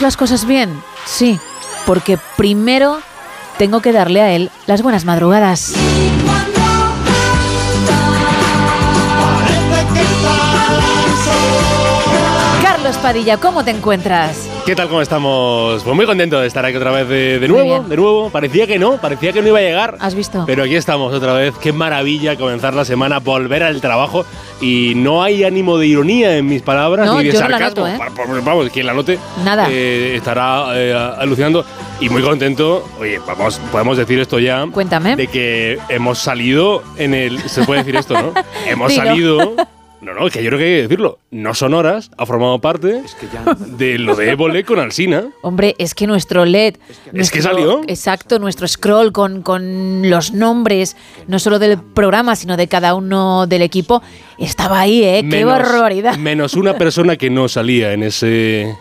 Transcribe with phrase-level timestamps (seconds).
[0.00, 0.82] las cosas bien?
[1.06, 1.38] Sí,
[1.86, 3.00] porque primero
[3.58, 5.74] tengo que darle a él las buenas madrugadas.
[12.62, 14.49] Carlos Padilla, ¿cómo te encuentras?
[14.70, 14.86] ¿Qué tal?
[14.86, 15.82] ¿Cómo estamos?
[15.82, 18.30] Pues muy contento de estar aquí otra vez de, nuevo, de nuevo.
[18.30, 19.96] Parecía que no, parecía que no iba a llegar.
[19.98, 20.44] ¿Has visto?
[20.46, 21.56] Pero aquí estamos otra vez.
[21.60, 24.24] Qué maravilla comenzar la semana, volver al trabajo.
[24.60, 27.88] Y no hay ánimo de ironía en mis palabras ni de sarcasmo.
[27.88, 27.98] ¿eh?
[28.44, 29.66] Vamos, quien la note Nada.
[29.68, 31.64] Eh, estará eh, alucinando.
[31.98, 34.64] Y muy contento, oye, vamos, podemos decir esto ya.
[34.70, 35.16] Cuéntame.
[35.16, 37.40] De que hemos salido en el.
[37.48, 38.32] Se puede decir esto, ¿no?
[38.68, 39.56] hemos salido
[40.02, 41.18] no, no, es que yo creo que hay que decirlo.
[41.30, 43.02] No Sonoras ha formado parte
[43.66, 45.28] de lo de Évole con Alsina.
[45.42, 46.76] Hombre, es que nuestro LED.
[47.12, 47.82] Es que, salió.
[47.86, 53.46] Exacto, nuestro scroll con, con los nombres, no solo del programa, sino de cada uno
[53.46, 54.02] del equipo,
[54.38, 55.26] estaba ahí, ¿eh?
[55.28, 56.16] ¡Qué barbaridad!
[56.16, 58.74] Menos una persona que no salía en ese.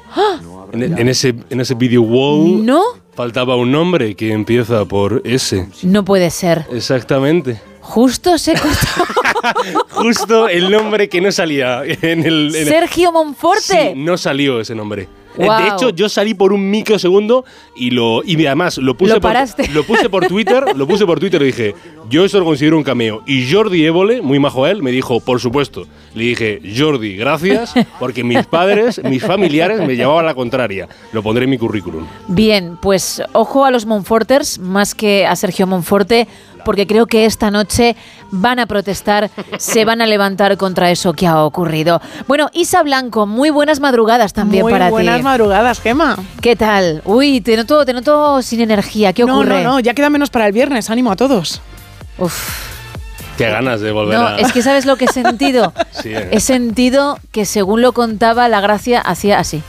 [0.71, 2.65] En, ese, en ese video wall.
[2.65, 2.81] ¿No?
[3.19, 5.67] Faltaba un nombre que empieza por S.
[5.83, 6.65] No puede ser.
[6.71, 7.59] Exactamente.
[7.81, 9.83] Justo se cortó.
[9.89, 12.53] Justo el nombre que no salía en el.
[12.53, 13.91] Sergio Monforte.
[13.91, 15.09] Sí, no salió ese nombre.
[15.37, 19.33] De hecho, yo salí por un microsegundo y lo y además lo puse ¿Lo por
[19.73, 21.75] lo puse por Twitter, lo puse por Twitter y dije,
[22.09, 25.39] "Yo eso lo considero un cameo." Y Jordi Évole, muy majo él, me dijo, "Por
[25.39, 25.85] supuesto."
[26.15, 30.87] Le dije, "Jordi, gracias, porque mis padres, mis familiares me llevaban la contraria.
[31.13, 35.67] Lo pondré en mi currículum." Bien, pues ojo a los Monforters más que a Sergio
[35.67, 36.27] Monforte
[36.65, 37.95] porque creo que esta noche
[38.31, 42.01] van a protestar, se van a levantar contra eso que ha ocurrido.
[42.27, 44.91] Bueno, Isa Blanco, muy buenas madrugadas también para ti.
[44.91, 46.17] Muy buenas madrugadas, Gema.
[46.41, 47.01] ¿Qué tal?
[47.05, 49.13] Uy, te noto, te noto sin energía.
[49.13, 49.63] ¿Qué ocurre?
[49.63, 50.89] No, no, ya queda menos para el viernes.
[50.89, 51.61] Ánimo a todos.
[52.17, 52.69] Uf.
[53.37, 54.37] Qué ganas de volver no, a...
[54.37, 55.71] es que ¿sabes lo que he sentido?
[55.91, 56.27] sí, eh.
[56.33, 59.63] He sentido que según lo contaba, la gracia hacía así.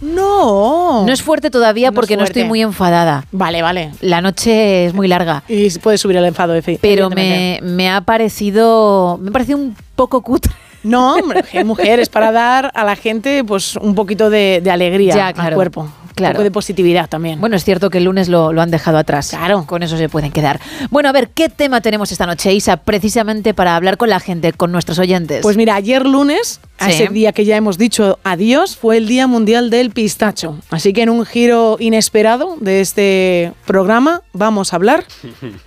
[0.00, 1.04] No.
[1.06, 3.24] No es fuerte todavía porque no estoy muy enfadada.
[3.32, 3.92] Vale, vale.
[4.00, 5.42] La noche es muy larga.
[5.48, 6.78] Y puede subir el enfado, Efe.
[6.80, 9.18] Pero me, me, ha parecido.
[9.20, 10.52] Me ha parecido un poco cutre.
[10.84, 15.54] No, hombre, mujer, es para dar a la gente pues un poquito de, alegría al
[15.54, 15.88] cuerpo.
[16.14, 16.32] Claro.
[16.32, 17.40] Un poco de positividad también.
[17.40, 19.30] Bueno, es cierto que el lunes lo, han dejado atrás.
[19.30, 19.64] Claro.
[19.66, 20.60] Con eso se pueden quedar.
[20.90, 22.76] Bueno, a ver, ¿qué tema tenemos esta noche, Isa?
[22.76, 25.42] Precisamente para hablar con la gente, con nuestros oyentes.
[25.42, 29.26] Pues mira, ayer lunes, a ese día que ya hemos dicho adiós, fue el Día
[29.26, 30.58] Mundial del Pistacho.
[30.70, 35.04] Así que en un giro inesperado de este programa vamos a hablar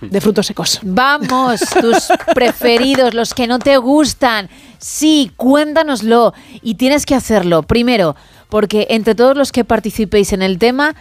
[0.00, 0.80] de frutos secos.
[1.00, 4.48] Vamos, tus preferidos, los que no te gustan.
[4.78, 6.34] Sí, cuéntanoslo.
[6.62, 7.62] Y tienes que hacerlo.
[7.62, 8.16] Primero,
[8.48, 10.94] porque entre todos los que participéis en el tema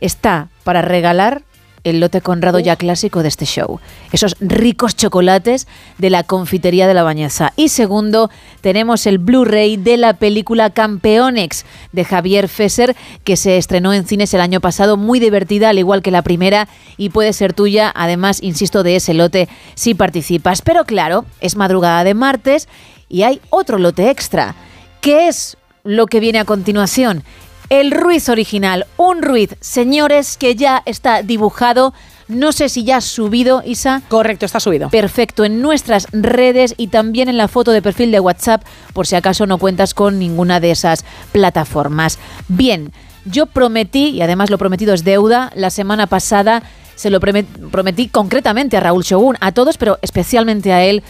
[0.00, 1.42] está para regalar
[1.84, 3.80] el lote Conrado ya clásico de este show.
[4.12, 5.66] Esos ricos chocolates
[5.98, 7.52] de la confitería de la Bañeza.
[7.56, 8.30] Y segundo,
[8.60, 14.34] tenemos el Blu-ray de la película Campeonex de Javier Fesser, que se estrenó en cines
[14.34, 18.42] el año pasado, muy divertida, al igual que la primera, y puede ser tuya, además,
[18.42, 20.62] insisto, de ese lote si participas.
[20.62, 22.68] Pero claro, es madrugada de martes
[23.08, 24.54] y hay otro lote extra.
[25.00, 27.24] ¿Qué es lo que viene a continuación.
[27.68, 31.94] El Ruiz original, un Ruiz, señores, que ya está dibujado.
[32.26, 34.02] No sé si ya ha subido, Isa.
[34.08, 34.88] Correcto, está subido.
[34.90, 39.16] Perfecto, en nuestras redes y también en la foto de perfil de WhatsApp, por si
[39.16, 42.18] acaso no cuentas con ninguna de esas plataformas.
[42.48, 42.92] Bien,
[43.24, 46.62] yo prometí, y además lo prometido es deuda, la semana pasada
[46.94, 51.02] se lo prometí concretamente a Raúl Shogun, a todos, pero especialmente a él,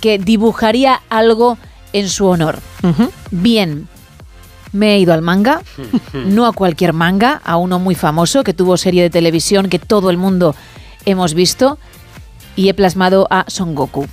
[0.00, 1.56] que dibujaría algo
[1.92, 2.58] en su honor.
[3.30, 3.88] Bien,
[4.76, 5.62] me he ido al manga,
[6.12, 10.10] no a cualquier manga, a uno muy famoso que tuvo serie de televisión que todo
[10.10, 10.54] el mundo
[11.04, 11.78] hemos visto
[12.54, 14.06] y he plasmado a Son Goku.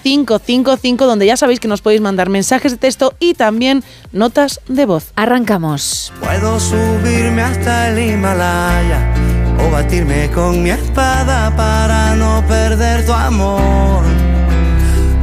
[0.04, 4.86] 682472555, donde ya sabéis que nos podéis mandar mensajes de texto y también notas de
[4.86, 5.12] voz.
[5.16, 6.12] Arrancamos.
[6.20, 9.12] Puedo subirme hasta el Himalaya
[9.58, 14.02] o batirme con mi espada para no perder tu amor.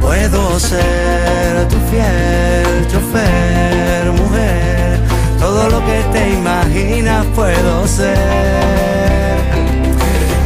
[0.00, 5.00] Puedo ser tu fiel chofer, mujer,
[5.38, 8.18] todo lo que te imaginas puedo ser.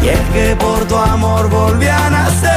[0.02, 2.55] Y es que por tu amor volví a nacer,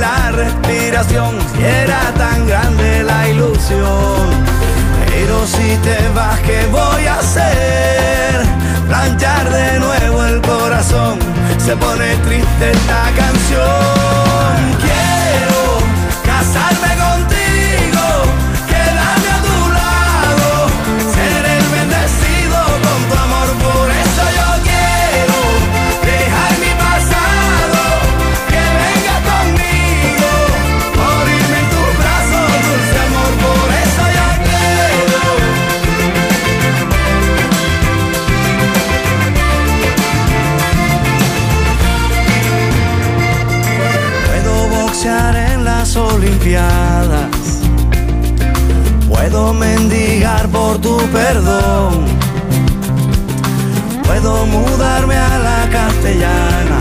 [0.00, 1.36] la respiración.
[1.58, 4.28] Y era tan grande la ilusión.
[5.06, 8.46] Pero si te vas, ¿qué voy a hacer?
[8.88, 11.18] Planchar de nuevo el corazón.
[11.58, 14.99] Se pone triste esta canción.
[46.00, 47.60] Olimpiadas.
[49.08, 52.06] Puedo mendigar por tu perdón.
[54.04, 56.78] Puedo mudarme a la castellana.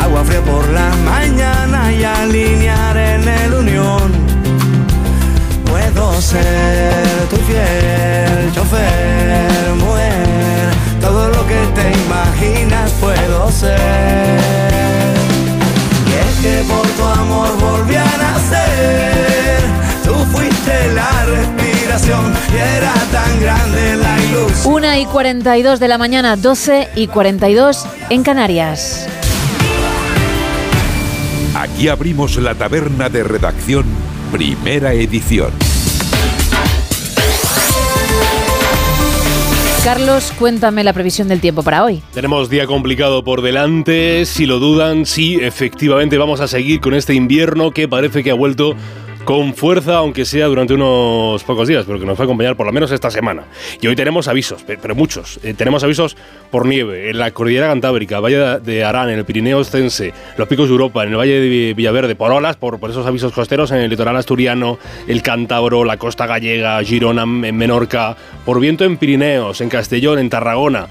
[0.00, 4.12] Agua fría por la mañana y alinear en el unión.
[5.70, 10.70] Puedo ser tu fiel chofer, mujer.
[11.00, 15.17] Todo lo que te imaginas puedo ser.
[16.42, 19.58] Que por tu amor volví a nacer.
[20.04, 24.74] Tú fuiste la respiración y era tan grande la ilusión.
[24.74, 29.08] 1 y 42 de la mañana, 12 y 42 en Canarias.
[31.54, 33.84] Aquí abrimos la taberna de redacción,
[34.30, 35.67] primera edición.
[39.88, 42.02] Carlos, cuéntame la previsión del tiempo para hoy.
[42.12, 44.26] Tenemos día complicado por delante.
[44.26, 48.34] Si lo dudan, sí, efectivamente vamos a seguir con este invierno que parece que ha
[48.34, 48.76] vuelto
[49.28, 52.64] con fuerza, aunque sea durante unos pocos días, pero que nos va a acompañar por
[52.64, 53.42] lo menos esta semana.
[53.78, 55.38] Y hoy tenemos avisos, pe- pero muchos.
[55.42, 56.16] Eh, tenemos avisos
[56.50, 60.68] por nieve en la cordillera Cantábrica, Valle de Arán, en el Pirineo Ostense, los picos
[60.68, 63.70] de Europa, en el Valle de Vi- Villaverde, por olas, por, por esos avisos costeros
[63.70, 68.16] en el litoral asturiano, el Cántabro, la costa gallega, Girona, en Menorca,
[68.46, 70.86] por viento en Pirineos, en Castellón, en Tarragona.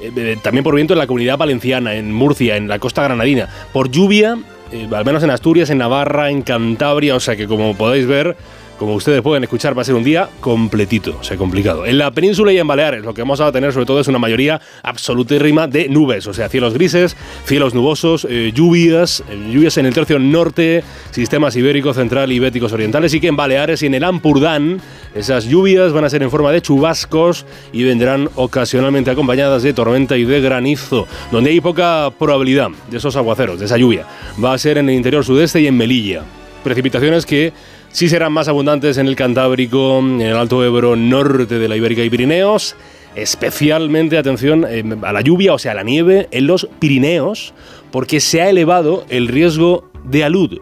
[0.00, 3.50] Eh, eh, también por viento en la comunidad valenciana, en Murcia, en la costa granadina,
[3.74, 4.38] por lluvia,
[4.72, 8.36] eh, al menos en Asturias, en Navarra, en Cantabria, o sea que como podéis ver,
[8.78, 11.86] como ustedes pueden escuchar, va a ser un día completito, o sea, complicado.
[11.86, 14.18] En la península y en Baleares, lo que vamos a tener sobre todo es una
[14.18, 19.86] mayoría absolutérrima de nubes, o sea, cielos grises, cielos nubosos, eh, lluvias, eh, lluvias en
[19.86, 23.94] el tercio norte, sistemas ibérico, central y béticos orientales, y que en Baleares y en
[23.94, 24.80] el Ampurdán,
[25.14, 30.16] esas lluvias van a ser en forma de chubascos y vendrán ocasionalmente acompañadas de tormenta
[30.16, 34.06] y de granizo, donde hay poca probabilidad de esos aguaceros, de esa lluvia.
[34.42, 36.22] Va a ser en el interior sudeste y en Melilla.
[36.64, 37.52] Precipitaciones que
[37.92, 42.02] sí serán más abundantes en el Cantábrico, en el Alto Ebro, norte de la Ibérica
[42.02, 42.74] y Pirineos.
[43.14, 47.52] Especialmente atención eh, a la lluvia, o sea, a la nieve en los Pirineos,
[47.90, 50.58] porque se ha elevado el riesgo de alud.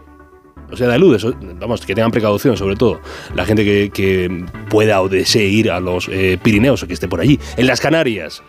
[0.73, 3.00] O sea, de alud, vamos, que tengan precaución, sobre todo
[3.35, 7.09] la gente que, que pueda o desee ir a los eh, Pirineos o que esté
[7.09, 7.38] por allí.
[7.56, 8.43] En las Canarias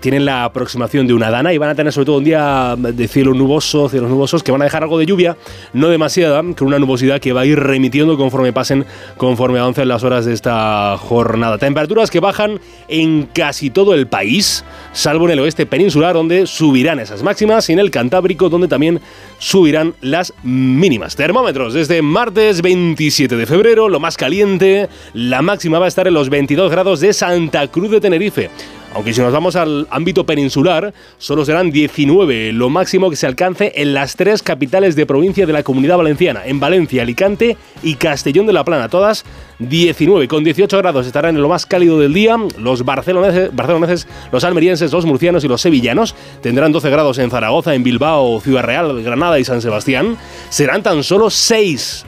[0.00, 3.08] tienen la aproximación de una dana y van a tener sobre todo un día de
[3.08, 5.36] cielo nuboso, cielos nubosos, que van a dejar algo de lluvia,
[5.72, 8.84] no demasiada, con una nubosidad que va a ir remitiendo conforme pasen,
[9.16, 11.58] conforme avancen las horas de esta jornada.
[11.58, 16.98] Temperaturas que bajan en casi todo el país, salvo en el oeste peninsular, donde subirán
[16.98, 19.00] esas máximas, y en el Cantábrico, donde también
[19.38, 21.16] subirán las mínimas.
[21.16, 26.14] Termómetros desde martes 27 de febrero, lo más caliente, la máxima va a estar en
[26.14, 28.50] los 22 grados de Santa Cruz de Tenerife.
[28.92, 33.72] Aunque si nos vamos al ámbito peninsular, solo serán 19, lo máximo que se alcance
[33.76, 38.46] en las tres capitales de provincia de la Comunidad Valenciana, en Valencia, Alicante y Castellón
[38.46, 39.24] de la Plana, todas
[39.60, 40.26] 19.
[40.26, 42.36] Con 18 grados estarán en lo más cálido del día.
[42.58, 47.84] Los barceloneses, los almerienses, los murcianos y los sevillanos tendrán 12 grados en Zaragoza, en
[47.84, 50.16] Bilbao, Ciudad Real, Granada y San Sebastián.
[50.48, 52.06] Serán tan solo 6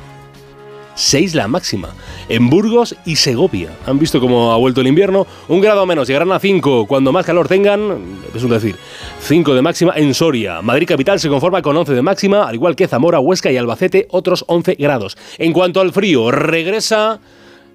[0.94, 1.90] 6 la máxima.
[2.28, 3.70] En Burgos y Segovia.
[3.87, 5.26] Han visto cómo ha vuelto el invierno.
[5.49, 8.18] Un grado menos, llegarán a 5 cuando más calor tengan.
[8.34, 8.76] Es un decir,
[9.20, 10.62] 5 de máxima en Soria.
[10.62, 14.06] Madrid capital se conforma con 11 de máxima, al igual que Zamora, Huesca y Albacete,
[14.11, 15.16] otros 11 grados.
[15.38, 17.20] En cuanto al frío, regresa.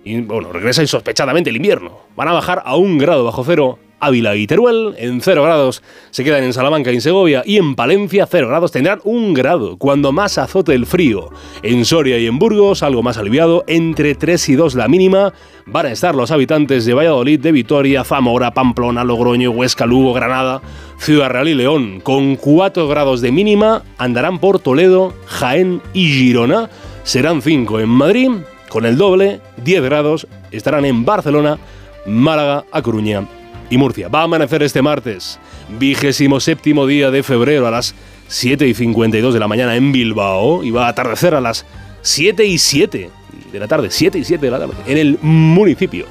[0.04, 2.00] y, bueno, regresa insospechadamente el invierno.
[2.16, 6.24] Van a bajar a un grado bajo cero Ávila y Teruel, en 0 grados se
[6.24, 10.12] quedan en Salamanca y en Segovia, y en Palencia 0 grados tendrán un grado, cuando
[10.12, 11.30] más azote el frío.
[11.64, 15.34] En Soria y en Burgos, algo más aliviado, entre 3 y 2 la mínima,
[15.66, 20.62] van a estar los habitantes de Valladolid, de Vitoria, Zamora, Pamplona, Logroño, Huesca, Lugo, Granada,
[21.00, 22.00] Ciudad Real y León.
[22.02, 26.70] Con 4 grados de mínima, andarán por Toledo, Jaén y Girona.
[27.04, 28.30] Serán 5 en Madrid,
[28.70, 31.58] con el doble, 10 grados, estarán en Barcelona,
[32.06, 33.28] Málaga, A Coruña
[33.70, 34.08] y Murcia.
[34.08, 35.40] Va a amanecer este martes,
[35.80, 37.96] vigésimo séptimo día de febrero a las
[38.28, 41.66] 7 y 52 de la mañana en Bilbao y va a atardecer a las
[42.02, 43.10] 7 y 7
[43.52, 46.06] de la tarde, 7 y 7 de la tarde, en el municipio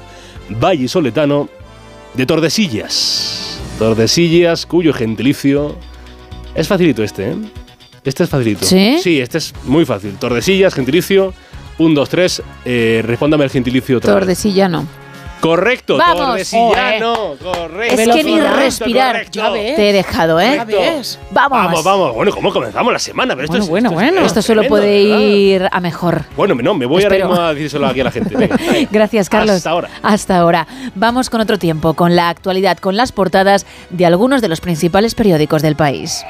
[0.49, 1.49] vallisoletano
[2.13, 3.59] de Tordesillas.
[3.77, 5.77] Tordesillas, cuyo gentilicio
[6.55, 7.35] es facilito este, ¿eh?
[8.03, 8.65] Este es facilito.
[8.65, 8.97] ¿Sí?
[9.03, 10.13] Sí, este es muy fácil.
[10.13, 11.33] Tordesillas, gentilicio.
[11.77, 12.43] 1, 2, 3.
[12.63, 14.21] Eh, respóndame el gentilicio otra vez.
[14.21, 14.87] Tordesillano.
[15.41, 16.17] Correcto, Vamos.
[16.25, 17.35] Tordesillano.
[17.41, 18.01] Correcto.
[18.01, 19.11] Es que ni correcto, respirar.
[19.13, 19.31] correcto.
[19.39, 19.75] Ya ves.
[19.75, 20.55] Te he dejado, ¿eh?
[20.57, 21.19] Ya ves.
[21.31, 21.49] Vamos.
[21.63, 22.13] Vamos, vamos.
[22.15, 23.35] Bueno, ¿cómo comenzamos la semana?
[23.35, 24.25] Pero esto Bueno, es- bueno, esto es- bueno.
[24.27, 25.19] Esto solo puede ¿verdad?
[25.19, 26.23] ir a mejor.
[26.35, 27.33] Bueno, no, me voy Espero.
[27.39, 28.49] a decírselo aquí a la gente.
[28.91, 29.55] Gracias, Carlos.
[29.57, 29.89] Hasta ahora.
[30.03, 30.67] Hasta ahora.
[30.95, 35.13] Vamos con otro tiempo, con la actualidad, con las portadas de algunos de los principales
[35.15, 36.23] periódicos del país.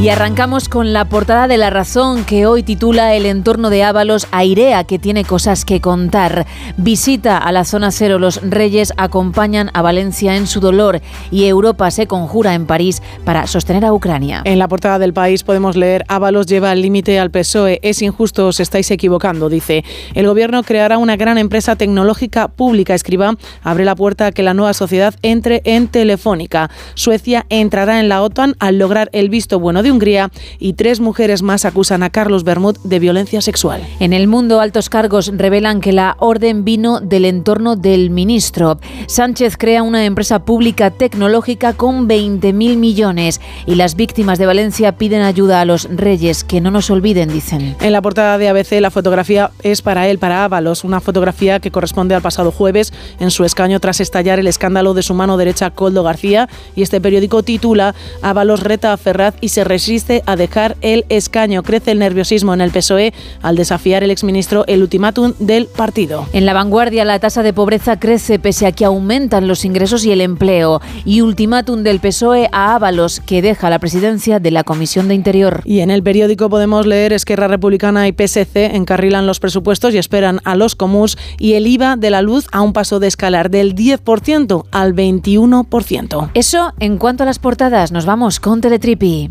[0.00, 4.28] Y arrancamos con la portada de La Razón que hoy titula El entorno de Ábalos
[4.30, 6.46] airea que tiene cosas que contar.
[6.76, 8.20] Visita a la zona cero.
[8.20, 11.00] Los reyes acompañan a Valencia en su dolor
[11.32, 14.42] y Europa se conjura en París para sostener a Ucrania.
[14.44, 17.80] En la portada del país podemos leer Ábalos lleva al límite al PSOE.
[17.82, 19.84] Es injusto, os estáis equivocando, dice.
[20.14, 22.94] El gobierno creará una gran empresa tecnológica pública.
[22.94, 26.70] Escriba abre la puerta a que la nueva sociedad entre en Telefónica.
[26.94, 31.42] Suecia entrará en la OTAN al lograr el visto bueno de Hungría y tres mujeres
[31.42, 33.82] más acusan a Carlos Bermud de violencia sexual.
[34.00, 38.78] En el mundo, altos cargos revelan que la orden vino del entorno del ministro.
[39.06, 45.22] Sánchez crea una empresa pública tecnológica con 20.000 millones y las víctimas de Valencia piden
[45.22, 47.74] ayuda a los reyes, que no nos olviden, dicen.
[47.80, 51.70] En la portada de ABC la fotografía es para él, para Ábalos, una fotografía que
[51.70, 55.70] corresponde al pasado jueves en su escaño tras estallar el escándalo de su mano derecha
[55.70, 60.76] Coldo García y este periódico titula Ábalos reta a Ferraz y se resiste a dejar
[60.80, 61.62] el escaño.
[61.62, 66.26] Crece el nerviosismo en el PSOE al desafiar el exministro el ultimátum del partido.
[66.32, 70.10] En la vanguardia, la tasa de pobreza crece pese a que aumentan los ingresos y
[70.10, 70.80] el empleo.
[71.04, 75.62] Y ultimátum del PSOE a Ábalos, que deja la presidencia de la Comisión de Interior.
[75.64, 80.40] Y en el periódico podemos leer Esquerra Republicana y PSC encarrilan los presupuestos y esperan
[80.42, 83.76] a los comuns y el IVA de la luz a un paso de escalar del
[83.76, 86.30] 10% al 21%.
[86.34, 89.28] Eso en cuanto a las portadas, nos vamos con Teletripi.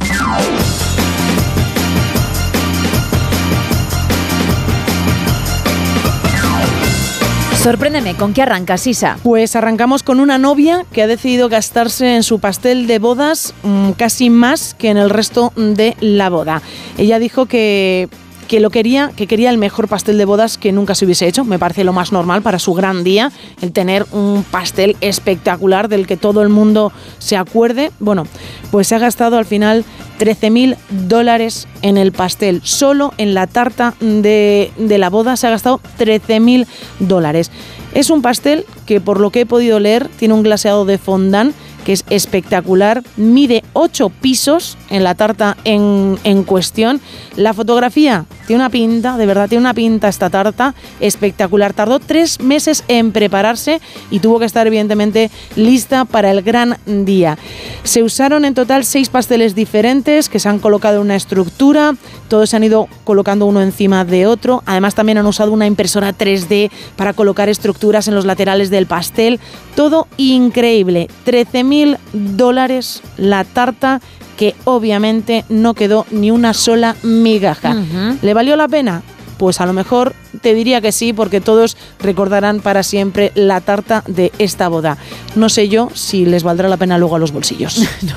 [7.67, 9.17] Sorpréndeme, ¿con qué arranca Sisa?
[9.24, 13.91] Pues arrancamos con una novia que ha decidido gastarse en su pastel de bodas mm,
[13.91, 16.62] casi más que en el resto de la boda.
[16.98, 18.07] Ella dijo que
[18.48, 21.44] que lo quería, que quería el mejor pastel de bodas que nunca se hubiese hecho.
[21.44, 26.08] Me parece lo más normal para su gran día, el tener un pastel espectacular del
[26.08, 27.92] que todo el mundo se acuerde.
[28.00, 28.25] Bueno,
[28.72, 29.86] pues se ha gastado al final
[30.18, 32.62] 13 mil dólares en el pastel.
[32.63, 36.68] Solo en la tarta de, de la boda se ha gastado 13 mil
[37.00, 37.51] dólares.
[37.94, 41.54] Es un pastel que por lo que he podido leer tiene un glaseado de fondant
[41.88, 47.00] que es espectacular, mide 8 pisos en la tarta en, en, cuestión.
[47.38, 51.72] La fotografía tiene una pinta, de verdad, tiene una pinta esta tarta espectacular.
[51.72, 53.79] Tardó tres meses en prepararse
[54.12, 57.38] y tuvo que estar evidentemente lista para el gran día.
[57.84, 61.96] Se usaron en total seis pasteles diferentes que se han colocado en una estructura,
[62.27, 64.62] todos se han ido colocando uno encima de otro.
[64.65, 69.39] Además también han usado una impresora 3D para colocar estructuras en los laterales del pastel.
[69.75, 71.08] Todo increíble.
[71.24, 74.01] 13 mil dólares la tarta
[74.36, 77.72] que obviamente no quedó ni una sola migaja.
[77.72, 78.17] Uh -huh.
[78.22, 79.01] ¿Le valió la pena?
[79.38, 84.03] Pues a lo mejor te diría que sí, porque todos recordarán para siempre la tarta
[84.07, 84.98] de esta boda.
[85.36, 87.79] No sé yo si les valdrá la pena luego a los bolsillos.
[88.01, 88.15] no,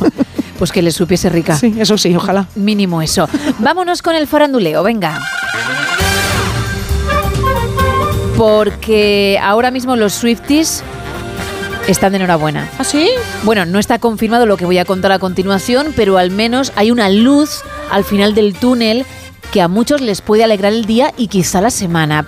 [0.00, 0.08] no.
[0.58, 1.56] Pues que les supiese rica.
[1.56, 2.46] Sí, eso sí, ojalá.
[2.54, 3.28] Mínimo eso.
[3.58, 5.20] Vámonos con el faranduleo, venga.
[8.36, 10.82] Porque ahora mismo los Swifties
[11.88, 12.68] están de enhorabuena.
[12.78, 13.10] ¿Ah, sí?
[13.42, 16.90] Bueno, no está confirmado lo que voy a contar a continuación, pero al menos hay
[16.90, 19.04] una luz al final del túnel
[19.52, 22.26] que a muchos les puede alegrar el día y quizá la semana.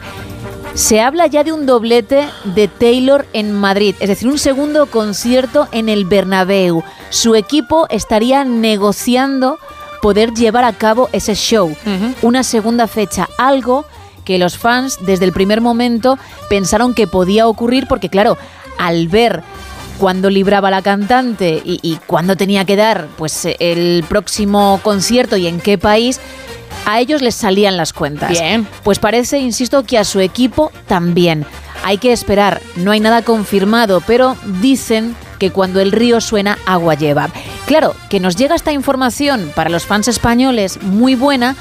[0.75, 5.69] Se habla ya de un doblete de Taylor en Madrid, es decir, un segundo concierto
[5.71, 6.83] en el Bernabéu.
[7.11, 9.59] Su equipo estaría negociando
[10.03, 12.15] poder llevar a cabo ese show, uh -huh.
[12.23, 13.87] una segunda fecha, algo
[14.25, 16.19] que los fans desde el primer momento
[16.49, 18.37] pensaron que podía ocurrir porque claro,
[18.79, 19.43] al ver
[19.99, 25.47] cuándo libraba la cantante y, y cuándo tenía que dar pues el próximo concierto y
[25.47, 26.21] en qué país,
[26.87, 28.31] a ellos les salían las cuentas.
[28.31, 28.67] Bien.
[28.83, 31.47] Pues parece, insisto, que a su equipo también.
[31.85, 36.95] Hay que esperar, no hay nada confirmado, pero dicen que cuando el río suena, agua
[36.95, 37.29] lleva.
[37.67, 41.57] Claro, que nos llega esta información para los fans españoles muy buena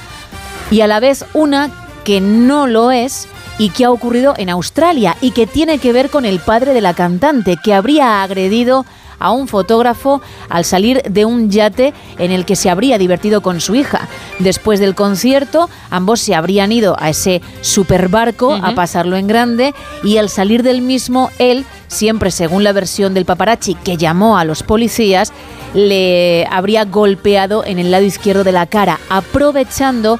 [0.71, 1.69] y a la vez una
[2.03, 6.09] que no lo es y que ha ocurrido en Australia y que tiene que ver
[6.09, 8.85] con el padre de la cantante que habría agredido
[9.23, 13.61] a un fotógrafo al salir de un yate en el que se habría divertido con
[13.61, 14.07] su hija.
[14.39, 20.17] Después del concierto, ambos se habrían ido a ese superbarco a pasarlo en grande y
[20.17, 24.61] al salir del mismo, él, siempre según la versión del paparazzi que llamó a los
[24.61, 25.31] policías,
[25.73, 30.19] le habría golpeado en el lado izquierdo de la cara, aprovechando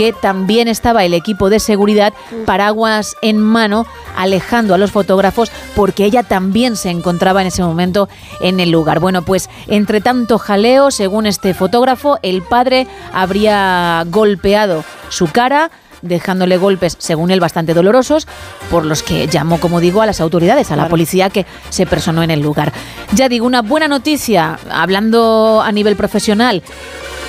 [0.00, 2.14] que también estaba el equipo de seguridad,
[2.46, 3.84] paraguas en mano,
[4.16, 8.08] alejando a los fotógrafos porque ella también se encontraba en ese momento
[8.40, 8.98] en el lugar.
[8.98, 16.56] Bueno, pues entre tanto jaleo, según este fotógrafo, el padre habría golpeado su cara dejándole
[16.56, 18.26] golpes, según él, bastante dolorosos,
[18.70, 22.22] por los que llamó, como digo, a las autoridades, a la policía que se personó
[22.22, 22.72] en el lugar.
[23.12, 26.62] Ya digo, una buena noticia, hablando a nivel profesional,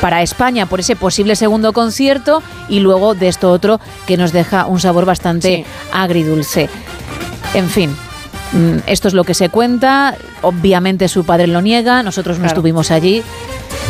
[0.01, 4.65] para España por ese posible segundo concierto y luego de esto otro que nos deja
[4.65, 6.69] un sabor bastante agridulce.
[7.53, 7.95] En fin,
[8.51, 10.15] mm, esto es lo que se cuenta.
[10.41, 13.23] Obviamente su padre lo niega, nosotros no estuvimos allí.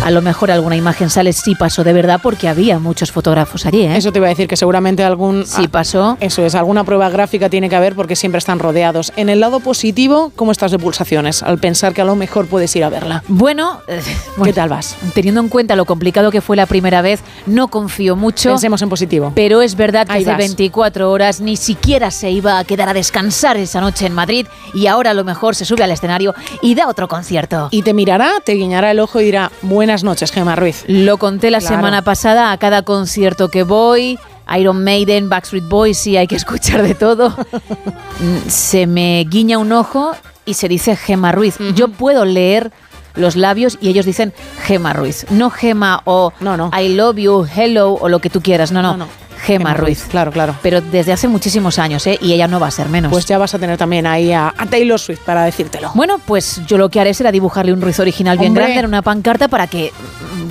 [0.04, 3.82] A lo mejor alguna imagen sale sí pasó de verdad porque había muchos fotógrafos allí.
[3.82, 3.98] ¿eh?
[3.98, 6.18] Eso te iba a decir que seguramente algún sí pasó.
[6.20, 9.14] Eso es, alguna prueba gráfica tiene que haber porque siempre están rodeados.
[9.16, 11.44] En el lado positivo, ¿cómo estás de pulsaciones?
[11.44, 13.24] Al pensar que a lo mejor puedes ir a verla.
[13.28, 14.02] Bueno, eh,
[14.38, 14.96] bueno, ¿qué tal vas?
[15.14, 18.50] Teniendo en cuenta lo complicado que fue la primera vez, no confío mucho.
[18.50, 19.32] Pensemos en positivo.
[19.36, 20.40] Pero es verdad que Ahí hace vas.
[20.40, 24.88] 24 horas ni siquiera se iba a quedar a descansar esa noche en Madrid y
[24.88, 27.68] ahora a lo mejor se sube al escenario y da otro concierto.
[27.70, 29.52] Y te mirará, te guiñará el ojo y dirá,
[29.92, 30.86] buenas noches, Gemma Ruiz.
[30.88, 31.76] Lo conté la Claro.
[31.76, 34.18] semana pasada a cada concierto que voy.
[34.58, 37.30] Iron Maiden, Backstreet Boys, sí, hay que escuchar de todo.
[37.30, 40.14] Mm, se me guiña un ojo
[40.46, 41.58] y se dice Gema Ruiz.
[41.76, 42.72] Yo puedo leer
[43.16, 44.34] los labios y ellos dicen
[44.64, 45.26] Gema Ruiz.
[45.30, 46.72] No Gema o No, no.
[46.74, 48.72] I love you, hello o lo que tú quieras.
[48.72, 48.92] No, no.
[48.92, 49.08] No, no.
[49.42, 50.00] Gema, Ruiz.
[50.02, 50.56] Ruiz, claro, claro.
[50.62, 52.18] Pero desde hace muchísimos años, ¿eh?
[52.22, 53.12] Y ella no va a ser menos.
[53.12, 55.92] Pues ya vas a tener también ahí a, a Taylor Swift para decírtelo.
[55.96, 58.64] Bueno, pues yo lo que haré será dibujarle un Ruiz original bien Hombre.
[58.66, 59.92] grande en una pancarta para que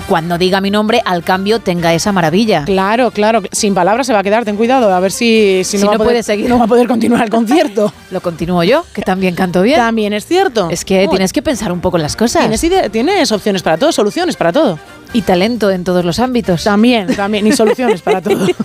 [0.09, 2.65] cuando diga mi nombre, al cambio tenga esa maravilla.
[2.65, 3.43] Claro, claro.
[3.53, 5.91] Sin palabras se va a quedar, ten cuidado, a ver si, si, Si va no
[5.93, 6.49] a poder, puede seguir.
[6.49, 7.93] No va a poder continuar el concierto.
[8.11, 9.79] Lo continúo yo, que también canto bien.
[9.79, 10.69] También es cierto.
[10.71, 12.43] Es que Uy, tienes que pensar un poco en las cosas.
[12.49, 14.79] ¿Tienes, tienes opciones para todo, soluciones para todo.
[15.13, 16.65] Y talento en todos los ámbitos.
[16.65, 18.47] También, también, y soluciones para todo.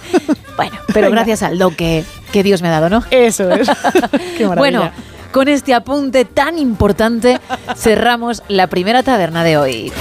[0.56, 1.18] Bueno, pero Venga.
[1.18, 3.04] gracias al don que, que Dios me ha dado, ¿no?
[3.12, 3.68] Eso es.
[4.38, 4.56] Qué maravilla.
[4.56, 4.92] Bueno,
[5.34, 7.42] con este apunte tan importante
[7.76, 9.92] cerramos la primera taberna de hoy.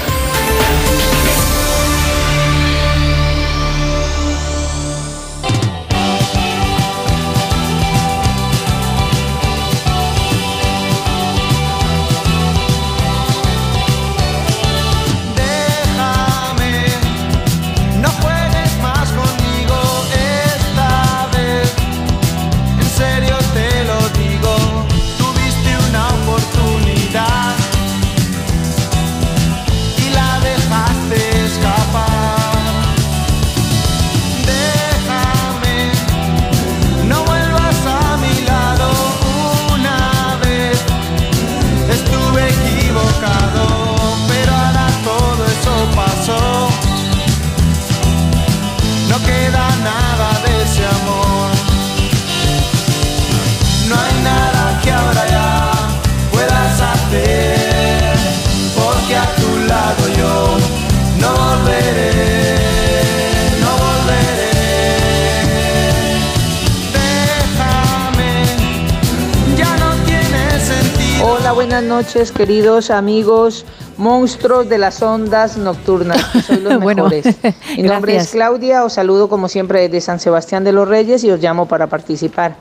[71.95, 73.65] Noches, queridos amigos
[73.99, 76.21] monstruos de las ondas nocturnas.
[76.45, 77.37] Sois los Bueno, mejores.
[77.77, 78.31] Mi nombre gracias.
[78.31, 81.67] es Claudia, os saludo como siempre desde San Sebastián de los Reyes y os llamo
[81.69, 82.57] para participar.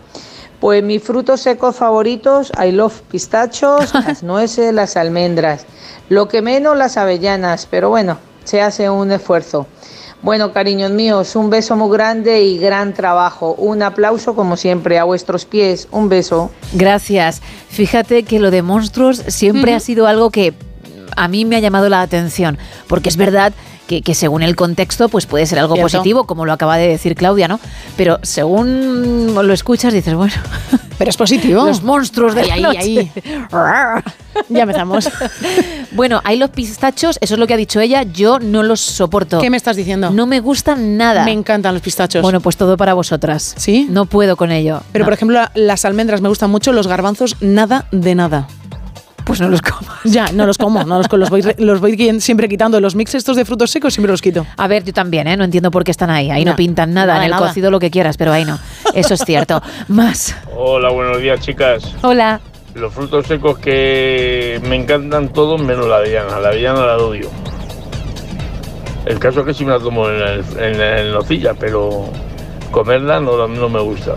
[0.59, 5.65] Pues mis frutos secos favoritos, I love pistachos, las nueces, las almendras.
[6.09, 9.65] Lo que menos las avellanas, pero bueno, se hace un esfuerzo.
[10.23, 13.55] Bueno, cariños míos, un beso muy grande y gran trabajo.
[13.55, 15.89] Un aplauso como siempre a vuestros pies.
[15.91, 16.49] Un beso.
[16.71, 17.41] Gracias.
[17.67, 20.53] Fíjate que lo de monstruos siempre ha sido algo que
[21.17, 22.57] a mí me ha llamado la atención,
[22.87, 23.51] porque es verdad
[23.87, 25.91] que, que según el contexto pues puede ser algo Cierto.
[25.97, 27.59] positivo, como lo acaba de decir Claudia, ¿no?
[27.97, 30.33] Pero según lo escuchas dices, bueno,
[30.97, 31.65] Pero es positivo.
[31.65, 33.11] los monstruos de Ahí, la ahí, noche.
[34.49, 35.09] Ya empezamos.
[35.91, 39.39] bueno, hay los pistachos, eso es lo que ha dicho ella, yo no los soporto.
[39.39, 40.09] ¿Qué me estás diciendo?
[40.09, 41.23] No me gustan nada.
[41.23, 42.21] Me encantan los pistachos.
[42.23, 43.53] Bueno, pues todo para vosotras.
[43.57, 43.87] ¿Sí?
[43.91, 44.81] No puedo con ello.
[44.91, 45.05] Pero No.
[45.07, 48.47] por ejemplo, las almendras me gustan mucho, los garbanzos nada de nada.
[49.25, 49.93] Pues no los comas.
[50.03, 52.79] Ya, no los como, no los, los, voy, los voy siempre quitando.
[52.79, 54.45] Los mix estos de frutos secos siempre los quito.
[54.57, 55.37] A ver, yo también, ¿eh?
[55.37, 56.29] No entiendo por qué están ahí.
[56.29, 57.17] Ahí no, pintan nada.
[57.17, 58.59] en el cocido lo que quieras, pero ahí no.
[58.93, 59.61] Eso es cierto.
[59.87, 60.35] Más.
[60.55, 61.83] Hola, buenos días, chicas.
[62.01, 62.41] Hola.
[62.75, 66.39] Los frutos secos que me encantan todos menos la avellana.
[66.39, 67.29] La avellana la odio.
[69.05, 72.09] El caso es que sí me la tomo en, el, en, nocilla, pero
[72.71, 74.15] comerla no, no me gusta.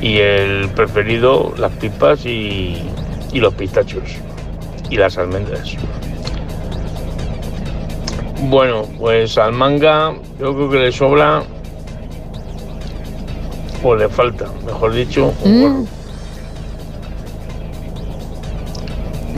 [0.00, 2.82] Y el preferido, las pipas y,
[3.32, 4.02] y los pistachos
[4.88, 5.74] y las almendras.
[8.42, 11.42] Bueno, pues al manga yo creo que le sobra
[13.82, 15.86] o le falta, mejor dicho, un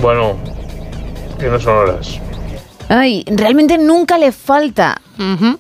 [0.01, 0.37] Bueno,
[1.39, 2.19] que no son horas.
[2.89, 5.01] Ay, realmente nunca le falta.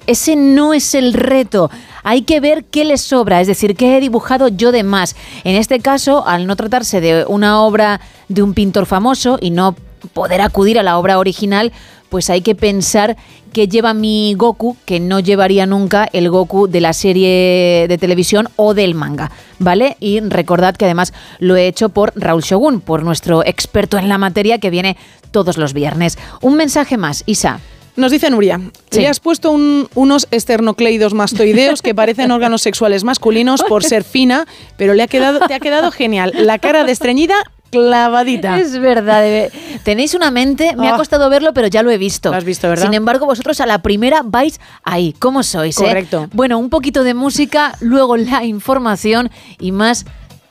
[0.06, 1.70] Ese no es el reto.
[2.02, 5.16] Hay que ver qué le sobra, es decir, qué he dibujado yo de más.
[5.44, 9.76] En este caso, al no tratarse de una obra de un pintor famoso y no
[10.12, 11.72] poder acudir a la obra original,
[12.08, 13.16] pues hay que pensar
[13.52, 18.48] que lleva mi Goku, que no llevaría nunca el Goku de la serie de televisión
[18.56, 19.96] o del manga, ¿vale?
[20.00, 24.18] Y recordad que además lo he hecho por Raúl Shogun, por nuestro experto en la
[24.18, 24.96] materia que viene
[25.30, 26.18] todos los viernes.
[26.40, 27.60] Un mensaje más, Isa.
[27.94, 33.84] Nos dice Nuria, le has puesto unos esternocleidos mastoideos que parecen órganos sexuales masculinos por
[33.84, 36.32] ser fina, pero le ha quedado, te ha quedado genial.
[36.34, 37.34] La cara de estreñida
[37.72, 38.58] clavadita.
[38.58, 39.50] Es verdad.
[39.82, 40.96] Tenéis una mente, me ha ah.
[40.98, 42.30] costado verlo, pero ya lo he visto.
[42.30, 42.84] Lo has visto, ¿verdad?
[42.84, 45.14] Sin embargo, vosotros a la primera vais ahí.
[45.18, 45.78] ¿Cómo sois?
[45.78, 45.84] Eh?
[45.84, 46.28] Correcto.
[46.32, 50.04] Bueno, un poquito de música, luego la información y más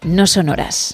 [0.03, 0.93] no sonoras.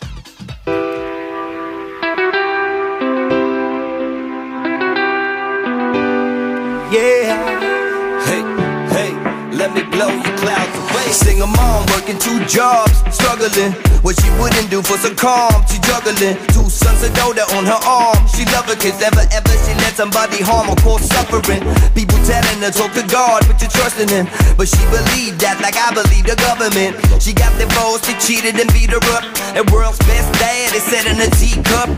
[9.77, 10.76] Let me blow your clouds away.
[11.11, 13.71] Single mom working two jobs, struggling.
[14.03, 16.35] What she wouldn't do for some calm, she juggling.
[16.53, 18.19] Two sons of daughter on her arm.
[18.27, 21.63] She love her kids, never ever she let somebody harm or cause suffering.
[21.95, 24.27] People telling her talk to God, put your trust in Him.
[24.55, 26.99] But she believed that like I believe the government.
[27.23, 29.23] She got divorced, he cheated and beat her up.
[29.55, 31.89] The world's best dad is set in a teacup.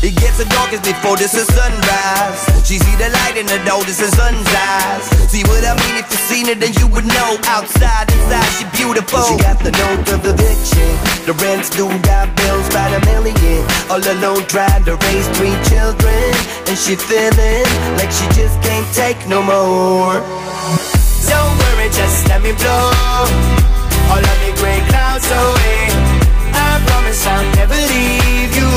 [0.00, 2.40] It gets the darkest before this is sunrise.
[2.64, 5.04] She see the light in the door, this is sun's eyes.
[5.28, 6.00] See what I mean?
[6.00, 7.36] If you seen it, then you would know.
[7.50, 9.22] Outside, inside, she beautiful.
[9.22, 10.90] She got the note of eviction.
[11.26, 13.62] The rent's due, got bills by the million.
[13.90, 16.30] All alone trying to raise three children.
[16.66, 17.66] And she feeling
[17.98, 20.18] like she just can't take no more.
[21.30, 22.90] Don't worry, just let me blow
[24.10, 25.82] all of the gray clouds away.
[26.50, 28.70] I promise I'll never leave you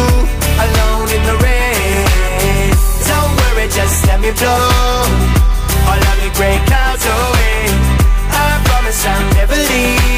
[0.65, 2.69] alone in the rain.
[3.09, 4.67] Don't worry, just let me blow
[5.89, 7.32] all of the gray clouds away.
[9.05, 10.12] I'll never leave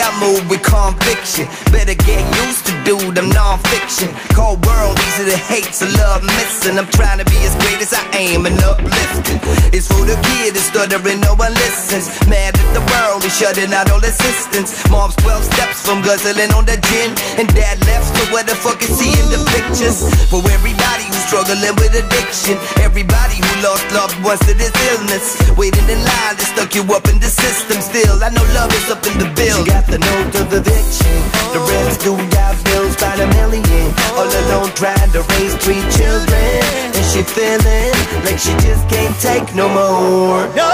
[0.00, 1.44] I move with conviction.
[1.68, 4.08] Better get used to do them non-fiction.
[4.32, 6.80] Cold world, these are the hate, so love missing.
[6.80, 9.36] I'm trying to be as great as I am and uplifting.
[9.76, 12.08] It's for the kid that's stuttering, no one listens.
[12.32, 14.72] Mad at the world, we shutting out all assistance.
[14.88, 17.12] Mom's 12 steps from guzzling on the gin.
[17.36, 20.00] And dad left, so what the fuck is he in the pictures?
[20.32, 22.56] For everybody who's struggling with addiction.
[22.80, 25.36] Everybody who lost loved ones to this illness.
[25.60, 28.16] Waiting in line, they stuck you up in the system still.
[28.24, 29.60] I know love is up in the bill.
[29.90, 31.18] The note of eviction.
[31.50, 33.90] The rest do got bills by the million.
[34.14, 36.62] All alone trying to raise three children.
[36.94, 37.90] And she feeling
[38.22, 40.46] like she just can't take no more.
[40.54, 40.70] No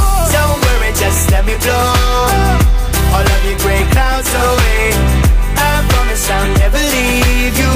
[0.00, 0.24] more.
[0.32, 2.64] Don't worry, just let me blow
[3.12, 4.96] all of your gray clouds away.
[5.60, 7.74] I promise I'll never leave you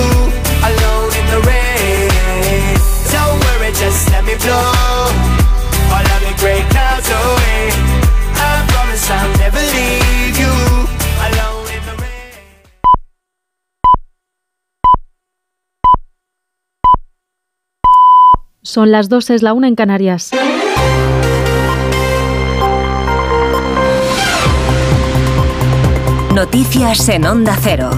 [0.72, 2.81] alone in the rain.
[3.12, 4.72] Don't worry, just let me blow
[5.92, 7.77] all of your gray clouds away.
[8.40, 10.08] I promise I'll never leave
[18.68, 20.31] Son las dos, es la una en Canarias.
[26.35, 27.88] Noticias en Onda Cero.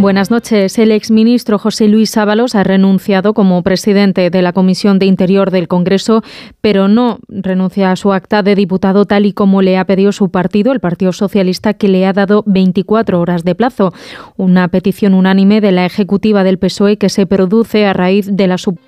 [0.00, 0.78] Buenas noches.
[0.78, 5.68] El exministro José Luis Ábalos ha renunciado como presidente de la Comisión de Interior del
[5.68, 6.22] Congreso,
[6.62, 10.30] pero no renuncia a su acta de diputado tal y como le ha pedido su
[10.30, 13.92] partido, el Partido Socialista, que le ha dado 24 horas de plazo.
[14.38, 18.56] Una petición unánime de la ejecutiva del PSOE que se produce a raíz de la
[18.56, 18.78] sub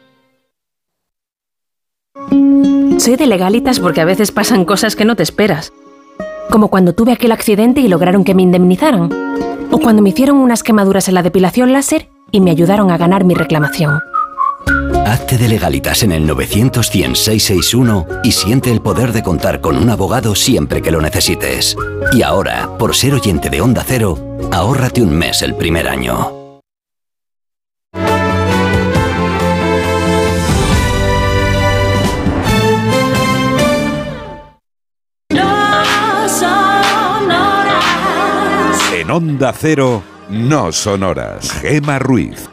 [2.96, 5.75] Soy de legalitas porque a veces pasan cosas que no te esperas.
[6.51, 9.11] Como cuando tuve aquel accidente y lograron que me indemnizaran.
[9.72, 13.24] O cuando me hicieron unas quemaduras en la depilación láser y me ayudaron a ganar
[13.24, 13.98] mi reclamación.
[15.06, 19.90] Hazte de legalitas en el 900 661 y siente el poder de contar con un
[19.90, 21.76] abogado siempre que lo necesites.
[22.12, 24.18] Y ahora, por ser oyente de Onda Cero,
[24.52, 26.41] ahórrate un mes el primer año.
[39.12, 41.51] Onda Cero, no sonoras.
[41.61, 42.48] Gema Ruiz.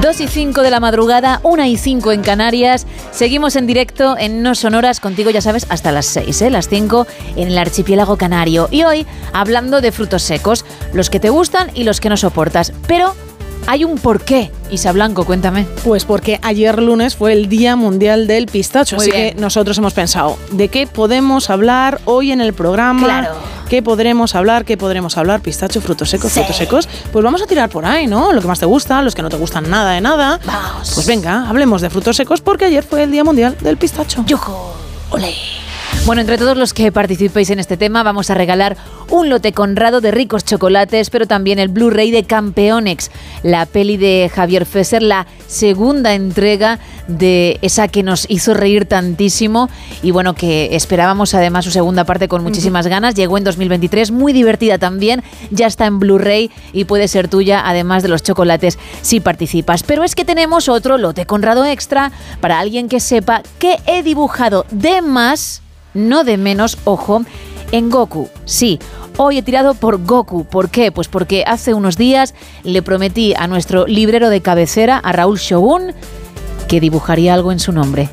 [0.00, 2.86] Dos y 5 de la madrugada, 1 y 5 en Canarias.
[3.10, 6.50] Seguimos en directo en No Sonoras contigo, ya sabes, hasta las 6, ¿eh?
[6.50, 8.68] las 5 en el archipiélago canario.
[8.70, 12.72] Y hoy hablando de frutos secos, los que te gustan y los que no soportas.
[12.86, 13.16] Pero
[13.66, 14.50] hay un porqué.
[14.70, 15.66] Isa Blanco, cuéntame.
[15.84, 19.34] Pues porque ayer lunes fue el Día Mundial del Pistacho, Muy así bien.
[19.34, 23.02] que nosotros hemos pensado, ¿de qué podemos hablar hoy en el programa?
[23.04, 23.34] Claro.
[23.68, 24.64] ¿Qué podremos hablar?
[24.64, 25.40] ¿Qué podremos hablar?
[25.40, 26.88] Pistacho, frutos secos, frutos secos.
[27.12, 28.32] Pues vamos a tirar por ahí, ¿no?
[28.32, 30.40] Lo que más te gusta, los que no te gustan nada de nada.
[30.44, 30.90] Vamos.
[30.94, 34.24] Pues venga, hablemos de frutos secos porque ayer fue el Día Mundial del Pistacho.
[34.26, 34.74] ¡Yujo!
[35.10, 35.32] ¡Ole!
[36.06, 38.76] Bueno, entre todos los que participéis en este tema vamos a regalar
[39.10, 43.10] un lote conrado de ricos chocolates, pero también el Blu-ray de Campeonex,
[43.42, 49.68] la peli de Javier Fesser, la segunda entrega de esa que nos hizo reír tantísimo
[50.02, 53.14] y bueno, que esperábamos además su segunda parte con muchísimas ganas.
[53.14, 58.02] Llegó en 2023, muy divertida también, ya está en Blu-ray y puede ser tuya además
[58.02, 59.82] de los chocolates si participas.
[59.82, 64.64] Pero es que tenemos otro lote conrado extra para alguien que sepa que he dibujado
[64.70, 65.62] de más
[65.94, 67.22] no de menos, ojo,
[67.72, 68.28] en Goku.
[68.44, 68.78] Sí,
[69.16, 70.44] hoy he tirado por Goku.
[70.44, 70.92] ¿Por qué?
[70.92, 75.92] Pues porque hace unos días le prometí a nuestro librero de cabecera, a Raúl Shogun,
[76.68, 78.08] que dibujaría algo en su nombre,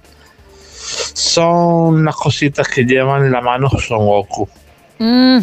[1.15, 4.49] son las cositas que llevan en la mano Son Goku.
[4.99, 5.39] Mm,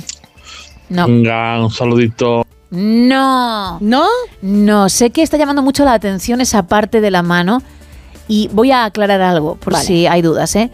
[0.89, 1.07] no.
[1.07, 2.46] Venga, un saludito.
[2.69, 3.77] No.
[3.79, 4.05] ¿No?
[4.41, 7.61] No, sé que está llamando mucho la atención esa parte de la mano
[8.27, 9.85] y voy a aclarar algo por Vale.
[9.85, 10.69] si hay dudas, ¿eh?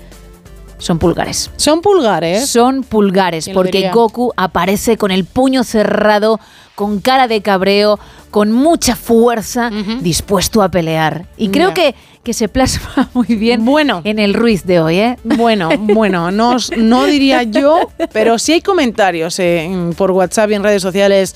[0.79, 1.49] Son pulgares.
[1.55, 2.49] Son pulgares.
[2.49, 3.91] Son pulgares, ¿Quién lo porque diría?
[3.93, 6.39] Goku aparece con el puño cerrado,
[6.75, 7.99] con cara de cabreo,
[8.31, 9.69] con mucha fuerza,
[10.01, 11.25] dispuesto a pelear.
[11.37, 14.01] Y creo que, que se plasma muy bien Bueno.
[14.03, 15.17] en el Ruiz de hoy, ¿eh?
[15.23, 20.55] Bueno, bueno, no, no diría yo, pero sí hay comentarios eh, en- por WhatsApp y
[20.55, 21.35] en redes sociales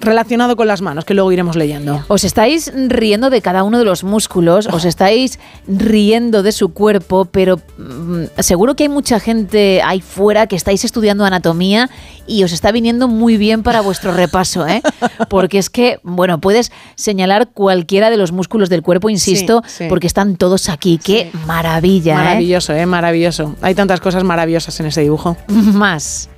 [0.00, 2.04] relacionado con las manos, que luego iremos leyendo.
[2.08, 7.26] Os estáis riendo de cada uno de los músculos, os estáis riendo de su cuerpo,
[7.26, 11.90] pero mm, seguro que hay mucha gente ahí fuera que estáis estudiando anatomía
[12.26, 14.82] y os está viniendo muy bien para vuestro repaso, ¿eh?
[15.28, 19.86] Porque es que, bueno, puedes señalar cualquiera de los músculos del cuerpo, insisto, Sí, sí.
[19.88, 20.98] porque están todos aquí.
[21.02, 22.14] ¡Qué maravilla!
[22.14, 22.16] ¿eh?
[22.16, 23.54] Maravilloso, eh, maravilloso.
[23.60, 25.36] Hay tantas cosas maravillosas en ese dibujo.
[25.48, 26.28] Más.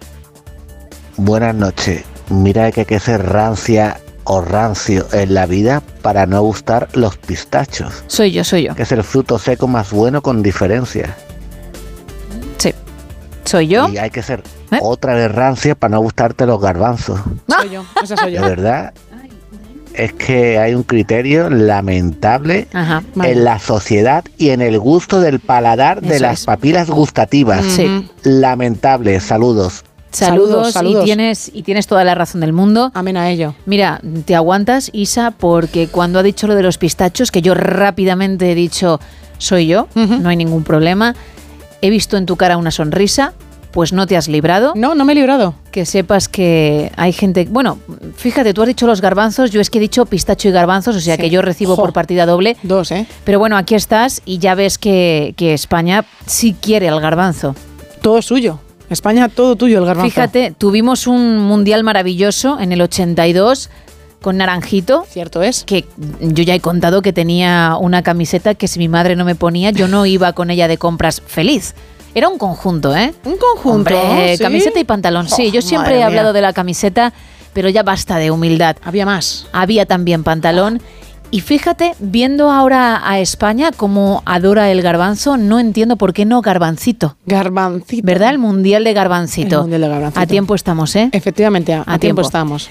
[1.16, 2.04] Buenas noches.
[2.32, 7.16] Mira que hay que ser rancia o rancio en la vida para no gustar los
[7.16, 8.74] pistachos, Soy yo, soy yo.
[8.74, 11.14] que es el fruto seco más bueno con diferencia.
[12.58, 12.72] Sí.
[13.44, 13.88] Soy yo.
[13.88, 14.78] Y hay que ser ¿Eh?
[14.80, 17.20] otra vez rancia para no gustarte los garbanzos.
[17.48, 18.42] Soy yo, esa soy De yo.
[18.42, 18.92] verdad,
[19.94, 23.02] es que hay un criterio lamentable Ajá.
[23.14, 23.32] Vale.
[23.32, 26.46] en la sociedad y en el gusto del paladar de las es.
[26.46, 27.64] papilas gustativas.
[27.66, 28.08] Sí.
[28.22, 29.84] Lamentable, saludos.
[30.12, 31.02] Saludos, Saludos, saludos.
[31.02, 32.90] Y, tienes, y tienes toda la razón del mundo.
[32.94, 33.54] Amén a ello.
[33.66, 38.52] Mira, te aguantas, Isa, porque cuando ha dicho lo de los pistachos, que yo rápidamente
[38.52, 39.00] he dicho,
[39.38, 41.14] soy yo, no hay ningún problema,
[41.80, 43.32] he visto en tu cara una sonrisa
[43.72, 44.74] pues no te has librado.
[44.76, 45.54] No, no me he librado.
[45.70, 47.48] Que sepas que hay gente.
[47.50, 47.78] Bueno,
[48.16, 51.00] fíjate, tú has dicho los garbanzos, yo es que he dicho pistacho y garbanzos, o
[51.00, 51.22] sea Sí.
[51.22, 51.80] que yo recibo Jo.
[51.80, 52.58] por partida doble.
[52.62, 53.06] Dos, ¿eh?
[53.24, 57.56] Pero bueno, aquí estás y ya ves que, que España sí quiere al garbanzo.
[58.02, 58.58] Todo suyo.
[58.92, 60.10] España, todo tuyo, el garbanzo.
[60.10, 63.70] Fíjate, tuvimos un mundial maravilloso en el 82
[64.20, 65.04] con Naranjito.
[65.08, 65.64] Cierto es.
[65.64, 65.84] Que
[66.20, 69.70] yo ya he contado que tenía una camiseta que si mi madre no me ponía,
[69.70, 71.74] yo no iba con ella de compras feliz.
[72.14, 73.14] Era un conjunto, ¿eh?
[73.24, 73.98] Un conjunto.
[73.98, 74.42] Hombre, ¿sí?
[74.42, 75.28] camiseta y pantalón.
[75.28, 76.32] Sí, Oh, yo siempre madre he hablado mía.
[76.34, 77.12] de la camiseta,
[77.54, 78.76] pero ya basta de humildad.
[78.84, 79.46] Había más.
[79.52, 80.82] Había también pantalón.
[81.32, 86.42] Y fíjate, viendo ahora a España cómo adora el garbanzo, no entiendo por qué no
[86.42, 87.16] garbancito.
[87.24, 88.06] Garbancito.
[88.06, 88.28] ¿Verdad?
[88.28, 89.56] El mundial de garbancito.
[89.56, 90.20] El mundial de garbancito.
[90.20, 91.08] A tiempo estamos, ¿eh?
[91.10, 92.00] Efectivamente, a, a tiempo.
[92.00, 92.20] tiempo.
[92.20, 92.68] estamos.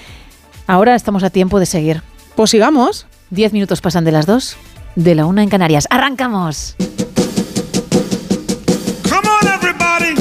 [0.68, 2.04] Ahora estamos a tiempo de seguir.
[2.36, 3.08] Pues sigamos.
[3.30, 4.56] Diez minutos pasan de las dos,
[4.94, 5.88] de la una en Canarias.
[5.90, 6.76] ¡Arrancamos!
[9.08, 10.14] Come on, everybody,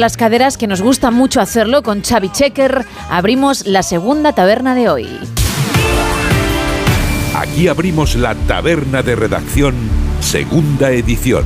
[0.00, 4.88] las caderas, que nos gusta mucho hacerlo con Xavi Checker, abrimos la segunda taberna de
[4.88, 5.06] hoy.
[7.34, 9.74] Aquí abrimos la taberna de redacción,
[10.20, 11.44] segunda edición.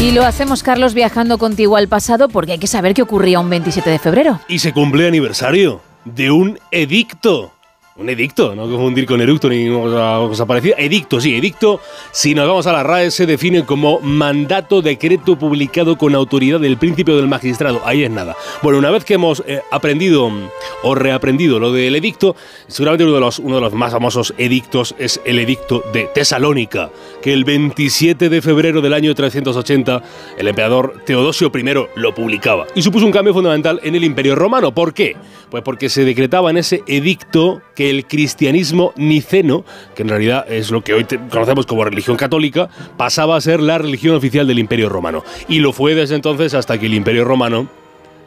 [0.00, 3.50] Y lo hacemos, Carlos, viajando contigo al pasado porque hay que saber qué ocurría un
[3.50, 4.40] 27 de febrero.
[4.48, 7.52] Y se cumple aniversario de un edicto.
[7.96, 10.76] Un edicto, no confundir con eructo ni cosa, parecida.
[10.78, 11.80] Edicto, sí, edicto.
[12.12, 16.78] Si nos vamos a la RAE, se define como mandato decreto publicado con autoridad del
[16.78, 17.82] príncipe o del magistrado.
[17.84, 18.36] Ahí es nada.
[18.62, 20.48] Bueno, una vez que hemos eh, aprendido mm,
[20.84, 22.36] o reaprendido lo del edicto,
[22.68, 26.90] seguramente uno de, los, uno de los más famosos edictos es el edicto de Tesalónica,
[27.20, 30.02] que el 27 de febrero del año 380
[30.38, 32.66] el emperador Teodosio I lo publicaba.
[32.76, 34.72] Y supuso un cambio fundamental en el imperio romano.
[34.72, 35.16] ¿Por qué?
[35.50, 39.64] Pues porque se decretaba en ese edicto el cristianismo niceno,
[39.94, 43.78] que en realidad es lo que hoy conocemos como religión católica, pasaba a ser la
[43.78, 45.24] religión oficial del imperio romano.
[45.48, 47.68] Y lo fue desde entonces hasta que el imperio romano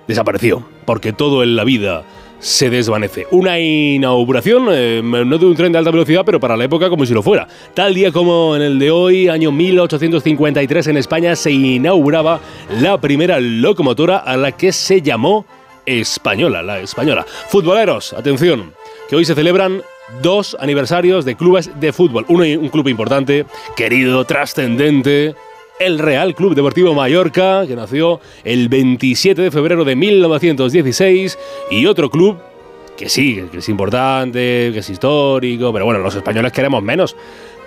[0.08, 2.04] desapareció, porque todo en la vida
[2.40, 3.26] se desvanece.
[3.32, 7.06] Una inauguración, eh, no de un tren de alta velocidad, pero para la época como
[7.06, 7.48] si lo fuera.
[7.74, 12.42] Tal día como en el de hoy, año 1853, en España se inauguraba
[12.82, 15.46] la primera locomotora a la que se llamó
[15.86, 17.26] Española, la Española.
[17.48, 18.74] Futboleros, atención,
[19.14, 19.84] que hoy se celebran
[20.24, 22.26] dos aniversarios de clubes de fútbol.
[22.30, 23.46] Uno, un club importante,
[23.76, 25.36] querido, trascendente,
[25.80, 31.38] el Real Club Deportivo Mallorca, que nació el 27 de febrero de 1916,
[31.70, 32.40] y otro club
[32.98, 37.16] que sí, que es importante, que es histórico, pero bueno, los españoles queremos menos.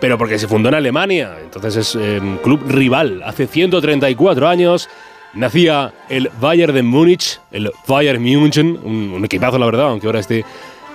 [0.00, 3.22] Pero porque se fundó en Alemania, entonces es eh, un club rival.
[3.24, 4.88] Hace 134 años
[5.32, 10.18] nacía el Bayern de Múnich, el Bayern München, un, un equipazo la verdad, aunque ahora
[10.18, 10.44] esté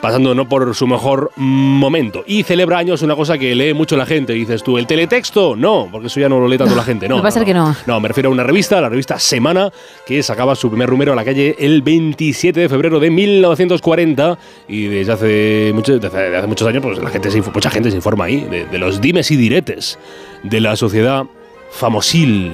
[0.01, 2.23] pasando no por su mejor momento.
[2.25, 4.33] Y celebra años una cosa que lee mucho la gente.
[4.33, 5.55] Dices tú, ¿el teletexto?
[5.55, 7.07] No, porque eso ya no lo lee tanto la gente.
[7.07, 7.75] No, Me va a ser que no.
[7.85, 9.71] No, me refiero a una revista, la revista Semana,
[10.05, 14.37] que sacaba su primer número a la calle el 27 de febrero de 1940.
[14.67, 17.95] Y desde hace, mucho- desde hace- muchos años, pues la gente se, mucha gente se
[17.97, 19.99] informa ahí de, de los dimes y diretes
[20.43, 21.25] de la sociedad
[21.69, 22.51] famosil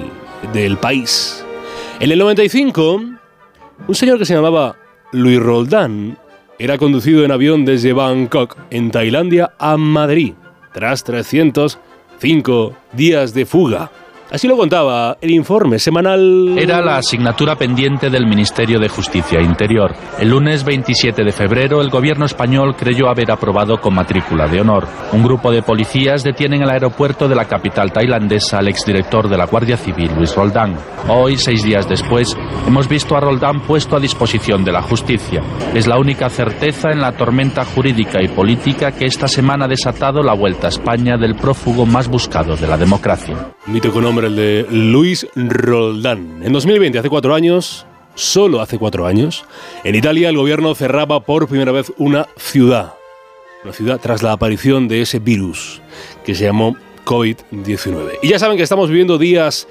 [0.52, 1.44] del país.
[2.00, 3.02] En el 95,
[3.88, 4.76] un señor que se llamaba
[5.12, 6.18] Luis Roldán
[6.58, 10.34] era conducido en avión desde Bangkok, en Tailandia, a Madrid,
[10.72, 13.90] tras 305 días de fuga.
[14.30, 16.58] Así lo contaba el informe semanal.
[16.58, 19.94] Era la asignatura pendiente del Ministerio de Justicia Interior.
[20.18, 24.86] El lunes 27 de febrero, el gobierno español creyó haber aprobado con matrícula de honor.
[25.12, 29.38] Un grupo de policías detiene en el aeropuerto de la capital tailandesa al exdirector de
[29.38, 30.76] la Guardia Civil, Luis Roldán.
[31.08, 35.42] Hoy, seis días después, hemos visto a Roldán puesto a disposición de la justicia.
[35.74, 40.22] Es la única certeza en la tormenta jurídica y política que esta semana ha desatado
[40.22, 43.54] la vuelta a España del prófugo más buscado de la democracia.
[43.66, 46.40] Mito con el de Luis Roldán.
[46.42, 49.44] En 2020, hace cuatro años, solo hace cuatro años,
[49.84, 52.94] en Italia el gobierno cerraba por primera vez una ciudad.
[53.64, 55.80] Una ciudad tras la aparición de ese virus
[56.24, 58.18] que se llamó COVID-19.
[58.22, 59.66] Y ya saben que estamos viviendo días,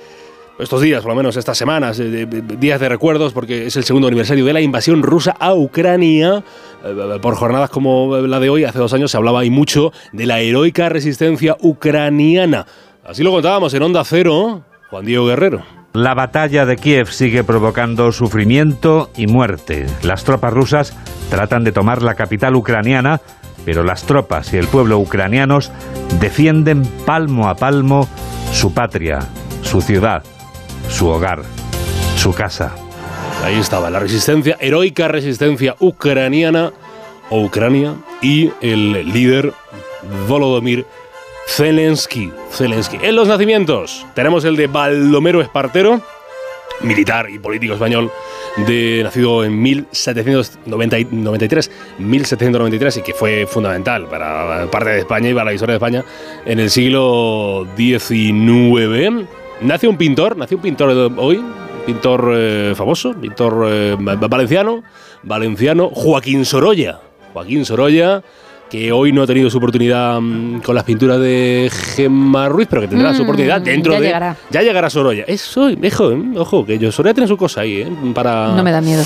[0.60, 2.02] estos días, por lo menos estas semanas,
[2.60, 6.44] días de recuerdos, porque es el segundo aniversario de la invasión rusa a Ucrania.
[6.84, 10.26] Eh, Por jornadas como la de hoy, hace dos años se hablaba y mucho de
[10.26, 12.66] la heroica resistencia ucraniana.
[13.08, 15.64] Así lo contábamos en Onda Cero, Juan Diego Guerrero.
[15.94, 19.86] La batalla de Kiev sigue provocando sufrimiento y muerte.
[20.04, 20.94] Las tropas rusas
[21.30, 23.22] tratan de tomar la capital ucraniana,
[23.64, 25.72] pero las tropas y el pueblo ucranianos
[26.20, 28.10] defienden palmo a palmo
[28.52, 29.20] su patria,
[29.62, 30.22] su ciudad,
[30.90, 31.44] su hogar,
[32.18, 32.76] su casa.
[33.46, 36.74] Ahí estaba, la resistencia, heroica resistencia ucraniana
[37.30, 39.54] o Ucrania y el líder
[40.28, 40.86] Volodymyr
[41.48, 42.32] Zelensky.
[42.52, 43.00] Zelensky.
[43.02, 46.02] En los nacimientos tenemos el de Baldomero Espartero,
[46.82, 48.12] militar y político español,
[48.68, 55.46] de, nacido en 1793, 1793 y que fue fundamental para parte de España y para
[55.46, 56.06] la historia de España
[56.46, 59.26] en el siglo XIX.
[59.62, 61.44] Nace un pintor, nació un pintor hoy,
[61.86, 64.84] pintor eh, famoso, pintor eh, valenciano,
[65.24, 67.00] valenciano, Joaquín Sorolla.
[67.34, 68.24] Joaquín Sorolla,
[68.70, 72.82] que hoy no ha tenido su oportunidad mm, con las pinturas de Gemma Ruiz, pero
[72.82, 74.06] que tendrá su Mm, oportunidad dentro ya de.
[74.08, 74.36] llegará.
[74.50, 75.24] Ya llegará Sorolla.
[75.28, 77.88] Eso, ojo, eh, ojo, que yo Sorolla tiene su cosa ahí, ¿eh?
[78.14, 78.50] Para.
[78.50, 79.04] No me da miedo.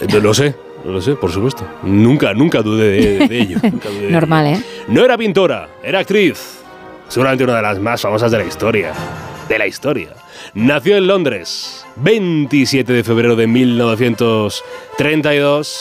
[0.00, 1.64] Eh, Lo sé, lo sé, por supuesto.
[1.82, 3.58] Nunca, nunca dudé de, de ello.
[3.62, 4.12] nunca dudé de ello.
[4.12, 4.62] Normal, ¿eh?
[4.88, 6.58] No era pintora, era actriz.
[7.08, 8.92] Seguramente una de las más famosas de la historia.
[9.48, 10.10] De la historia.
[10.54, 15.80] Nació en Londres, 27 de febrero de 1932.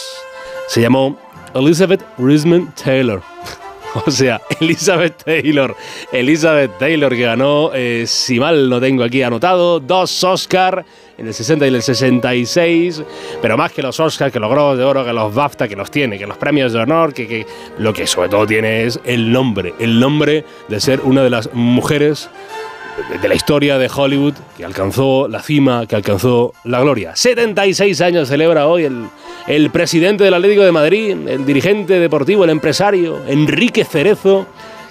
[0.68, 1.18] Se llamó
[1.54, 3.22] Elizabeth Risman Taylor.
[4.06, 5.76] O sea, Elizabeth Taylor.
[6.12, 10.86] Elizabeth Taylor que ganó, eh, si mal no tengo aquí anotado, dos Oscar
[11.18, 13.04] en el 60 y el 66.
[13.42, 15.90] Pero más que los Oscar, que los Globos de Oro, que los BAFTA, que los
[15.90, 17.48] tiene, que los premios de honor, que, que
[17.80, 19.74] lo que sobre todo tiene es el nombre.
[19.80, 22.30] El nombre de ser una de las mujeres
[23.22, 27.16] de- la historia de Hollywood que alcanzó la cima, que alcanzó la gloria.
[27.16, 29.06] 76 años celebra hoy el,
[29.48, 34.48] el presidente del Atlético de Madrid, el dirigente deportivo, el empresario, Enrique Cerezo,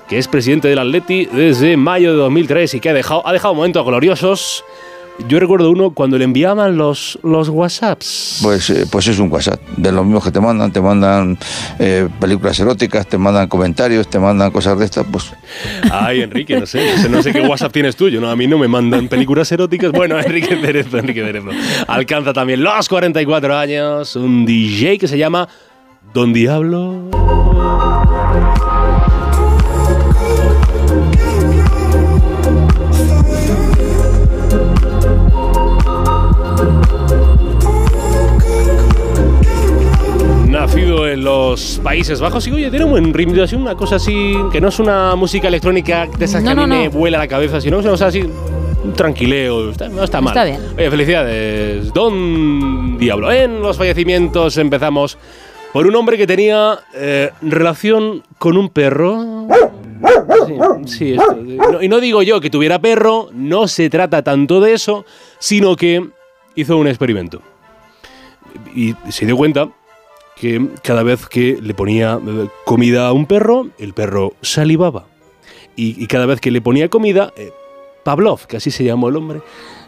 [0.09, 3.55] que es presidente del Atleti desde mayo de 2003 y que ha dejado, ha dejado
[3.55, 4.65] momentos gloriosos.
[5.27, 8.39] Yo recuerdo uno cuando le enviaban los, los WhatsApps.
[8.43, 11.37] Pues, eh, pues es un WhatsApp, de los mismos que te mandan, te mandan
[11.79, 15.33] eh, películas eróticas, te mandan comentarios, te mandan cosas de estas, pues
[15.91, 18.31] Ay, Enrique, no sé, no sé, no sé qué WhatsApp tienes tuyo, ¿no?
[18.31, 19.91] A mí no me mandan películas eróticas.
[19.91, 21.49] Bueno, Enrique Cerezo, Enrique Cerezo.
[21.89, 25.49] Alcanza también los 44 años, un DJ que se llama
[26.15, 27.48] Don Diablo.
[40.83, 44.61] En los Países Bajos y oye, tiene un buen ritmo, así una cosa así, que
[44.61, 47.27] no es una música electrónica de esas que No, a mí no, me vuela la
[47.27, 50.33] cabeza, sino una cosa así, un tranquileo, está- no está mal.
[50.37, 50.61] Está bien.
[50.77, 53.33] Oye, felicidades, Don Diablo.
[53.33, 55.19] En los fallecimientos empezamos
[55.73, 59.49] por un hombre que tenía eh, relación con un perro.
[60.47, 60.55] Sí,
[60.87, 64.61] sí, esto, eh, no- y no digo yo que tuviera perro, no se trata tanto
[64.61, 65.05] de eso,
[65.41, 66.07] sino que
[66.55, 67.43] hizo un experimento.
[68.77, 69.69] Y se dio cuenta
[70.39, 75.07] que cada vez que le ponía eh, comida a un perro, el perro salivaba.
[75.81, 77.53] Y, cada vez que le ponía comida, eh,
[78.05, 79.43] Pavlov, que así se llamó el hombre,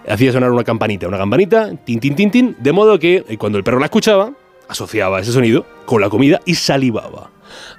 [0.08, 3.58] hacía sonar una campanita, una campanita, tin, tin, tin, tin, de modo que eh, cuando
[3.58, 4.32] el perro la escuchaba,
[4.68, 7.30] asociaba ese sonido con la comida y salivaba.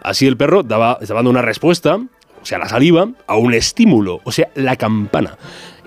[0.04, 1.96] Así el perro daba, estaba dando una respuesta,
[2.42, 5.38] o sea, la saliva, a un estímulo, o sea, la campana.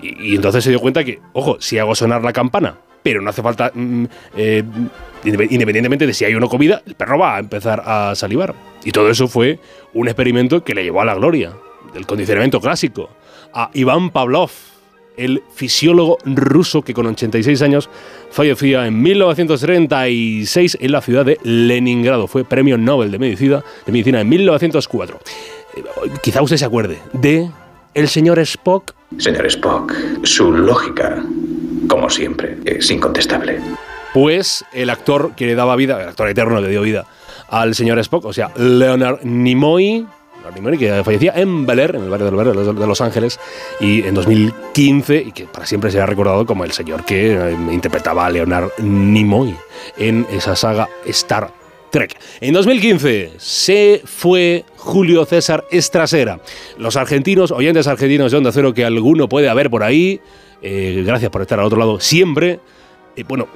[0.01, 3.43] Y entonces se dio cuenta que, ojo, si hago sonar la campana, pero no hace
[3.43, 4.63] falta, mm, eh,
[5.25, 8.55] indep- independientemente de si hay o no comida, el perro va a empezar a salivar.
[8.83, 9.59] Y todo eso fue
[9.93, 11.53] un experimento que le llevó a la gloria
[11.93, 13.11] del condicionamiento clásico,
[13.53, 14.49] a Iván Pavlov,
[15.17, 17.89] el fisiólogo ruso que con 86 años
[18.31, 22.27] fallecía en 1936 en la ciudad de Leningrado.
[22.27, 25.19] Fue premio Nobel de Medicina, de medicina en 1904.
[25.77, 25.83] Eh,
[26.23, 27.49] Quizá usted se acuerde de
[27.93, 28.93] el señor Spock.
[29.19, 29.93] Señor Spock,
[30.23, 31.23] su lógica,
[31.87, 33.59] como siempre, es incontestable.
[34.13, 37.05] Pues el actor que le daba vida, el actor eterno que dio vida
[37.49, 40.05] al señor Spock, o sea, Leonard Nimoy,
[40.35, 43.01] Leonard Nimoy, que fallecía en Bel Air, en el barrio del Bel Air de Los
[43.01, 43.39] Ángeles,
[43.79, 48.25] y en 2015, y que para siempre será recordado como el señor que eh, interpretaba
[48.25, 49.55] a Leonard Nimoy
[49.97, 51.64] en esa saga Star
[52.41, 56.39] En 2015 se fue Julio César Estrasera.
[56.77, 60.19] Los argentinos, oyentes argentinos de Onda Cero, que alguno puede haber por ahí,
[60.61, 62.59] eh, gracias por estar al otro lado siempre.
[63.15, 63.47] Eh, bueno,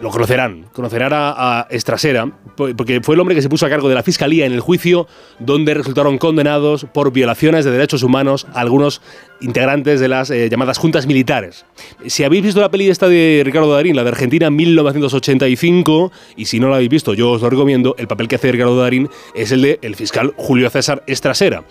[0.00, 2.26] lo conocerán, conocerán a, Estrasera,
[2.56, 4.60] po- porque fue el hombre que se puso a cargo de la fiscalía en el
[4.60, 5.06] juicio
[5.38, 9.00] donde resultaron condenados por violaciones de derechos humanos algunos
[9.40, 11.64] integrantes de las eh, llamadas juntas militares.
[12.06, 16.60] Si habéis visto la peli esta de Ricardo Darín, la de Argentina 1985, y si
[16.60, 19.52] no la habéis visto, yo os lo recomiendo, el papel que hace Ricardo Darín es
[19.52, 21.64] el de el fiscal Julio César Estrasera.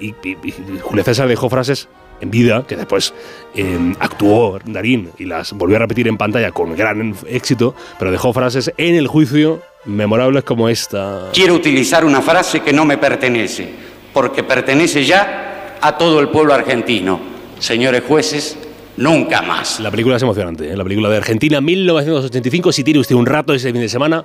[0.00, 0.36] Y- y
[0.80, 1.88] Julio César dejó frases
[2.22, 3.12] en vida, que después
[3.54, 8.32] eh, actuó Darín y las volvió a repetir en pantalla con gran éxito, pero dejó
[8.32, 11.30] frases en el juicio memorables como esta.
[11.32, 13.68] Quiero utilizar una frase que no me pertenece,
[14.12, 17.20] porque pertenece ya a todo el pueblo argentino.
[17.58, 18.56] Señores jueces,
[18.96, 19.80] nunca más.
[19.80, 20.76] La película es emocionante, ¿eh?
[20.76, 22.72] la película de Argentina 1985.
[22.72, 24.24] Si tiene usted un rato ese fin de semana,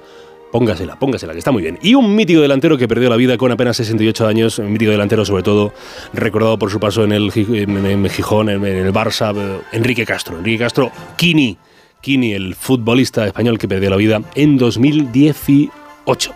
[0.52, 1.78] póngasela, póngasela, que está muy bien.
[1.82, 5.26] Y un mítico delantero que perdió la vida con apenas 68 años, un mítico delantero
[5.26, 5.74] sobre todo
[6.14, 10.38] recordado por su paso en el en, Gijón, en, el Barça, eh, Enrique Castro.
[10.38, 11.58] Enrique Castro, Kini,
[12.02, 16.34] Kini, el futbolista español que perdió la vida en 2018.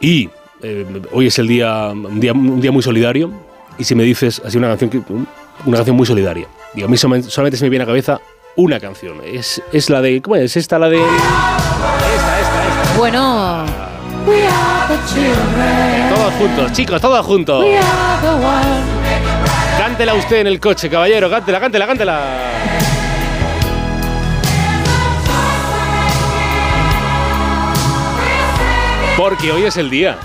[0.00, 0.28] Y
[0.62, 3.32] eh, hoy es el día un, día, muy solidario.
[3.78, 5.04] Y si me dices así una canción,
[5.64, 8.20] una canción muy solidaria, digo, a mí solamente solamente se me viene a la cabeza
[8.56, 9.18] una canción.
[9.24, 10.20] Es, es la de.
[10.20, 10.56] ¿Cómo es?
[10.56, 11.00] Esta, la de.
[12.98, 13.64] Bueno.
[16.08, 17.64] Todos juntos, chicos, todos juntos.
[19.78, 22.20] Cántela usted en el coche, caballero, cántela, cántela, cántela.
[29.16, 30.16] Porque hoy es el día,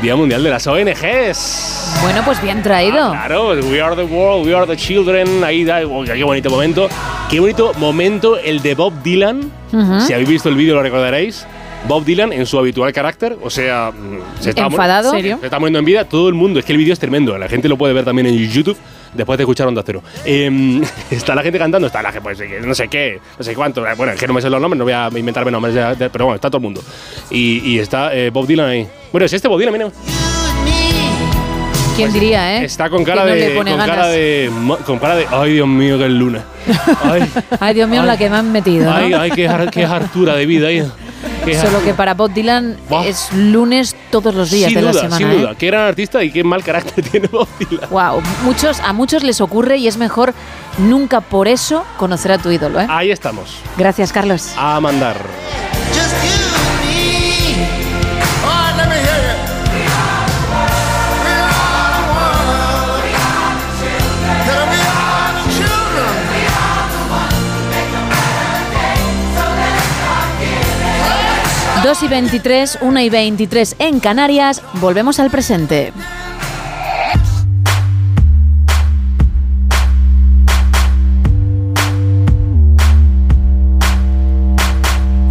[0.00, 1.98] Día Mundial de las ONGs.
[2.00, 3.10] Bueno, pues bien traído.
[3.10, 5.44] Claro, we are the world, we are the children.
[5.44, 6.88] Ahí da, oh, qué bonito momento.
[7.28, 9.52] Qué bonito momento el de Bob Dylan.
[9.72, 10.00] Ujú.
[10.00, 11.46] Si habéis visto el vídeo lo recordaréis.
[11.86, 15.10] Bob Dylan en su habitual carácter, o sea, mm, se está, ¿Enfadado?
[15.10, 16.58] se está muriendo en vida todo el mundo.
[16.58, 17.36] Es que el vídeo es tremendo.
[17.36, 18.76] La gente lo puede ver también en YouTube
[19.12, 20.02] después de escuchar Onda Cero.
[20.24, 23.54] Em, está la gente cantando, está la gente, pues, eh, no sé qué, no sé
[23.54, 23.84] cuánto.
[23.96, 26.36] Bueno, es que no me sé los nombres, no voy a inventarme nombres, pero bueno,
[26.36, 26.82] está todo el mundo.
[27.30, 28.88] Y, y está eh, Bob Dylan ahí.
[29.12, 29.90] Bueno, es este Bob Dylan, mira.
[31.96, 32.64] ¿Quién diría, eh?
[32.64, 33.54] Está con cara no de.
[33.54, 34.50] Con cara de.
[34.84, 35.26] Con cara de.
[35.30, 36.42] Ay, Dios mío, que es lunes.
[37.04, 37.22] Ay,
[37.60, 38.06] Ay, Dios mío, Ay.
[38.08, 38.86] la que me han metido.
[38.86, 38.96] ¿no?
[38.96, 40.84] ay, ay, qué, qué hartura de vida ahí.
[41.52, 45.16] Solo que para Bob Dylan es lunes todos los días sin de la semana.
[45.16, 45.36] sin ¿eh?
[45.36, 45.54] duda.
[45.56, 47.88] Qué gran artista y qué mal carácter tiene Bob Dylan.
[47.90, 50.34] Wow, muchos, a muchos les ocurre y es mejor
[50.78, 52.80] nunca por eso conocer a tu ídolo.
[52.80, 52.86] ¿eh?
[52.88, 53.56] Ahí estamos.
[53.76, 54.52] Gracias, Carlos.
[54.56, 55.16] A mandar.
[71.84, 74.62] 2 y 23, 1 y 23 en Canarias.
[74.80, 75.92] Volvemos al presente.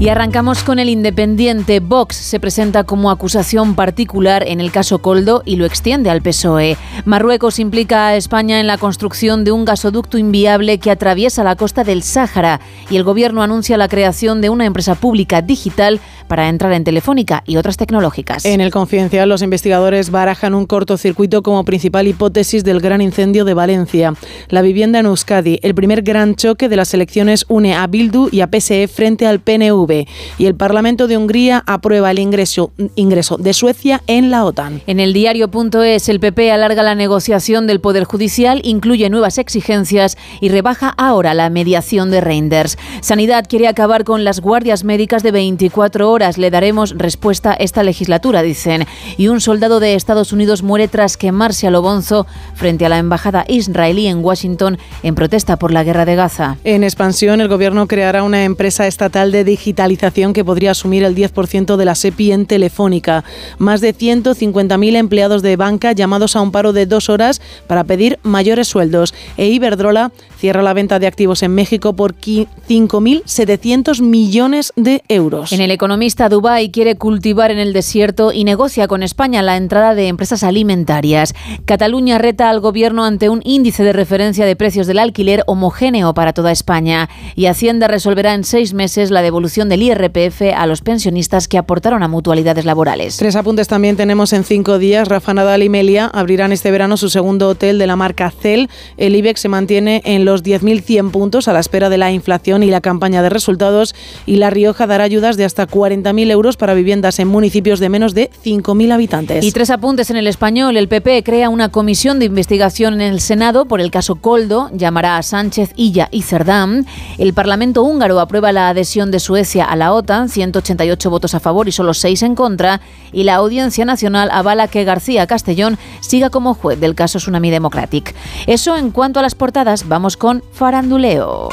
[0.03, 1.79] Y arrancamos con el Independiente.
[1.79, 6.75] Vox se presenta como acusación particular en el caso Coldo y lo extiende al PSOE.
[7.05, 11.85] Marruecos implica a España en la construcción de un gasoducto inviable que atraviesa la costa
[11.85, 16.73] del Sáhara y el gobierno anuncia la creación de una empresa pública digital para entrar
[16.73, 18.43] en telefónica y otras tecnológicas.
[18.43, 23.53] En el Confidencial, los investigadores barajan un cortocircuito como principal hipótesis del gran incendio de
[23.53, 24.13] Valencia.
[24.49, 28.41] La vivienda en Euskadi, el primer gran choque de las elecciones une a Bildu y
[28.41, 29.92] a PSE frente al PNV.
[30.37, 34.81] Y el Parlamento de Hungría aprueba el ingreso, ingreso de Suecia en la OTAN.
[34.87, 40.49] En el diario.es, el PP alarga la negociación del Poder Judicial, incluye nuevas exigencias y
[40.49, 42.77] rebaja ahora la mediación de Reinders.
[43.01, 46.37] Sanidad quiere acabar con las guardias médicas de 24 horas.
[46.37, 48.85] Le daremos respuesta esta legislatura, dicen.
[49.17, 52.25] Y un soldado de Estados Unidos muere tras quemarse a Lobonzo
[52.55, 56.57] frente a la embajada israelí en Washington en protesta por la guerra de Gaza.
[56.63, 59.43] En expansión, el gobierno creará una empresa estatal de
[59.87, 63.23] digitalización que podría asumir el 10% de la SEPI en Telefónica.
[63.57, 68.19] Más de 150.000 empleados de banca llamados a un paro de dos horas para pedir
[68.23, 69.13] mayores sueldos.
[69.37, 70.11] E Iberdrola
[70.43, 75.53] cierra la venta de activos en México por qui- 5.700 millones de euros.
[75.53, 79.95] En el economista, Dubái quiere cultivar en el desierto y negocia con España la entrada
[79.95, 81.33] de empresas alimentarias.
[81.63, 86.33] Cataluña reta al gobierno ante un índice de referencia de precios del alquiler homogéneo para
[86.33, 87.07] toda España.
[87.35, 92.03] Y Hacienda resolverá en seis meses la devolución del IRPF a los pensionistas que aportaron
[92.03, 93.15] a mutualidades laborales.
[93.15, 95.07] Tres apuntes también tenemos en cinco días.
[95.07, 98.69] Rafa Nadal y Melia abrirán este verano su segundo hotel de la marca Cel.
[98.97, 102.71] El IBEX se mantiene en los 10.100 puntos a la espera de la inflación y
[102.71, 103.93] la campaña de resultados.
[104.25, 108.13] Y La Rioja dará ayudas de hasta 40.000 euros para viviendas en municipios de menos
[108.13, 109.43] de 5.000 habitantes.
[109.43, 110.77] Y tres apuntes en el español.
[110.77, 114.69] El PP crea una comisión de investigación en el Senado por el caso Coldo.
[114.73, 116.85] Llamará a Sánchez, Illa y Cerdán.
[117.17, 121.67] El Parlamento húngaro aprueba la adhesión de Suecia a la OTAN, 188 votos a favor
[121.67, 122.81] y solo 6 en contra.
[123.11, 128.15] Y la Audiencia Nacional avala que García Castellón siga como juez del caso Tsunami Democratic.
[128.47, 130.22] Eso en cuanto a las portadas, vamos con
[130.53, 131.49] Faranduleo.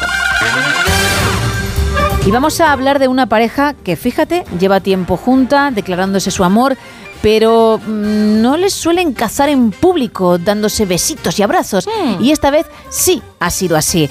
[2.25, 6.77] Y vamos a hablar de una pareja que, fíjate, lleva tiempo junta, declarándose su amor,
[7.21, 11.89] pero mm, no les suelen cazar en público, dándose besitos y abrazos.
[12.21, 14.09] Y esta vez sí ha sido así.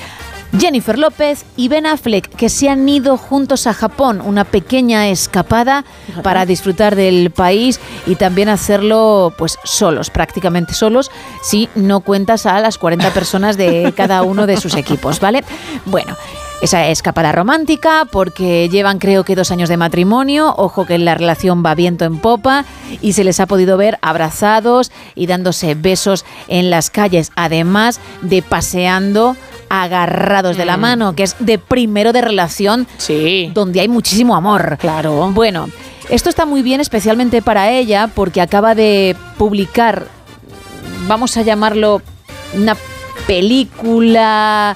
[0.58, 5.86] Jennifer López y Ben Affleck, que se han ido juntos a Japón, una pequeña escapada
[6.24, 11.12] para disfrutar del país y también hacerlo pues solos, prácticamente solos,
[11.43, 15.43] si no cuentas a las 40 personas de cada uno de sus equipos, ¿vale?
[15.86, 16.18] Bueno,
[16.62, 21.64] esa escapada romántica, porque llevan creo que dos años de matrimonio, ojo que la relación
[21.66, 22.66] va viento en popa
[23.02, 28.41] y se les ha podido ver abrazados y dándose besos en las calles, además de
[28.41, 29.38] paseando
[29.70, 30.82] agarrados de la Mm.
[30.82, 32.88] mano, que es de primero de relación,
[33.53, 34.78] donde hay muchísimo amor.
[34.80, 35.32] Claro.
[35.32, 35.70] Bueno,
[36.09, 40.07] esto está muy bien especialmente para ella porque acaba de publicar,
[41.07, 42.01] vamos a llamarlo
[42.55, 42.76] una
[43.28, 44.76] película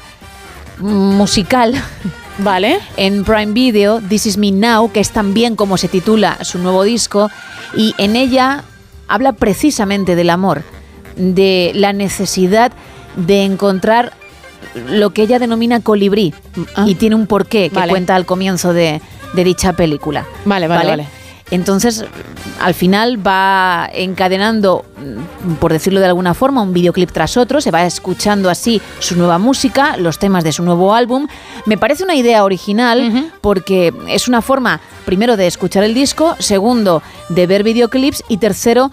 [0.79, 1.73] musical.
[2.39, 2.79] Vale.
[2.97, 6.83] En Prime Video, This Is Me Now, que es también como se titula su nuevo
[6.83, 7.29] disco,
[7.75, 8.63] y en ella
[9.07, 10.63] habla precisamente del amor,
[11.15, 12.71] de la necesidad
[13.15, 14.13] de encontrar
[14.89, 16.33] lo que ella denomina colibrí,
[16.85, 17.89] y tiene un porqué que Vale.
[17.89, 19.01] cuenta al comienzo de,
[19.33, 20.25] de dicha película.
[20.45, 21.07] Vale, vale, vale.
[21.51, 22.03] Entonces,
[22.59, 27.69] al final va encadenando, mm, por decirlo de alguna forma, un videoclip tras otro, se
[27.69, 31.27] va escuchando así su nueva música, los temas de su nuevo álbum.
[31.67, 37.03] Me parece una idea original porque es una forma, primero, de escuchar el disco, segundo,
[37.29, 38.89] de ver videoclips y tercero,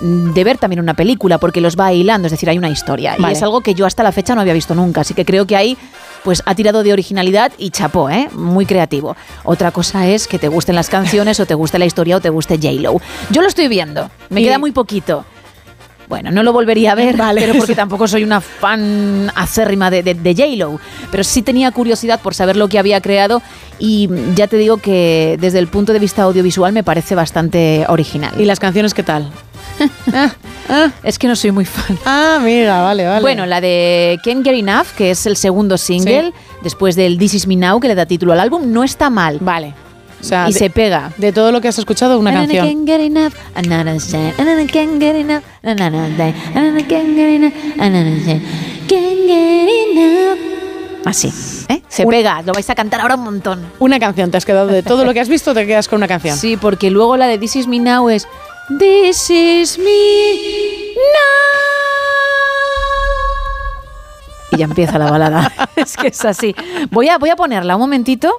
[0.00, 3.14] de ver también una película porque los va hilando, es decir, hay una historia.
[3.18, 3.34] Y Vale.
[3.34, 5.56] es algo que yo hasta la fecha no había visto nunca, así que creo que
[5.56, 5.76] ahí
[6.24, 8.28] pues ha tirado de originalidad y chapó, ¿eh?
[8.32, 9.14] Muy creativo.
[9.44, 12.30] Otra cosa es que te gusten las canciones o te guste la historia o te
[12.30, 12.96] guste J-Lo.
[13.30, 15.24] Yo lo estoy viendo, me Y- queda muy poquito.
[16.06, 20.12] Bueno, no lo volvería a ver, pero porque tampoco soy una fan acérrima de, de,
[20.14, 20.78] de J-Lo.
[21.10, 23.40] Pero sí tenía curiosidad por saber lo que había creado
[23.78, 28.38] y ya te digo que desde el punto de vista audiovisual me parece bastante original.
[28.38, 29.30] ¿Y las canciones qué tal?
[31.02, 31.98] Es que no soy muy fan.
[32.06, 33.20] Ah, mira, vale, vale.
[33.20, 37.46] Bueno, la de Can't Get Enough, que es el segundo single, después del This Is
[37.46, 39.38] Me Now, que le da título al álbum, no está mal.
[39.40, 39.74] Vale.
[40.20, 41.12] O sea, y de- se pega.
[41.18, 42.64] De todo lo que has escuchado, una canción.
[51.04, 51.28] Así,
[51.68, 51.82] ¿eh?
[51.88, 53.66] Se pega, lo vais a cantar ahora un montón.
[53.78, 56.08] Una canción, te has quedado de todo lo que has visto, te quedas con una
[56.08, 56.36] canción.
[56.38, 58.26] Sí, porque luego la de This Is Me Now es
[58.68, 59.84] This Is Me
[60.96, 61.34] Now.
[64.52, 65.52] Y ya empieza la balada.
[65.76, 66.56] es que es así.
[66.90, 68.32] Voy a, voy a ponerla un momentito.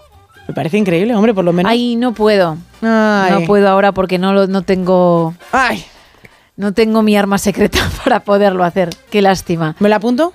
[0.47, 1.69] Me parece increíble, hombre, por lo menos.
[1.69, 2.57] Ay, no puedo.
[2.81, 3.33] Ay.
[3.33, 5.35] No puedo ahora porque no, lo, no tengo...
[5.51, 5.85] Ay.
[6.57, 8.89] No tengo mi arma secreta para poderlo hacer.
[9.11, 9.75] Qué lástima.
[9.79, 10.33] ¿Me la apunto?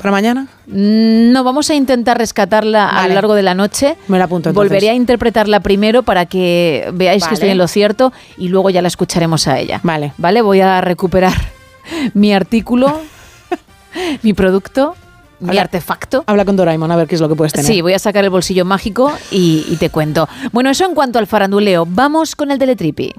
[0.00, 0.46] ¿Para mañana?
[0.66, 3.96] Mm, No, vamos a intentar rescatarla a lo largo de la noche.
[4.08, 4.68] Me la apunto entonces.
[4.70, 7.28] Volveré a interpretarla primero para que veáis Vale.
[7.28, 9.80] que estoy en lo cierto y luego ya la escucharemos a ella.
[9.82, 10.12] Vale.
[10.16, 11.34] Vale, voy a recuperar
[12.14, 13.00] mi artículo,
[14.22, 14.94] mi producto
[15.40, 16.22] mi artefacto.
[16.26, 17.66] Habla con Doraemon a ver qué es lo que puedes tener.
[17.66, 20.28] Sí, voy a sacar el bolsillo mágico y, y te cuento.
[20.52, 21.86] Bueno, eso en cuanto al faranduleo.
[21.88, 23.14] Vamos con el teletripi.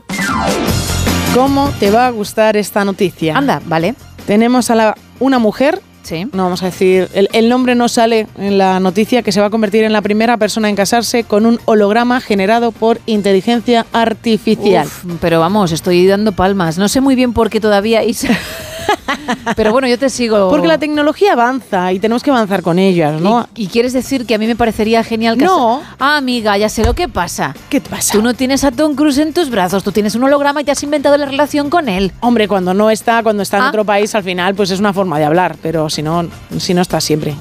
[1.34, 3.36] ¿Cómo te va a gustar esta noticia?
[3.36, 3.96] Anda, vale.
[4.28, 6.26] Tenemos a la, una mujer, Sí.
[6.34, 9.48] no vamos a decir, el, el nombre no sale en la noticia, que se va
[9.48, 14.88] a convertir en la primera persona en casarse con un holograma generado por inteligencia artificial.
[14.88, 16.78] Uf, pero vamos, estoy dando palmas.
[16.78, 18.30] No sé muy bien por qué todavía, Isa.
[19.56, 20.50] pero bueno, yo te sigo.
[20.50, 23.48] Porque la tecnología avanza y tenemos que avanzar con ellas, ¿no?
[23.56, 25.46] ¿Y, y quieres decir que a mí me parecería genial que...
[25.46, 25.82] No.
[26.00, 27.56] Ah, amiga, ya sé lo que pasa.
[27.70, 28.14] ¿Qué te pasa?
[28.14, 30.72] Tú no tienes a Tom Cruise en tus brazos, tú tienes un holograma y te
[30.72, 32.12] has inventado la relación con él.
[32.22, 33.70] Hombre, cuando no está, cuando está en Ah.
[33.70, 36.26] otro país, al final, pues es una forma de hablar, pero si no,
[36.58, 37.36] si no está siempre.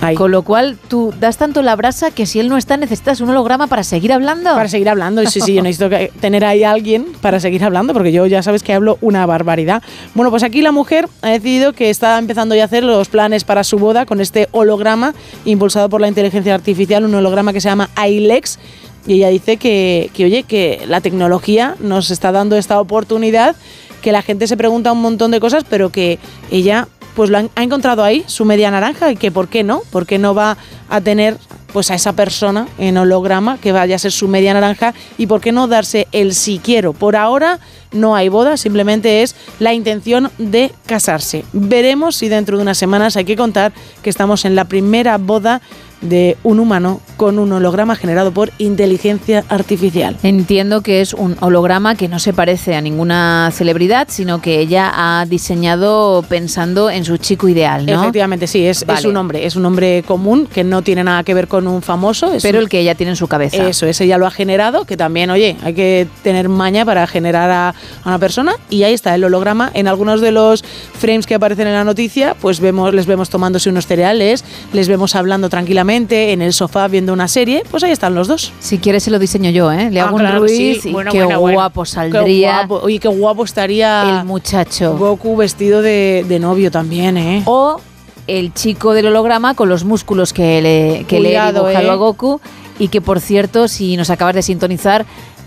[0.00, 0.14] Ahí.
[0.14, 3.30] Con lo cual, tú das tanto la brasa que si él no está, necesitas un
[3.30, 4.54] holograma para seguir hablando.
[4.54, 7.92] Para seguir hablando, sí, sí, yo necesito que- tener ahí a alguien para seguir hablando,
[7.94, 9.82] porque yo ya sabes que hablo una barbaridad.
[10.14, 13.42] Bueno, pues aquí la mujer ha decidido que está empezando ya a hacer los planes
[13.42, 17.68] para su boda con este holograma impulsado por la inteligencia artificial, un holograma que se
[17.68, 18.58] llama ILEX.
[19.06, 23.56] Y ella dice que, que, oye, que la tecnología nos está dando esta oportunidad,
[24.02, 26.18] que la gente se pregunta un montón de cosas, pero que
[26.50, 26.86] ella
[27.18, 30.06] pues lo han- ha encontrado ahí, su media naranja, y que por qué no, por
[30.06, 30.56] qué no va
[30.88, 31.36] a tener
[31.72, 35.40] pues a esa persona en holograma que vaya a ser su media naranja y por
[35.40, 36.92] qué no darse el si quiero.
[36.92, 37.58] Por ahora
[37.90, 41.44] no hay boda, simplemente es la intención de casarse.
[41.52, 45.60] Veremos si dentro de unas semanas hay que contar que estamos en la primera boda
[46.00, 50.16] de un humano con un holograma generado por inteligencia artificial.
[50.22, 54.92] Entiendo que es un holograma que no se parece a ninguna celebridad, sino que ella
[54.94, 58.00] ha diseñado pensando en su chico ideal, ¿no?
[58.02, 59.08] Efectivamente, sí, es, es Vale.
[59.08, 62.32] un hombre, es un hombre común que no tiene nada que ver con un famoso.
[62.32, 63.68] es Pero un- el que ella tiene en su cabeza.
[63.68, 67.50] Eso, ese ya lo ha generado, que también, oye, hay que tener maña para generar
[67.50, 67.74] a, a
[68.04, 68.52] una persona.
[68.70, 69.72] Y ahí está el holograma.
[69.74, 73.68] En algunos de los frames que aparecen en la noticia, pues vemos, les vemos tomándose
[73.68, 77.62] unos cereales, les vemos hablando tranquilamente en el sofá viendo una serie.
[77.70, 78.52] Pues ahí están los dos.
[78.60, 79.90] Si quieres se lo diseño yo, ¿eh?
[79.90, 80.72] Le Ah, hago claro un sí.
[80.74, 81.56] Ruiz y Bueno, qué bueno, bueno.
[81.56, 82.84] guapo Qué saldría guapo.
[82.84, 84.96] Oye, qué guapo estaría el muchacho.
[84.96, 87.42] Goku vestido de, de novio también, ¿eh?
[87.46, 87.80] O
[88.26, 91.76] el chico del holograma con los músculos que le, que le he dibujado ¿eh?
[91.90, 92.40] a Goku.
[92.78, 95.04] Y que, por cierto, si nos acabas de sintonizar,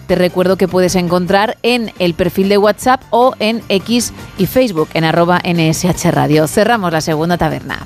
[0.07, 4.89] te recuerdo que puedes encontrar en el perfil de WhatsApp o en X y Facebook,
[4.93, 6.47] en arroba NSH Radio.
[6.47, 7.85] Cerramos la segunda taberna.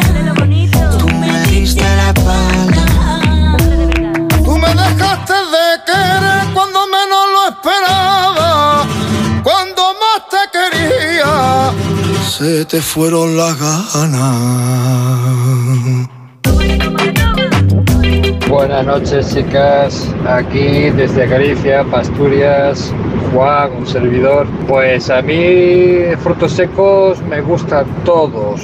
[12.41, 13.55] Se te fueron las
[13.93, 14.09] ganas.
[18.49, 20.11] Buenas noches, chicas.
[20.27, 22.91] Aquí desde Galicia, Asturias,
[23.31, 24.47] Juan, un servidor.
[24.67, 28.61] Pues a mí frutos secos me gustan todos,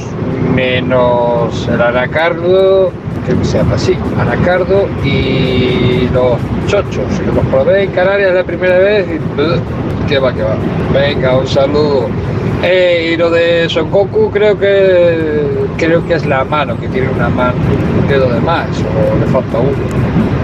[0.55, 2.91] menos el anacardo,
[3.27, 8.43] creo que se llama así, anacardo y los chochos, que los probé en Canarias la
[8.43, 10.55] primera vez y que va, que va.
[10.91, 12.07] Venga, un saludo.
[12.63, 15.43] Eh, y lo de Son Goku creo que
[15.77, 17.55] creo que es la mano, que tiene una mano,
[18.01, 19.77] un dedo de más, o le falta uno,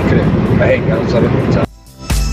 [0.10, 0.24] creo.
[0.60, 1.32] Venga, un saludo.
[1.52, 1.64] chao.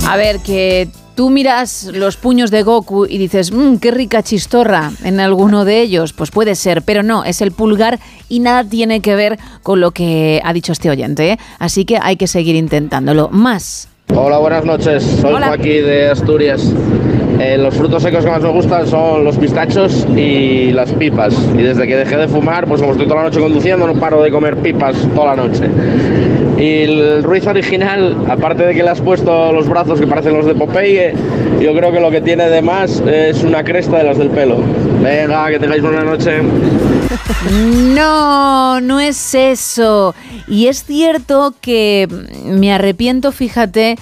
[0.07, 4.91] A ver, que tú miras los puños de Goku y dices, mmm, qué rica chistorra
[5.05, 6.12] en alguno de ellos.
[6.12, 9.93] Pues puede ser, pero no, es el pulgar y nada tiene que ver con lo
[9.93, 11.33] que ha dicho este oyente.
[11.33, 11.39] ¿eh?
[11.59, 13.28] Así que hay que seguir intentándolo.
[13.31, 13.89] Más.
[14.14, 15.05] Hola, buenas noches.
[15.20, 15.49] Soy Hola.
[15.49, 16.72] Joaquín de Asturias.
[17.41, 21.34] Eh, los frutos secos que más me gustan son los pistachos y las pipas.
[21.57, 24.20] Y desde que dejé de fumar, pues como estoy toda la noche conduciendo, no paro
[24.20, 25.64] de comer pipas toda la noche.
[26.59, 30.45] Y el Ruiz original, aparte de que le has puesto los brazos que parecen los
[30.45, 31.14] de Popeye,
[31.59, 34.59] yo creo que lo que tiene de más es una cresta de las del pelo.
[35.03, 36.43] Venga, que tengáis buena noche.
[37.95, 40.14] No, no es eso.
[40.47, 42.07] Y es cierto que
[42.45, 43.97] me arrepiento, fíjate,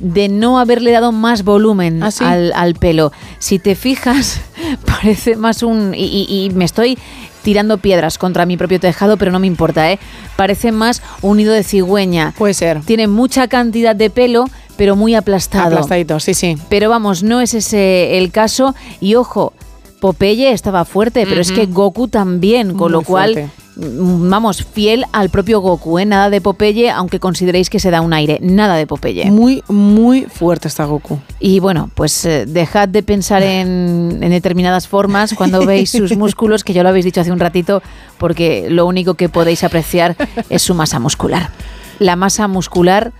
[0.00, 3.12] de no haberle dado más volumen al, al pelo.
[3.38, 4.40] Si te fijas,
[4.86, 5.94] parece más un...
[5.94, 6.98] Y, y- y me estoy
[7.42, 9.98] tirando piedras contra mi propio tejado, pero no me importa, ¿eh?
[10.36, 12.34] Parece más un nido de cigüeña.
[12.36, 12.80] Puede ser.
[12.82, 14.44] Tiene mucha cantidad de pelo,
[14.76, 15.68] pero muy aplastado.
[15.68, 16.56] Aplastadito, sí, sí.
[16.68, 18.74] Pero vamos, no es ese el caso.
[19.00, 19.52] Y ojo,
[20.00, 23.50] Popeye estaba fuerte, pero es que Goku también, con lo cual, fuerte.
[23.80, 26.04] Mm, vamos, fiel al propio Goku, ¿eh?
[26.06, 28.38] Nada de Popeye, aunque consideréis que se da un aire.
[28.42, 29.30] Nada de Popeye.
[29.30, 31.18] Muy, muy fuerte está Goku.
[31.38, 36.64] Y bueno, pues eh, dejad de pensar en, en determinadas formas cuando veis sus músculos,
[36.64, 37.82] que ya lo habéis dicho hace un ratito,
[38.18, 40.16] porque lo único que podéis apreciar
[40.48, 41.50] es su masa muscular.
[41.98, 43.12] La masa muscular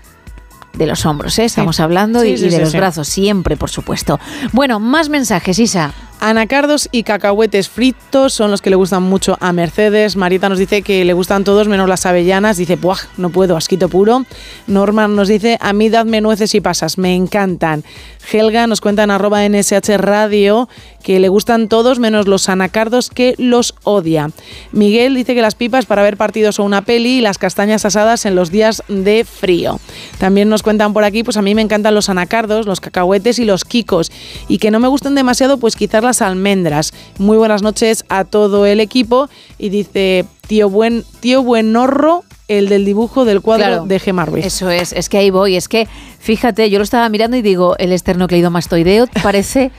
[0.75, 1.45] de los hombros, ¿eh?
[1.45, 4.21] estamos hablando, Sí, y, sí, y de los brazos, siempre, por supuesto.
[4.53, 5.93] Bueno, más mensajes, Isa.
[6.23, 10.17] Anacardos y cacahuetes fritos son los que le gustan mucho a Mercedes.
[10.17, 12.59] Marita nos dice que le gustan todos menos las avellanas.
[12.59, 12.99] Dice, ¡buah!
[13.17, 14.27] No puedo, asquito puro.
[14.67, 17.85] Norman nos dice, a mí dadme nueces y pasas, me encantan.
[18.31, 20.69] Helga nos cuenta en arroba NSH Radio
[21.03, 24.31] que le gustan todos menos los anacardos que los odia.
[24.73, 28.27] Miguel dice que las pipas para ver partidos o una peli y las castañas asadas
[28.27, 29.81] en los días de frío.
[30.19, 33.47] También nos cuentan por aquí, pues a mí me encantan los anacardos, los cacahuetes y
[33.47, 34.13] los quicos.
[34.49, 36.93] Y que no me gusten demasiado, pues quizás almendras.
[37.19, 39.29] Muy buenas noches a todo el equipo.
[39.59, 44.45] Y dice, tío buen, tío buenorro, el del dibujo del cuadro Claro, de Gemma Ruiz.
[44.47, 45.57] Eso es, es que ahí voy.
[45.57, 45.87] Es que,
[46.19, 49.71] fíjate, yo lo estaba mirando y digo, el esternocleidomastoideo parece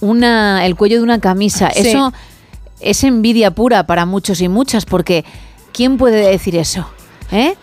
[0.00, 1.70] una, el cuello de una camisa.
[1.74, 1.88] Sí.
[1.88, 2.12] Eso
[2.80, 5.24] es envidia pura para muchos y muchas, porque
[5.72, 6.86] ¿quién puede decir eso?
[7.32, 7.54] ¿Eh?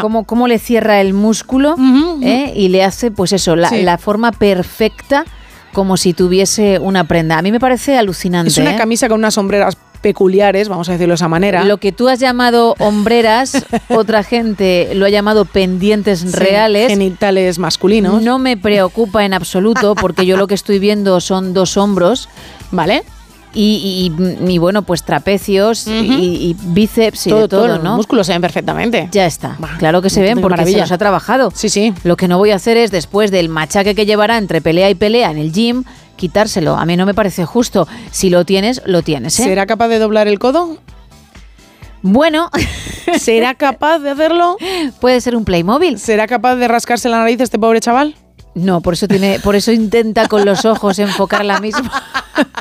[0.00, 1.74] ¿Cómo, cómo le cierra el músculo
[2.22, 2.52] ¿eh?
[2.54, 3.82] y le hace, pues eso, la, Sí.
[3.82, 5.24] la forma perfecta
[5.72, 7.38] como si tuviese una prenda?
[7.38, 8.50] A mí me parece alucinante.
[8.50, 8.76] Es una ¿eh?
[8.76, 11.64] camisa con unas sombreras peculiares, vamos a decirlo de esa manera.
[11.64, 16.88] Lo que tú has llamado hombreras, otra gente lo ha llamado pendientes Sí, reales.
[16.88, 18.20] genitales masculinos.
[18.22, 22.28] No me preocupa en absoluto porque yo lo que estoy viendo son dos hombros.
[22.72, 23.04] ¿Vale?
[23.54, 27.84] Y, y- y, bueno, pues trapecios y, y bíceps y Todo, de todo, todo, los
[27.84, 27.96] ¿no?
[27.96, 29.08] músculos se ven perfectamente.
[29.12, 29.58] Ya está.
[29.78, 31.50] Claro que se ven porque se los ha trabajado.
[31.54, 31.92] Sí, sí.
[32.04, 34.94] Lo que no voy a hacer es, después del machaque que llevará entre pelea y
[34.94, 35.84] pelea en el gym,
[36.16, 36.76] quitárselo.
[36.76, 37.86] A mí no me parece justo.
[38.10, 39.38] Si lo tienes, lo tienes.
[39.38, 39.44] ¿eh?
[39.44, 40.78] ¿Será capaz de doblar el codo?
[42.00, 42.50] Bueno.
[43.18, 44.56] ¿Será capaz de hacerlo?
[45.00, 45.98] Puede ser un Playmobil.
[45.98, 48.14] ¿Será capaz de rascarse la nariz este pobre chaval?
[48.54, 51.90] No, por eso tiene, por eso intenta con los ojos enfocar la misma.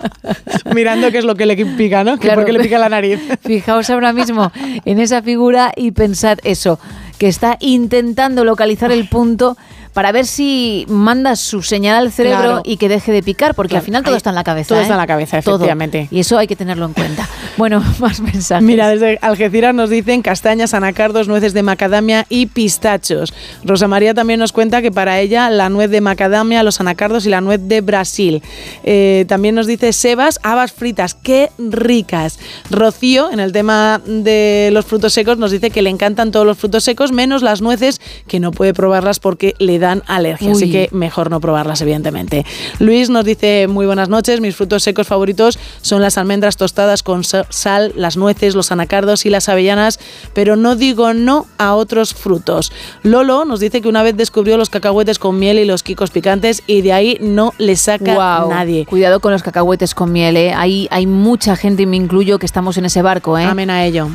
[0.73, 2.17] Mirando qué es lo que le pica, ¿no?
[2.17, 2.41] Claro.
[2.41, 3.19] por qué le pica la nariz.
[3.41, 4.51] Fijaos ahora mismo
[4.85, 6.79] en esa figura y pensad eso,
[7.17, 9.57] que está intentando localizar el punto
[9.93, 12.61] para ver si manda su señal al cerebro Claro.
[12.63, 13.81] y que deje de picar, porque Claro.
[13.81, 14.69] al final todo Ahí- está en la cabeza.
[14.69, 14.81] todo ¿eh?
[14.83, 15.55] está en la cabeza, Todo.
[15.55, 16.07] efectivamente.
[16.11, 17.27] Y eso hay que tenerlo en cuenta.
[17.57, 18.63] Bueno, más mensajes.
[18.65, 23.33] Mira, desde Algeciras nos dicen castañas, anacardos, nueces de macadamia y pistachos.
[23.65, 27.29] Rosa María también nos cuenta que para ella la nuez de macadamia, los anacardos y
[27.29, 28.41] la nuez de Brasil.
[28.83, 32.39] Eh, también nos dice Sebas, habas fritas, qué ricas.
[32.69, 36.57] Rocío, en el tema de los frutos secos, nos dice que le encantan todos los
[36.57, 40.53] frutos secos, menos las nueces, que no puede probarlas porque le dan alergia.
[40.53, 42.45] Así que mejor no probarlas, evidentemente.
[42.79, 47.25] Luis nos dice, muy buenas noches, mis frutos secos favoritos son las almendras tostadas con
[47.25, 49.99] sa- sal, las nueces, los anacardos y las avellanas,
[50.33, 52.71] pero no digo no a otros frutos.
[53.03, 56.63] Lolo nos dice que una vez descubrió los cacahuetes con miel y los quicos picantes
[56.67, 58.13] y de ahí no le saca
[58.49, 58.85] nadie.
[58.85, 60.53] Cuidado con los cacahuetes con miel, ¿eh?
[60.55, 63.45] Hay, hay mucha gente, y me incluyo, que estamos en ese barco, ¿eh?
[63.45, 64.07] Amén a ello.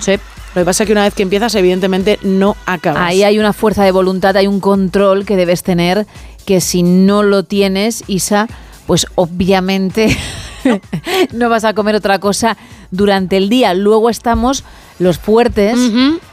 [0.57, 3.02] Lo que pasa es que una vez que empiezas, evidentemente no acabas.
[3.02, 6.07] Ahí hay una fuerza de voluntad, hay un control que debes tener,
[6.46, 8.48] que si no lo tienes, Isa,
[8.86, 10.16] pues obviamente
[11.34, 12.57] no vas a comer otra cosa
[12.90, 13.74] durante el día.
[13.74, 14.64] Luego estamos
[14.98, 15.78] los fuertes,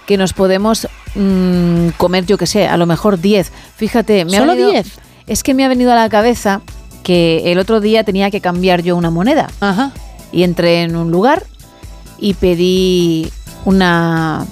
[0.05, 3.51] que nos podemos mm, comer, yo que sé, a lo mejor 10.
[3.75, 4.87] Fíjate, me ¿Solo venido- 10?
[5.27, 6.61] Es que me ha venido a la cabeza
[7.03, 9.49] que el otro día tenía que cambiar yo una moneda.
[10.31, 11.43] Y entré en un lugar
[12.19, 13.29] y pedí
[13.65, 14.45] una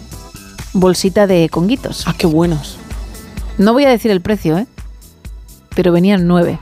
[0.74, 2.08] bolsita de conguitos.
[2.08, 2.78] Ah, qué buenos.
[3.58, 4.68] No voy a decir el precio, ¿eh?
[5.76, 6.60] Pero venían nueve.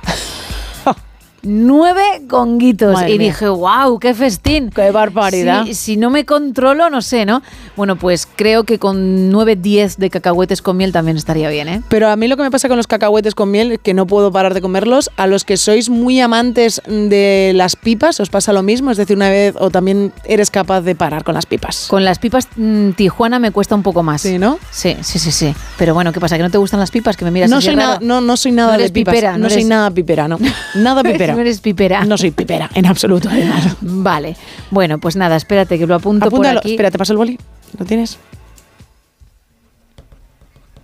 [1.44, 2.94] Nueve conguitos.
[2.94, 3.28] Madre y mía.
[3.30, 4.70] dije, wow, qué festín.
[4.70, 5.66] Qué barbaridad.
[5.66, 7.42] Si, si no me controlo, no sé, ¿no?
[7.76, 11.82] Bueno, pues creo que con 9, 10 de cacahuetes con miel también estaría bien, ¿eh?
[11.90, 14.06] Pero a mí lo que me pasa con los cacahuetes con miel es que no
[14.08, 15.10] puedo parar de comerlos.
[15.18, 18.92] A los que sois muy amantes de las pipas, ¿os pasa lo mismo?
[18.92, 21.88] Es decir, una vez o también eres capaz de parar con las pipas.
[21.90, 24.22] Con las pipas mm, Tijuana me cuesta un poco más.
[24.22, 24.60] Sí, ¿no?
[24.72, 25.54] Sí, sí, sí, sí.
[25.78, 26.38] Pero bueno, ¿qué pasa?
[26.38, 27.16] ¿Que no te gustan las pipas?
[27.18, 27.88] Que me miras no así soy raro?
[27.88, 29.14] nada, no, no soy nada No de pipas.
[29.14, 30.38] pipera, no, no soy nada pipera, no.
[30.76, 31.29] Nada pipera.
[31.34, 32.06] No eres pipera.
[32.06, 33.78] No soy pipera, en absoluto, además.
[33.82, 34.36] Vale.
[34.72, 36.60] Bueno, pues nada, espérate que lo apunto Apúntalo.
[36.60, 36.72] por aquí.
[36.72, 37.40] Espera, te paso el boli.
[37.78, 38.18] ¿Lo tienes?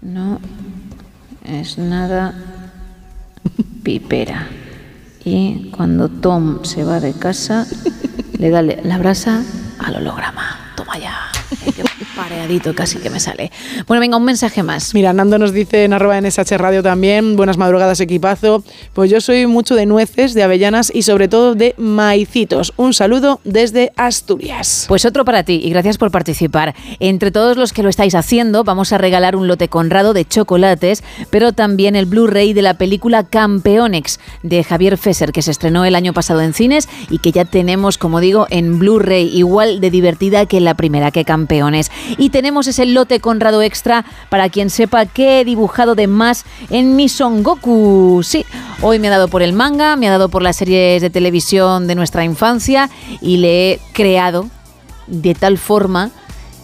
[0.02, 0.40] No
[1.44, 2.34] es nada
[3.84, 4.48] pipera.
[5.24, 7.66] Y cuando Tom se va de casa,
[8.38, 9.44] le da la brasa
[9.80, 10.74] al holograma.
[10.76, 11.18] Toma ya.
[12.16, 13.52] Pareadito casi que me sale.
[13.88, 14.94] Bueno, venga, un mensaje más.
[14.94, 18.64] Mira, Nando nos dice en arroba NSH Radio también, buenas madrugadas equipazo.
[18.94, 22.74] Pues yo soy mucho de nueces, de avellanas y sobre todo de maicitos.
[22.78, 24.86] Un saludo desde Asturias.
[24.88, 26.74] Pues otro para ti y gracias por participar.
[27.00, 31.04] Entre todos los que lo estáis haciendo, vamos a regalar un lote conrado de chocolates,
[31.30, 35.96] pero también el Blu-ray de la película Campeonex de Javier Fesser, que se estrenó el
[35.96, 40.46] año pasado en cines y que ya tenemos, como digo, en Blu-ray, igual de divertida
[40.46, 41.92] que la primera que Campeones.
[42.18, 46.96] Y tenemos ese lote conrado extra para quien sepa qué he dibujado de más en
[46.96, 48.22] mi Son Goku.
[48.24, 48.46] Sí,
[48.82, 51.88] hoy me ha dado por el manga, me ha dado por las series de televisión
[51.88, 52.90] de nuestra infancia
[53.22, 54.50] y le he creado
[55.08, 56.12] de tal forma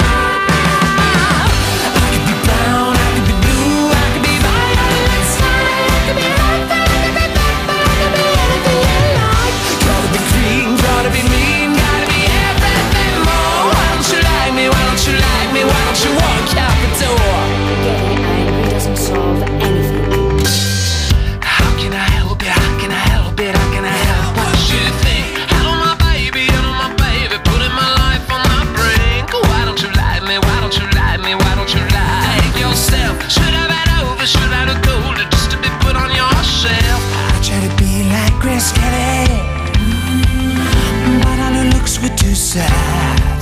[42.51, 43.41] Sad.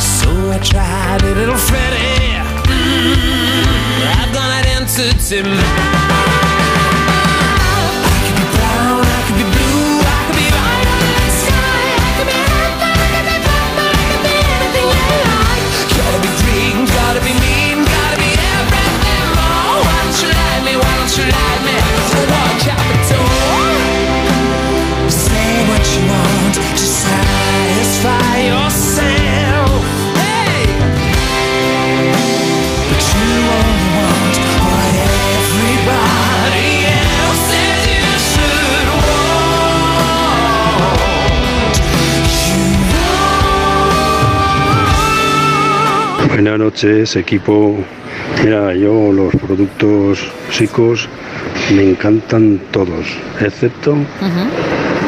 [0.00, 2.38] So I tried a little Freddie.
[2.70, 3.18] Mm,
[4.20, 6.07] I've got an entity I
[46.38, 47.76] Buenas noches, equipo.
[48.44, 50.20] Mira, yo los productos
[50.52, 51.08] secos
[51.74, 53.96] me encantan todos, excepto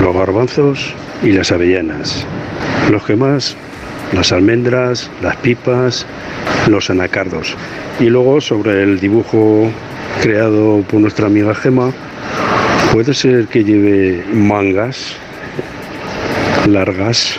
[0.03, 2.27] los garbanzos y las avellanas.
[2.91, 3.57] Los que más,
[4.13, 6.05] las almendras, las pipas,
[6.67, 7.55] los anacardos.
[8.01, 9.71] Y luego sobre el dibujo
[10.21, 11.93] creado por nuestra amiga Gema,
[12.93, 15.15] puede ser que lleve mangas
[16.67, 17.39] largas.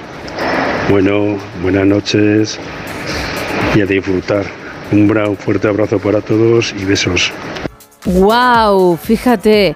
[0.90, 2.58] Bueno, buenas noches
[3.76, 4.46] y a disfrutar.
[4.92, 7.32] Un fuerte abrazo para todos y besos.
[8.06, 8.98] ¡Wow!
[8.98, 9.76] Fíjate.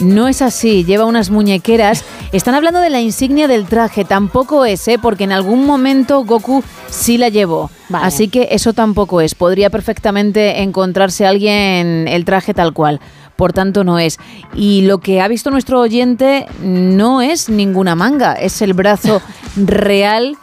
[0.00, 2.04] No es así, lleva unas muñequeras.
[2.32, 4.98] Están hablando de la insignia del traje, tampoco es, ¿eh?
[5.00, 7.70] porque en algún momento Goku sí la llevó.
[7.92, 9.34] Así que eso tampoco es.
[9.34, 13.00] Podría perfectamente encontrarse alguien el traje tal cual.
[13.36, 14.18] Por tanto, no es.
[14.54, 19.22] Y lo que ha visto nuestro oyente no es ninguna manga, es el brazo
[19.56, 20.36] real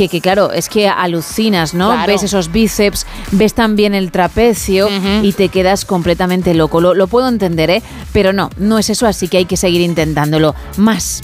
[0.00, 1.90] que, que claro, es que alucinas, ¿no?
[1.90, 2.10] Claro.
[2.10, 4.88] Ves esos bíceps, ves también el trapecio
[5.22, 6.80] y te quedas completamente loco.
[6.80, 7.82] Lo, lo puedo entender, ¿eh?
[8.14, 10.54] Pero no, no es eso, así que hay que seguir intentándolo.
[10.78, 11.22] Más.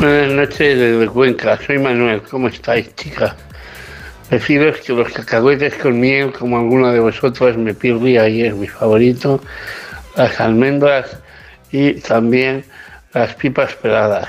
[0.00, 3.34] Buenas noches desde Cuenca, soy Manuel, ¿cómo estáis chicas?
[4.30, 8.68] Deciros que los cacahuetes con miel, como alguno de vosotros me perdí y es mi
[8.68, 9.42] favorito,
[10.16, 11.18] las almendras
[11.72, 12.64] y también
[13.12, 14.28] las pipas peladas.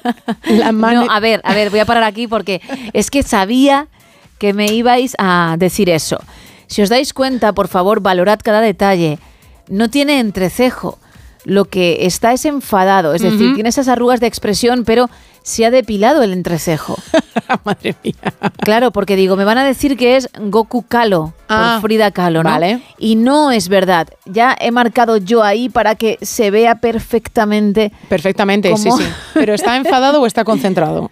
[0.44, 1.06] la mano.
[1.06, 2.60] No, a ver, a ver, voy a parar aquí porque
[2.92, 3.88] es que sabía
[4.38, 6.18] que me ibais a decir eso.
[6.66, 9.18] Si os dais cuenta, por favor, valorad cada detalle.
[9.68, 10.98] No tiene entrecejo.
[11.48, 15.08] Lo que está es enfadado, es decir, tiene esas arrugas de expresión, pero
[15.42, 16.98] se ha depilado el entrecejo.
[17.64, 18.14] Madre mía.
[18.60, 22.42] Claro, porque digo, me van a decir que es Goku Kalo, Ah, por Frida Kahlo,
[22.42, 22.50] ¿no?
[22.50, 22.82] vale.
[22.98, 24.08] Y no es verdad.
[24.26, 27.92] Ya he marcado yo ahí para que se vea perfectamente.
[28.10, 28.98] Perfectamente, sí, ¿Cómo?
[28.98, 29.04] sí.
[29.32, 31.10] Pero ¿está enfadado o está concentrado?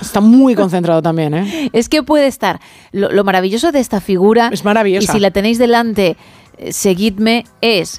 [0.00, 1.70] Está muy concentrado también, ¿eh?
[1.72, 2.60] Es que puede estar.
[2.92, 4.48] Lo, lo maravilloso de esta figura.
[4.52, 5.10] Es maravillosa.
[5.10, 6.16] Y si la tenéis delante,
[6.58, 7.98] eh, seguidme, es.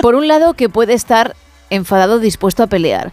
[0.00, 1.34] Por un lado, que puede estar
[1.70, 3.10] enfadado, dispuesto a pelear.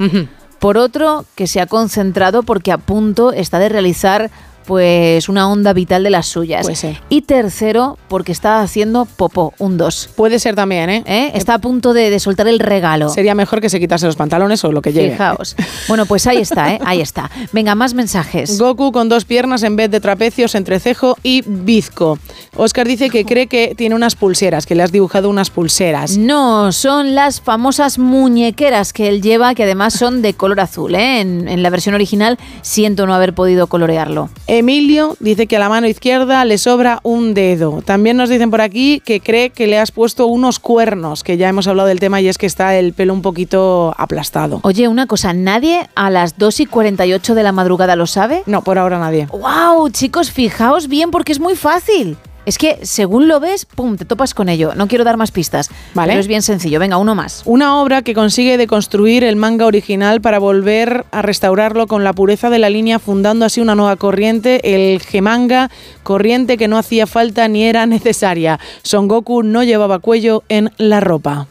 [0.59, 4.31] Por otro, que se ha concentrado porque a punto está de realizar
[4.65, 6.63] pues una onda vital de las suyas.
[6.63, 7.01] Puede ser.
[7.09, 10.09] Y tercero, porque está haciendo popó, un dos.
[10.15, 11.31] Puede ser también, ¿eh?
[11.35, 13.09] Está a punto de, de soltar el regalo.
[13.09, 15.11] Sería mejor que se quitase los pantalones o lo que llegue.
[15.11, 15.55] Fijaos.
[15.87, 16.79] Bueno, pues ahí está, ¿eh?
[16.85, 17.29] Ahí está.
[17.51, 18.57] Venga, más mensajes.
[18.59, 22.17] Goku con dos piernas en vez de trapecios, entrecejo y bizco.
[22.55, 26.17] Oscar dice que cree que tiene unas pulseras, que le has dibujado unas pulseras.
[26.17, 30.95] No, son las famosas muñequeras que él lleva, que además son de color azul.
[30.95, 31.21] ¿eh?
[31.21, 34.29] En, en la versión original siento no haber podido colorearlo.
[34.59, 37.81] Emilio dice que a la mano izquierda le sobra un dedo.
[37.81, 41.49] También nos dicen por aquí que cree que le has puesto unos cuernos, que ya
[41.49, 44.59] hemos hablado del tema y es que está el pelo un poquito aplastado.
[44.63, 48.43] Oye, una cosa, ¿nadie a las 2 y 48 de la madrugada lo sabe?
[48.45, 49.27] No, por ahora nadie.
[49.31, 49.89] ¡Wow!
[49.89, 52.17] Chicos, fijaos bien porque es muy fácil.
[52.45, 54.73] Es que según lo ves, pum, te topas con ello.
[54.75, 55.69] No quiero dar más pistas.
[55.93, 56.11] Vale.
[56.11, 56.79] Pero es bien sencillo.
[56.79, 57.41] Venga, uno más.
[57.45, 62.49] Una obra que consigue deconstruir el manga original para volver a restaurarlo con la pureza
[62.49, 65.69] de la línea, fundando así una nueva corriente, el Gemanga,
[66.03, 68.59] corriente que no hacía falta ni era necesaria.
[68.81, 71.47] Son Goku no llevaba cuello en la ropa.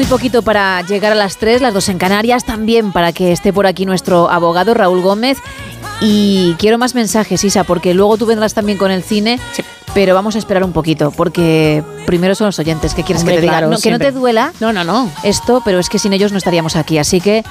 [0.09, 3.67] Poquito para llegar a las 3, las dos en Canarias, también para que esté por
[3.67, 5.39] aquí nuestro abogado Raúl Gómez.
[6.01, 9.39] Y quiero más mensajes, Isa, porque luego tú vendrás también con el cine,
[9.95, 12.95] pero vamos a esperar un poquito, porque primero son los oyentes.
[12.95, 13.53] ¿Qué quieres Hombre, que te diga?
[13.59, 15.11] claro, No, que no te duela No, no, no.
[15.25, 17.45] esto, pero es que sin ellos no estaríamos aquí, así que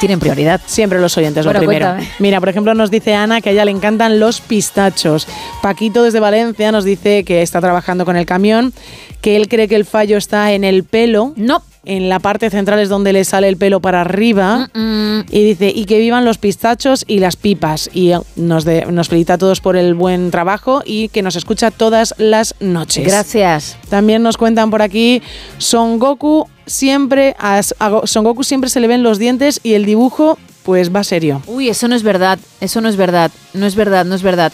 [0.00, 0.60] tienen prioridad.
[0.66, 1.86] Siempre los oyentes, Bueno, lo primero.
[1.92, 2.10] cuéntame.
[2.18, 5.28] Mira, por ejemplo, nos dice Ana que a ella le encantan los pistachos.
[5.62, 8.72] Paquito desde Valencia nos dice que está trabajando con el camión,
[9.20, 11.32] que él cree que el fallo está en el pelo.
[11.36, 11.62] No.
[11.86, 14.68] En la parte central es donde le sale el pelo para arriba.
[14.74, 17.88] Y dice, y que vivan los pistachos y las pipas.
[17.94, 21.70] Y nos, de- nos felicita a todos por el buen trabajo y que nos escucha
[21.70, 23.06] todas las noches.
[23.06, 23.78] Gracias.
[23.88, 25.22] También nos cuentan por aquí,
[25.56, 27.60] Son Goku siempre, a,
[28.04, 31.42] Son Goku siempre se le ven los dientes y el dibujo pues va serio.
[31.46, 34.52] Uy, eso no es verdad, eso no es verdad, no es verdad, no es verdad.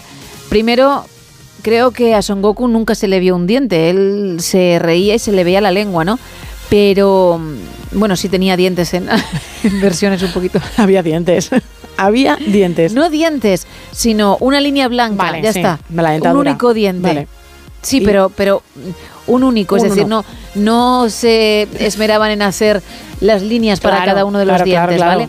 [0.48, 1.04] Primero,
[1.62, 5.18] creo que a Son Goku nunca se le vio un diente, él se reía y
[5.18, 6.18] se le veía la lengua, ¿no?
[6.70, 9.08] Pero, mm, bueno, sí tenía dientes en,
[9.64, 10.60] en versiones un poquito.
[10.78, 11.50] Había dientes.
[11.98, 12.92] Había dientes.
[12.94, 15.80] No dientes, sino una línea blanca, Vale, ya sí, está.
[15.94, 17.08] la un único diente.
[17.08, 17.28] Vale.
[17.82, 18.62] Sí, Y- pero, pero
[19.26, 20.24] un único, es decir, no,
[20.54, 22.82] no se esmeraban en hacer
[23.20, 25.20] las líneas para Claro, cada uno de los claro, dientes, claro.
[25.20, 25.28] ¿vale?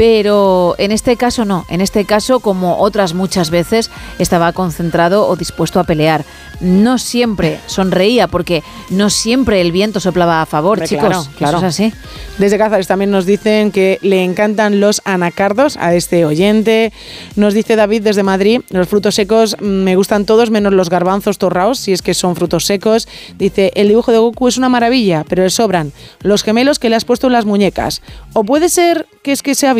[0.00, 5.36] Pero en este caso no, en este caso como otras muchas veces estaba concentrado o
[5.36, 6.24] dispuesto a pelear.
[6.62, 11.08] No siempre sonreía porque no siempre el viento soplaba a favor, Hombre, chicos.
[11.08, 11.58] claro, claro.
[11.58, 11.92] Eso es así.
[12.38, 16.94] Desde Cázares también nos dicen que le encantan los anacardos a este oyente.
[17.36, 21.36] Nos dice David desde Madrid, los frutos secos mm, me gustan todos menos los garbanzos
[21.36, 23.06] torraos, si es que son frutos secos.
[23.36, 26.96] Dice, el dibujo de Goku es una maravilla, pero le sobran los gemelos que le
[26.96, 28.00] has puesto en las muñecas.
[28.32, 29.74] O puede ser que es que sea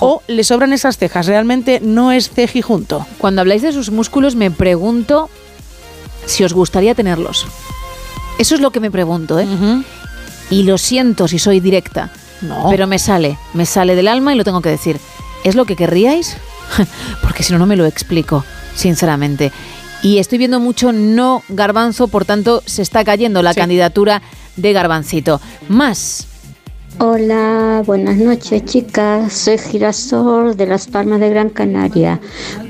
[0.00, 3.06] o le sobran esas cejas, realmente no es cejijunto.
[3.18, 5.28] Cuando habláis de sus músculos me pregunto
[6.26, 7.46] si os gustaría tenerlos.
[8.38, 9.46] Eso es lo que me pregunto, ¿eh?
[10.50, 12.10] Y lo siento si soy directa,
[12.40, 12.68] No.
[12.70, 14.98] pero me sale, me sale del alma y lo tengo que decir.
[15.44, 16.36] ¿Es lo que querríais?
[17.22, 18.44] Porque si no, no me lo explico,
[18.74, 19.52] sinceramente.
[20.02, 24.22] Y estoy viendo mucho no garbanzo, por tanto, se está cayendo la candidatura
[24.56, 25.40] de garbancito.
[25.68, 26.26] Más.
[27.00, 32.20] Hola, buenas noches chicas, soy Girasol de Las Palmas de Gran Canaria.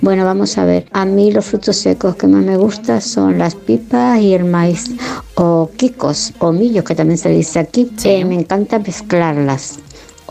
[0.02, 3.54] Bueno, vamos a ver, a mí los frutos secos que más me gustan son las
[3.54, 4.90] pipas y el maíz,
[5.34, 7.90] o quicos, o millos que también se dice aquí.
[8.04, 9.78] Eh, me encanta mezclarlas.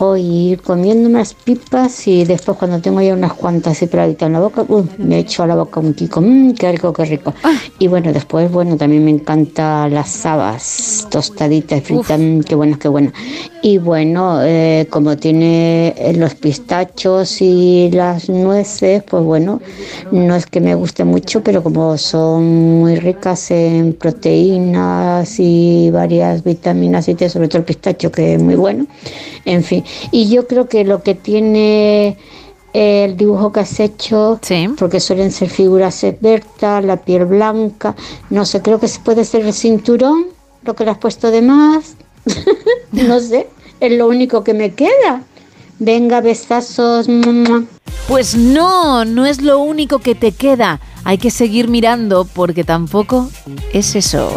[0.00, 4.38] O ir comiéndome las pipas y después cuando tengo ya unas cuantas así en la
[4.38, 7.34] boca, uh, me echo a la boca un kiko, mmm, qué rico, qué rico.
[7.80, 12.86] Y bueno, después, bueno, también me encanta las habas tostaditas fritas, mm, qué buenas, qué
[12.86, 13.12] buenas.
[13.60, 19.60] Y bueno, eh, como tiene eh, los pistachos y las nueces, pues bueno,
[20.12, 26.44] no es que me guste mucho, pero como son muy ricas en proteínas y varias
[26.44, 28.86] vitaminas y té, sobre todo el pistacho que es muy bueno,
[29.44, 29.82] en fin.
[30.10, 32.16] Y yo creo que lo que tiene
[32.72, 34.38] el dibujo que has hecho,
[34.78, 37.94] porque suelen ser figuras esbertas, la piel blanca,
[38.30, 40.26] no sé, creo que se puede ser el cinturón,
[40.62, 41.96] lo que le has puesto de más,
[42.92, 43.48] no sé,
[43.80, 45.22] es lo único que me queda.
[45.80, 47.06] Venga, besazos.
[48.08, 50.80] Pues no, no es lo único que te queda.
[51.04, 53.28] Hay que seguir mirando porque tampoco
[53.72, 54.28] es eso.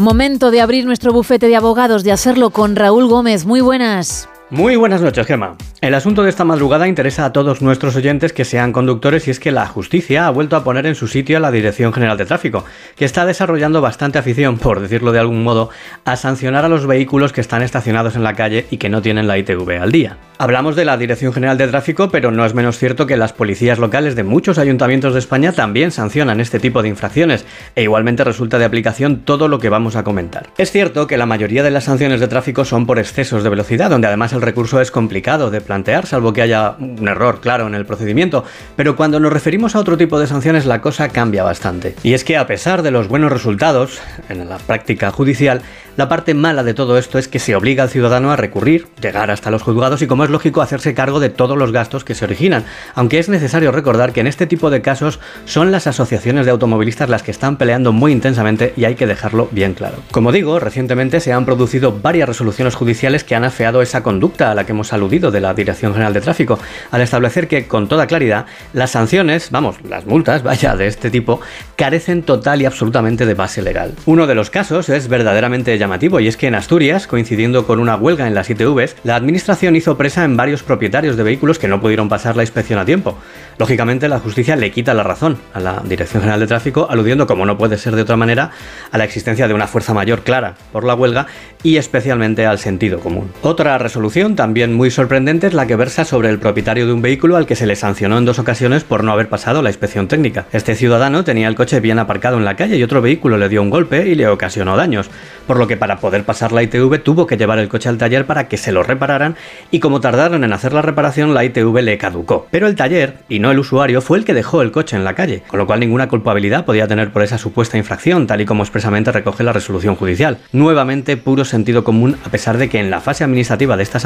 [0.00, 3.44] Momento de abrir nuestro bufete de abogados, de hacerlo con Raúl Gómez.
[3.44, 4.30] Muy buenas.
[4.50, 5.56] Muy buenas noches, Gema.
[5.80, 9.38] El asunto de esta madrugada interesa a todos nuestros oyentes que sean conductores y es
[9.38, 12.26] que la justicia ha vuelto a poner en su sitio a la Dirección General de
[12.26, 12.64] Tráfico,
[12.96, 15.70] que está desarrollando bastante afición, por decirlo de algún modo,
[16.04, 19.28] a sancionar a los vehículos que están estacionados en la calle y que no tienen
[19.28, 20.18] la ITV al día.
[20.36, 23.78] Hablamos de la Dirección General de Tráfico, pero no es menos cierto que las policías
[23.78, 27.46] locales de muchos ayuntamientos de España también sancionan este tipo de infracciones,
[27.76, 30.48] e igualmente resulta de aplicación todo lo que vamos a comentar.
[30.58, 33.90] Es cierto que la mayoría de las sanciones de tráfico son por excesos de velocidad,
[33.90, 37.86] donde además recurso es complicado de plantear, salvo que haya un error claro en el
[37.86, 38.44] procedimiento,
[38.76, 41.94] pero cuando nos referimos a otro tipo de sanciones la cosa cambia bastante.
[42.02, 45.62] Y es que a pesar de los buenos resultados en la práctica judicial,
[45.96, 49.30] la parte mala de todo esto es que se obliga al ciudadano a recurrir, llegar
[49.30, 52.24] hasta los juzgados y, como es lógico, hacerse cargo de todos los gastos que se
[52.24, 52.64] originan.
[52.94, 57.10] Aunque es necesario recordar que en este tipo de casos son las asociaciones de automovilistas
[57.10, 59.96] las que están peleando muy intensamente y hay que dejarlo bien claro.
[60.10, 64.54] Como digo, recientemente se han producido varias resoluciones judiciales que han afeado esa conducta a
[64.54, 66.58] la que hemos aludido de la Dirección General de Tráfico,
[66.90, 71.40] al establecer que, con toda claridad, las sanciones, vamos, las multas, vaya, de este tipo,
[71.76, 73.94] carecen total y absolutamente de base legal.
[74.06, 77.96] Uno de los casos es verdaderamente llamativo y es que en Asturias, coincidiendo con una
[77.96, 81.80] huelga en las ITVs, la administración hizo presa en varios propietarios de vehículos que no
[81.80, 83.18] pudieron pasar la inspección a tiempo.
[83.58, 87.46] Lógicamente, la justicia le quita la razón a la Dirección General de Tráfico, aludiendo, como
[87.46, 88.50] no puede ser de otra manera,
[88.92, 91.26] a la existencia de una fuerza mayor clara por la huelga
[91.62, 93.30] y especialmente al sentido común.
[93.42, 97.36] Otra resolución, también muy sorprendente, es la que versa sobre el propietario de un vehículo
[97.36, 100.44] al que se le sancionó en dos ocasiones por no haber pasado la inspección técnica.
[100.52, 103.62] Este ciudadano tenía el coche bien aparcado en la calle y otro vehículo le dio
[103.62, 105.08] un golpe y le ocasionó daños,
[105.46, 108.26] por lo que para poder pasar la ITV tuvo que llevar el coche al taller
[108.26, 109.36] para que se lo repararan
[109.70, 112.46] y como tardaron en hacer la reparación la ITV le caducó.
[112.50, 115.14] Pero el taller, y no el usuario, fue el que dejó el coche en la
[115.14, 118.64] calle, con lo cual ninguna culpabilidad podía tener por esa supuesta infracción, tal y como
[118.64, 120.36] expresamente recoge la resolución judicial.
[120.52, 123.98] Nuevamente puro sentido común a pesar de que en la fase administrativa de esta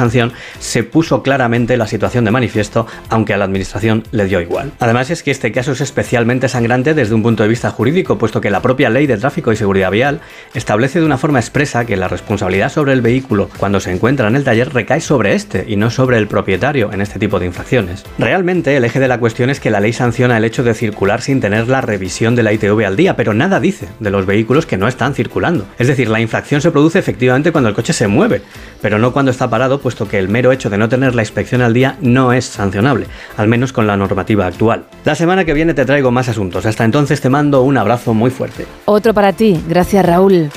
[0.59, 4.71] se puso claramente la situación de manifiesto, aunque a la administración le dio igual.
[4.79, 8.41] Además es que este caso es especialmente sangrante desde un punto de vista jurídico, puesto
[8.41, 10.21] que la propia ley de tráfico y seguridad vial
[10.53, 14.35] establece de una forma expresa que la responsabilidad sobre el vehículo cuando se encuentra en
[14.35, 18.03] el taller recae sobre este y no sobre el propietario en este tipo de infracciones.
[18.17, 21.21] Realmente el eje de la cuestión es que la ley sanciona el hecho de circular
[21.21, 24.65] sin tener la revisión de la ITV al día, pero nada dice de los vehículos
[24.65, 25.65] que no están circulando.
[25.77, 28.41] Es decir, la infracción se produce efectivamente cuando el coche se mueve,
[28.81, 31.73] pero no cuando está parado, que el mero hecho de no tener la inspección al
[31.73, 33.07] día no es sancionable,
[33.37, 34.83] al menos con la normativa actual.
[35.05, 36.65] La semana que viene te traigo más asuntos.
[36.65, 38.65] Hasta entonces te mando un abrazo muy fuerte.
[38.83, 39.57] Otro para ti.
[39.67, 40.49] Gracias, Raúl.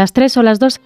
[0.00, 0.80] Las 3 o las 2.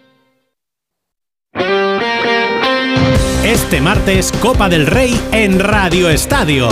[3.44, 6.68] Este martes, Copa del Rey en Radio Estadio.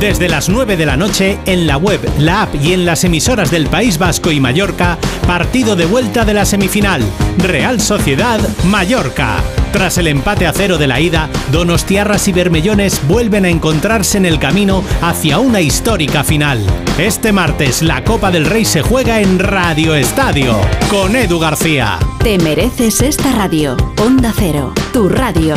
[0.00, 3.52] Desde las 9 de la noche, en la web, la app y en las emisoras
[3.52, 7.02] del País Vasco y Mallorca, partido de vuelta de la semifinal.
[7.38, 9.36] Real Sociedad Mallorca.
[9.74, 14.24] Tras el empate a cero de la ida, Donostiarras y Bermellones vuelven a encontrarse en
[14.24, 16.64] el camino hacia una histórica final.
[16.96, 21.98] Este martes, la Copa del Rey se juega en Radio Estadio, con Edu García.
[22.22, 23.76] Te mereces esta radio.
[24.00, 25.56] Onda Cero, tu radio.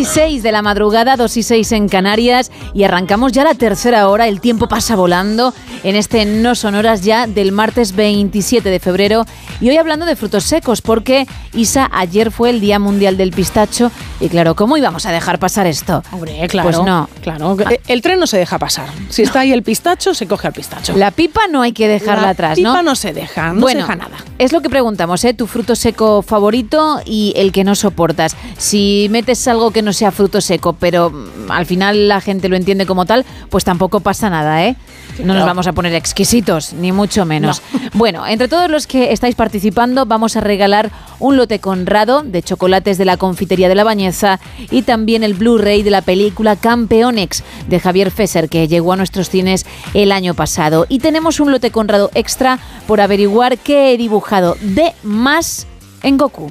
[0.00, 4.08] Y 6 de la madrugada, 2 y 6 en Canarias y arrancamos ya la tercera
[4.08, 5.52] hora, el tiempo pasa volando
[5.84, 9.26] en este No Sonoras ya del martes 27 de febrero
[9.60, 13.90] y hoy hablando de frutos secos porque Isa, ayer fue el Día Mundial del Pistacho
[14.20, 16.02] y claro, ¿cómo íbamos a dejar pasar esto?
[16.12, 16.70] Hombre, claro.
[16.70, 17.08] Pues no.
[17.20, 18.86] Claro, Eh, el tren no se deja pasar.
[19.10, 20.96] Si está ahí el pistacho, se coge al pistacho.
[20.96, 22.82] La pipa no hay que dejarla La atrás, pipa ¿no?
[22.82, 24.16] no se deja, no bueno, se deja nada.
[24.38, 25.34] Es lo que preguntamos, ¿eh?
[25.34, 28.34] Tu fruto seco favorito y el que no soportas.
[28.56, 32.56] Si metes algo que no sea fruto seco, pero mm, al final la gente lo
[32.56, 34.76] entiende como tal, pues tampoco pasa nada, ¿eh?
[35.24, 37.62] No nos vamos a poner exquisitos, ni mucho menos.
[37.92, 42.98] Bueno, entre todos los que estáis participando, vamos a regalar un lote conrado de chocolates
[42.98, 44.38] de la confitería de la Bañeza
[44.70, 49.28] y también el Blu-ray de la película Campeonex de Javier Fesser, que llegó a nuestros
[49.28, 50.86] cines el año pasado.
[50.88, 55.66] Y tenemos un lote conrado extra por averiguar qué he dibujado de más
[56.02, 56.50] en Goku.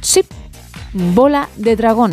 [0.00, 0.24] Sí,
[0.92, 2.12] bola de dragón.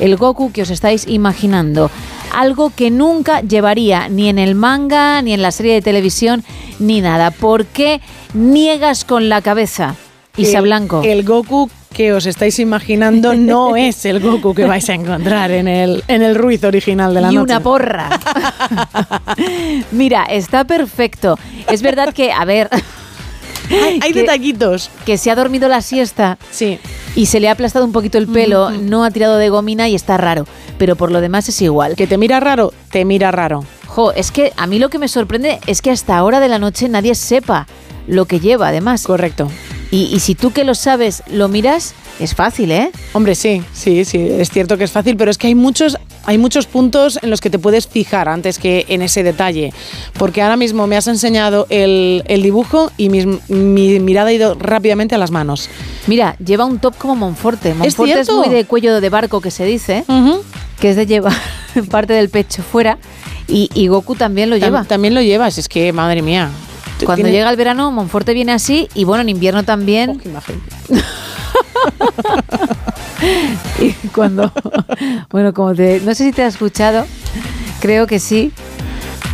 [0.00, 1.90] El Goku que os estáis imaginando.
[2.34, 6.44] Algo que nunca llevaría ni en el manga, ni en la serie de televisión,
[6.78, 7.30] ni nada.
[7.30, 8.00] ¿Por qué
[8.34, 9.96] niegas con la cabeza,
[10.36, 11.02] Isa El- Blanco?
[11.04, 15.66] El Goku que os estáis imaginando no es el Goku que vais a encontrar en
[15.66, 17.52] el, en el Ruiz original de la y noche.
[17.54, 18.10] una porra.
[19.92, 21.38] Mira, está perfecto.
[21.68, 22.68] Es verdad que, a ver.
[23.70, 24.90] Hay, hay que- detallitos.
[25.06, 26.38] Que se ha dormido la siesta.
[26.50, 26.78] Sí.
[27.14, 29.94] Y se le ha aplastado un poquito el pelo, no ha tirado de gomina y
[29.94, 30.46] está raro.
[30.78, 31.96] Pero por lo demás es igual.
[31.96, 33.64] Que te mira raro, te mira raro.
[33.86, 36.58] Jo, es que a mí lo que me sorprende es que hasta ahora de la
[36.58, 37.66] noche nadie sepa
[38.06, 39.02] lo que lleva, además.
[39.04, 39.50] Correcto.
[39.90, 42.90] Y, y si tú que lo sabes lo miras, es fácil, ¿eh?
[43.14, 45.96] Hombre, sí, sí, sí, es cierto que es fácil, pero es que hay muchos,
[46.26, 49.72] hay muchos puntos en los que te puedes fijar antes que en ese detalle.
[50.18, 54.54] Porque ahora mismo me has enseñado el, el dibujo y mis- mi mirada ha ido
[54.56, 55.70] rápidamente a las manos.
[56.06, 57.72] Mira, lleva un top como Monforte.
[57.72, 58.42] Monforte es, cierto?
[58.44, 60.04] muy de cuello de barco que se dice,
[60.80, 61.32] que es de llevar
[61.90, 62.98] parte del pecho fuera.
[63.46, 64.84] Y, y Goku también lo Tam- lleva.
[64.84, 66.50] También lo llevas, es que, madre mía.
[67.06, 70.20] Cuando Tiene- llega el verano, Monforte viene así y bueno, en invierno también.
[73.80, 74.52] y cuando,
[75.30, 77.06] bueno, como te, no sé si te has escuchado,
[77.80, 78.52] creo que sí,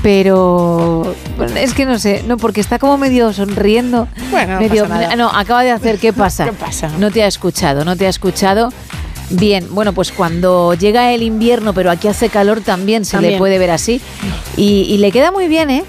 [0.03, 4.09] pero bueno, es que no sé, no, porque está como medio sonriendo.
[4.31, 5.17] Bueno, no medio, pasa nada.
[5.17, 6.45] No, acaba de hacer, ¿qué pasa?
[6.47, 6.91] ¿Qué pasa?
[6.99, 8.73] No te ha escuchado, no te ha escuchado.
[9.31, 13.59] Bien, bueno, pues cuando llega el invierno, pero aquí hace calor también se le puede
[13.59, 14.03] ver así.
[14.57, 15.83] Y, y le queda muy bien, ¿eh?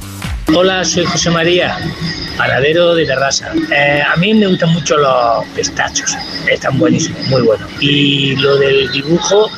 [0.56, 1.78] Hola, soy José María,
[2.38, 3.52] panadero de Terrassa.
[3.76, 6.15] Eh, a mí me gustan mucho los pistachos,
[6.49, 7.69] están buenísimos, muy buenos.
[7.82, 9.49] Y lo del dibujo,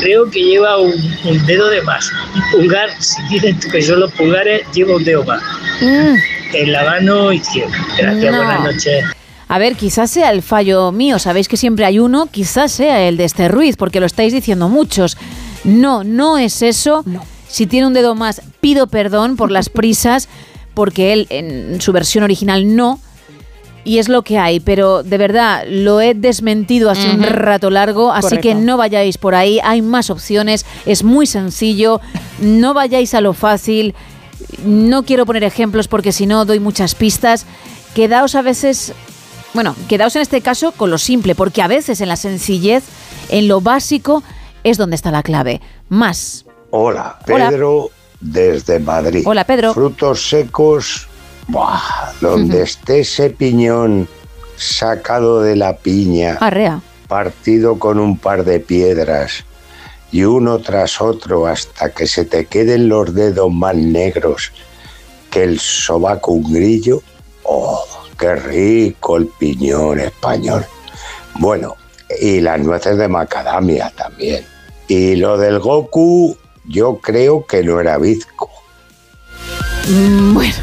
[0.00, 0.92] creo que lleva un,
[1.24, 2.10] un dedo de más.
[2.34, 5.42] Un pulgar, si tienes que son los pulgares, lleva un dedo más.
[5.80, 7.76] En la mano izquierda.
[7.98, 8.38] Gracias, No.
[8.38, 9.04] buenas noches.
[9.48, 13.18] A ver, quizás sea el fallo mío, sabéis que siempre hay uno, quizás sea el
[13.18, 15.18] de este Ruiz, porque lo estáis diciendo muchos.
[15.64, 17.04] No, no es eso.
[17.52, 20.28] Si tiene un dedo más, pido perdón por las prisas,
[20.72, 22.98] porque él en su versión original no.
[23.84, 28.12] Y es lo que hay, pero de verdad lo he desmentido hace un rato largo,
[28.12, 32.00] así que no vayáis por ahí, hay más opciones, es muy sencillo,
[32.38, 33.96] no vayáis a lo fácil,
[34.64, 37.44] no quiero poner ejemplos porque si no doy muchas pistas,
[37.92, 38.94] quedaos a veces
[39.52, 42.84] bueno, quedaos en este caso con lo simple, porque a veces en la sencillez,
[43.30, 44.22] en lo básico,
[44.64, 45.60] es donde está la clave.
[45.88, 46.46] Más.
[46.74, 47.50] Hola, Hola.
[47.50, 49.22] Pedro desde Madrid.
[49.26, 49.74] Hola, Pedro.
[49.74, 51.06] Frutos secos,
[51.48, 52.12] ¡buah!
[52.22, 54.08] donde esté ese piñón
[54.56, 56.80] sacado de la piña, Arrea.
[57.08, 59.44] partido con un par de piedras
[60.12, 64.50] y uno tras otro hasta que se te queden los dedos más negros
[65.30, 67.02] que el sobaco un grillo.
[67.42, 67.84] ¡Oh,
[68.18, 70.64] qué rico el piñón español!
[71.34, 71.76] Bueno,
[72.18, 74.46] y las nueces de macadamia también.
[74.88, 78.50] Y lo del Goku, yo creo que no era bizco.
[79.88, 80.54] Mm, Bueno.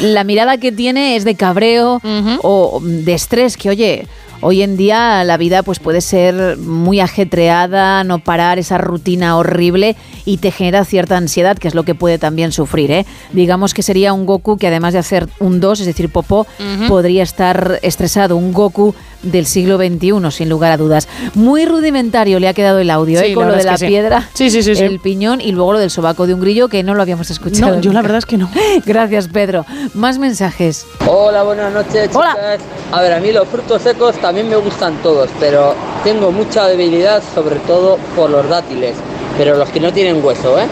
[0.00, 2.00] La mirada que tiene es de cabreo
[2.42, 4.06] o de estrés, que oye,
[4.40, 9.96] hoy en día la vida pues puede ser muy ajetreada, no parar esa rutina horrible
[10.24, 13.06] y te genera cierta ansiedad, que es lo que puede también sufrir, ¿eh?
[13.32, 16.46] Digamos que sería un Goku que además de hacer un 2, es decir, popó,
[16.88, 21.08] podría estar estresado, un Goku del siglo XXI, sin lugar a dudas.
[21.34, 23.34] Muy rudimentario le ha quedado el audio, Sí, ¿eh?
[23.34, 23.86] Con lo de la sí.
[23.86, 24.82] piedra, Sí, sí, sí, sí.
[24.82, 27.76] el piñón y luego lo del sobaco de un grillo que no lo habíamos escuchado.
[27.76, 28.50] No, yo la verdad es que no.
[28.86, 29.64] Gracias, Pedro.
[29.94, 30.86] Más mensajes.
[31.06, 32.60] Hola, buenas noches, chicas.
[32.92, 37.22] A ver, a mí los frutos secos también me gustan todos, pero tengo mucha debilidad
[37.34, 38.94] sobre todo por los dátiles,
[39.36, 40.64] pero los que no tienen hueso, ¿eh?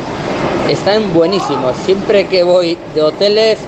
[0.70, 1.76] Están buenísimos.
[1.84, 3.58] Siempre que voy de hoteles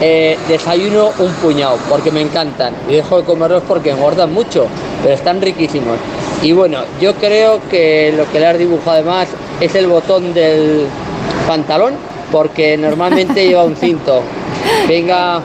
[0.00, 4.68] eh, desayuno un puñado porque me encantan y dejo de comerlos porque engordan mucho,
[5.02, 5.98] pero están riquísimos.
[6.42, 9.28] Y bueno, yo creo que lo que le has dibujado además
[9.60, 10.86] es el botón del
[11.46, 11.92] pantalón
[12.32, 14.22] porque normalmente lleva un cinto.
[14.88, 15.42] Venga,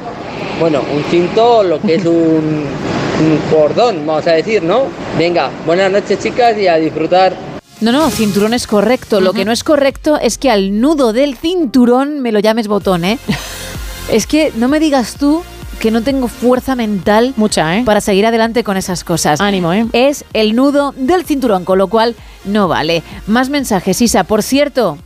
[0.62, 3.01] bueno, un cinto, lo que es un, un
[3.50, 4.84] cordón, vamos a decir, ¿no?
[5.18, 7.36] Venga, buenas noches chicas y a disfrutar.
[7.80, 9.22] No, no, cinturón es correcto.
[9.22, 13.06] Lo que no es correcto es que al nudo del cinturón me lo llames botón,
[13.06, 13.18] ¿eh?
[14.12, 15.44] es que no me digas tú
[15.80, 17.84] que no tengo fuerza mental Mucha, ¿eh?
[17.84, 19.42] para seguir adelante con esas cosas.
[19.42, 19.88] Ánimo, ¿eh?
[19.94, 22.16] Es el nudo del cinturón, con lo cual
[22.46, 23.02] no vale.
[23.26, 24.24] Más mensajes, Isa.
[24.24, 25.00] Por cierto,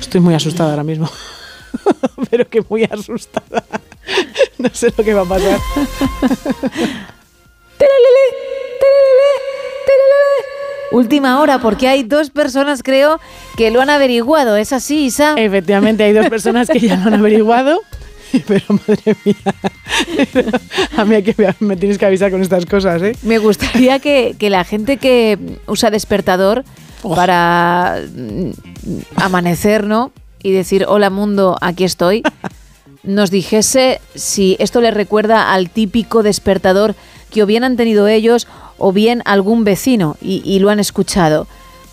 [0.00, 1.08] Estoy muy asustada ahora mismo.
[2.30, 3.64] Pero que muy asustada.
[4.58, 5.58] No sé lo que va a pasar.
[10.92, 13.20] última hora, porque hay dos personas, creo,
[13.56, 14.56] que lo han averiguado.
[14.56, 15.34] ¿Es así, Isa?
[15.36, 17.80] Efectivamente, hay dos personas que ya lo han averiguado.
[18.46, 19.34] Pero madre mía.
[20.96, 23.16] A mí que, me tienes que avisar con estas cosas, ¿eh?
[23.22, 26.64] Me gustaría que, que la gente que usa despertador
[27.02, 28.50] para mm,
[29.16, 30.12] amanecer, ¿no?
[30.42, 32.22] Y decir, hola mundo, aquí estoy,
[33.02, 36.94] nos dijese si esto les recuerda al típico despertador
[37.30, 38.48] que o bien han tenido ellos
[38.78, 41.46] o bien algún vecino y, y lo han escuchado.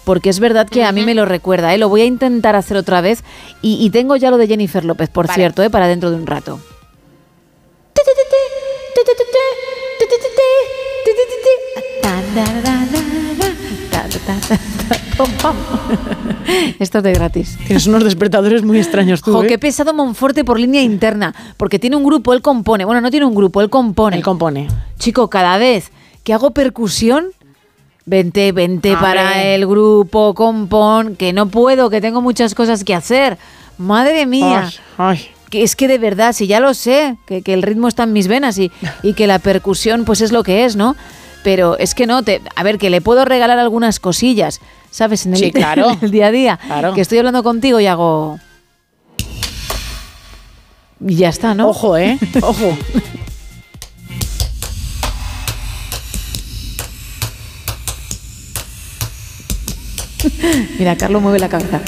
[0.03, 1.77] Porque es verdad que a mí me lo recuerda, ¿eh?
[1.77, 3.23] Lo voy a intentar hacer otra vez
[3.61, 5.35] y, y tengo ya lo de Jennifer López, por Vale.
[5.35, 5.69] cierto, ¿eh?
[5.69, 6.59] Para dentro de un rato.
[16.80, 17.57] Esto es de gratis.
[17.65, 19.47] Tienes unos despertadores muy extraños tú, Jo, ¿eh?
[19.47, 22.85] qué pesado Monforte por línea interna, porque tiene un grupo, él compone.
[22.85, 24.17] Bueno, no tiene un grupo, él compone.
[24.17, 24.67] Él compone.
[24.97, 25.91] Chico, cada vez
[26.23, 27.27] que hago percusión,
[28.05, 33.38] vente, vente para el grupo, compón, que no puedo, que tengo muchas cosas que hacer.
[33.77, 34.69] Madre mía.
[34.97, 38.03] Ay, Que es que de verdad, si ya lo sé, que, que el ritmo está
[38.03, 38.71] en mis venas y,
[39.03, 40.95] y que la percusión pues es lo que es, ¿no?
[41.43, 44.59] Pero es que no, te, a ver, que le puedo regalar algunas cosillas,
[44.91, 45.25] ¿sabes?
[45.25, 45.91] En el, Sí, claro.
[45.91, 46.59] en el día a día.
[46.65, 46.93] Claro.
[46.93, 48.39] Que estoy hablando contigo y hago...
[51.07, 51.69] Y ya está, ¿no?
[51.69, 52.19] Ojo, ¿eh?
[52.41, 52.77] Ojo.
[60.77, 61.79] Mira, Carlos mueve la cabeza.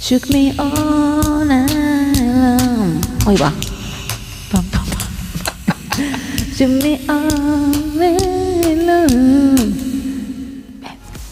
[0.00, 1.70] Shook me all night
[2.18, 3.00] long.
[3.26, 3.52] Ahí va.
[4.50, 5.08] Pam, pam, pam.
[5.96, 6.41] Shook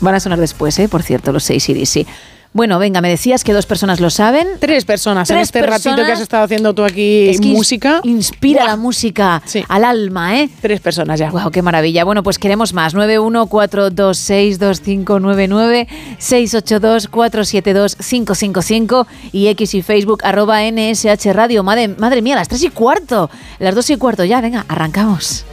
[0.00, 0.88] Van a sonar después, ¿eh?
[0.88, 2.06] Por cierto, los seis CDC.
[2.52, 4.44] Bueno, venga, me decías que dos personas lo saben.
[4.58, 6.16] Tres personas en Tres este ratito que personas.
[6.18, 8.00] has estado haciendo tú aquí Es que ins- música.
[8.02, 10.50] Inspira la música al alma, ¿eh?
[10.60, 11.30] Tres personas ya.
[11.30, 12.02] Wow, qué maravilla.
[12.02, 12.92] Bueno, pues queremos más.
[12.96, 15.86] 914262599,
[16.18, 21.62] 682472555 y X y Facebook arroba NSH Radio.
[21.62, 23.30] Madre, madre mía, las tres y cuarto.
[23.60, 25.44] Las dos y cuarto ya, venga, arrancamos.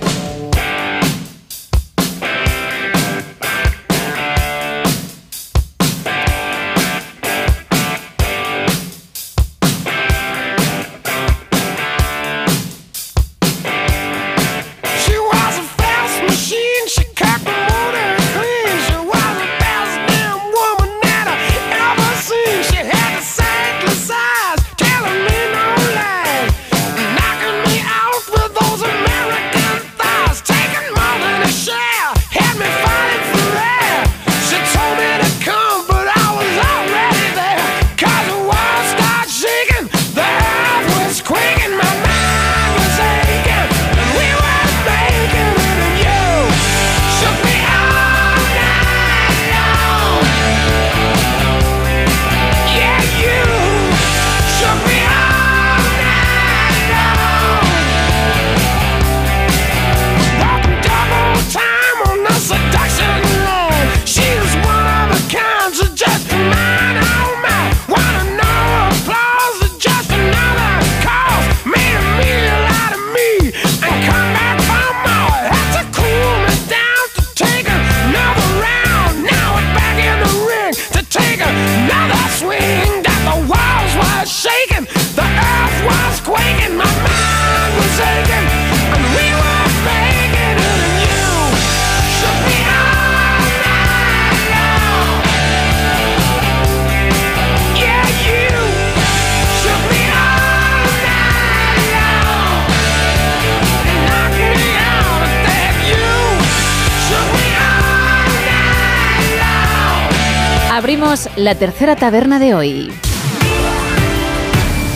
[111.38, 112.92] La tercera taberna de hoy.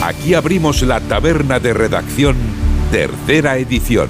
[0.02, 2.36] Aquí abrimos la taberna de redacción,
[2.90, 4.08] tercera edición.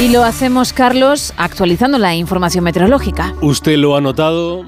[0.00, 3.34] Y lo hacemos, Carlos, actualizando la información meteorológica.
[3.40, 4.64] Usted lo ha notado,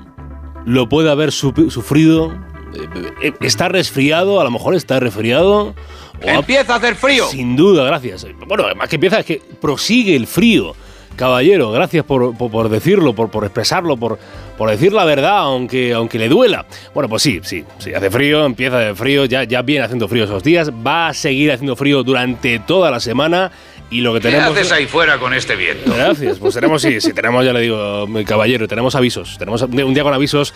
[0.64, 2.32] lo puede haber su- sufrido,
[2.74, 5.74] eh, eh, está resfriado, a lo mejor está resfriado.
[6.20, 7.26] Empieza a hacer frío.
[7.28, 8.26] Sin duda, gracias.
[8.46, 10.74] Bueno, más que empieza es que prosigue el frío.
[11.20, 14.18] Caballero, gracias por, por- por decirlo, por, por expresarlo, por,
[14.56, 16.64] por decir la verdad, aunque, aunque le duela.
[16.94, 20.24] Bueno, pues sí, sí, sí, hace frío, empieza hacer frío, ya, ya viene haciendo frío
[20.24, 23.52] esos días, va a seguir haciendo frío durante toda la semana
[23.90, 24.52] y lo que ¿Qué tenemos...
[24.56, 25.92] haces ahí fuera con este viento?
[25.94, 29.36] Gracias, pues tenemos, sí, sí, tenemos, ya le digo, mi caballero, tenemos avisos.
[29.36, 30.54] Tenemos un día con avisos.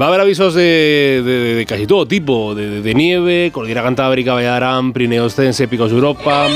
[0.00, 3.82] Va a haber avisos de, de- de casi todo tipo: de, de- de nieve, cordillera
[3.82, 6.46] cantábrica, Vallarán, Pirineos Cense, Picos de Europa.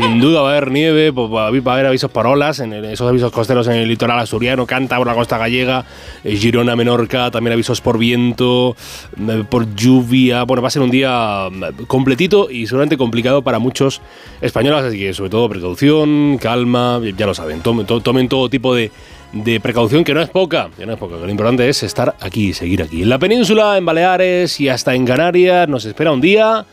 [0.00, 3.08] Sin duda va a haber nieve, pues va a haber avisos por olas, en esos
[3.08, 5.84] avisos costeros en el litoral asturiano, Cántabro, la costa gallega,
[6.22, 8.76] eh, Girona, Menorca, también avisos por viento,
[9.18, 10.44] eh, por lluvia.
[10.44, 14.00] Bueno, va a ser un día mm, completito y seguramente complicado para muchos
[14.40, 18.74] españoles, así que sobre todo precaución, calma, ya lo saben, tomen, to- tomen todo tipo
[18.74, 18.90] de,
[19.32, 22.14] de precaución, que no es poca, que no es poca, que lo importante es estar
[22.20, 23.02] aquí, seguir aquí.
[23.02, 26.64] En la península, en Baleares y hasta en Canarias nos espera un día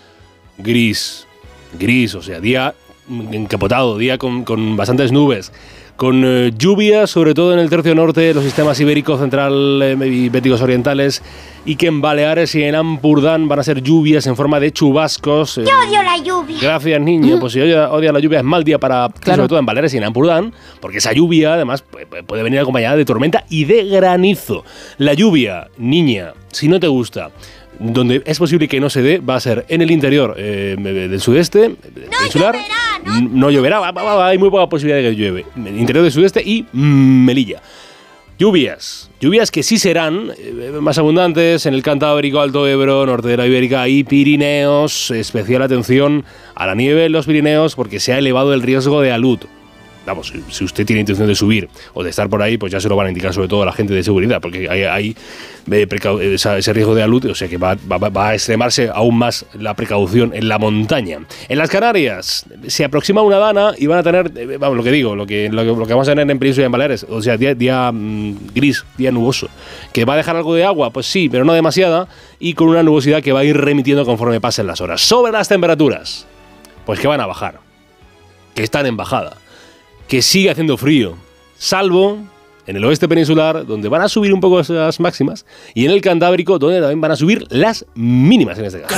[0.59, 1.27] gris,
[1.77, 2.73] gris, o sea, día
[3.09, 5.51] encapotado, día con, con bastantes nubes,
[5.95, 10.29] con eh, lluvias, sobre todo en el tercio norte, los sistemas ibérico, central eh, y
[10.29, 11.21] béticos orientales,
[11.65, 15.57] y que en Baleares y en Ampurdán van a ser lluvias en forma de chubascos.
[15.59, 16.57] eh, Yo odio la lluvia.
[16.61, 17.39] Gracias, niño.
[17.39, 19.97] Pues si odia, odia la lluvia, es mal día para, sobre todo en Baleares y
[19.97, 23.85] en Ampurdán, porque esa lluvia, además, pu- pu- puede venir acompañada de tormenta y de
[23.85, 24.63] granizo.
[24.97, 27.29] La lluvia, niña, si no te gusta,
[27.79, 31.19] donde es posible que no se dé, va a ser en el interior eh, del
[31.21, 31.71] sudeste, eh,
[33.31, 35.45] No lloverá, va- va- va- hay muy poca posibilidad de que llueve.
[35.55, 37.61] Interior del sudeste y Melilla.
[38.37, 43.37] Lluvias, lluvias que sí serán eh, más abundantes en el Cantábrico, Alto Ebro, norte de
[43.37, 45.09] la Ibérica y Pirineos.
[45.11, 49.13] Especial atención a la nieve en los Pirineos porque se ha elevado el riesgo de
[49.13, 49.39] alud.
[50.05, 52.87] Vamos, si- usted tiene intención de subir o de estar por ahí, pues ya se
[52.89, 55.15] lo van a indicar sobre todo la gente de seguridad, porque hay, hay,
[55.71, 55.87] eh,
[56.33, 60.31] esa- ese riesgo de alud, o sea que va, a extremarse aún más la precaución
[60.35, 61.19] en la montaña.
[61.49, 64.91] En las Canarias se aproxima una dana y van a tener, eh, vamos, lo que
[64.91, 67.35] digo, lo que, lo que, vamos a tener en Península y en Baleares, o sea,
[67.37, 69.47] día, día, mm, gris, día nuboso.
[69.91, 70.91] ¿Que va a dejar algo de agua?
[70.91, 72.07] Pues sí, pero no demasiada,
[72.39, 75.01] y con una nubosidad que va a ir remitiendo conforme pasen las horas.
[75.01, 76.27] Sobre las temperaturas,
[76.85, 77.59] pues que van a bajar,
[78.53, 79.37] que están en bajada
[80.07, 81.15] que sigue haciendo frío,
[81.57, 82.19] salvo
[82.67, 86.01] en el oeste peninsular, donde van a subir un poco esas máximas, y en el
[86.01, 88.95] Cantábrico, donde también van a subir las mínimas en este caso.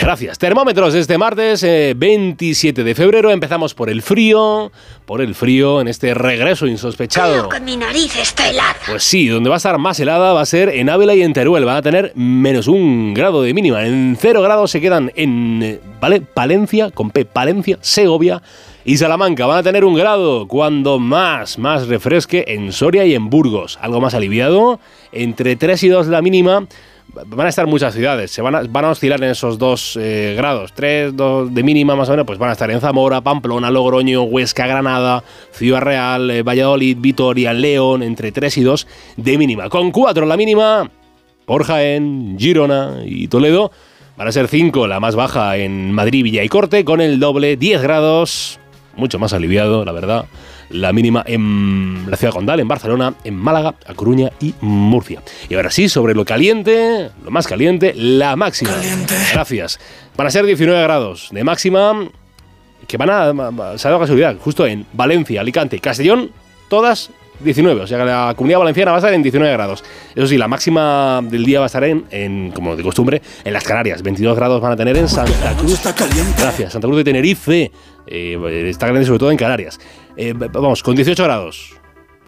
[0.00, 0.38] Gracias.
[0.38, 3.30] Termómetros este martes, eh, 27 de febrero.
[3.30, 4.70] Empezamos por el frío,
[5.06, 7.48] por el frío en este regreso insospechado.
[7.48, 8.76] Que mi nariz está helada.
[8.86, 11.32] Pues sí, donde va a estar más helada va a ser en Ávila y en
[11.32, 11.64] Teruel.
[11.64, 13.86] Van a tener menos un grado de mínima.
[13.86, 16.20] En cero grados se quedan en eh, ¿vale?
[16.20, 18.42] Palencia, con P, Palencia, Segovia
[18.88, 19.44] y Salamanca.
[19.44, 23.78] Van a tener un grado cuando más, más refresque en Soria y en Burgos.
[23.82, 24.80] Algo más aliviado.
[25.12, 26.66] Entre 3 y 2 la mínima.
[27.26, 30.34] Van a estar muchas ciudades, se van a, van a oscilar en esos dos eh,
[30.36, 33.70] grados, 3, 2 de mínima más o menos, pues van a estar en Zamora, Pamplona,
[33.70, 38.86] Logroño, Huesca, Granada, Ciudad Real, eh, Valladolid, Vitoria, León, entre 3 y 2
[39.16, 39.70] de mínima.
[39.70, 40.90] Con 4 la mínima,
[41.46, 43.70] por Jaén, Girona y Toledo.
[44.16, 47.56] Van a ser 5 la más baja en Madrid, Villa y Corte, con el doble
[47.56, 48.60] 10 grados,
[48.98, 50.26] mucho más aliviado, la verdad.
[50.70, 55.22] La mínima en la ciudad condal, en Barcelona, en Málaga, A Coruña y Murcia.
[55.48, 58.72] Y ahora sí, sobre lo caliente, lo más caliente, la máxima.
[59.32, 59.80] Gracias.
[60.16, 62.10] Van a ser 19 grados de máxima,
[62.86, 63.78] que van a.
[63.78, 66.30] Se ha dado casualidad, justo en Valencia, Alicante y Castellón,
[66.68, 67.10] todas
[67.40, 67.82] 19.
[67.82, 69.84] O sea que la comunidad valenciana va a estar en 19 grados.
[70.14, 73.52] Eso sí, la máxima del día va a estar en, en, como de costumbre, en
[73.52, 74.02] las Canarias.
[74.02, 75.80] 22 grados van a tener en Santa Cruz.
[76.38, 77.70] Gracias, Santa Cruz de Tenerife.
[78.10, 79.78] Eh, está caliente sobre todo en Canarias.
[80.16, 81.78] Eh, vamos, con 18 grados.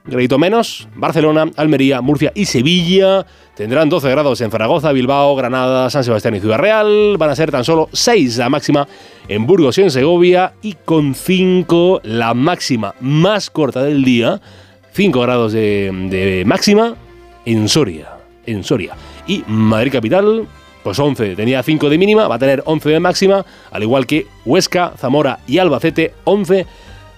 [0.05, 6.05] Gradito menos, Barcelona, Almería, Murcia y Sevilla tendrán 12 grados en Zaragoza, Bilbao, Granada, San
[6.05, 7.16] Sebastián y Ciudad Real.
[7.19, 8.89] Van a ser tan solo 6 la máxima
[9.28, 14.40] en Burgos y en Segovia y con 5 la máxima más corta del día,
[14.93, 16.97] 5 grados de, de máxima
[17.44, 18.09] en Soria,
[18.47, 18.94] en Soria.
[19.27, 20.47] Y Madrid capital,
[20.82, 24.27] pues 11, tenía 5 de mínima, va a tener 11 de máxima, al igual que
[24.44, 26.66] Huesca, Zamora y Albacete, 11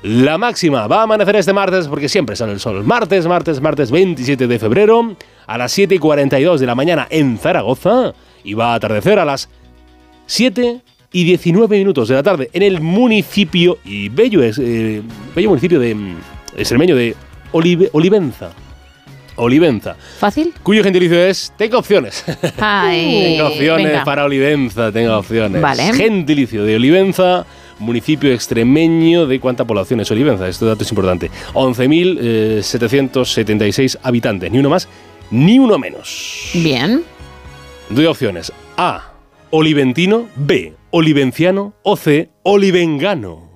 [0.04, 2.82] la máxima va a amanecer este martes porque siempre sale el sol.
[2.82, 5.14] Martes, martes, martes 27 de febrero
[5.46, 8.12] a las 7 y 42 de la mañana en Zaragoza
[8.42, 9.48] y va a atardecer a las
[10.26, 10.80] 7
[11.12, 15.02] y 19 minutos de la tarde en el municipio y bello, es, eh,
[15.36, 16.16] bello municipio de mm,
[16.56, 17.14] extremeño de
[17.52, 18.50] Olive- Olivenza.
[19.42, 19.96] Olivenza.
[20.18, 20.52] ¿Fácil?
[20.62, 21.52] Cuyo gentilicio es.
[21.56, 22.24] Tengo opciones.
[22.58, 24.04] Ay, tengo opciones venga.
[24.04, 25.60] para Olivenza, tengo opciones.
[25.60, 25.92] Vale.
[25.92, 27.44] Gentilicio de Olivenza,
[27.78, 30.48] municipio extremeño de cuánta población es Olivenza.
[30.48, 31.30] Este dato es importante.
[31.54, 34.50] 11.776 habitantes.
[34.50, 34.88] Ni uno más,
[35.30, 36.50] ni uno menos.
[36.54, 37.02] Bien.
[37.90, 38.52] Doy opciones.
[38.76, 39.12] A.
[39.50, 40.28] Oliventino.
[40.36, 40.74] B.
[40.90, 41.74] Olivenciano.
[41.82, 42.30] O C.
[42.42, 43.51] Olivengano.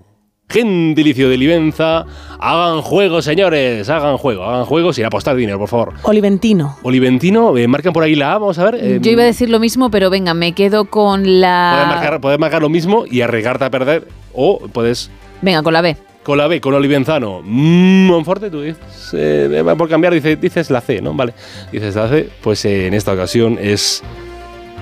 [0.48, 2.05] Gentilicio de Olivenza.
[2.39, 3.89] Hagan juego, señores.
[3.90, 5.94] Hagan juego, hagan juego sin apostar dinero, por favor.
[6.02, 6.77] Oliventino.
[6.82, 8.77] Oliventino, eh, marcan por ahí la A, vamos a ver.
[8.77, 11.86] eh, Yo iba a decir lo mismo, pero venga, me quedo con Puedes la.
[11.89, 14.06] marcar, puedes marcar lo mismo y arriesgarte a perder.
[14.32, 15.10] O puedes
[15.43, 15.97] Venga, con la B.
[16.23, 17.40] con la B, con Olivenzano.
[17.43, 18.78] Mm, Monforte, tú dices.
[19.14, 21.12] eh, por cambiar, dices, dices la C, ¿no?
[21.14, 21.35] Vale.
[21.73, 22.28] Dices la C.
[22.43, 24.02] Pues eh, en esta ocasión es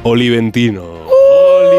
[0.03, 1.05] Oliventino.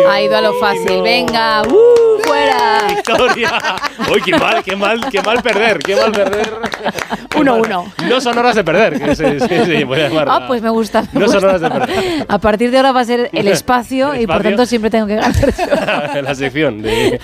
[0.10, 1.02] Ha ido a lo fácil.
[1.02, 2.22] Venga, ¡uh!
[2.26, 2.88] ¡Fuera!
[2.90, 3.76] ¡Victoria!
[4.12, 5.80] ¡Uy, qué mal, qué mal, qué mal perder!
[5.80, 6.54] ¡Qué mal perder!
[7.38, 7.92] Uno, uno.
[8.08, 10.28] No son horas de perder, que llamar.
[10.30, 11.04] Ah, pues me gusta.
[11.12, 12.26] me No son horas de perder.
[12.30, 15.08] A partir de ahora va a ser el espacio, El y por tanto siempre tengo
[15.08, 15.34] que ganar.
[16.24, 17.20] la sección de,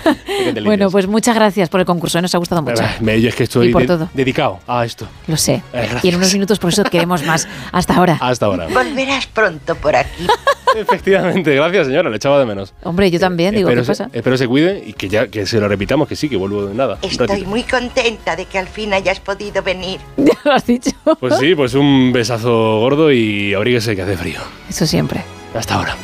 [0.52, 2.82] de bueno, pues muchas gracias por el concurso, nos ha gustado mucho.
[3.00, 4.08] Me- es que estoy Y por de- todo.
[4.12, 5.06] dedicado a esto.
[5.26, 5.62] Lo sé.
[5.72, 7.48] Eh, Y en unos minutos por eso queremos más.
[7.72, 8.18] Hasta ahora.
[8.20, 8.66] Hasta ahora.
[8.68, 10.26] Volverás pronto por aquí.
[10.76, 12.74] Efectivamente, gracias señora, le echaba de menos.
[12.82, 14.10] Hombre, yo también, digo, espero, ¿qué se, pasa?
[14.12, 16.74] espero se cuide y que ya que se lo repitamos, que sí, que vuelvo de
[16.74, 16.98] nada.
[17.02, 20.00] Estoy muy contenta de que al fin hayas podido venir.
[20.22, 20.90] Ya lo has dicho.
[21.20, 24.40] Pues sí, pues un besazo gordo y abríguese que hace frío.
[24.68, 25.22] Eso siempre.
[25.54, 25.96] Hasta ahora.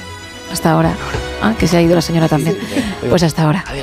[0.53, 0.95] Hasta ahora.
[1.41, 2.57] Ah, que se ha ido la señora también.
[3.09, 3.65] Pues hasta ahora.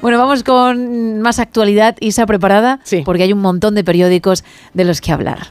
[0.00, 1.96] Bueno, vamos con más actualidad.
[2.00, 2.80] Isa, ¿preparada?
[2.82, 3.02] Sí.
[3.04, 4.44] Porque hay un montón de periódicos
[4.74, 5.46] de los que hablar.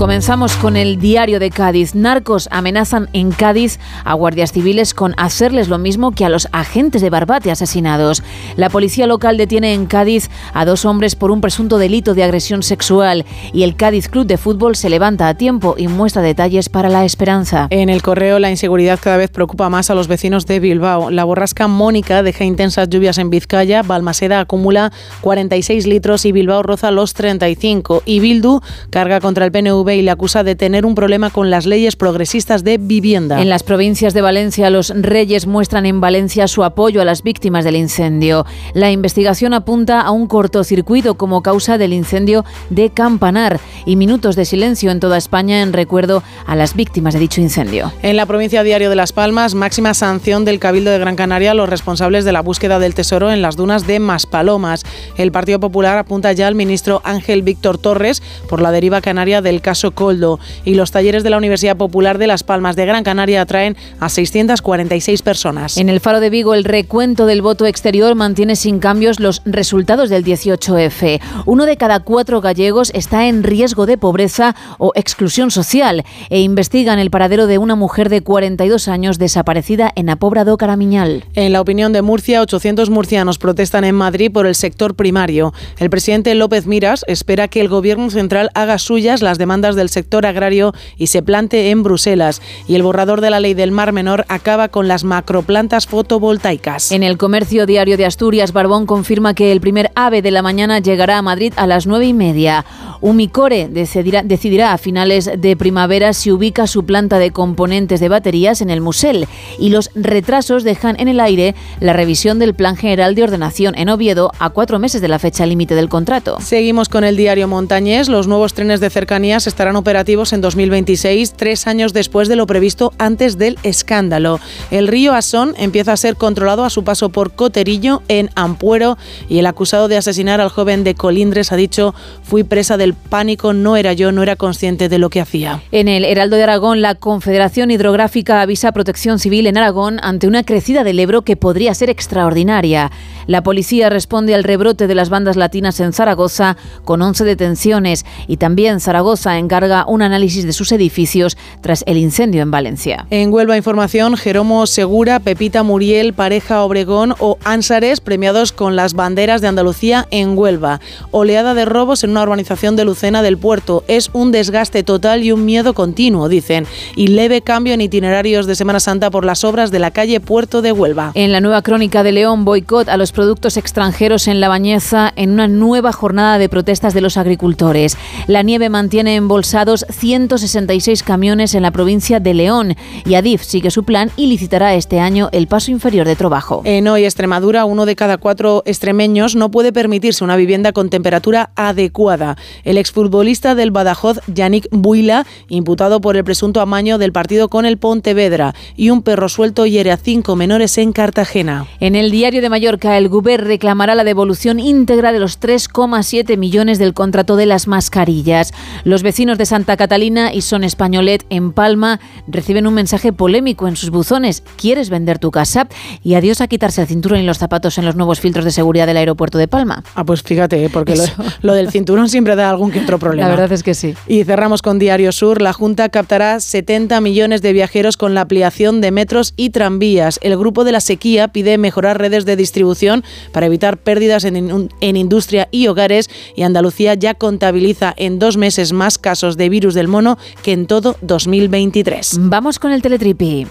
[0.00, 1.94] Comenzamos con el diario de Cádiz.
[1.94, 7.02] Narcos amenazan en Cádiz a guardias civiles con hacerles lo mismo que a los agentes
[7.02, 8.22] de Barbate asesinados.
[8.56, 12.62] La policía local detiene en Cádiz a dos hombres por un presunto delito de agresión
[12.62, 16.88] sexual y el Cádiz Club de Fútbol se levanta a tiempo y muestra detalles para
[16.88, 17.66] la esperanza.
[17.68, 21.10] En el correo, la inseguridad cada vez preocupa más a los vecinos de Bilbao.
[21.10, 26.90] La borrasca Mónica deja intensas lluvias en Vizcaya, Balmaseda acumula 46 litros y Bilbao roza
[26.90, 28.02] los 35.
[28.06, 29.52] Y Bildu carga contra el
[29.90, 33.40] PNV y le acusa de tener un problema con las leyes progresistas de vivienda.
[33.40, 37.64] En las provincias de Valencia, los reyes muestran en Valencia su apoyo a las víctimas
[37.64, 38.46] del incendio.
[38.74, 44.44] La investigación apunta a un cortocircuito como causa del incendio de Campanar y minutos de
[44.44, 47.92] silencio en toda España en recuerdo a las víctimas de dicho incendio.
[48.02, 51.54] En la provincia Diario de Las Palmas, máxima sanción del Cabildo de Gran Canaria a
[51.54, 54.84] los responsables de la búsqueda del tesoro en las dunas de Maspalomas.
[55.16, 59.60] El Partido Popular apunta ya al ministro Ángel Víctor Torres por la deriva canaria del
[59.60, 60.38] caso Coldo.
[60.64, 64.08] Y los talleres de la Universidad Popular de Las Palmas de Gran Canaria atraen a
[64.10, 65.78] 646 personas.
[65.78, 70.10] En el Faro de Vigo, el recuento del voto exterior mantiene sin cambios los resultados
[70.10, 71.20] del 18F.
[71.46, 76.98] Uno de cada cuatro gallegos está en riesgo de pobreza o exclusión social e investigan
[76.98, 81.24] el paradero de una mujer de 42 años desaparecida en Apóbrado Caramiñal.
[81.34, 85.52] En la opinión de Murcia, 800 murcianos protestan en Madrid por el sector primario.
[85.78, 90.26] El presidente López Miras espera que el gobierno central haga suyas las demandas del sector
[90.26, 92.42] agrario y se plante en Bruselas.
[92.66, 96.92] Y el borrador de la ley del Mar Menor acaba con las macroplantas fotovoltaicas.
[96.92, 100.78] En el comercio diario de Asturias, Barbón confirma que el primer ave de la mañana
[100.78, 102.64] llegará a Madrid a las nueve y media.
[103.00, 108.60] Umicore decidirá, decidirá a finales de primavera si ubica su planta de componentes de baterías
[108.60, 109.26] en el Musel.
[109.58, 113.88] Y los retrasos dejan en el aire la revisión del Plan General de Ordenación en
[113.88, 116.38] Oviedo a cuatro meses de la fecha límite del contrato.
[116.40, 118.08] Seguimos con el diario Montañés.
[118.08, 122.94] Los nuevos trenes de cercanías estarán operativos en 2026, tres años después de lo previsto
[122.96, 124.40] antes del escándalo.
[124.70, 128.96] El río Asón empieza a ser controlado a su paso por Coterillo, en Ampuero,
[129.28, 133.52] y el acusado de asesinar al joven de Colindres ha dicho, fui presa del pánico,
[133.52, 135.60] no era yo, no era consciente de lo que hacía.
[135.72, 140.26] En el Heraldo de Aragón, la Confederación Hidrográfica avisa a Protección Civil en Aragón ante
[140.26, 142.90] una crecida del Ebro que podría ser extraordinaria.
[143.26, 148.36] La policía responde al rebrote de las bandas latinas en Zaragoza con 11 detenciones y
[148.36, 153.06] también Zaragoza encarga un análisis de sus edificios tras el incendio en Valencia.
[153.10, 159.40] En Huelva Información, Jeromo Segura, Pepita Muriel, Pareja Obregón o Ánsares premiados con las banderas
[159.40, 160.80] de Andalucía en Huelva.
[161.10, 163.84] Oleada de robos en una urbanización de Lucena del Puerto.
[163.88, 166.66] Es un desgaste total y un miedo continuo, dicen.
[166.96, 170.62] Y leve cambio en itinerarios de Semana Santa por las obras de la calle Puerto
[170.62, 171.12] de Huelva.
[171.14, 175.30] En la nueva crónica de León, boicot a los productos extranjeros en La Bañeza en
[175.30, 177.98] una nueva jornada de protestas de los agricultores.
[178.26, 183.84] La nieve mantiene embolsados 166 camiones en la provincia de León y Adif sigue su
[183.84, 186.62] plan y licitará este año el paso inferior de trabajo.
[186.64, 191.50] En hoy Extremadura, uno de cada cuatro extremeños no puede permitirse una vivienda con temperatura
[191.56, 192.38] adecuada.
[192.64, 197.76] El exfutbolista del Badajoz, Yannick Buila, imputado por el presunto amaño del partido con el
[197.76, 201.66] Pontevedra, y un perro suelto hiere a cinco menores en Cartagena.
[201.80, 206.78] En el diario de Mallorca, el Guber reclamará la devolución íntegra de los 3,7 millones
[206.78, 208.52] del contrato de las mascarillas.
[208.84, 211.98] Los vecinos de Santa Catalina y Son Españolet en Palma
[212.28, 214.42] reciben un mensaje polémico en sus buzones.
[214.56, 215.66] ¿Quieres vender tu casa?
[216.02, 218.86] Y adiós a quitarse el cinturón y los zapatos en los nuevos filtros de seguridad
[218.86, 219.82] del aeropuerto de Palma.
[219.94, 220.68] Ah, pues fíjate, ¿eh?
[220.70, 221.04] porque lo,
[221.40, 223.28] lo del cinturón siempre da algún que otro problema.
[223.28, 223.94] La verdad es que sí.
[224.08, 225.40] Y cerramos con Diario Sur.
[225.40, 230.18] La Junta captará 70 millones de viajeros con la ampliación de metros y tranvías.
[230.22, 232.89] El grupo de la sequía pide mejorar redes de distribución
[233.32, 236.10] para evitar pérdidas en, en industria y hogares.
[236.34, 240.66] Y Andalucía ya contabiliza en dos meses más casos de virus del mono que en
[240.66, 242.18] todo 2023.
[242.20, 243.46] Vamos con el teletripi.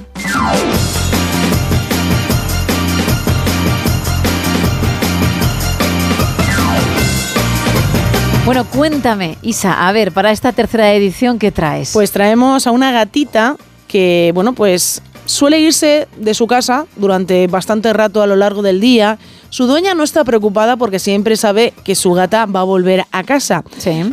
[8.49, 11.91] Bueno, cuéntame, Isa, a ver, para esta tercera edición, ¿qué traes?
[11.93, 13.55] Pues traemos a una gatita
[13.87, 18.79] que, bueno, pues suele irse de su casa durante bastante rato a lo largo del
[18.79, 19.19] día
[19.49, 23.23] Su dueña no está preocupada porque siempre sabe que su gata va a volver a
[23.23, 23.63] casa.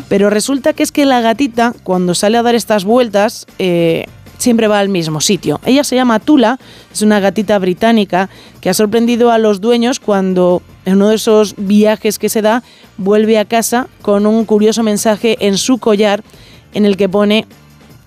[0.09, 4.07] Pero resulta que es que la gatita, cuando sale a dar estas vueltas, eh,
[4.39, 5.61] siempre va al mismo sitio.
[5.67, 6.59] Ella se llama Tula,
[6.91, 8.31] es una gatita británica
[8.63, 12.63] que ha sorprendido a los dueños cuando en uno de esos viajes que se da
[12.97, 16.23] vuelve a casa con un curioso mensaje en su collar
[16.73, 17.47] en el que pone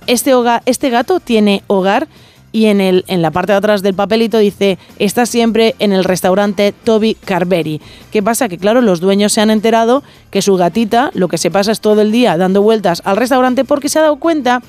[0.08, 2.08] este, hogar, este gato tiene hogar
[2.52, 6.04] y en, el, en la parte de atrás del papelito dice, está siempre en el
[6.04, 7.82] restaurante Toby Carberry.
[8.12, 8.50] ¿Qué pasa?
[8.50, 11.82] Que claro, los dueños se han enterado que su gatita lo que se pasa es
[11.82, 14.62] todo el día dando vueltas al restaurante porque se ha dado cuenta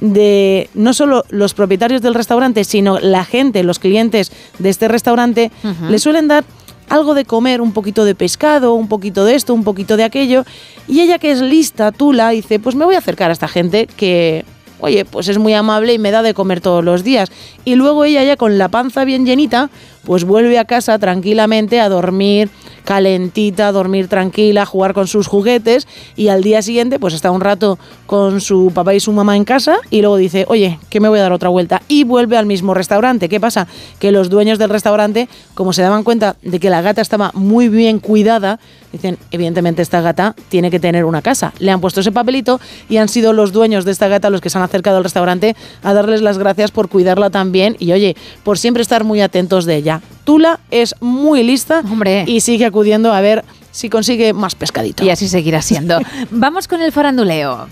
[0.00, 5.50] de no solo los propietarios del restaurante, sino la gente, los clientes de este restaurante,
[5.88, 6.44] le suelen dar
[6.88, 10.44] algo de comer, un poquito de pescado, un poquito de esto, un poquito de aquello.
[10.88, 13.86] Y ella que es lista, Tula, dice, pues me voy a acercar a esta gente
[13.96, 14.44] que,
[14.84, 17.30] oye, pues es muy amable y me da de comer todos los días.
[17.64, 19.70] Y luego ella ya con la panza bien llenita,
[20.04, 22.50] pues vuelve a casa tranquilamente a dormir
[22.84, 27.40] calentita, a dormir tranquila, jugar con sus juguetes y al día siguiente pues está un
[27.40, 31.08] rato con su papá y su mamá en casa y luego dice, oye, que me
[31.08, 33.28] voy a dar otra vuelta y vuelve al mismo restaurante.
[33.28, 33.66] ¿Qué pasa?
[33.98, 37.68] Que los dueños del restaurante, como se daban cuenta de que la gata estaba muy
[37.68, 38.60] bien cuidada,
[38.92, 41.52] dicen, evidentemente esta gata tiene que tener una casa.
[41.58, 44.50] Le han puesto ese papelito y han sido los dueños de esta gata los que
[44.50, 48.16] se han acercado al restaurante a darles las gracias por cuidarla tan bien y oye,
[48.42, 49.93] por siempre estar muy atentos de ella.
[50.24, 51.82] Tula es muy lista
[52.26, 55.04] y sigue acudiendo a ver si consigue más pescadito.
[55.04, 55.98] Y así seguirá siendo.
[56.30, 57.66] Vamos con el faranduleo.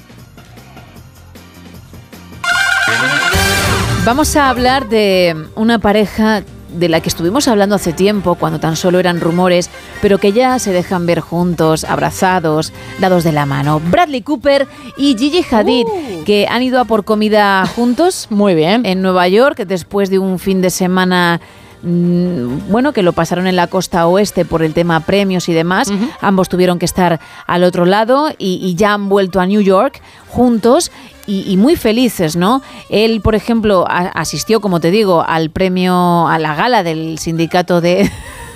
[4.05, 6.43] Vamos a hablar de una pareja
[6.75, 9.71] de la que estuvimos hablando hace tiempo, cuando tan solo eran rumores,
[10.01, 13.81] pero que ya se dejan ver juntos, abrazados, dados de la mano.
[13.81, 14.67] Bradley Cooper
[14.97, 15.87] y Gigi Hadid,
[16.25, 18.27] que han ido a por comida juntos.
[18.31, 18.85] Muy bien.
[18.87, 21.41] En Nueva York, después de un fin de semana
[21.83, 25.91] bueno, que lo pasaron en la costa oeste por el tema premios y demás.
[26.21, 30.01] Ambos tuvieron que estar al otro lado y, y ya han vuelto a New York
[30.29, 30.91] juntos
[31.27, 32.63] y, y muy felices, ¿no?
[32.89, 37.81] Él, por ejemplo, a- asistió, como te digo, al premio, a la gala del sindicato
[37.81, 38.11] de...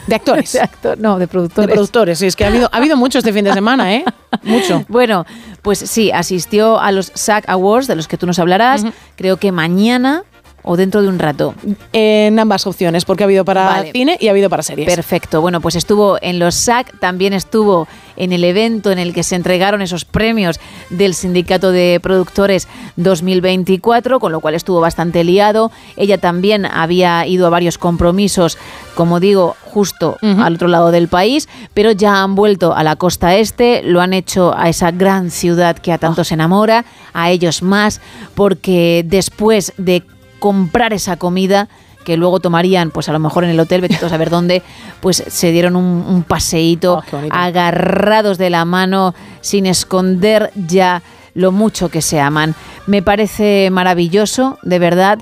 [0.07, 0.53] De actores.
[0.55, 1.66] De actor- no, de productores.
[1.69, 4.05] De productores, sí, es que ha habido, ha habido mucho este fin de semana, ¿eh?
[4.44, 4.85] Mucho.
[4.89, 5.27] Bueno,
[5.62, 8.85] pues sí, asistió a los SAG Awards, de los que tú nos hablarás,
[9.16, 10.23] creo que mañana
[10.66, 11.55] o dentro de un rato.
[11.93, 13.93] En ambas opciones, porque ha habido para Vale.
[13.93, 14.93] cine y ha habido para series.
[14.93, 15.40] Perfecto.
[15.40, 17.86] Bueno, pues estuvo en los SAC, también estuvo
[18.16, 20.59] en el evento en el que se entregaron esos premios
[20.90, 22.66] del Sindicato de Productores
[22.97, 25.70] 2024, con lo cual estuvo bastante liado.
[25.97, 28.59] Ella también había ido a varios compromisos,
[28.97, 33.36] como digo, justo al otro lado del país, pero ya han vuelto a la costa
[33.36, 37.62] este, lo han hecho a esa gran ciudad que a tanto se enamora, a ellos
[37.62, 38.01] más,
[38.34, 40.02] porque después de
[40.47, 41.66] comprar esa comida
[42.05, 44.62] que luego tomarían, pues a lo mejor en el hotel, vete a saber dónde,
[45.01, 51.02] pues se dieron un, un paseíto agarrados de la mano, sin esconder ya
[51.35, 52.55] lo mucho que se aman.
[52.86, 55.18] Me parece maravilloso, de verdad.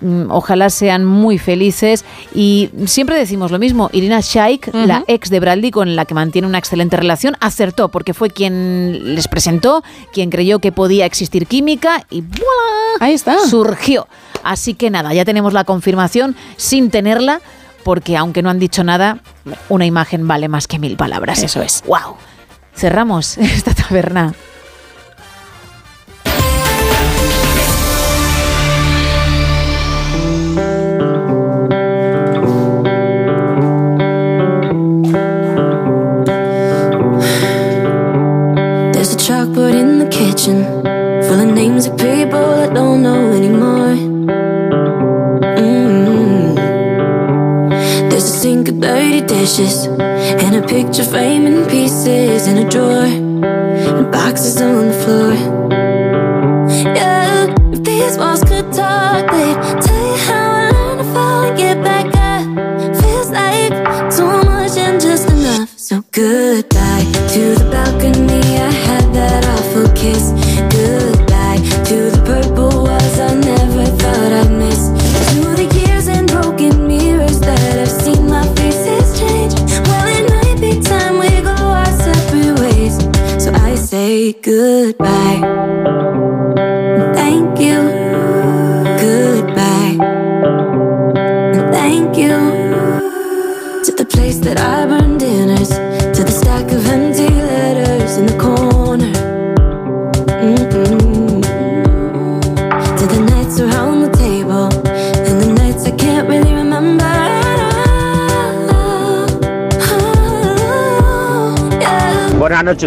[0.00, 2.04] Mm, Ojalá sean muy felices
[2.34, 3.90] y siempre decimos lo mismo.
[3.92, 8.14] Irina Shayk, la ex de Bradley con la que mantiene una excelente relación, acertó porque
[8.14, 12.98] fue quien les presentó, quien creyó que podía existir química y ¡voilà!
[13.00, 13.38] Ahí está.
[13.46, 14.06] Surgió.
[14.44, 17.40] Así que nada, ya tenemos la confirmación sin tenerla
[17.82, 19.18] porque aunque no han dicho nada,
[19.68, 21.42] una imagen vale más que mil palabras.
[21.42, 21.82] Eso es.
[21.86, 22.16] ¡Wow!
[22.74, 24.34] Cerramos esta taberna.
[48.80, 54.92] Dirty dishes and a picture frame in pieces in a drawer and boxes on the
[54.92, 55.77] floor.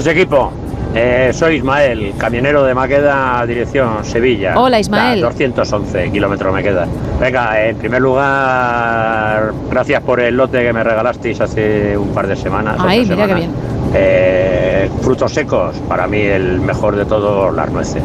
[0.02, 0.52] Noches, equipo.
[0.96, 4.60] Eh, soy Ismael, camionero de Maqueda, dirección Sevilla.
[4.60, 5.22] Hola, Ismael.
[5.22, 6.88] Da 211 kilómetros me queda.
[7.20, 12.36] Venga, en primer lugar, gracias por el lote que me regalasteis hace un par de
[12.36, 12.78] semanas.
[12.80, 13.50] Ay, mira qué semanas.
[13.94, 18.04] Eh, frutos secos, para mí el mejor de todos, las nueces.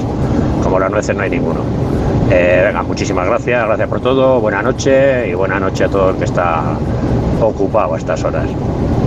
[0.62, 1.60] Como las nueces no hay ninguno.
[2.31, 6.16] Eh, venga, muchísimas gracias, gracias por todo, buena noche y buena noche a todo el
[6.16, 6.62] que está
[7.40, 8.47] ocupado a estas horas.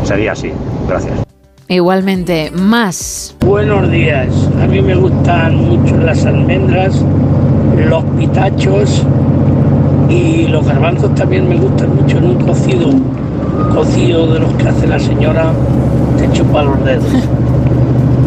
[0.03, 0.51] Sería así,
[0.87, 1.28] gracias.
[1.71, 3.35] Igualmente, más.
[3.45, 4.49] Buenos días.
[4.59, 7.05] A mí me gustan mucho las almendras,
[7.87, 9.03] los pitachos
[10.09, 12.89] y los garbanzos también me gustan mucho en un cocido,
[13.71, 15.51] cocido de los que hace la señora,
[16.17, 17.05] te chupa los dedos.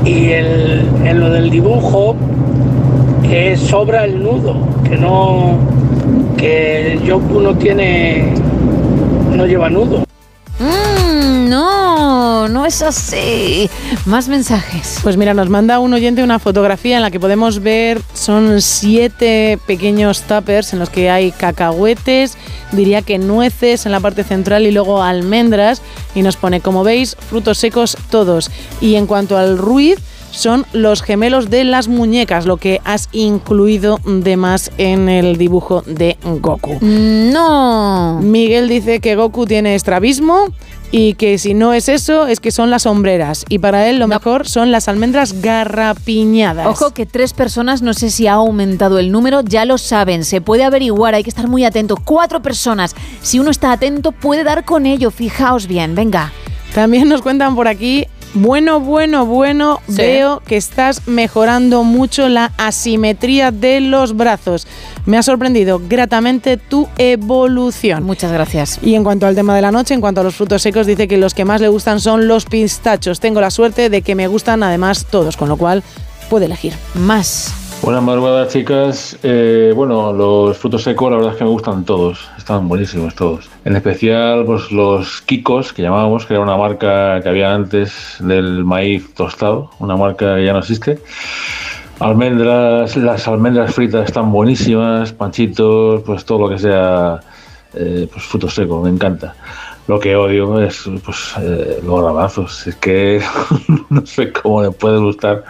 [0.04, 2.14] Y el, en lo del dibujo,
[3.22, 4.54] que sobra el nudo,
[4.88, 5.56] que no,
[6.36, 8.34] que Yoku no tiene,
[9.36, 10.11] no lleva nudo.
[12.64, 13.68] Es así.
[14.06, 15.00] Más mensajes.
[15.02, 19.58] Pues mira, nos manda un oyente una fotografía en la que podemos ver, son siete
[19.66, 22.36] pequeños tuppers en los que hay cacahuetes,
[22.70, 25.82] diría que nueces en la parte central y luego almendras.
[26.14, 28.50] Y nos pone, como veis, frutos secos todos.
[28.80, 29.98] Y en cuanto al ruiz,
[30.32, 35.82] son los gemelos de las muñecas, lo que has incluido de más en el dibujo
[35.86, 36.78] de Goku.
[36.80, 38.18] No.
[38.20, 40.46] Miguel dice que Goku tiene estrabismo
[40.90, 43.44] y que si no es eso, es que son las sombreras.
[43.48, 46.66] Y para él lo mejor son las almendras garrapiñadas.
[46.66, 50.40] Ojo que tres personas, no sé si ha aumentado el número, ya lo saben, se
[50.40, 51.96] puede averiguar, hay que estar muy atento.
[51.96, 56.32] Cuatro personas, si uno está atento puede dar con ello, fijaos bien, venga.
[56.74, 58.06] También nos cuentan por aquí.
[58.34, 59.96] Bueno, bueno, bueno, Sí.
[59.96, 64.66] veo que estás mejorando mucho la asimetría de los brazos.
[65.04, 68.04] Me ha sorprendido gratamente tu evolución.
[68.04, 68.78] Muchas gracias.
[68.82, 71.06] Y en cuanto al tema de la noche, en cuanto a los frutos secos, dice
[71.08, 73.20] que los que más le gustan son los pistachos.
[73.20, 75.82] Tengo la suerte de que me gustan además todos, con lo cual
[76.30, 76.72] puede elegir.
[76.94, 77.52] Más.
[77.82, 79.18] Buenas madrugadas, chicas.
[79.24, 82.20] Eh, bueno, los frutos secos, la verdad es que me gustan todos.
[82.52, 83.48] Están buenísimos todos.
[83.64, 88.62] En especial, pues los Kikos, que llamábamos, que era una marca que había antes del
[88.62, 90.98] maíz tostado, una marca que ya no existe.
[91.98, 97.20] Almendras, las almendras fritas están buenísimas, panchitos, pues todo lo que sea
[97.72, 99.34] eh, pues frutos secos, me encanta.
[99.88, 102.66] Lo que odio es pues, eh, los garbanzos.
[102.66, 103.20] Es que
[103.90, 105.44] no sé cómo le puede gustar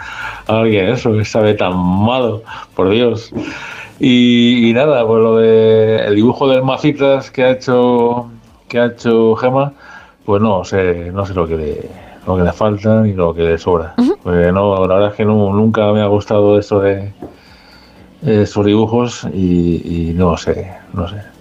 [0.46, 2.42] a alguien eso, que sabe tan malo,
[2.74, 3.32] por Dios.
[4.00, 8.30] Y, y nada, pues lo de el dibujo del macitas que ha hecho
[8.68, 9.74] que ha hecho Gema,
[10.24, 11.90] pues no sé, no sé lo que le,
[12.26, 13.94] lo que le falta ni lo que le sobra.
[14.22, 17.12] Porque no, la verdad es que no, nunca me ha gustado eso de
[18.24, 21.31] esos dibujos y, y no sé, no sé.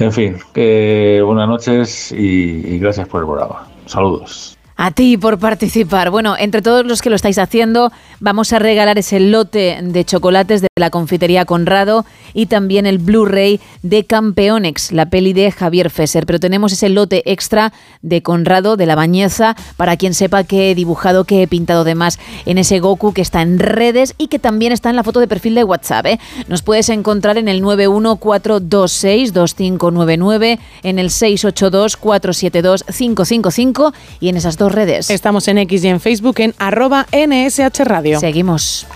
[0.00, 3.68] En fin, que buenas noches y, y gracias por el programa.
[3.84, 4.59] Saludos.
[4.82, 6.08] A ti por participar.
[6.08, 10.62] Bueno, entre todos los que lo estáis haciendo, vamos a regalar ese lote de chocolates
[10.62, 16.24] de la confitería Conrado y también el Blu-ray de Campeonex, la peli de Javier Fesser.
[16.24, 20.74] Pero tenemos ese lote extra de Conrado, de la Bañeza, para quien sepa que he
[20.74, 24.38] dibujado, que he pintado de más en ese Goku que está en redes y que
[24.38, 26.06] también está en la foto de perfil de WhatsApp.
[26.06, 26.18] ¿eh?
[26.48, 35.10] Nos puedes encontrar en el 914262599, en el 682472555 y en esas dos redes.
[35.10, 38.20] Estamos en X y en Facebook en arroba NSH Radio.
[38.20, 38.86] Seguimos.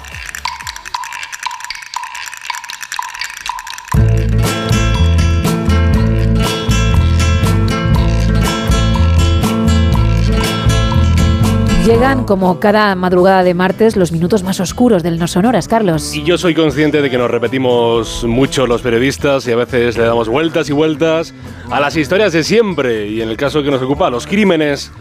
[11.86, 16.14] Llegan, como cada madrugada de martes, los minutos más oscuros del No Sonoras, Carlos.
[16.14, 20.04] Y yo soy consciente de que nos repetimos mucho los periodistas y a veces le
[20.04, 21.34] damos vueltas y vueltas
[21.70, 23.08] a las historias de siempre.
[23.08, 24.92] Y en el caso que nos ocupa, los crímenes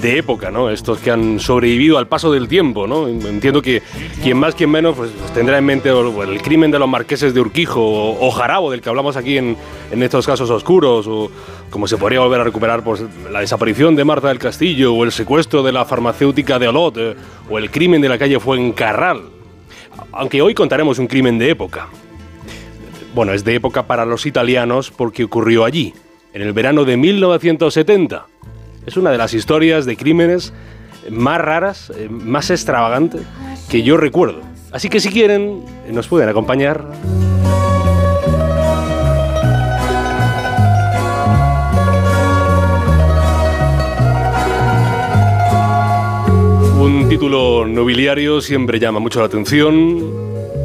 [0.00, 0.70] de época, ¿no?
[0.70, 3.08] Estos que han sobrevivido al paso del tiempo, ¿no?
[3.08, 3.82] Entiendo que
[4.22, 7.80] quien más, quien menos, pues tendrá en mente el crimen de los marqueses de Urquijo
[7.80, 9.56] o, o Jarabo, del que hablamos aquí en,
[9.90, 11.30] en estos casos oscuros, o
[11.70, 15.12] como se podría volver a recuperar pues, la desaparición de Marta del Castillo, o el
[15.12, 17.16] secuestro de la farmacéutica de Olot, eh,
[17.50, 19.22] o el crimen de la calle Fuencarral.
[20.12, 21.88] Aunque hoy contaremos un crimen de época.
[23.14, 25.94] Bueno, es de época para los italianos porque ocurrió allí,
[26.32, 28.26] en el verano de 1970.
[28.86, 30.52] Es una de las historias de crímenes
[31.10, 33.22] más raras, eh, más extravagantes
[33.70, 34.40] que yo recuerdo.
[34.72, 36.84] Así que si quieren, nos pueden acompañar.
[46.78, 50.12] Un título nobiliario siempre llama mucho la atención.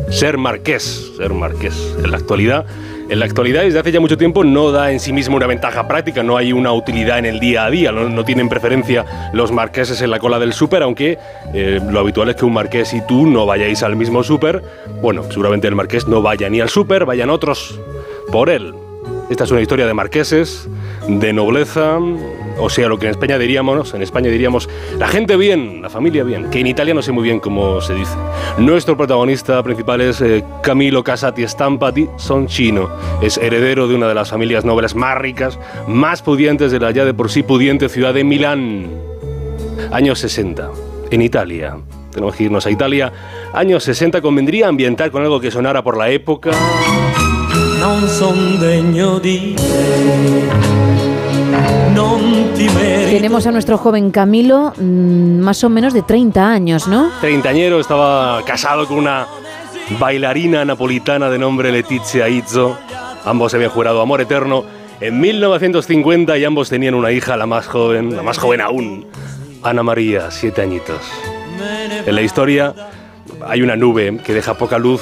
[0.09, 1.95] Ser marqués, ser marqués.
[2.03, 2.65] En la actualidad
[3.10, 5.88] En la actualidad, desde hace ya mucho tiempo, no da en sí mismo una ventaja
[5.88, 9.03] práctica, no hay una utilidad en el día a día, no, tienen preferencia
[9.34, 11.18] los marqueses en la cola del súper, aunque
[11.52, 14.64] eh, lo habitual es que un marqués y tú no vayáis al mismo súper.
[15.02, 17.80] Bueno, seguramente el marqués no vaya ni al súper, vayan otros
[18.31, 18.76] por él.
[19.30, 20.68] Esta es una historia de marqueses,
[21.07, 21.99] de nobleza,
[22.57, 26.23] o sea, lo que en España diríamos, en España diríamos la gente bien, la familia
[26.23, 28.15] bien, que en Italia no sé muy bien cómo se dice.
[28.57, 32.89] Nuestro protagonista principal es eh, Camilo Casati Stampati Soncino.
[33.22, 37.06] Es heredero de una de las familias nobles más ricas, más pudientes de la ya
[37.06, 38.88] de por sí pudiente ciudad de Milán.
[39.91, 40.72] Años 60,
[41.11, 41.77] en Italia.
[42.11, 43.14] Tenemos que irnos a Italia.
[43.53, 46.51] Años 60 convendría ambientar con algo que sonara por la época.
[47.80, 49.56] Non son degno di.
[53.10, 57.10] Tenemos a nuestro joven Camilo, mm, más o menos de 30 años, ¿no?
[57.22, 59.27] Treintañero, estaba casado con una
[59.97, 62.77] bailarina napolitana de nombre Letizia Izzo.
[63.26, 64.64] Ambos se habían jurado amor eterno
[64.99, 69.07] en 1950 y ambos tenían una hija, la más joven, la más joven aún,
[69.64, 71.01] Ana María, siete añitos.
[72.06, 72.73] En la historia
[73.47, 75.01] hay una nube que deja poca luz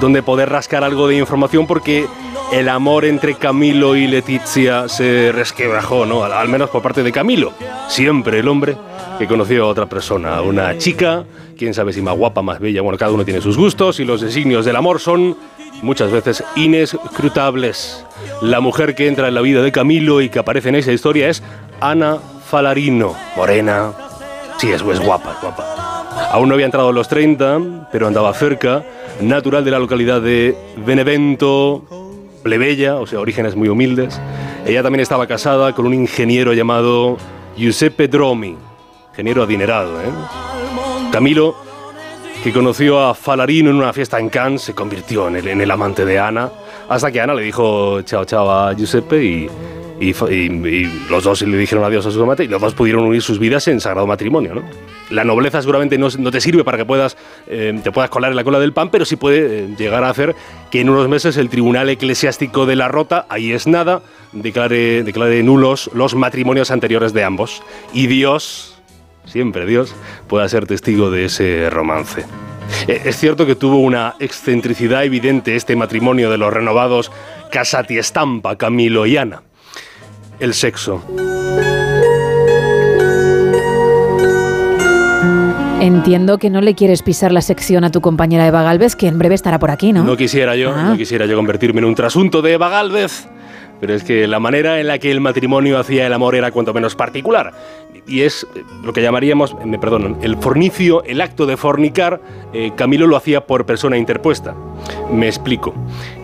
[0.00, 2.06] donde poder rascar algo de información porque
[2.52, 6.24] el amor entre Camilo y Letizia se resquebrajó, ¿no?
[6.24, 7.52] Al, al menos por parte de Camilo.
[7.88, 8.76] Siempre el hombre
[9.18, 11.24] que conoció a otra persona, una chica,
[11.56, 14.20] quién sabe si más guapa, más bella, bueno, cada uno tiene sus gustos y los
[14.20, 15.36] designios del amor son
[15.82, 18.04] muchas veces inescrutables.
[18.40, 21.28] La mujer que entra en la vida de Camilo y que aparece en esa historia
[21.28, 21.42] es
[21.80, 22.18] Ana
[22.48, 23.92] Falarino, morena,
[24.58, 25.87] sí, es, es guapa, es guapa.
[26.30, 28.84] Aún no había entrado a los 30, pero andaba cerca,
[29.20, 31.84] natural de la localidad de Benevento,
[32.42, 34.20] plebeya, o sea, orígenes muy humildes.
[34.66, 37.16] Ella también estaba casada con un ingeniero llamado
[37.56, 38.56] Giuseppe Dromi,
[39.10, 40.00] ingeniero adinerado.
[40.00, 40.10] ¿eh?
[41.10, 41.56] Camilo,
[42.42, 45.70] que conoció a Falarino en una fiesta en Cannes, se convirtió en el, en el
[45.70, 46.50] amante de Ana,
[46.88, 49.50] hasta que Ana le dijo chao chao a Giuseppe y,
[50.00, 53.04] y, y- y los dos le dijeron adiós a su amante y los dos pudieron
[53.04, 54.54] unir sus vidas en sagrado matrimonio.
[54.54, 54.62] ¿no?
[55.10, 57.16] La nobleza seguramente no, no te sirve para que puedas,
[57.46, 60.10] eh, te puedas colar en la cola del pan, pero sí puede eh, llegar a
[60.10, 60.34] hacer
[60.70, 64.02] que en unos meses el Tribunal Eclesiástico de la Rota, ahí es nada,
[64.32, 67.62] declare, declare nulos los matrimonios anteriores de ambos.
[67.92, 68.78] Y Dios,
[69.24, 69.94] siempre Dios,
[70.28, 72.24] pueda ser testigo de ese romance.
[72.86, 77.10] Eh, Es cierto que tuvo una excentricidad evidente este matrimonio de los renovados
[77.50, 79.42] Casati Estampa, Camilo y Ana.
[80.40, 81.02] El sexo.
[85.80, 89.18] Entiendo que no le quieres pisar la sección a tu compañera Eva Galvez, que en
[89.18, 90.04] breve estará por aquí, ¿no?
[90.04, 90.90] No quisiera yo, Ah.
[90.90, 93.28] no quisiera yo convertirme en un trasunto de Eva Gálvez,
[93.80, 96.74] pero es que la manera en la que el matrimonio hacía el amor era cuanto
[96.74, 97.52] menos particular.
[98.06, 98.46] Y es
[98.82, 102.20] lo que llamaríamos, eh, me perdonan, el fornicio, el acto de fornicar,
[102.52, 104.54] eh, Camilo lo hacía por persona interpuesta.
[105.12, 105.74] Me explico.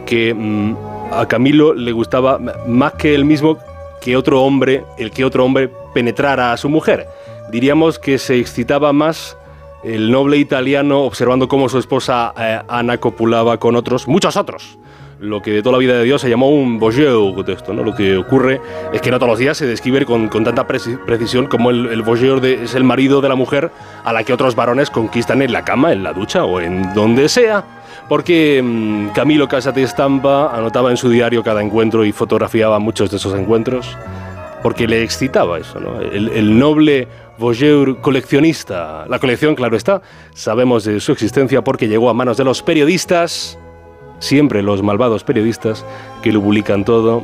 [0.04, 0.74] Que mm,
[1.12, 3.56] a Camilo le gustaba más que él mismo
[4.04, 7.06] que otro hombre, el que otro hombre penetrara a su mujer.
[7.50, 9.34] Diríamos que se excitaba más
[9.82, 14.78] el noble italiano observando cómo su esposa eh, Ana copulaba con otros, muchos otros.
[15.20, 17.82] Lo que de toda la vida de Dios se llamó un voyeur de esto, ¿no?
[17.82, 18.60] Lo que ocurre
[18.92, 21.86] es que no todos los días se describe con, con tanta preci- precisión como el,
[21.86, 23.70] el es el marido de la mujer
[24.04, 27.30] a la que otros varones conquistan en la cama, en la ducha o en donde
[27.30, 27.64] sea.
[28.08, 33.16] Porque mm, Camilo Casate Estampa anotaba en su diario cada encuentro y fotografiaba muchos de
[33.16, 33.96] esos encuentros
[34.64, 36.00] porque le excitaba eso, ¿no?
[36.00, 37.06] El, noble
[37.36, 39.04] voyeur coleccionista.
[39.10, 40.00] La colección, claro está,
[40.32, 43.58] sabemos de su existencia porque llegó a manos de los periodistas,
[44.20, 45.84] siempre los malvados periodistas,
[46.22, 47.22] que lo publican todo.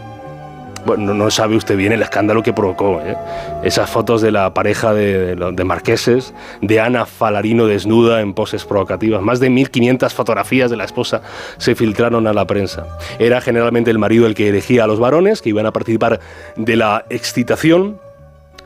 [0.87, 3.01] Bueno, no, sabe usted bien el escándalo que provocó.
[3.05, 3.17] ¿eh?
[3.63, 6.33] Esas fotos de la pareja de marqueses,
[6.63, 9.21] de Ana Falarino desnuda en poses provocativas.
[9.23, 11.21] Más de 1.500 fotografías de la esposa
[11.59, 12.87] se filtraron a la prensa.
[13.19, 16.21] Era generalmente el marido el que elegía a los varones que iban a participar
[16.57, 18.01] de la excitación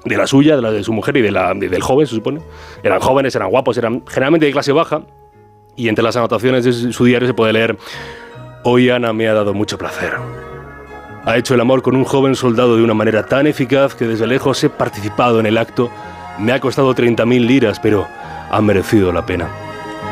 [0.04, 2.14] de la suya, de la de su mujer y de la, de- del joven, se
[2.14, 2.40] supone.
[2.82, 5.02] Eran jóvenes, eran guapos, eran generalmente de clase baja.
[5.76, 7.76] Y entre las anotaciones de su diario se puede leer,
[8.62, 10.12] hoy Ana me ha dado mucho placer.
[11.26, 14.26] Ha hecho el amor con un joven soldado de una manera tan eficaz que desde
[14.26, 15.90] lejos he participado en el acto.
[16.38, 18.06] Me ha costado 30.000 liras, pero
[18.50, 19.48] ha merecido la pena.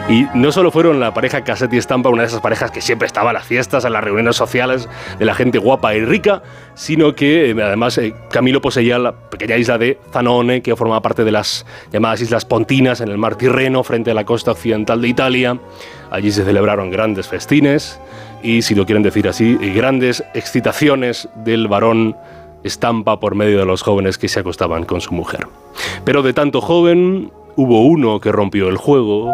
[0.09, 3.31] Y no solo fueron la pareja Cassetti Estampa, una de esas parejas que siempre estaba
[3.31, 6.43] a las fiestas, a las reuniones sociales de la gente guapa y rica,
[6.75, 11.25] sino que eh, además eh, Camilo poseía la pequeña isla de Zanone, que formaba parte
[11.25, 15.09] de las llamadas Islas Pontinas en el mar Tirreno, frente a la costa occidental de
[15.09, 15.59] Italia.
[16.11, 18.01] Allí se celebraron grandes festines
[18.43, 22.17] y, si lo quieren decir así, grandes excitaciones del varón
[22.65, 25.47] Estampa por medio de los jóvenes que se acostaban con su mujer.
[26.05, 29.33] Pero de tanto joven, hubo uno que rompió el juego.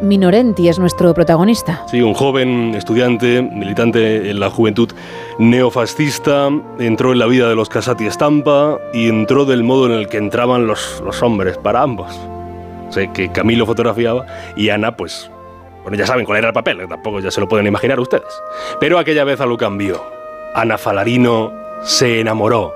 [0.00, 1.84] Minorenti es nuestro protagonista.
[1.88, 4.90] Sí, un joven estudiante, militante en la juventud
[5.38, 6.48] neofascista,
[6.78, 10.16] entró en la vida de los Casati Estampa y entró del modo en el que
[10.16, 12.18] entraban los, los hombres para ambos.
[12.88, 14.24] O sea, que Camilo fotografiaba
[14.56, 15.30] y Ana, pues,
[15.82, 18.42] bueno, ya saben cuál era el papel, tampoco ya se lo pueden imaginar ustedes.
[18.80, 20.02] Pero aquella vez algo cambió.
[20.54, 21.52] Ana Falarino
[21.82, 22.74] se enamoró.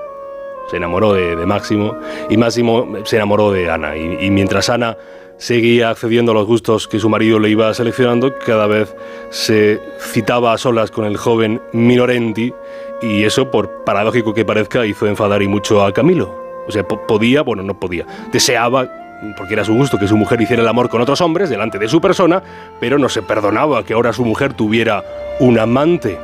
[0.69, 1.95] Se enamoró de, Máximo
[2.29, 3.95] y Máximo se enamoró de Ana.
[3.95, 4.97] Y mientras Ana
[5.37, 8.95] seguía accediendo a los gustos que su marido le iba seleccionando, cada vez
[9.29, 12.53] se citaba a solas con el joven Minorenti
[13.01, 16.33] y eso, por paradójico que parezca, hizo enfadar y mucho a Camilo.
[16.67, 18.89] O sea, po- podía, bueno, no podía, deseaba,
[19.37, 21.87] porque era su gusto, que su mujer hiciera el amor con otros hombres delante de
[21.89, 22.41] su persona,
[22.79, 25.03] pero no se perdonaba que ahora su mujer tuviera
[25.39, 26.17] un amante.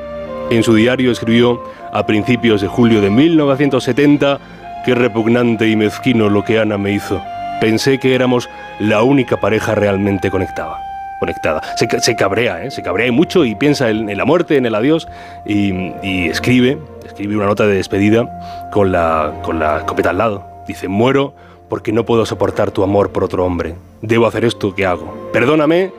[0.49, 1.61] En su diario escribió
[1.93, 4.39] a principios de julio de 1970,
[4.85, 7.21] qué repugnante y mezquino lo que Ana me hizo.
[7.61, 10.77] Pensé que éramos la única pareja realmente conectada.
[11.19, 11.61] Conectada.
[11.77, 12.71] Se, ca- se cabrea, ¿eh?
[12.71, 15.07] se cabrea y mucho y piensa en, la muerte, en el adiós
[15.45, 20.43] y, escribe, escribe una nota de despedida con la, con escopeta al lado.
[20.67, 21.35] Dice, muero
[21.69, 23.75] porque no puedo soportar tu amor por otro hombre.
[24.01, 25.29] Debo hacer esto que hago.
[25.31, 25.91] Perdóname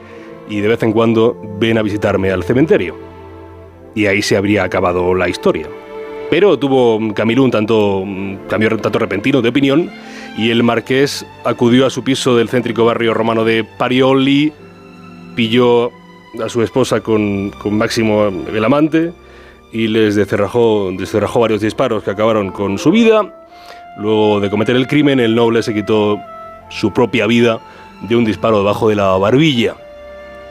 [0.48, 2.96] y de vez en cuando ven a visitarme al cementerio.
[3.94, 5.68] Y ahí se habría acabado la historia.
[6.32, 9.90] Pero tuvo Camilo un tanto, un tanto repentino de opinión
[10.38, 14.50] y el marqués acudió a su piso del céntrico barrio romano de Parioli,
[15.36, 15.90] pilló
[16.42, 19.12] a su esposa con, con Máximo el amante
[19.74, 23.30] y les descerrajó, descerrajó varios disparos que acabaron con su vida.
[23.98, 26.18] Luego de cometer el crimen, el noble se quitó
[26.70, 27.60] su propia vida
[28.08, 29.74] de un disparo debajo de la barbilla.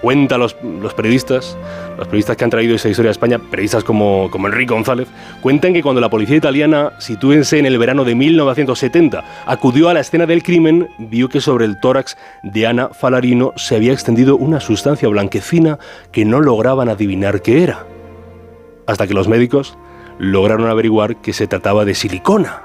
[0.02, 1.58] Cuenta los, los periodistas,
[1.98, 5.08] los periodistas que han traído esa historia a España, periodistas como, como Enrique González,
[5.42, 10.00] cuentan que cuando la policía italiana, sitúense en el verano de 1970, acudió a la
[10.00, 14.60] escena del crimen, vio que sobre el tórax de Ana Falarino se había extendido una
[14.60, 15.78] sustancia blanquecina
[16.12, 17.86] que no lograban adivinar qué era.
[18.88, 19.78] Hasta que los médicos
[20.18, 22.64] lograron averiguar que se trataba de silicona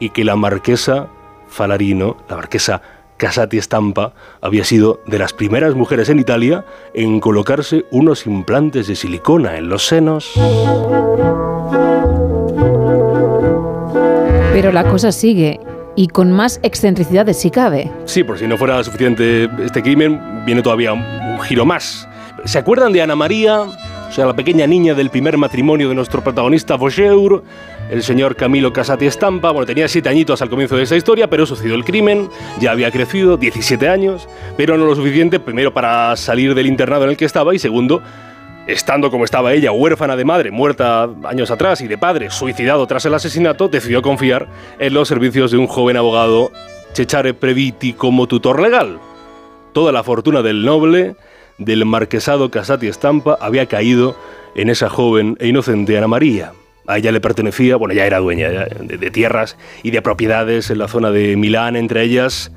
[0.00, 1.08] y que la marquesa
[1.48, 2.82] Falarino, la marquesa
[3.18, 6.64] Casati Stampa, había sido de las primeras mujeres en Italia
[6.94, 10.32] en colocarse unos implantes de silicona en los senos.
[14.52, 15.60] Pero la cosa sigue
[15.96, 17.90] y con más excentricidades si cabe.
[18.04, 22.08] Sí, por si no fuera suficiente este crimen, viene todavía un, giro más.
[22.44, 23.62] ¿Se acuerdan de Ana María?
[23.62, 27.42] O sea, la pequeña niña del primer matrimonio de nuestro protagonista Vaucheur,
[27.90, 29.50] el señor Camilo Casati Estampa.
[29.50, 32.28] Bueno, tenía siete añitos al comienzo de esa historia, pero sucedió el crimen,
[32.60, 37.10] ya había crecido, 17 años, pero no lo suficiente, primero para salir del internado en
[37.10, 38.02] el que estaba y segundo,
[38.66, 43.04] estando como estaba ella, huérfana de madre, muerta años atrás, y de padre, suicidado tras
[43.06, 44.48] el asesinato, decidió confiar
[44.78, 46.52] en los servicios de un joven abogado,
[46.92, 48.98] Cecare Previti, como tutor legal.
[49.72, 51.16] Toda la fortuna del noble,
[51.58, 54.16] del marquesado Casati Estampa, había caído
[54.54, 56.52] en esa joven e inocente Ana María.
[56.88, 60.88] A ella le pertenecía, bueno, ya era dueña de, tierras y de propiedades en la
[60.88, 62.50] zona de Milán, entre ellas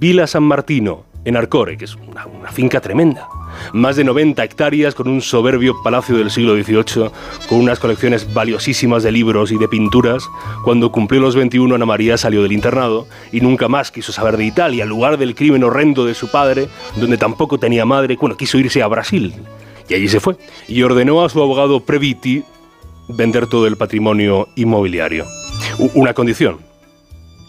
[0.00, 3.28] Vila San Martino, en Arcore, que es una, finca tremenda.
[3.72, 7.10] Más de 90 hectáreas con un soberbio palacio del siglo XVIII,
[7.48, 10.28] con unas colecciones valiosísimas de libros y de pinturas.
[10.64, 14.46] Cuando cumplió los 21, Ana María salió del internado y nunca más quiso saber de
[14.46, 16.66] Italia, lugar del crimen horrendo de su padre,
[16.96, 18.16] donde tampoco tenía madre.
[18.20, 19.32] Bueno, quiso irse a Brasil.
[19.88, 20.36] Y allí se fue.
[20.66, 22.42] Y ordenó a su abogado Previti
[23.08, 25.26] vender todo el patrimonio inmobiliario.
[25.94, 26.58] Una condición,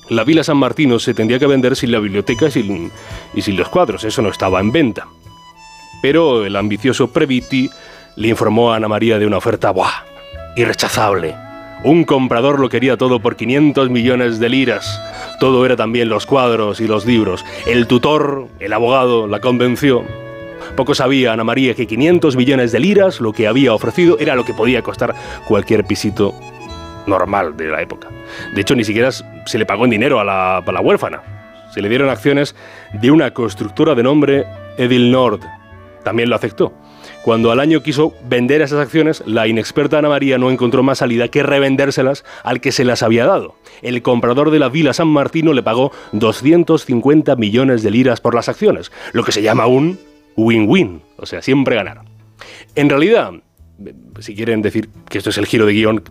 [0.09, 2.91] la Vila San Martino se tendría que vender sin la biblioteca y sin,
[3.33, 5.07] y sin los cuadros, eso no estaba en venta.
[6.01, 7.69] Pero el ambicioso Previti
[8.15, 10.05] le informó a Ana María de una oferta ¡buah!
[10.55, 11.35] irrechazable.
[11.83, 15.01] Un comprador lo quería todo por 500 millones de liras.
[15.39, 17.43] Todo era también los cuadros y los libros.
[17.65, 20.03] El tutor, el abogado, la convenció.
[20.75, 24.43] Poco sabía Ana María que 500 millones de liras, lo que había ofrecido, era lo
[24.43, 25.15] que podía costar
[25.47, 26.33] cualquier pisito
[27.07, 28.09] normal de la época.
[28.53, 31.21] De hecho, ni siquiera se le pagó en dinero a la, huérfana.
[31.73, 32.55] Se le dieron acciones
[32.93, 34.45] de una constructora de nombre
[34.77, 35.39] Edil Nord.
[36.03, 36.73] También lo aceptó.
[37.23, 41.29] Cuando al año quiso vender esas acciones, la inexperta Ana María no encontró más salida
[41.29, 43.55] que revendérselas al que se las había dado.
[43.81, 48.49] El comprador de la Vila San Martino le pagó 250 millones de liras por las
[48.49, 49.97] acciones, lo que se llama un
[50.35, 52.01] win-win, o sea, siempre ganar.
[52.75, 53.31] En realidad,
[54.19, 56.03] si quieren decir que esto es el giro de guion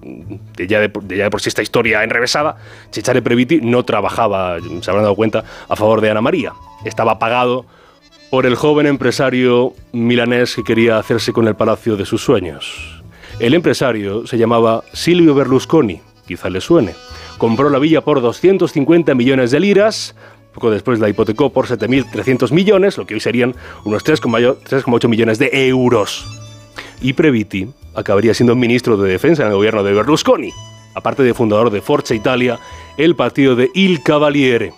[0.56, 2.56] de ya de, por sí esta historia enrevesada,
[2.90, 6.52] Cesare Previti no trabajaba, se habrán dado cuenta, a favor de Ana María.
[6.84, 7.66] Estaba pagado
[8.30, 13.02] por el joven empresario milanés que quería hacerse con el palacio de sus sueños.
[13.40, 16.94] El empresario se llamaba Silvio Berlusconi, quizá le suene.
[17.38, 20.14] Compró la villa por 250 millones de liras,
[20.54, 23.54] Poco después la hipotecó por 7.300 millones, lo que hoy serían
[23.84, 26.24] unos 3,8 3,8 millones de euros.
[27.00, 30.52] Y Previti acabaría siendo ministro de Defensa en el gobierno de Berlusconi,
[30.94, 32.60] aparte de fundador de Forza Italia,
[32.96, 34.72] el partido de Il Cavaliere.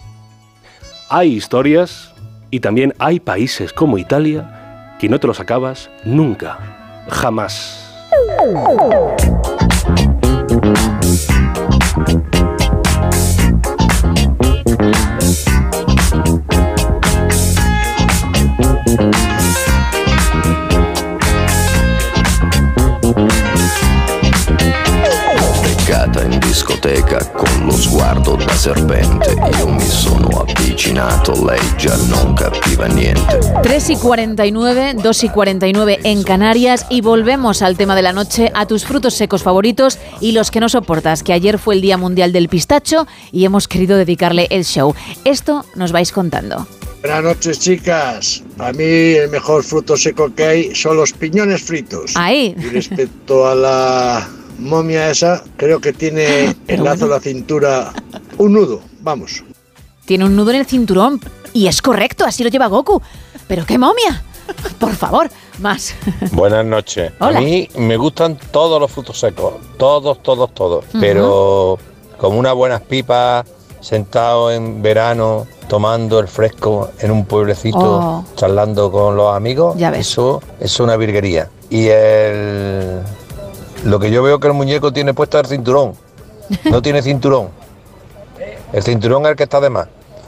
[1.10, 2.14] Hay historias
[2.50, 7.82] y también hay países como Italia que no te los acabas nunca, jamás.
[25.86, 32.34] Beccata in discoteca con lo sguardo da serpente, io mi sono avvicinato, lei già non
[32.34, 33.38] capiva niente.
[33.62, 38.50] 3 y 49, 2 y 49 en Canarias y volvemos al tema de la noche,
[38.52, 41.96] a tus frutos secos favoritos y los que no soportas, que ayer fue el Día
[41.96, 44.92] Mundial del Pistacho y hemos querido dedicarle el show.
[45.24, 46.66] Esto nos vais contando.
[47.00, 48.42] Buenas noches, chicas.
[48.58, 52.16] A mí el mejor fruto seco que hay son los piñones fritos.
[52.16, 52.56] Ahí.
[52.58, 57.92] Y respecto a la momia esa, creo que tiene el lazo de la cintura
[58.38, 58.80] un nudo.
[59.00, 59.42] Vamos.
[60.04, 61.20] Tiene un nudo en el cinturón
[61.52, 63.00] y es correcto, así lo lleva Goku.
[63.48, 64.22] Pero qué momia.
[64.78, 65.28] Por favor,
[65.58, 65.94] más.
[66.32, 67.12] Buenas noches.
[67.18, 67.38] Hola.
[67.38, 70.84] A mí me gustan todos los frutos secos, todos, todos, todos.
[71.00, 71.78] Pero
[72.18, 73.44] como unas buenas pipas,
[73.80, 78.24] sentado en verano, tomando el fresco en un pueblecito, Oh.
[78.36, 80.08] charlando con los amigos, Ya ves.
[80.10, 81.48] eso es una virguería.
[81.68, 83.00] Y el
[83.86, 85.92] lo que yo veo que el muñeco tiene puesto es el cinturón.
[86.64, 87.50] No tiene cinturón.
[88.72, 89.86] El cinturón es el que está de más.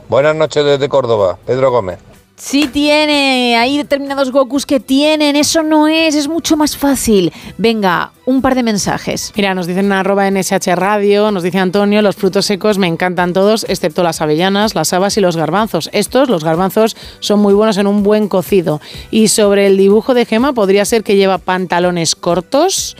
[0.08, 1.98] Buenas noches desde Córdoba, Pedro Gómez.
[2.38, 7.32] Sí tiene, hay determinados Gokus que tienen, eso no es, es mucho más fácil.
[7.58, 9.32] Venga, un par de mensajes.
[9.34, 13.32] Mira, nos dicen en arroba NSH Radio, nos dice Antonio, los frutos secos me encantan
[13.32, 15.90] todos, excepto las avellanas, las habas y los garbanzos.
[15.92, 18.80] Estos, los garbanzos, son muy buenos en un buen cocido.
[19.10, 22.96] Y sobre el dibujo de Gema, podría ser que lleva pantalones cortos.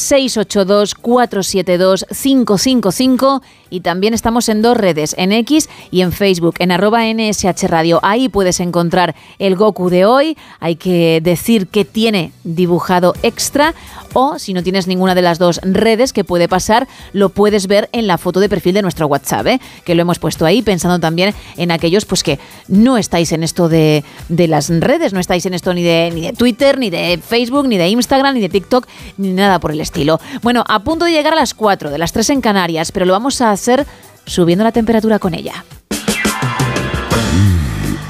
[1.05, 3.43] 682472555
[3.75, 7.99] y también estamos en dos redes, en X y en Facebook, en arroba NSH Radio.
[8.05, 10.39] Ahí puedes encontrar el Goku de hoy.
[10.61, 13.75] Hay que decir que tiene dibujado extra
[14.13, 17.89] o si no tienes ninguna de las dos redes que puede pasar, lo puedes ver
[17.93, 19.61] en la foto de perfil de nuestro WhatsApp, ¿eh?
[19.85, 22.39] que lo hemos puesto ahí pensando también en aquellos pues que
[22.69, 26.21] no estáis en esto de, de las redes, no estáis en esto ni de, ni
[26.23, 29.81] de Twitter, ni de Facebook, ni de Instagram, ni de TikTok, ni nada por el
[29.81, 30.21] estilo.
[30.43, 33.13] Bueno, a punto de llegar a las 4, de las 3 en Canarias, pero lo
[33.13, 33.87] vamos a hacer
[34.27, 35.65] subiendo la temperatura con ella.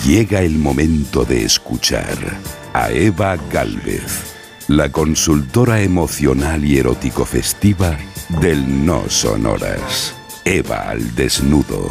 [0.06, 2.18] Llega el momento de escuchar
[2.74, 4.34] a Eva Galvez,
[4.68, 7.96] la consultora emocional y erótico festiva
[8.28, 10.14] del No Sonoras.
[10.44, 11.90] Eva al desnudo.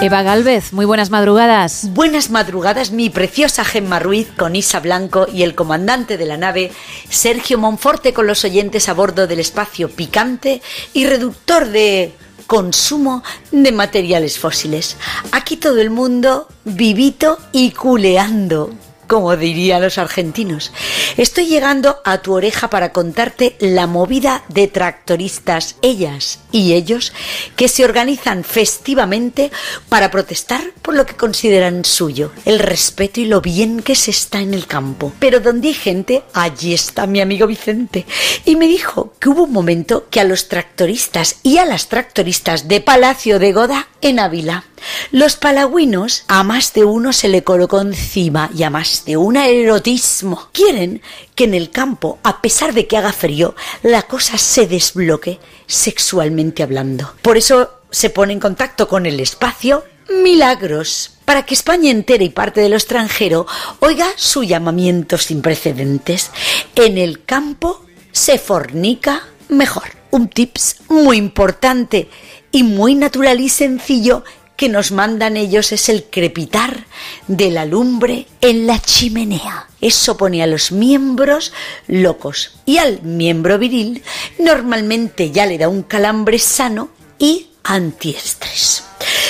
[0.00, 1.88] Eva Galvez, muy buenas madrugadas.
[1.92, 6.72] Buenas madrugadas, mi preciosa Gemma Ruiz con Isa Blanco y el comandante de la nave,
[7.08, 10.60] Sergio Monforte, con los oyentes a bordo del espacio picante
[10.92, 12.12] y reductor de
[12.48, 13.22] consumo
[13.52, 14.96] de materiales fósiles.
[15.30, 18.70] Aquí todo el mundo vivito y culeando.
[19.06, 20.72] Como dirían los argentinos.
[21.16, 27.12] Estoy llegando a tu oreja para contarte la movida de tractoristas, ellas y ellos,
[27.56, 29.50] que se organizan festivamente
[29.88, 34.40] para protestar por lo que consideran suyo, el respeto y lo bien que se está
[34.40, 35.12] en el campo.
[35.18, 38.06] Pero donde hay gente, allí está mi amigo Vicente.
[38.44, 42.68] Y me dijo que hubo un momento que a los tractoristas y a las tractoristas
[42.68, 44.64] de Palacio de Goda en Ávila,
[45.10, 49.36] los palagüinos a más de uno se le colocó encima y a más de un
[49.36, 50.48] erotismo.
[50.52, 51.02] Quieren
[51.34, 56.62] que en el campo, a pesar de que haga frío, la cosa se desbloque sexualmente
[56.62, 57.14] hablando.
[57.22, 62.28] Por eso se pone en contacto con el espacio Milagros, para que España entera y
[62.28, 63.46] parte de lo extranjero
[63.80, 66.30] oiga su llamamiento sin precedentes.
[66.74, 69.84] En el campo se fornica mejor.
[70.10, 72.08] Un tips muy importante
[72.50, 74.24] y muy natural y sencillo
[74.56, 76.84] que nos mandan ellos es el crepitar
[77.26, 79.68] de la lumbre en la chimenea.
[79.80, 81.52] Eso pone a los miembros
[81.88, 84.02] locos y al miembro viril
[84.38, 88.84] normalmente ya le da un calambre sano y antiestrés.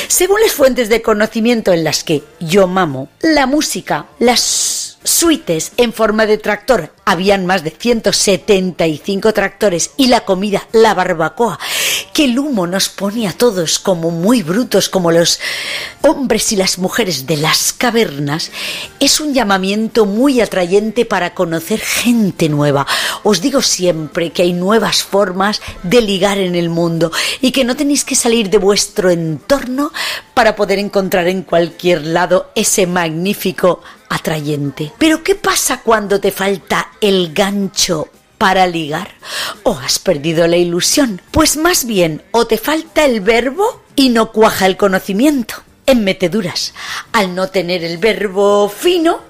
[0.08, 5.92] Según las fuentes de conocimiento en las que yo mamo, la música, las suites en
[5.92, 11.58] forma de tractor, habían más de 175 tractores y la comida, la barbacoa,
[12.12, 15.40] que el humo nos pone a todos como muy brutos, como los
[16.02, 18.50] hombres y las mujeres de las cavernas,
[19.00, 22.86] es un llamamiento muy atrayente para conocer gente nueva.
[23.22, 27.76] Os digo siempre que hay nuevas formas de ligar en el mundo y que no
[27.76, 29.92] tenéis que salir de vuestro entorno
[30.34, 34.92] para poder encontrar en cualquier lado ese magnífico atrayente.
[34.98, 38.08] Pero ¿qué pasa cuando te falta el gancho
[38.42, 39.14] para ligar?
[39.62, 41.22] ¿O has perdido la ilusión?
[41.30, 45.54] Pues más bien, o te falta el verbo y no cuaja el conocimiento.
[45.86, 46.74] En meteduras,
[47.12, 49.20] al no tener el verbo fino,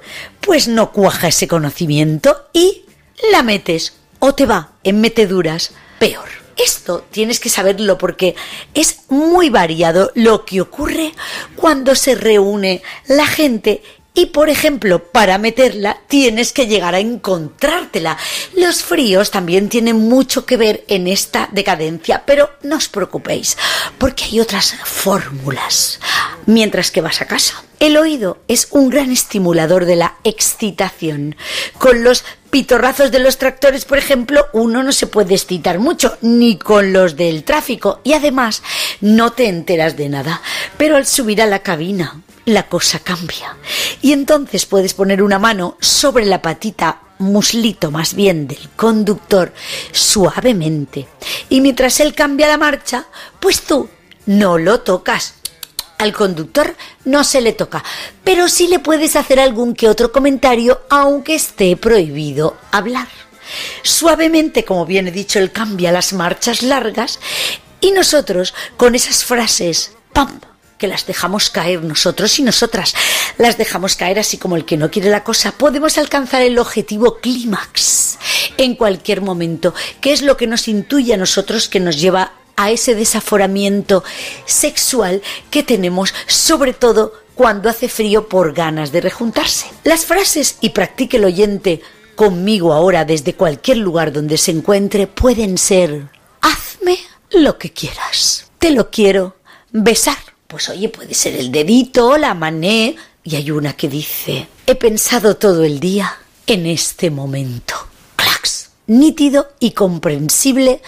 [0.40, 2.86] pues no cuaja ese conocimiento y
[3.30, 6.30] la metes o te va en meteduras peor.
[6.56, 8.34] Esto tienes que saberlo porque
[8.72, 11.12] es muy variado lo que ocurre
[11.54, 13.82] cuando se reúne la gente
[14.14, 18.18] y por ejemplo, para meterla tienes que llegar a encontrártela.
[18.56, 23.56] Los fríos también tienen mucho que ver en esta decadencia, pero no os preocupéis,
[23.98, 25.98] porque hay otras fórmulas
[26.46, 27.64] mientras que vas a casa.
[27.80, 31.34] El oído es un gran estimulador de la excitación.
[31.78, 36.58] Con los pitorrazos de los tractores, por ejemplo, uno no se puede excitar mucho, ni
[36.58, 38.62] con los del tráfico, y además
[39.00, 40.42] no te enteras de nada.
[40.76, 43.56] Pero al subir a la cabina, la cosa cambia.
[44.00, 49.52] Y entonces puedes poner una mano sobre la patita muslito más bien del conductor
[49.92, 51.06] suavemente.
[51.48, 53.06] Y mientras él cambia la marcha,
[53.40, 53.88] pues tú
[54.26, 55.34] no lo tocas.
[55.98, 56.74] Al conductor
[57.04, 57.84] no se le toca,
[58.24, 63.06] pero sí le puedes hacer algún que otro comentario aunque esté prohibido hablar.
[63.84, 67.20] Suavemente, como bien he dicho, él cambia las marchas largas
[67.80, 70.40] y nosotros con esas frases, ¡pam!
[70.82, 72.92] Que las dejamos caer nosotros y nosotras,
[73.38, 77.18] las dejamos caer así como el que no quiere la cosa, podemos alcanzar el objetivo
[77.20, 78.18] clímax
[78.56, 82.72] en cualquier momento, que es lo que nos intuye a nosotros que nos lleva a
[82.72, 84.02] ese desaforamiento
[84.44, 85.22] sexual
[85.52, 89.66] que tenemos, sobre todo cuando hace frío por ganas de rejuntarse.
[89.84, 91.80] Las frases y practique el oyente
[92.16, 96.08] conmigo ahora desde cualquier lugar donde se encuentre pueden ser
[96.40, 96.98] hazme
[97.30, 98.50] lo que quieras.
[98.58, 99.36] Te lo quiero
[99.70, 100.31] besar.
[100.52, 102.94] Pues oye, puede ser el dedito, la mané.
[103.24, 106.14] Y hay una que dice, he pensado todo el día
[106.46, 107.74] en este momento.
[108.16, 108.68] Clax.
[108.86, 110.82] Nítido y comprensible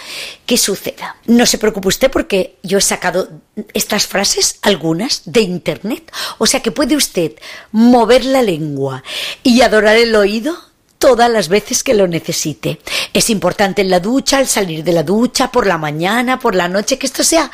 [0.44, 1.16] que suceda.
[1.24, 3.30] No se preocupe usted porque yo he sacado
[3.72, 6.12] estas frases, algunas, de internet.
[6.36, 7.32] O sea que puede usted
[7.72, 9.02] mover la lengua
[9.42, 10.58] y adorar el oído
[10.98, 12.80] todas las veces que lo necesite.
[13.14, 16.68] Es importante en la ducha, al salir de la ducha, por la mañana, por la
[16.68, 17.50] noche, que esto sea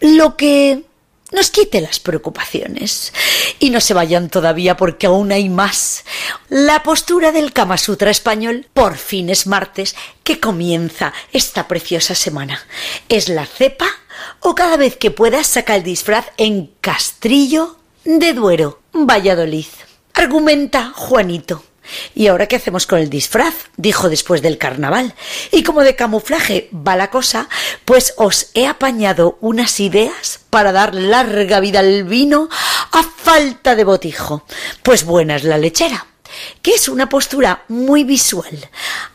[0.00, 0.85] lo que
[1.32, 3.12] nos quite las preocupaciones.
[3.58, 6.04] Y no se vayan todavía porque aún hay más.
[6.48, 12.60] La postura del Kama Sutra español por fin es martes que comienza esta preciosa semana.
[13.08, 13.88] ¿Es la cepa
[14.40, 19.66] o cada vez que puedas saca el disfraz en Castrillo de Duero, Valladolid?
[20.14, 21.65] Argumenta Juanito.
[22.14, 23.54] ¿Y ahora qué hacemos con el disfraz?
[23.76, 25.14] dijo después del carnaval.
[25.52, 27.48] Y como de camuflaje va la cosa,
[27.84, 32.48] pues os he apañado unas ideas para dar larga vida al vino
[32.92, 34.44] a falta de botijo.
[34.82, 36.06] Pues buena es la lechera,
[36.62, 38.68] que es una postura muy visual.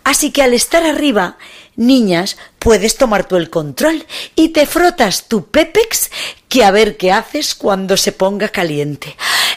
[0.03, 1.37] Así que al estar arriba,
[1.75, 6.11] niñas, puedes tomar tú el control y te frotas tu pepex
[6.47, 9.15] que a ver qué haces cuando se ponga caliente.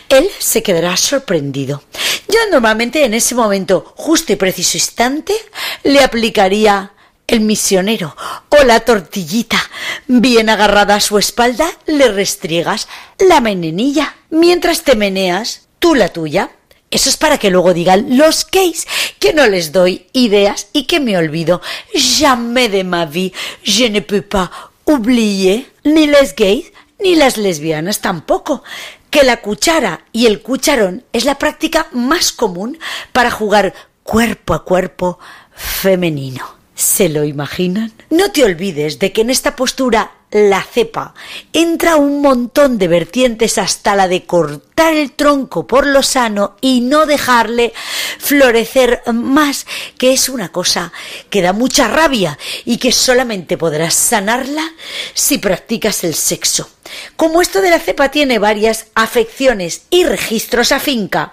[0.08, 1.82] Él se quedará sorprendido.
[2.28, 5.34] Yo normalmente en ese momento, justo y preciso instante,
[5.82, 6.92] le aplicaría
[7.26, 8.16] el misionero
[8.48, 9.58] o la tortillita.
[10.06, 12.88] Bien agarrada a su espalda, le restriegas
[13.18, 14.14] la menenilla.
[14.30, 16.50] Mientras te meneas, tú la tuya.
[16.94, 18.86] Eso es para que luego digan los gays
[19.18, 21.60] que no les doy ideas y que me olvido.
[21.92, 23.32] Jamais de ma vie,
[23.64, 24.52] je ne peux pas
[24.86, 28.62] oublier ni les gays ni las lesbianas tampoco
[29.10, 32.78] que la cuchara y el cucharón es la práctica más común
[33.12, 35.18] para jugar cuerpo a cuerpo
[35.52, 36.54] femenino.
[36.76, 37.92] ¿Se lo imaginan?
[38.10, 41.14] No te olvides de que en esta postura la cepa
[41.52, 46.80] entra un montón de vertientes hasta la de cortar el tronco por lo sano y
[46.80, 47.72] no dejarle
[48.18, 49.64] florecer más,
[49.96, 50.92] que es una cosa
[51.30, 54.72] que da mucha rabia y que solamente podrás sanarla
[55.14, 56.68] si practicas el sexo.
[57.16, 61.32] Como esto de la cepa tiene varias afecciones y registros a finca,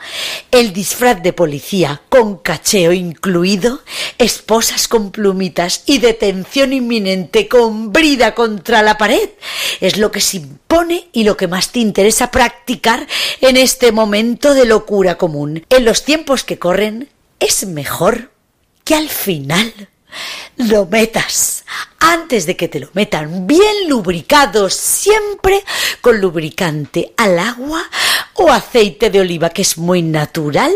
[0.52, 3.82] el disfraz de policía con cacheo incluido,
[4.18, 9.30] esposas con plumitas y detención inminente con brida contra la pared
[9.80, 13.08] es lo que se impone y lo que más te interesa practicar
[13.42, 15.66] en este momento de locura común.
[15.70, 17.10] En los tiempos que corren
[17.40, 18.32] es mejor
[18.84, 19.90] que al final
[20.58, 21.64] lo metas.
[22.00, 25.64] Antes de que te lo metan bien lubricado, siempre
[26.02, 27.84] con lubricante al agua
[28.34, 30.74] o aceite de oliva que es muy natural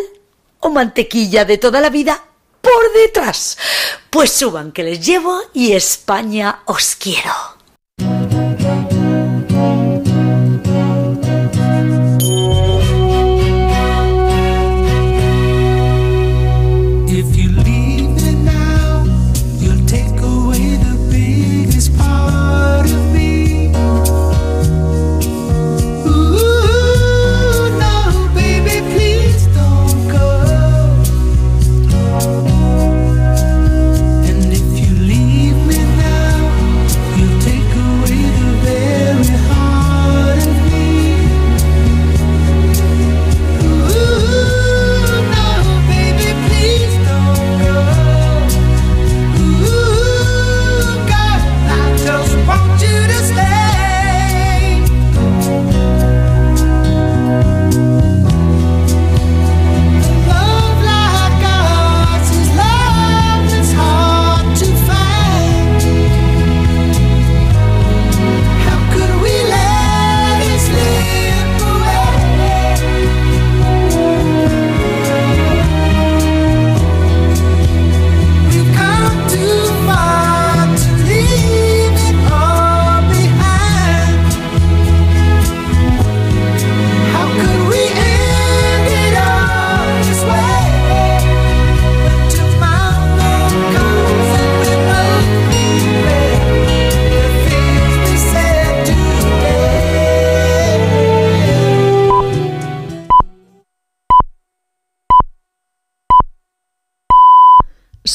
[0.59, 2.23] o mantequilla de toda la vida
[2.61, 3.57] por detrás.
[4.09, 7.55] Pues suban que les llevo y España os quiero.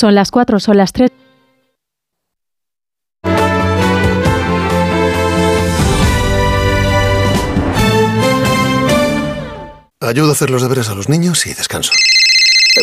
[0.00, 1.10] Son las 4, son las 3.
[10.00, 11.92] Ayudo a hacer los deberes a los niños y descanso.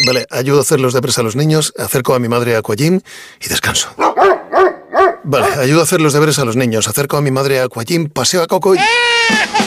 [0.06, 3.02] Vale, ayudo a hacer los deberes a los niños, acerco a mi madre a Aquagym
[3.42, 3.90] y descanso.
[5.24, 8.10] Vale, ayudo a hacer los deberes a los niños, acerco a mi madre a Aquagym,
[8.10, 8.78] paseo a Coco y...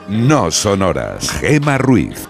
[0.11, 1.29] no son horas.
[1.39, 2.27] Gema Ruiz.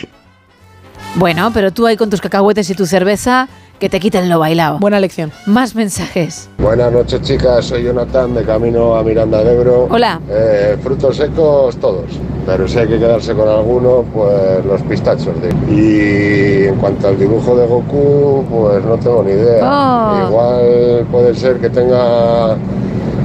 [1.16, 3.50] Bueno, pero tú ahí con tus cacahuetes y tu cerveza,
[3.80, 4.80] que te quiten lo bailado.
[4.80, 5.32] Buena lección.
[5.46, 6.50] Más mensajes.
[6.58, 9.88] Buenas noches chicas, soy Jonathan de camino a Miranda de Ebro.
[9.90, 10.20] Hola.
[10.30, 12.06] Eh, frutos secos todos,
[12.46, 15.34] pero si hay que quedarse con alguno, pues los pistachos.
[15.42, 19.62] de- Y en cuanto al dibujo de Goku, pues no tengo ni idea.
[19.64, 20.28] Oh.
[20.28, 22.58] Igual puede ser que tenga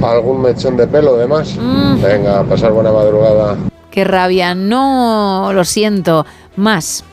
[0.03, 1.55] algún mechón de pelo de más.
[1.57, 2.01] Mm.
[2.01, 3.55] Venga, pasar buena madrugada.
[3.89, 4.53] Qué rabia.
[4.55, 6.25] No, lo siento.
[6.55, 7.03] Más.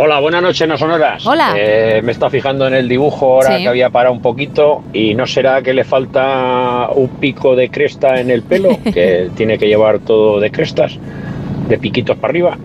[0.00, 1.26] Hola, buenas noches, no sonoras.
[1.26, 1.54] Hola.
[1.56, 3.62] Eh, me está fijando en el dibujo ahora Sí.
[3.64, 8.20] que había parado un poquito y no será que le falta un pico de cresta
[8.20, 10.96] en el pelo, que tiene que llevar todo de crestas,
[11.68, 12.56] de piquitos para arriba.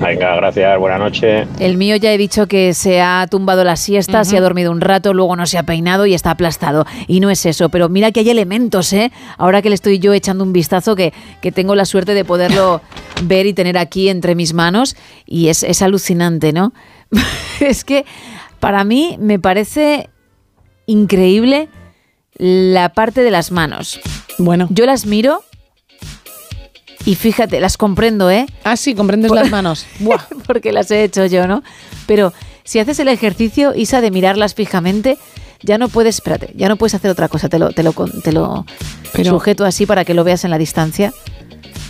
[0.00, 1.48] Venga, gracias, buenas noches.
[1.58, 4.80] El mío ya he dicho que se ha tumbado la siesta, se ha dormido un
[4.80, 6.84] rato, luego no se ha peinado y está aplastado.
[7.06, 9.10] Y no es eso, pero mira que hay elementos, ¿eh?
[9.38, 12.82] Ahora que le estoy yo echando un vistazo, que, que tengo la suerte de poderlo
[13.22, 16.72] ver y tener aquí entre mis manos, y es, es alucinante, ¿no?
[17.60, 18.04] es que
[18.60, 20.10] para mí me parece
[20.86, 21.68] increíble
[22.38, 24.00] la parte de las manos.
[24.38, 24.66] Bueno.
[24.70, 25.42] Yo las miro
[27.06, 28.44] y fíjate, las comprendo, ¿eh?
[28.64, 29.86] Ah, sí, comprendes las manos.
[30.00, 30.18] Buah.
[30.46, 31.62] Porque las he hecho yo, ¿no?
[32.06, 35.16] Pero si haces el ejercicio, Isa, de mirarlas fijamente,
[35.62, 37.48] ya no puedes, espérate, ya no puedes hacer otra cosa.
[37.48, 38.66] Te lo, te lo, te lo
[39.12, 41.14] Pero- sujeto así para que lo veas en la distancia.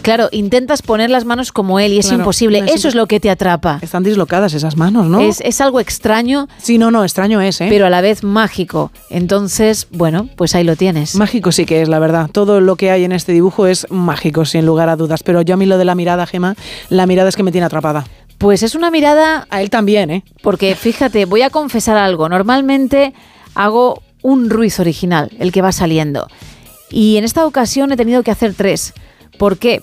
[0.07, 2.61] Claro, intentas poner las manos como él y es Claro, imposible.
[2.61, 3.81] es Eso es lo que te atrapa.
[3.83, 5.19] Están dislocadas esas manos, ¿no?
[5.19, 6.47] Es, es algo extraño.
[6.59, 7.67] Sí, no, no, extraño es, ¿eh?
[7.69, 8.93] Pero a la vez mágico.
[9.11, 11.17] Entonces, bueno, pues ahí lo tienes.
[11.17, 12.31] Mágico sí que es, la verdad.
[12.31, 15.25] Todo lo que hay en este dibujo es mágico, sin lugar a dudas.
[15.25, 16.55] Pero yo a mí lo de la mirada, Gema,
[16.89, 18.07] la mirada es que me tiene atrapada.
[18.39, 19.49] Pues es una mirada...
[19.51, 20.23] A él también, ¿eh?
[20.41, 22.29] Porque fíjate, voy a confesar algo.
[22.29, 23.13] Normalmente
[23.57, 26.29] hago un Ruiz original, el que va saliendo.
[26.91, 28.95] Y en esta ocasión he tenido que hacer tres.
[29.37, 29.83] ¿Por qué?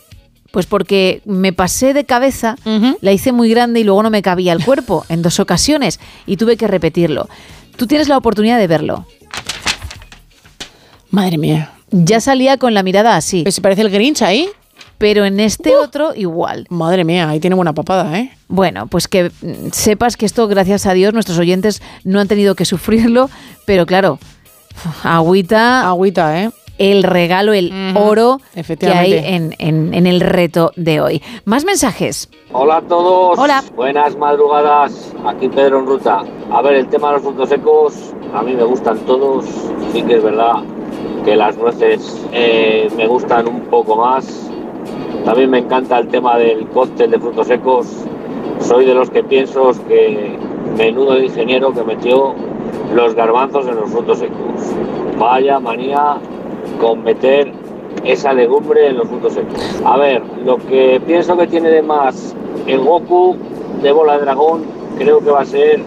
[0.53, 2.57] Pues porque me pasé de cabeza,
[3.01, 6.37] la hice muy grande y luego no me cabía el cuerpo en dos ocasiones y
[6.37, 7.27] tuve que repetirlo.
[7.75, 9.07] Tú tienes la oportunidad de verlo.
[11.09, 11.71] Madre mía.
[11.89, 13.43] Ya salía con la mirada así.
[13.49, 14.47] ¿Se parece el Grinch ahí?
[14.99, 16.67] Pero en este otro igual.
[16.69, 18.31] Madre mía, ahí tiene buena papada, ¿eh?
[18.47, 22.53] Bueno, pues que mm, sepas que esto, gracias a Dios, nuestros oyentes no han tenido
[22.53, 23.31] que sufrirlo,
[23.65, 24.19] pero claro,
[25.01, 25.87] agüita.
[25.87, 26.51] Agüita, ¿eh?
[26.79, 29.35] El regalo, el oro que hay Efectivamente.
[29.35, 31.21] en, en- en el reto de hoy.
[31.45, 32.29] Más mensajes.
[32.51, 33.37] Hola a todos.
[33.37, 33.63] Hola.
[33.75, 35.13] Buenas madrugadas.
[35.25, 36.23] Aquí Pedro en ruta.
[36.51, 39.45] A ver, el tema de los frutos secos, a mí me gustan todos.
[39.91, 40.63] Sí que es verdad
[41.23, 44.49] que las nueces eh, me gustan un poco más.
[45.25, 47.87] También me encanta el tema del cóctel de frutos secos.
[48.59, 50.37] Soy de los que pienso que
[50.77, 52.33] menudo ingeniero que metió
[52.95, 54.37] los garbanzos en los frutos secos.
[55.19, 56.17] Vaya manía
[56.83, 57.49] con meter
[58.03, 59.81] esa legumbre en los frutos secos.
[59.85, 62.35] A ver, lo que pienso que tiene de más
[62.67, 63.37] el Goku
[63.81, 64.65] de bola de dragón,
[64.97, 65.79] creo que va a ser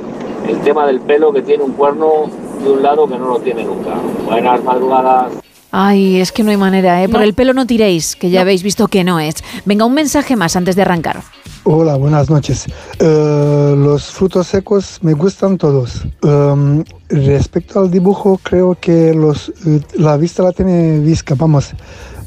[0.49, 2.31] el tema del pelo que tiene un cuerno
[2.65, 3.91] de un lado que no lo tiene nunca.
[4.25, 5.45] Buenas madrugadas.
[5.78, 7.08] Ay, es que no hay manera, ¿eh?
[7.10, 9.34] Por el pelo no tiréis, que ya habéis visto que no es.
[9.66, 11.22] Venga, un mensaje más antes de arrancar.
[11.64, 12.64] Hola, buenas noches.
[12.98, 16.02] Eh, los frutos secos me gustan todos.
[16.22, 21.72] Em, respecto al dibujo, creo que los, eh, la vista la tiene visca, vamos,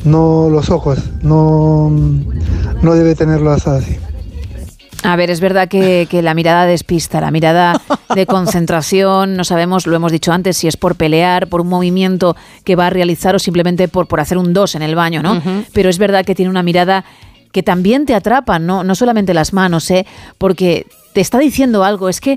[0.03, 1.89] no los ojos, no,
[2.83, 3.97] no debe tenerlos así.
[5.03, 7.81] A ver, es verdad que, que la mirada despista, la mirada
[8.13, 12.35] de concentración, no sabemos, lo hemos dicho antes, si es por pelear, por un movimiento
[12.63, 15.41] que va a realizar o simplemente por, por hacer un dos en el baño, ¿no?
[15.73, 17.05] Pero es verdad que tiene una mirada
[17.51, 20.05] que también te atrapa, no, no solamente las manos, ¿eh?
[20.37, 22.33] Porque te está diciendo algo, es que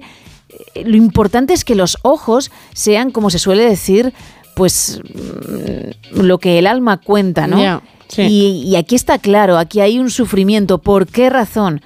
[0.75, 4.13] eh, lo importante es que los ojos sean, como se suele decir,
[4.55, 7.61] pues mm, lo que el alma cuenta, ¿no?
[7.61, 8.23] Ya, sí.
[8.23, 10.79] y, y aquí está claro, aquí hay un sufrimiento.
[10.79, 11.83] ¿Por qué razón?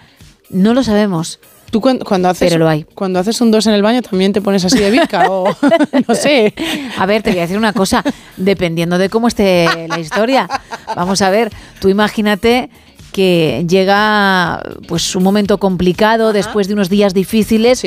[0.50, 1.38] No lo sabemos.
[1.70, 2.84] Tú cuando, cuando haces, Pero lo hay.
[2.84, 5.44] Cuando haces un dos en el baño también te pones así de visca o
[6.08, 6.54] no sé.
[6.96, 8.04] A ver, te voy a decir una cosa,
[8.36, 10.48] dependiendo de cómo esté la historia.
[10.94, 12.70] Vamos a ver, tú imagínate
[13.12, 17.82] que llega pues un momento complicado después de unos días difíciles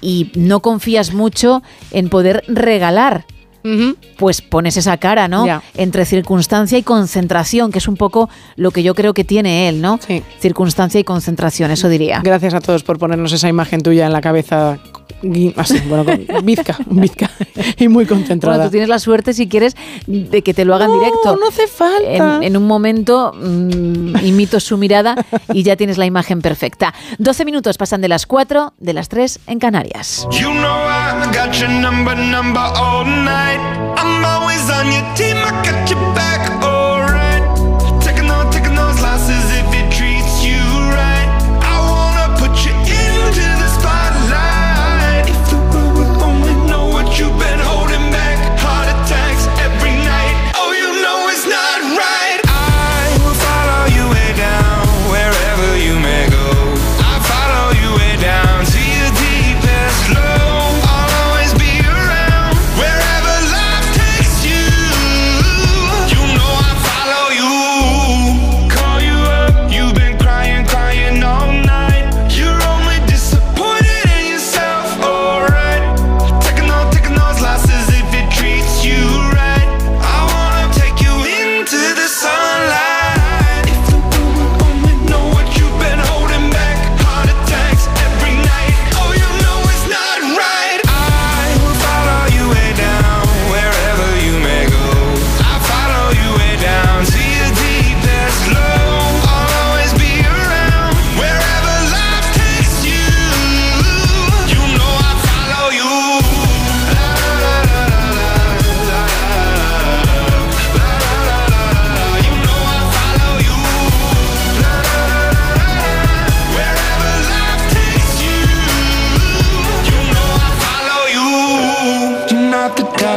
[0.00, 3.24] y no confías mucho en poder regalar.
[4.16, 5.46] Pues pones esa cara, ¿no?
[5.74, 9.80] Entre circunstancia y concentración, que es un poco lo que yo creo que tiene él,
[9.80, 9.98] ¿no?
[10.40, 12.20] Circunstancia y concentración, eso diría.
[12.22, 14.78] Gracias a todos por ponernos esa imagen tuya en la cabeza.
[15.56, 17.30] Así, bueno, con bizca, bizca
[17.78, 18.56] y muy concentrada.
[18.56, 19.74] Bueno, tú tienes la suerte, si quieres,
[20.06, 21.36] de que te lo hagan directo.
[21.36, 22.36] no hace falta.
[22.36, 25.14] En, en un momento mm, imito su mirada
[25.52, 26.92] y ya tienes la imagen perfecta.
[27.18, 30.26] 12 minutos pasan de las 4, de las 3 en Canarias.
[30.30, 33.53] You know I got your number, number all night.
[33.60, 36.73] I'm always on your team, I got your back, oh,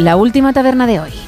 [0.00, 1.19] la última taberna de hoy.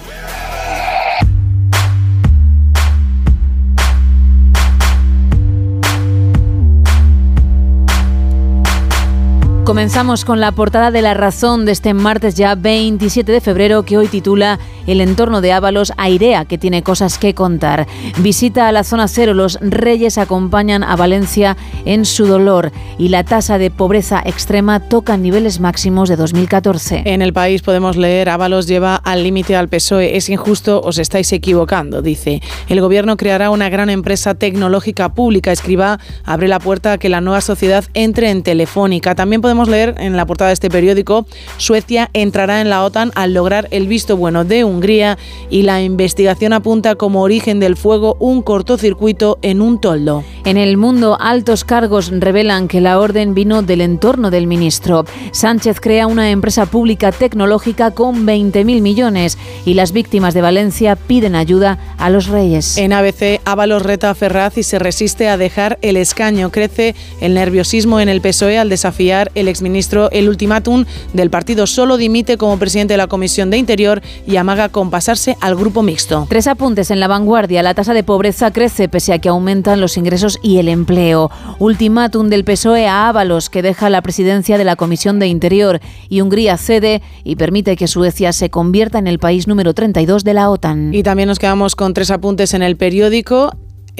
[9.64, 13.96] Comenzamos con la portada de La Razón de este martes ya 27 de febrero que
[13.96, 14.58] hoy titula
[14.88, 17.86] El entorno de Ábalos airea que tiene cosas que contar.
[18.18, 23.22] Visita a la zona cero, los reyes acompañan a Valencia en su dolor y la
[23.22, 27.02] tasa de pobreza extrema toca niveles máximos de 2014.
[27.06, 30.16] En el país podemos leer Ábalos lleva al límite al PSOE.
[30.16, 32.42] Es injusto, os estáis equivocando, dice.
[32.68, 35.52] El gobierno creará una gran empresa tecnológica pública.
[35.52, 39.14] Escriba abre la puerta a que la nueva sociedad entre en Telefónica.
[39.14, 43.68] También leer en la portada de este periódico, Suecia entrará en la OTAN al lograr
[43.70, 45.18] el visto bueno de Hungría
[45.50, 50.24] y la investigación apunta como origen del fuego un cortocircuito en un toldo.
[50.44, 55.04] En el mundo, altos cargos revelan que la orden vino del entorno del ministro.
[55.32, 61.34] Sánchez crea una empresa pública tecnológica con 20.000 millones y las víctimas de Valencia piden
[61.34, 62.76] ayuda a los reyes.
[62.78, 66.50] En ABC, Ábalos reta a Ferraz y se resiste a dejar el escaño.
[66.50, 71.66] Crece el nerviosismo en el PSOE al desafiar el exministro el ultimátum del partido.
[71.66, 75.82] Solo dimite como presidente de la Comisión de Interior y amaga con pasarse al grupo
[75.82, 76.26] mixto.
[76.28, 77.62] Tres apuntes en la vanguardia.
[77.62, 81.30] La tasa de pobreza crece pese a que aumentan los ingresos y el empleo.
[81.58, 85.80] Ultimátum del PSOE a Ábalos, que deja la presidencia de la Comisión de Interior.
[86.08, 90.34] Y Hungría cede y permite que Suecia se convierta en el país número 32 de
[90.34, 90.94] la OTAN.
[90.94, 93.52] Y también nos quedamos con tres apuntes en el periódico.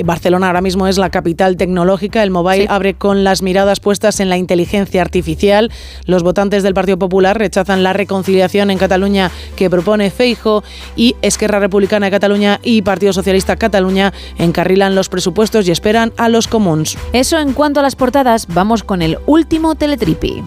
[0.04, 2.22] Barcelona ahora mismo es la capital tecnológica.
[2.22, 5.70] El mobile abre con las miradas puestas en la inteligencia artificial.
[6.06, 10.64] Los votantes del Partido Popular rechazan la reconciliación en Cataluña que propone Feijo
[10.96, 16.28] y Esquerra Republicana de Cataluña y Partido Socialista Cataluña encarrilan los presupuestos y esperan a
[16.28, 16.96] los comuns.
[17.12, 20.42] Eso en cuanto a las portadas, vamos con el último teletripi.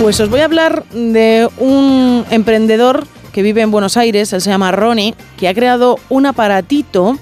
[0.00, 4.48] Pues os voy a hablar de un emprendedor que vive en Buenos Aires, él se
[4.48, 7.18] llama Ronnie, que ha creado un aparatito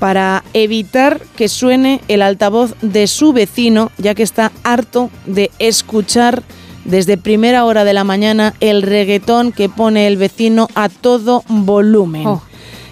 [0.00, 6.42] para evitar que suene el altavoz de su vecino, ya que está harto de escuchar
[6.84, 12.26] desde primera hora de la mañana el reggaetón que pone el vecino a todo volumen.
[12.26, 12.42] Oh.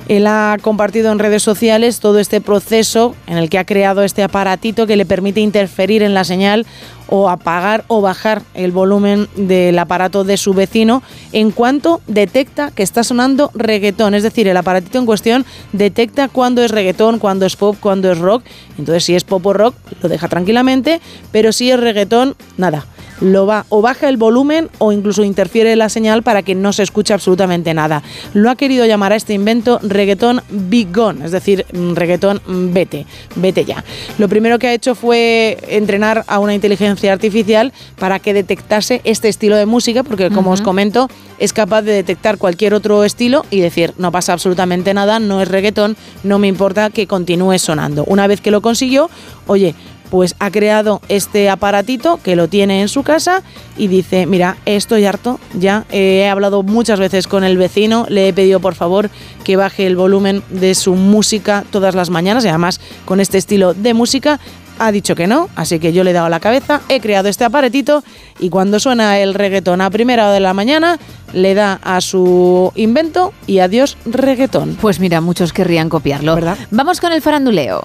[0.09, 4.23] Él ha compartido en redes sociales todo este proceso en el que ha creado este
[4.23, 6.67] aparatito que le permite interferir en la señal
[7.09, 12.83] o apagar o bajar el volumen del aparato de su vecino en cuanto detecta que
[12.83, 14.15] está sonando reggaetón.
[14.15, 18.19] Es decir, el aparatito en cuestión detecta cuándo es reggaetón, cuándo es pop, cuándo es
[18.19, 18.45] rock.
[18.79, 21.01] Entonces, si es pop o rock, lo deja tranquilamente,
[21.33, 22.87] pero si es reggaetón, nada.
[23.21, 26.83] Lo va o baja el volumen o incluso interfiere la señal para que no se
[26.83, 28.03] escuche absolutamente nada.
[28.35, 33.07] Lo ha querido llamar a este invento reggaetón Big Gone, es decir, mm, reggaetón vete,
[33.37, 33.85] vete ya.
[34.19, 39.29] Lo primero que ha hecho fue entrenar a una inteligencia artificial para que detectase este
[39.29, 43.61] estilo de música, porque como os comento, es capaz de detectar cualquier otro estilo y
[43.61, 48.05] decir, no pasa absolutamente nada, no es reggaetón, no me importa que continúe sonando.
[48.05, 49.11] Una vez que lo consiguió,
[49.47, 49.75] oye,
[50.11, 53.43] pues ha creado este aparatito que lo tiene en su casa
[53.77, 58.29] y dice, mira, estoy harto, ya eh, he hablado muchas veces con el vecino, le
[58.29, 59.11] he pedido por favor
[59.45, 63.75] que baje el volumen de su música todas las mañanas y además con este estilo
[63.75, 64.41] de música
[64.79, 67.45] ha dicho que no, así que yo le he dado la cabeza, he creado este
[67.45, 68.05] aparatito
[68.39, 70.99] y cuando suena el reggaetón a primera hora de la mañana,
[71.33, 74.77] le da a su invento y adiós reggaetón.
[74.81, 76.35] Pues mira, muchos querrían copiarlo.
[76.35, 76.59] ¿Verdad?
[76.71, 77.83] Vamos con el faranduleo.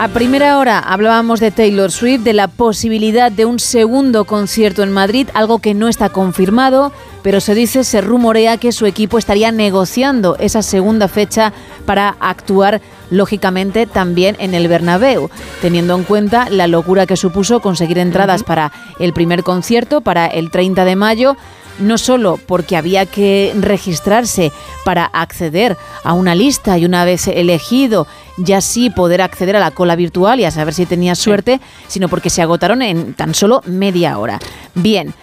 [0.00, 4.92] A primera hora hablábamos de Taylor Swift, de la posibilidad de un segundo concierto en
[4.92, 6.92] Madrid, algo que no está confirmado,
[7.24, 11.52] pero se dice, se rumorea que su equipo estaría negociando esa segunda fecha
[11.84, 17.98] para actuar lógicamente también en el Bernabéu, teniendo en cuenta la locura que supuso conseguir
[17.98, 18.70] entradas para
[19.00, 21.36] el primer concierto, para el 30 de mayo,
[21.78, 24.52] no solo porque había que registrarse
[24.84, 29.70] para acceder a una lista y una vez elegido ya sí poder acceder a la
[29.72, 33.62] cola virtual y a saber si tenías suerte, sino porque se agotaron en tan solo
[33.66, 34.38] media hora.
[34.74, 35.14] Bien.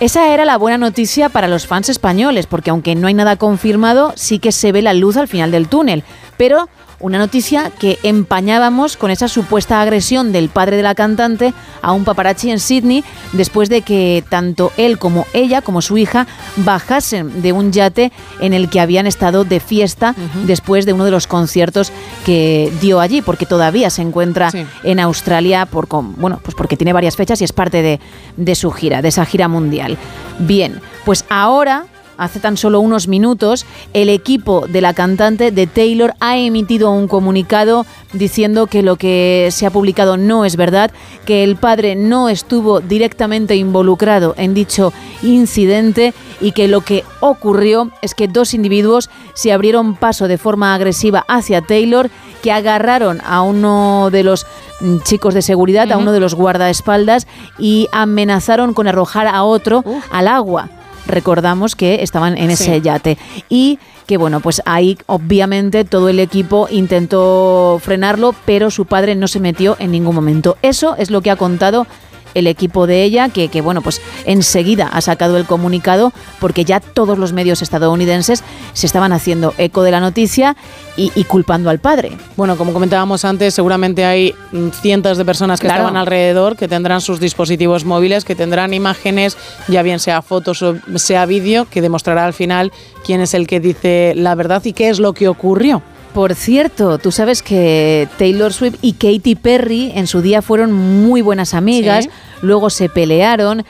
[0.00, 4.12] Esa era la buena noticia para los fans españoles, porque aunque no hay nada confirmado,
[4.14, 6.04] sí que se ve la luz al final del túnel.
[6.38, 6.68] Pero
[7.00, 11.52] una noticia que empañábamos con esa supuesta agresión del padre de la cantante
[11.82, 16.26] a un paparazzi en Sydney después de que tanto él como ella, como su hija,
[16.56, 18.10] bajasen de un yate
[18.40, 21.92] en el que habían estado de fiesta después de uno de los conciertos
[22.26, 24.64] que dio allí, porque todavía se encuentra Sí.
[24.82, 28.00] en Australia por con- bueno, pues porque tiene varias fechas y es parte de,
[28.36, 29.96] de su gira, de esa gira mundial.
[30.40, 31.84] Bien, pues ahora
[32.18, 33.64] Hace tan solo unos minutos,
[33.94, 39.50] el equipo de la cantante de Taylor ha emitido un comunicado diciendo que lo que
[39.52, 40.90] se ha publicado no es verdad,
[41.24, 47.92] que el padre no estuvo directamente involucrado en dicho incidente y que lo que ocurrió
[48.02, 52.10] es que dos individuos se abrieron paso de forma agresiva hacia Taylor,
[52.42, 54.44] que agarraron a uno de los
[54.80, 57.28] mm, chicos de seguridad, a uno de los guardaespaldas
[57.60, 60.68] y amenazaron con arrojar a otro al agua.
[61.06, 62.80] Recordamos que estaban en ese Sí.
[62.80, 63.18] yate
[63.48, 69.28] y que bueno, pues ahí obviamente todo el equipo intentó frenarlo, pero su padre no
[69.28, 70.56] se metió en ningún momento.
[70.62, 71.86] Eso es lo que ha contado
[72.34, 76.80] el equipo de ella, que, que, bueno, pues enseguida ha sacado el comunicado porque ya
[76.80, 78.42] todos los medios estadounidenses
[78.72, 80.56] se estaban haciendo eco de la noticia
[80.96, 82.16] y, y culpando al padre.
[82.36, 84.34] Bueno, como comentábamos antes, seguramente hay
[84.80, 85.82] cientos de personas que Claro.
[85.82, 89.36] estaban alrededor, que tendrán sus dispositivos móviles, que tendrán imágenes,
[89.68, 92.72] ya bien sea fotos o sea vídeo, que demostrará al final
[93.04, 95.82] quién es el que dice la verdad y qué es lo que ocurrió.
[96.14, 101.22] Por cierto, tú sabes que Taylor Swift y Katy Perry en su día fueron muy
[101.22, 102.10] buenas amigas, Sí.
[102.42, 103.64] luego se pelearon.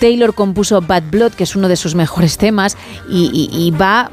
[0.00, 2.76] Taylor compuso Bad Blood, que es uno de sus mejores temas,
[3.10, 4.10] y, y- y va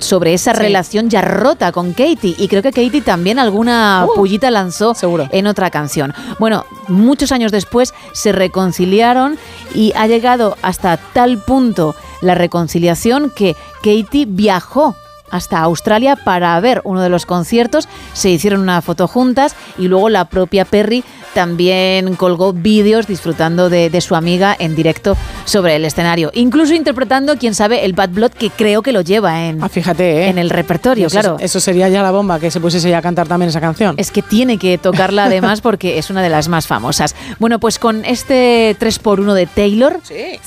[0.00, 0.60] sobre esa Sí.
[0.60, 2.36] relación ya rota con Katy.
[2.38, 4.94] Y creo que Katy también alguna Uh, pullita lanzó
[5.30, 6.14] en otra canción.
[6.38, 9.38] Bueno, muchos años después se reconciliaron
[9.74, 14.96] y ha llegado hasta tal punto la reconciliación que Katy viajó
[15.34, 20.08] hasta Australia para ver uno de los conciertos, se hicieron una foto juntas y luego
[20.08, 21.02] la propia Perry
[21.34, 27.36] también colgó vídeos disfrutando de, de su amiga en directo sobre el escenario, incluso interpretando,
[27.36, 30.28] quién sabe, el Bad Blood que creo que lo lleva en, fíjate, ¿eh?
[30.28, 31.36] en el repertorio, Eso- claro.
[31.40, 33.96] Eso sería ya la bomba, que se pusiese ya a cantar también esa canción.
[33.98, 37.16] Es que tiene que tocarla además porque es una de las más famosas.
[37.40, 40.00] Bueno, pues con este 3x1 de Taylor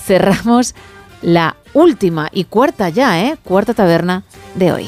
[0.05, 0.73] cerramos
[1.21, 3.37] la última y cuarta ya, ¿eh?
[3.43, 4.23] Cuarta taberna
[4.55, 4.87] de hoy.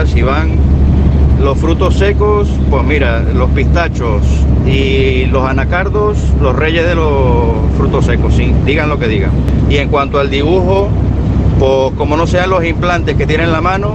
[0.00, 0.58] Asturias, Iván.
[1.42, 4.22] Los frutos secos, pues mira, los pistachos
[4.66, 9.30] y los anacardos, los reyes de los frutos secos, sí, digan lo que digan.
[9.70, 10.88] Y en cuanto al dibujo,
[11.58, 13.94] pues como no sean los implantes que tienen en la mano,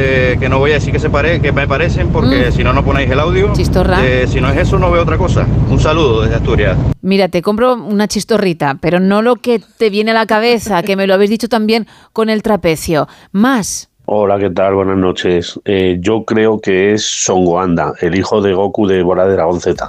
[0.00, 2.52] eh, que no voy a decir que, se pare, que me parecen porque Mm.
[2.52, 3.52] si no, no ponéis el audio.
[3.52, 4.04] Chistorra.
[4.04, 5.46] Eh, si no es eso, no veo otra cosa.
[5.70, 6.76] Un saludo desde Asturias.
[7.02, 10.96] Mira, te compro una chistorrita, pero no lo que te viene a la cabeza, que
[10.96, 13.06] me lo habéis dicho también con el trapecio.
[13.30, 13.90] Más.
[14.16, 14.76] Hola, ¿qué tal?
[14.76, 15.58] Buenas noches.
[15.64, 19.60] Eh, yo creo que es Son Goanda, el hijo de Goku de Bola de Dragón
[19.60, 19.88] Z.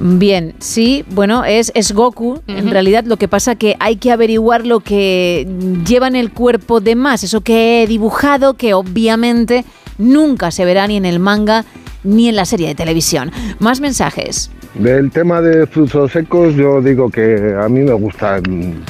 [0.00, 2.42] Bien, sí, bueno, es, es Goku.
[2.48, 5.46] En realidad lo que pasa que hay que averiguar lo que
[5.86, 9.64] lleva en el cuerpo de más, eso que he dibujado, que obviamente
[9.96, 11.64] nunca se verá ni en el manga
[12.02, 13.30] ni en la serie de televisión.
[13.60, 14.50] Más mensajes.
[14.74, 18.82] Del tema de frutos secos, yo digo que a mí me gustan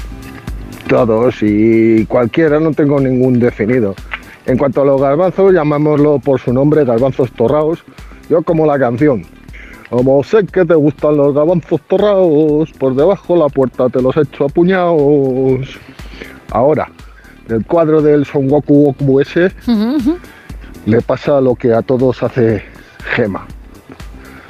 [0.88, 3.94] todos y cualquiera, no tengo ningún definido.
[4.46, 7.82] En cuanto a los garbanzos, llamámoslo por su nombre, garbanzos torrados,
[8.28, 9.22] yo como la canción.
[9.90, 14.16] Como sé que te gustan los garbanzos torrados, por debajo de la puerta te los
[14.16, 15.78] echo a puñados.
[16.50, 16.88] Ahora,
[17.48, 19.52] del cuadro del Son Goku Goku ese,
[20.86, 22.62] le pasa lo que a todos hace
[23.14, 23.46] Gema.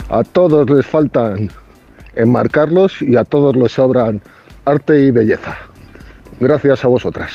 [0.09, 1.51] A todos les faltan
[2.15, 4.21] enmarcarlos y a todos les sobran
[4.65, 5.57] arte y belleza.
[6.41, 7.31] Gracias a vosotras.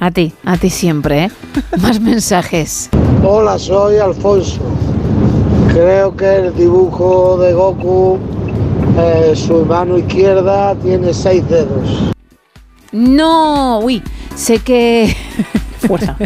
[0.00, 1.30] A ti, a ti siempre, ¿eh?
[1.82, 2.88] Más mensajes.
[3.24, 4.60] Hola, soy Alfonso.
[5.68, 8.18] Creo que el dibujo de Goku,
[8.98, 12.12] eh, su mano izquierda tiene seis dedos.
[12.92, 14.02] No, uy,
[14.34, 15.14] sé que...
[15.78, 16.16] Fuerza.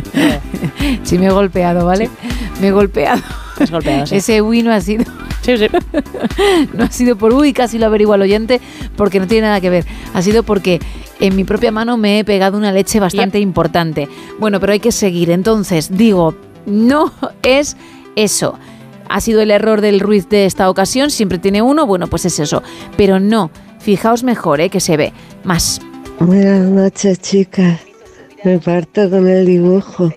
[1.03, 2.11] sí, me he golpeado, ¿vale?
[2.61, 3.23] Me he golpeado.
[3.61, 4.17] Has golpeado, sí.
[4.17, 5.05] Ese uy no ha sido...
[6.75, 8.61] no ha sido por uy, casi lo averigua el oyente,
[8.97, 9.85] porque no tiene nada que ver.
[10.15, 10.81] Ha sido porque
[11.21, 14.09] en mi propia mano me he pegado una leche bastante importante.
[14.39, 15.31] Bueno, pero hay que seguir.
[15.31, 16.35] Entonces, digo,
[16.67, 17.77] no es
[18.17, 18.59] eso.
[19.09, 22.39] Ha sido el error del Ruiz de esta ocasión, siempre tiene uno, bueno, pues es
[22.39, 22.63] eso.
[22.97, 24.71] Pero no, fijaos mejor, ¿eh?
[24.71, 25.13] que se ve.
[25.45, 25.81] Más.
[26.19, 27.81] Buenas noches, chicas.
[28.45, 30.11] Me parto con el dibujo.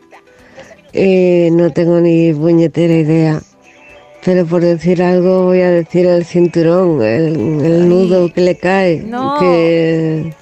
[0.97, 3.41] Eh, no tengo ni puñetera idea.
[4.23, 9.01] Pero por decir algo voy a decir el cinturón, el, el nudo que le cae.
[9.01, 9.37] No.
[9.39, 10.33] Que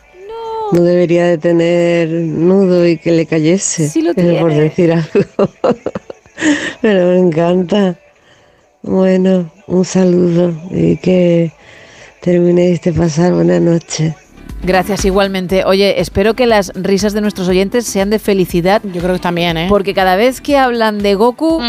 [0.72, 3.90] no debería de tener nudo y que le cayese.
[3.90, 5.50] Sí lo Pero por decir algo.
[6.82, 7.98] Pero me encanta.
[8.84, 11.52] Bueno, un saludo y que
[12.22, 14.16] terminéis de pasar buena noche.
[14.64, 15.66] Gracias igualmente.
[15.66, 18.82] Oye, espero que las risas de nuestros oyentes sean de felicidad.
[18.84, 19.66] Yo creo que también, ¿eh?
[19.70, 21.62] Porque cada vez que hablan de Goku,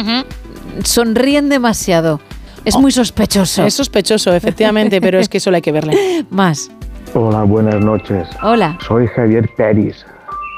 [0.85, 2.21] sonríen demasiado.
[2.65, 3.65] Es muy sospechoso.
[3.65, 6.25] Es sospechoso, efectivamente, pero es que solo hay que verle.
[6.31, 6.71] Más.
[7.13, 8.29] Hola, buenas noches.
[8.43, 8.79] Hola.
[8.87, 10.05] Soy Javier Peris,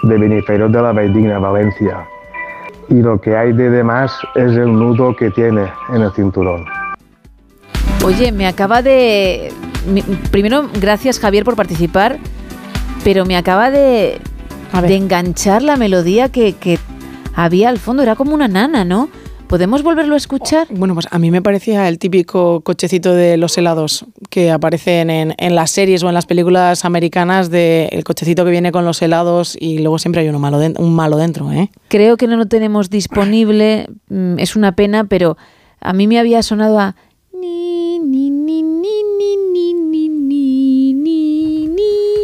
[0.04, 2.06] de Beniferos de la Valldigna, Valencia.
[2.88, 6.64] Y lo que hay de demás es el nudo que tiene en el cinturón.
[8.06, 9.52] Oye, me acaba de...
[10.30, 12.18] Primero, gracias Javier por participar,
[13.02, 14.20] pero me acaba de,
[14.80, 16.78] de enganchar la melodía que, que
[17.34, 18.04] había al fondo.
[18.04, 19.08] Era como una nana, ¿no?
[19.48, 20.68] ¿Podemos volverlo a escuchar?
[20.70, 25.34] Bueno, pues a mí me parecía el típico cochecito de los helados que aparecen en,
[25.36, 29.02] en las series o en las películas americanas de el cochecito que viene con los
[29.02, 31.72] helados y luego siempre hay uno malo un malo dentro, ¿eh?
[31.88, 35.36] Creo que no lo tenemos disponible, mm, es una pena, pero
[35.80, 36.94] a mí me había sonado a...
[37.46, 42.18] ni, ni, ni, ni, ni, ni, ni, ni, ni, ni,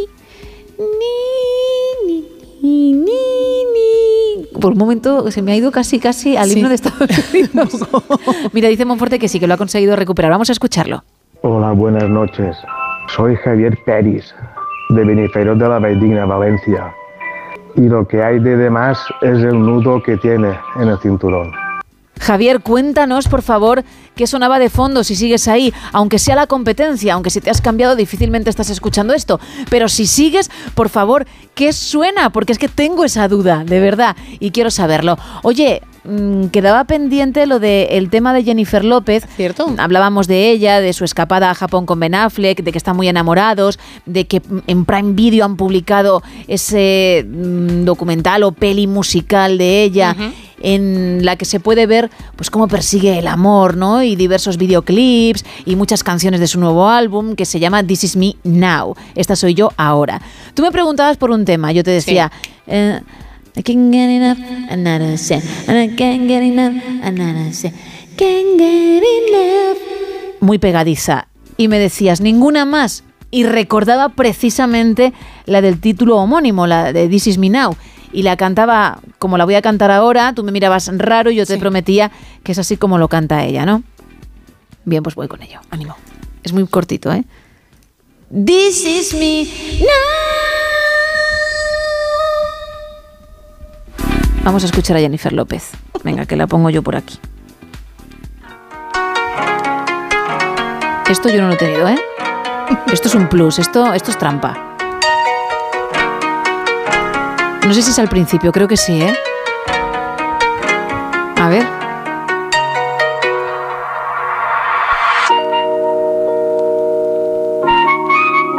[2.61, 4.59] ni, ni, ni, ni.
[4.59, 6.57] Por un momento se me ha ido casi, casi al Sí.
[6.59, 7.87] himno de Estados Unidos.
[8.53, 10.31] Mira, dice Monforte que sí, que lo ha conseguido recuperar.
[10.31, 11.03] Vamos a escucharlo.
[11.41, 12.55] Hola, buenas noches.
[13.15, 14.33] Soy Javier Peris,
[14.89, 16.93] de Beniferos de la Valldigna, Valencia.
[17.75, 21.51] Y lo que hay de demás es el nudo que tiene en el cinturón.
[22.19, 23.83] Javier, cuéntanos, por favor,
[24.15, 27.61] qué sonaba de fondo si sigues ahí, aunque sea la competencia, aunque si te has
[27.61, 31.25] cambiado difícilmente estás escuchando esto, pero si sigues, por favor,
[31.55, 32.31] ¿qué suena?
[32.31, 35.17] Porque es que tengo esa duda, de verdad, y quiero saberlo.
[35.43, 39.25] Oye, mm, quedaba pendiente lo del tema de Jennifer López.
[39.35, 39.73] ¿Cierto?
[39.77, 43.07] Hablábamos de ella, de su escapada a Japón con Ben Affleck, de que están muy
[43.07, 49.57] enamorados, de que mm, en Prime Video han publicado ese mm, documental o peli musical
[49.57, 50.15] de ella
[50.63, 54.01] en la que se puede ver pues cómo persigue el amor, ¿no?
[54.01, 58.15] Y diversos videoclips y muchas canciones de su nuevo álbum que se llama This Is
[58.15, 58.95] Me Now.
[59.13, 60.21] Esta soy yo ahora.
[60.55, 62.31] Tú me preguntabas por un tema, yo te decía,
[62.65, 63.01] eh,
[63.55, 64.39] I can't get enough,
[64.71, 65.15] another.
[65.67, 67.51] And I can't get enough, another.
[68.15, 69.77] Can't get enough.
[70.39, 71.27] Muy pegadiza.
[71.57, 73.03] Y me decías, ninguna más.
[73.29, 75.13] Y recordaba precisamente
[75.45, 77.75] la del título homónimo, la de This Is Me Now.
[78.13, 81.45] Y la cantaba como la voy a cantar ahora, tú me mirabas raro y yo
[81.45, 82.11] te prometía
[82.43, 83.83] que es así como lo canta ella, ¿no?
[84.85, 85.59] Bien, pues voy con ello.
[85.71, 85.95] Ánimo.
[86.43, 87.23] Es muy cortito, ¿eh?
[88.29, 89.47] This is me
[94.43, 95.71] Vamos a escuchar a Jennifer López.
[96.03, 97.17] Venga, que la pongo yo por aquí.
[101.09, 101.97] Esto yo no lo he tenido, ¿eh?
[102.91, 104.72] Esto es un plus, esto, esto es trampa.
[107.65, 109.13] No sé si es al principio, creo que sí, ¿eh?
[111.37, 111.65] A ver.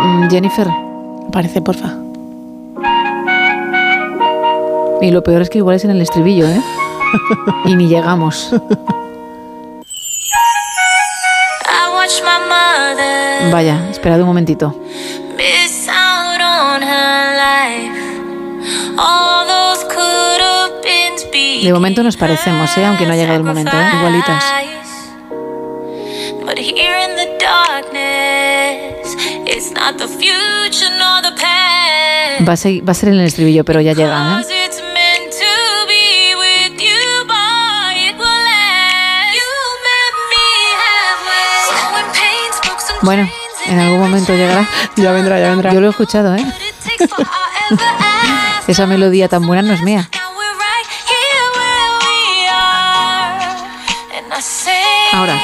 [0.01, 0.69] Mm, Jennifer.
[1.33, 1.95] Parece, porfa.
[5.03, 6.61] Y lo peor es que igual es en el estribillo, ¿eh?
[7.67, 8.51] y ni llegamos.
[13.53, 14.75] Vaya, esperad un momentito.
[21.65, 22.85] De momento nos parecemos, ¿eh?
[22.85, 23.89] Aunque no ha llegado el momento, ¿eh?
[23.99, 24.45] Igualitas.
[26.45, 29.17] But here in the darkness,
[29.47, 32.47] it's not the future nor the past.
[32.47, 34.45] Va a, ser, va a ser en el estribillo, pero ya llega, ¿eh?
[34.67, 39.33] It's meant to be with you, but it will last.
[39.33, 39.49] You
[39.89, 40.47] met me
[40.85, 41.49] halfway.
[41.67, 43.27] So when pain spoke some Bueno,
[43.67, 44.69] en algún momento llegará.
[44.97, 45.73] Ya vendrá, ya vendrá.
[45.73, 46.45] Yo lo he escuchado, ¿eh?
[48.67, 50.09] Esa melodía tan buena no es mía.
[55.13, 55.39] Ahora.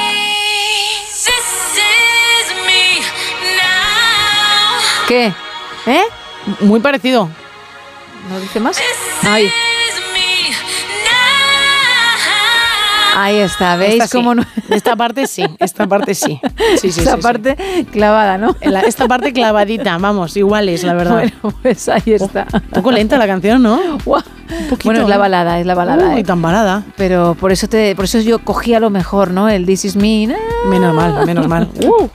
[5.07, 5.33] ¿Qué?
[5.85, 6.03] ¿Eh?
[6.61, 7.29] Muy parecido.
[8.29, 8.77] ¿No dice más?
[9.23, 9.51] Ahí.
[13.15, 14.17] Ahí está, ¿veis Esta sí.
[14.17, 14.43] cómo no?
[14.69, 16.39] Esta parte sí, esta parte sí.
[16.79, 17.21] Sí, sí, Esta sí, sí.
[17.21, 18.55] parte clavada, ¿no?
[18.61, 21.13] La- esta parte clavadita, vamos, iguales, la verdad.
[21.41, 22.47] Bueno, pues ahí está.
[22.53, 23.79] Un poco lenta la canción, ¿no?
[24.05, 24.21] Guau.
[24.69, 25.17] poquito, Bueno, es la ¿eh?
[25.17, 26.13] balada, es la balada.
[26.13, 26.23] Uy, ¿eh?
[26.23, 26.83] tan balada.
[26.95, 29.49] Pero por eso te, por eso yo cogía lo mejor, ¿no?
[29.49, 30.27] El This is me.
[30.27, 30.35] na.
[30.69, 31.67] Menos mal, menos mal.
[31.81, 32.07] Uh,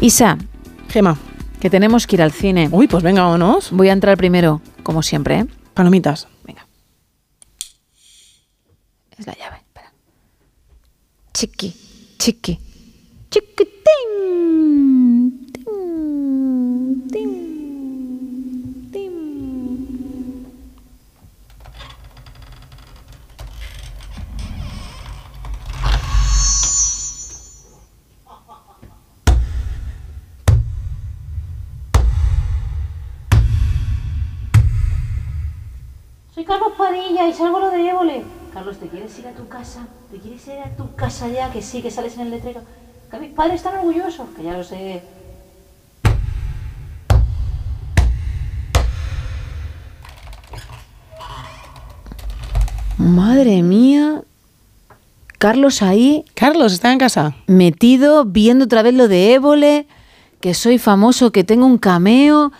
[0.00, 0.36] Isa,
[0.88, 1.16] Gema.
[1.60, 2.68] que tenemos que ir al cine.
[2.70, 3.70] Uy, pues venga, vámonos.
[3.72, 5.46] Voy a entrar primero, como siempre, ¿eh?
[5.74, 6.28] Palomitas.
[9.18, 9.56] Es la llave.
[9.56, 9.92] Espera.
[11.34, 11.74] Chiqui,
[12.18, 12.58] chiqui,
[13.30, 13.78] chiquitín.
[15.68, 15.74] Soy
[36.44, 38.24] Carlos Padilla y salgo lo de Évole.
[38.54, 39.86] Carlos, ¿te quieres ir a tu casa?
[40.10, 41.52] ¿Te quieres ir a tu casa ya?
[41.52, 42.62] Que sí, que sales en el letrero.
[43.10, 45.02] Que mis padres están orgullosos, que ya lo sé.
[52.98, 54.22] Madre mía.
[55.38, 56.24] Carlos ahí.
[56.34, 57.34] Carlos está en casa.
[57.46, 59.86] Metido, viendo otra vez lo de Évole,
[60.40, 62.50] que soy famoso, que tengo un cameo,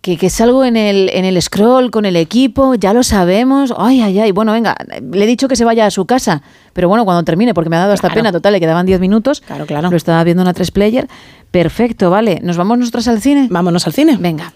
[0.00, 3.74] que, que salgo en el, en el scroll con el equipo, ya lo sabemos.
[3.76, 4.30] Ay, ay, ay.
[4.30, 4.76] Bueno, venga,
[5.12, 6.40] le he dicho que se vaya a su casa,
[6.72, 8.20] pero bueno, cuando termine, porque me ha dado hasta Claro.
[8.20, 9.40] pena, total, le quedaban 10 minutos.
[9.40, 9.90] Claro, claro.
[9.90, 11.08] Lo estaba viendo una 3 player.
[11.50, 12.38] Perfecto, vale.
[12.44, 13.48] ¿Nos vamos nosotras al cine?
[13.50, 14.16] Vámonos al cine.
[14.20, 14.52] Venga.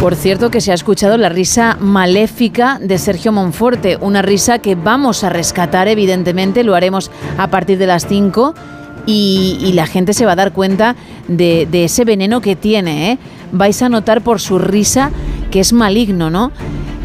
[0.00, 4.74] Por cierto que se ha escuchado la risa maléfica de Sergio Monforte, una risa que
[4.74, 8.54] vamos a rescatar evidentemente, lo haremos a partir de las 5
[9.04, 10.96] y, la gente se va a dar cuenta
[11.28, 13.12] de, de ese veneno que tiene.
[13.12, 13.18] ¿eh?
[13.52, 15.10] Vais a notar por su risa
[15.50, 16.50] que es maligno, ¿no?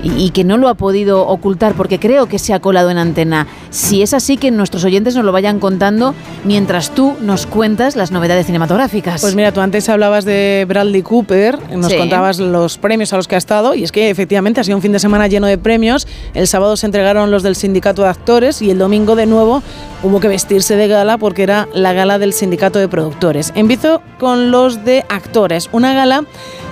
[0.05, 2.97] Y, y que no lo ha podido ocultar porque creo que se ha colado en
[2.99, 3.47] antena.
[3.71, 8.11] Si es así, que nuestros oyentes nos lo vayan contando mientras tú nos cuentas las
[8.11, 9.19] novedades cinematográficas.
[9.21, 11.97] Pues mira, tú antes hablabas de Bradley Cooper, nos Sí.
[11.97, 14.83] contabas los premios a los que ha estado y es que efectivamente ha sido un
[14.83, 16.07] fin de semana lleno de premios.
[16.35, 19.63] El sábado se entregaron los del sindicato de actores y el domingo de nuevo
[20.03, 23.51] hubo que vestirse de gala porque era la gala del sindicato de productores.
[23.55, 26.25] Empiezo con los de actores, una gala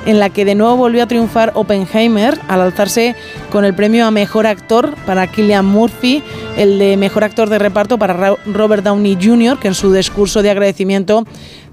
[0.05, 3.15] en la que de nuevo volvió a triunfar Oppenheimer al alzarse
[3.51, 6.21] con el premio a Mejor Actor para Killian Murphy,
[6.57, 10.41] el de Mejor Actor de Reparto para Ra- Robert Downey Jr., que en su discurso
[10.41, 11.25] de agradecimiento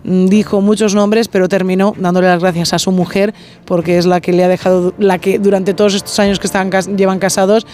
[0.04, 4.32] dijo muchos nombres, pero terminó dándole las gracias a su mujer porque es la que
[4.32, 7.66] le ha dejado, la que durante todos estos años que están, llevan casados,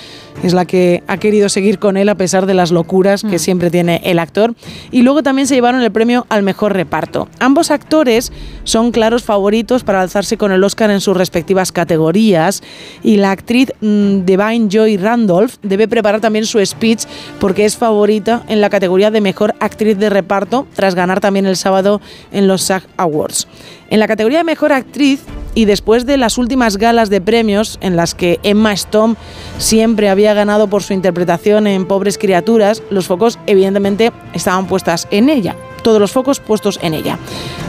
[0.43, 3.71] es la que ha querido seguir con él a pesar de las locuras que siempre
[3.71, 4.55] tiene el actor.
[4.91, 7.29] Y luego también se llevaron el premio al mejor reparto.
[7.39, 8.33] Ambos actores
[8.65, 12.63] son claros favoritos para alzarse con el Oscar en sus respectivas categorías
[13.03, 17.05] y la actriz mm, Devine Joy Randolph debe preparar también su speech
[17.41, 21.57] porque es favorita en la categoría de mejor actriz de reparto tras ganar también el
[21.57, 22.01] sábado
[22.33, 23.47] en los SAG Awards.
[23.91, 25.21] En la categoría de mejor actriz
[25.55, 29.15] y después de las últimas galas de premios en las que Emma Stone
[29.59, 35.31] siempre había ganado por su interpretación en Pobres Criaturas, los focos evidentemente estaban puestas en
[35.31, 37.19] ella, todos los focos puestos en ella.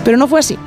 [0.03, 0.57] Pero no fue así.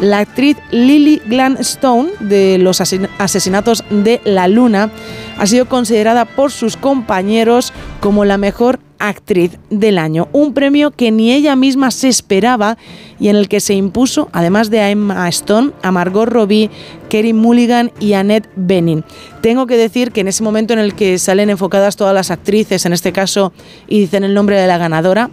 [0.00, 4.90] La actriz Lily Gladstone de los asesin- asesinatos de la luna
[5.38, 11.10] ha sido considerada por sus compañeros como la mejor actriz del año, un premio que
[11.10, 12.78] ni ella misma se esperaba
[13.18, 16.70] y en el que se impuso, además de a Emma Stone, a Margot Robbie,
[17.08, 19.02] Kerry Mulligan y Annette Bening.
[19.40, 22.86] Tengo que decir que en ese momento en el que salen enfocadas todas las actrices,
[22.86, 23.52] en este caso,
[23.88, 25.30] y dicen el nombre de la ganadora,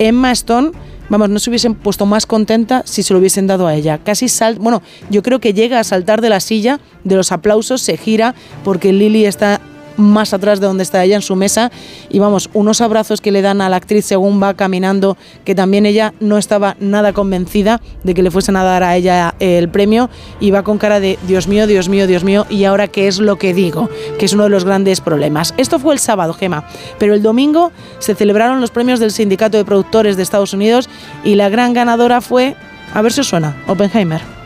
[0.00, 0.72] Emma Stone,
[1.08, 3.98] vamos, no se hubiesen puesto más contenta si se lo hubiesen dado a ella.
[3.98, 7.82] Casi sal, bueno, yo creo que llega a saltar de la silla, de los aplausos,
[7.82, 8.34] se gira
[8.64, 9.60] porque Lily está
[9.96, 11.70] más atrás de donde está ella en su mesa
[12.10, 15.86] y vamos, unos abrazos que le dan a la actriz según va caminando, que también
[15.86, 20.10] ella no estaba nada convencida de que le fuesen a dar a ella el premio
[20.40, 23.18] y va con cara de Dios mío, Dios mío, Dios mío, y ahora qué es
[23.18, 23.88] lo que digo,
[24.18, 25.54] que es uno de los grandes problemas.
[25.56, 26.66] Esto fue el sábado, Gema,
[26.98, 30.88] pero el domingo se celebraron los premios del Sindicato de Productores de Estados Unidos
[31.24, 32.56] y la gran ganadora fue,
[32.94, 34.41] a ver si os suena, Oppenheimer.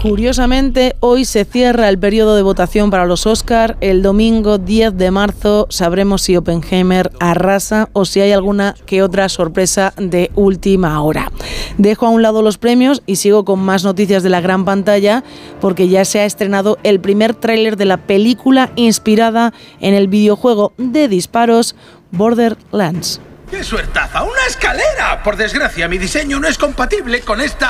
[0.00, 3.76] Curiosamente, hoy se cierra el periodo de votación para los Oscar.
[3.80, 9.28] El domingo 10 de marzo sabremos si Oppenheimer arrasa o si hay alguna que otra
[9.28, 11.32] sorpresa de última hora.
[11.78, 15.24] Dejo a un lado los premios y sigo con más noticias de la gran pantalla
[15.60, 20.74] porque ya se ha estrenado el primer tráiler de la película inspirada en el videojuego
[20.78, 21.74] de disparos
[22.12, 23.20] Borderlands.
[23.50, 24.22] ¡Qué suertaza!
[24.22, 25.24] ¡Una escalera!
[25.24, 27.68] Por desgracia, mi diseño no es compatible con esta...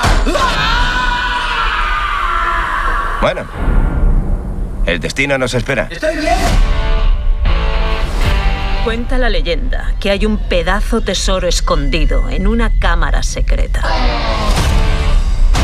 [3.21, 3.45] Bueno,
[4.85, 5.87] el destino nos espera.
[5.89, 6.35] ¿Estoy bien?
[8.85, 13.81] Cuenta la leyenda que hay un pedazo tesoro escondido en una cámara secreta.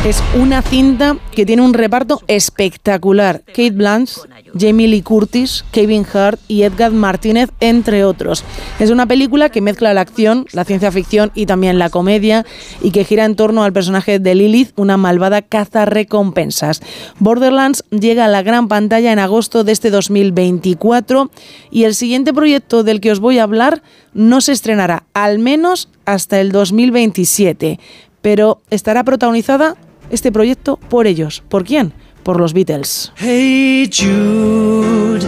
[0.05, 3.41] Es una cinta que tiene un reparto espectacular.
[3.43, 8.43] Kate Blanchett, Jamie Lee Curtis, Kevin Hart y Edgar Martínez, entre otros.
[8.79, 12.45] Es una película que mezcla la acción, la ciencia ficción y también la comedia
[12.83, 16.83] y que gira en torno al personaje de Lilith, una malvada caza recompensas.
[17.17, 21.31] Borderlands llega a la gran pantalla en agosto de este 2024
[21.71, 23.81] y el siguiente proyecto del que os voy a hablar
[24.13, 27.79] no se estrenará al menos hasta el 2027,
[28.21, 29.77] pero estará protagonizada
[30.09, 31.43] este proyecto por ellos.
[31.49, 31.93] ¿Por quién?
[32.23, 33.11] Por los Beatles.
[33.17, 35.25] Hey Jude,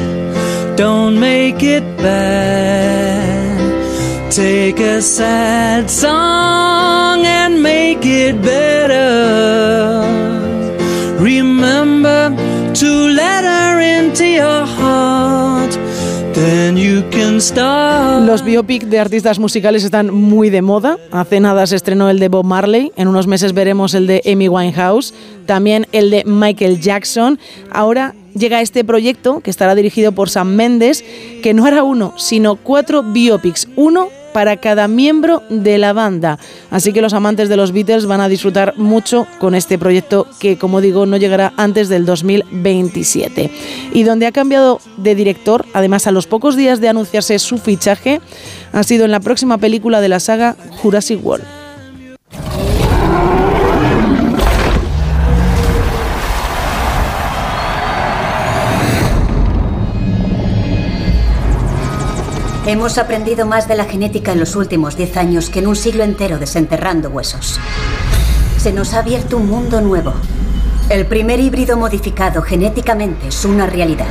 [0.75, 3.57] don't make it bad.
[4.29, 10.01] Take a sad song and make it better.
[11.19, 12.35] Remember
[12.73, 15.56] to let her into your heart.
[18.25, 20.97] Los biopic de artistas musicales están muy de moda.
[21.11, 24.47] Hace nada se estrenó el de Bob Marley, en unos meses veremos el de Amy
[24.47, 25.13] Winehouse,
[25.45, 27.37] también el de Michael Jackson.
[27.71, 31.03] Ahora llega este proyecto que estará dirigido por Sam Mendes,
[31.43, 36.39] que no hará uno, sino cuatro biopics, uno para cada miembro de la banda.
[36.71, 40.57] Así que los amantes de los Beatles van a disfrutar mucho con este proyecto que,
[40.57, 43.51] como digo, no llegará antes del 2027.
[43.93, 48.21] Y donde ha cambiado de director, además a los pocos días de anunciarse su fichaje,
[48.73, 51.56] ha sido en la próxima película de la saga Jurassic World.
[62.67, 66.03] Hemos aprendido más de la genética en los últimos 10 años que en un siglo
[66.03, 67.61] entero desenterrando huesos.
[68.57, 70.13] Se nos ha abierto un mundo nuevo.
[70.89, 74.07] El primer híbrido modificado genéticamente es una realidad.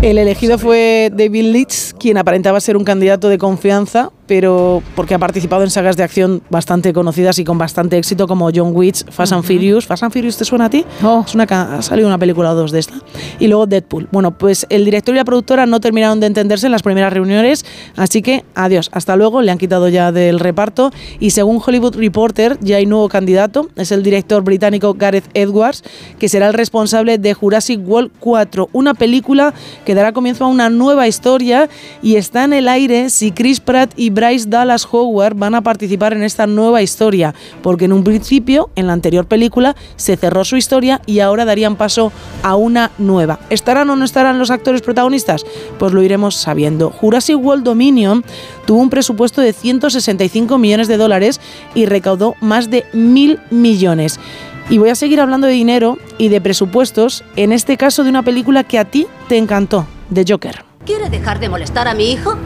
[0.00, 5.18] El elegido fue David Leitch, quien aparentaba ser un candidato de confianza, pero porque ha
[5.18, 9.32] participado en sagas de acción bastante conocidas y con bastante éxito como John Wick, Fast
[9.32, 9.88] and Furious.
[9.88, 10.84] ¿Fast and Furious te suena a ti?
[11.26, 12.94] Es una, ha salido una película o dos de esta.
[13.40, 14.06] Y luego Deadpool.
[14.12, 17.66] Bueno, pues el director y la productora no terminaron de entenderse en las primeras reuniones,
[17.96, 20.92] así que adiós, hasta luego, le han quitado ya del reparto.
[21.18, 25.82] Y según Hollywood Reporter, ya hay nuevo candidato, es el director británico Gareth Edwards,
[26.20, 30.70] que será el responsable de Jurassic World 4, una película que dará comienzo a una
[30.70, 31.68] nueva historia
[32.00, 36.12] y está en el aire si Chris Pratt y Bryce Dallas Howard van a participar
[36.12, 40.58] en esta nueva historia, porque en un principio, en la anterior película, se cerró su
[40.58, 43.40] historia y ahora darían paso a una nueva.
[43.48, 45.46] ¿Estarán o no estarán los actores protagonistas?
[45.78, 46.90] Pues lo iremos sabiendo.
[46.90, 48.22] Jurassic World Dominion
[48.66, 51.40] tuvo un presupuesto de 165 millones de dólares
[51.74, 54.20] y recaudó más de mil millones.
[54.68, 58.22] Y voy a seguir hablando de dinero y de presupuestos, en este caso de una
[58.22, 60.62] película que a ti te encantó, de Joker.
[60.84, 62.36] ¿Quiere dejar de molestar a mi hijo?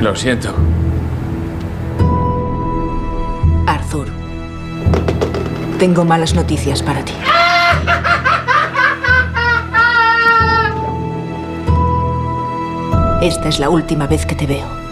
[0.00, 0.54] Lo siento.
[3.66, 4.08] Arthur,
[5.78, 7.14] tengo malas noticias para ti.
[13.22, 14.83] Esta es la última vez que te veo.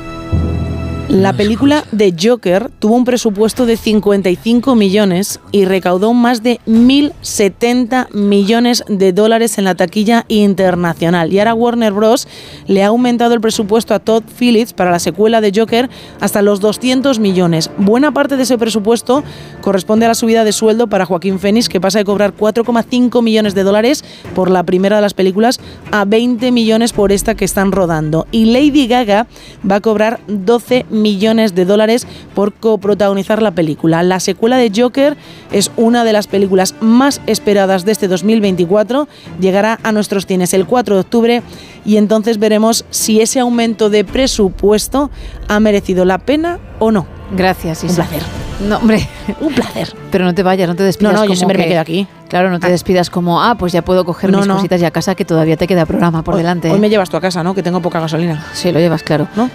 [1.08, 8.10] La película de Joker tuvo un presupuesto de 55 millones y recaudó más de 1.070
[8.14, 11.30] millones de dólares en la taquilla internacional.
[11.30, 12.26] Y ahora Warner Bros.
[12.66, 15.90] le ha aumentado el presupuesto a Todd Phillips para la secuela de Joker
[16.20, 17.70] hasta los 200 millones.
[17.76, 19.22] Buena parte de ese presupuesto
[19.60, 23.54] corresponde a la subida de sueldo para Joaquín Phoenix, que pasa de cobrar 4,5 millones
[23.54, 24.02] de dólares
[24.34, 28.26] por la primera de las películas a 20 millones por esta que están rodando.
[28.32, 29.26] Y Lady Gaga
[29.68, 34.02] va a cobrar 12 millones de dólares por coprotagonizar la película.
[34.02, 35.16] La secuela de Joker
[35.50, 39.08] es una de las películas más esperadas de este 2024.
[39.40, 41.42] Llegará a nuestros cines el 4 de octubre
[41.84, 45.10] y entonces veremos si ese aumento de presupuesto
[45.48, 47.06] ha merecido la pena o no.
[47.34, 48.22] Gracias, Un placer.
[48.68, 49.08] No, hombre.
[49.40, 49.94] Un placer.
[50.10, 51.80] Pero no te vayas, no te despidas No, no, yo como siempre me que- quedo
[51.80, 52.06] aquí.
[52.28, 54.56] Claro, no te despidas como, ah, pues ya puedo coger No, mis no.
[54.56, 56.70] cositas ya a casa, que todavía te queda programa por Hoy- delante.
[56.70, 56.80] Hoy ¿eh?
[56.80, 57.54] me llevas tú a casa, ¿no?
[57.54, 58.46] Que tengo poca gasolina.
[58.54, 59.28] Sí, lo llevas claro.
[59.36, 59.50] ¿No?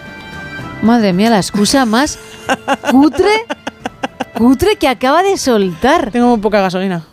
[0.82, 2.18] Madre mía, la excusa más
[2.92, 3.46] cutre,
[4.38, 6.12] cutre que acaba de soltar.
[6.12, 7.04] Tengo poca gasolina.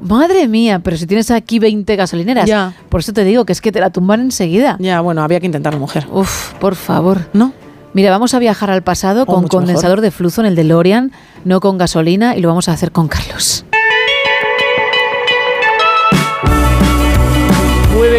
[0.00, 2.46] Madre mía, pero si tienes aquí 20 gasolineras.
[2.46, 2.72] Ya.
[2.88, 4.76] Por eso te digo que es que te la tumban enseguida.
[4.80, 6.06] Ya, bueno, había que intentarlo, mujer.
[6.10, 7.28] Uf, por favor.
[7.34, 7.52] ¿No?
[7.92, 11.12] Mira, vamos a viajar al pasado Oh, con condensador de flujo en el DeLorean,
[11.44, 13.64] no con gasolina, y lo vamos a hacer con Carlos.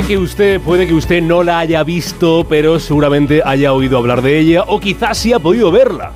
[0.08, 4.40] Que usted, puede que usted no la haya visto, pero seguramente haya oído hablar de
[4.40, 6.12] ella o quizás sí ha podido verla.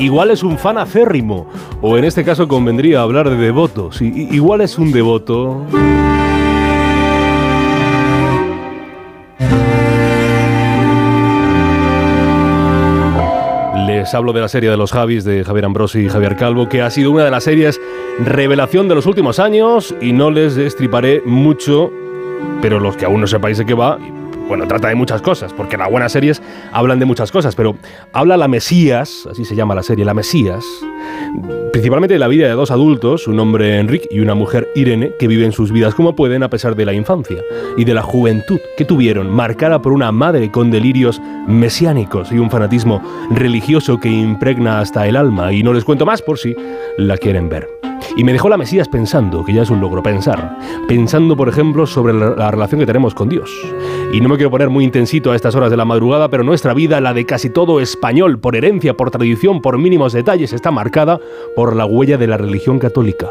[0.00, 1.46] Igual es un fan acérrimo,
[1.80, 4.02] o en este caso convendría hablar de devotos.
[4.02, 5.64] Igual es un devoto.
[13.86, 16.82] Les hablo de la serie de los Javis de Javier Ambrosi y Javier Calvo, que
[16.82, 17.80] ha sido una de las series
[18.18, 21.92] revelación de los últimos años y no les destriparé mucho,
[22.60, 23.98] pero los que aún no sepáis de qué va,
[24.48, 26.42] bueno, trata de muchas cosas, porque las buenas series
[26.72, 27.76] hablan de muchas cosas, pero
[28.14, 30.64] habla la Mesías, así se llama la serie, la Mesías,
[31.70, 35.28] principalmente de la vida de dos adultos, un hombre Enrique y una mujer Irene, que
[35.28, 37.42] viven sus vidas como pueden a pesar de la infancia
[37.76, 42.50] y de la juventud que tuvieron, marcada por una madre con delirios mesiánicos y un
[42.50, 46.56] fanatismo religioso que impregna hasta el alma, y no les cuento más por si
[46.96, 47.87] la quieren ver.
[48.16, 51.86] Y me dejó la Mesías pensando, que ya es un logro pensar, pensando por ejemplo
[51.86, 53.50] sobre la, la relación que tenemos con Dios.
[54.12, 56.74] Y no me quiero poner muy intensito a estas horas de la madrugada, pero nuestra
[56.74, 61.20] vida, la de casi todo español, por herencia, por tradición, por mínimos detalles, está marcada
[61.54, 63.28] por la huella de la religión católica.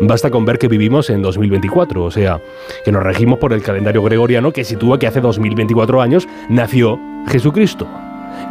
[0.00, 2.40] Basta con ver que vivimos en 2024, o sea,
[2.84, 7.86] que nos regimos por el calendario gregoriano que sitúa que hace 2024 años nació Jesucristo.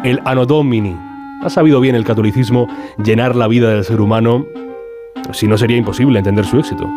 [0.03, 0.95] El Anno Domini.
[1.41, 2.67] Ha sabido bien el catolicismo
[3.03, 4.45] llenar la vida del ser humano,
[5.31, 6.89] si no sería imposible entender su éxito.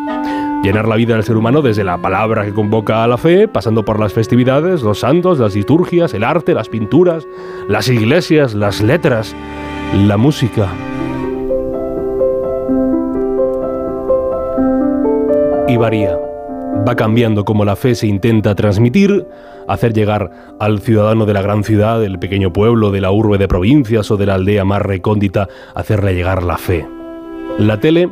[0.63, 3.85] Llenar la vida del ser humano desde la palabra que convoca a la fe, pasando
[3.85, 7.27] por las festividades, los santos, las liturgias, el arte, las pinturas,
[7.69, 9.35] las iglesias, las letras,
[9.93, 10.67] la música.
[15.67, 16.17] Y varía.
[16.87, 19.25] Va cambiando como la fe se intenta transmitir,
[19.67, 23.47] hacer llegar al ciudadano de la gran ciudad, del pequeño pueblo, de la urbe de
[23.47, 26.85] provincias o de la aldea más recóndita, hacerle llegar la fe.
[27.59, 28.09] La tele,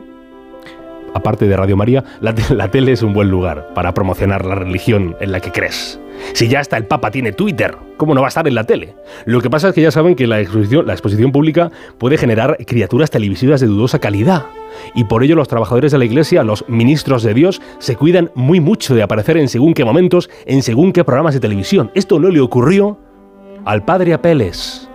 [1.14, 4.56] aparte de Radio María, la, te- la tele es un buen lugar para promocionar la
[4.56, 6.00] religión en la que crees.
[6.34, 8.96] Si ya hasta el Papa tiene Twitter, ¿cómo no va a estar en la tele?
[9.26, 12.58] Lo que pasa es que ya saben que la exposición, la exposición pública puede generar
[12.66, 14.46] criaturas televisivas de dudosa calidad.
[14.96, 18.60] Y por ello los trabajadores de la iglesia, los ministros de Dios, se cuidan muy
[18.60, 21.92] mucho de aparecer en según qué momentos, en según qué programas de televisión.
[21.94, 22.98] Esto no le ocurrió
[23.66, 24.90] al padre Apeles.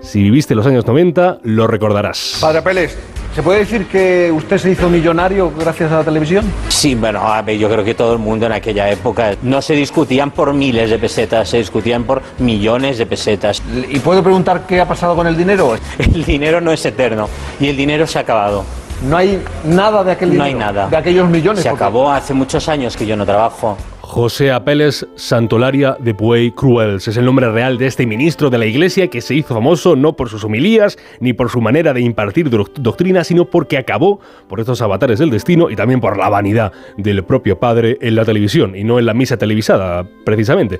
[0.00, 2.38] Si viviste los años 90, lo recordarás.
[2.40, 2.96] Padre Pérez,
[3.36, 6.50] ¿se puede decir que usted se hizo millonario gracias a la televisión?
[6.70, 9.74] Sí, bueno, a ver, yo creo que todo el mundo en aquella época no se
[9.74, 13.62] discutían por miles de pesetas, se discutían por millones de pesetas.
[13.90, 15.76] ¿Y puedo preguntar qué ha pasado con el dinero?
[15.98, 17.28] El dinero no es eterno
[17.60, 18.64] y el dinero se ha acabado.
[19.06, 20.46] No hay nada de aquel No dinero.
[20.46, 20.88] hay nada.
[20.88, 21.62] De aquellos millones.
[21.62, 23.76] Se acabó hace muchos años que yo no trabajo.
[24.08, 28.64] José Apeles Santolaria de Puey Cruels es el nombre real de este ministro de la
[28.64, 32.48] Iglesia que se hizo famoso no por sus homilías ni por su manera de impartir
[32.48, 36.72] doc- doctrina, sino porque acabó por estos avatares del destino y también por la vanidad
[36.96, 40.78] del propio padre en la televisión y no en la misa televisada, precisamente.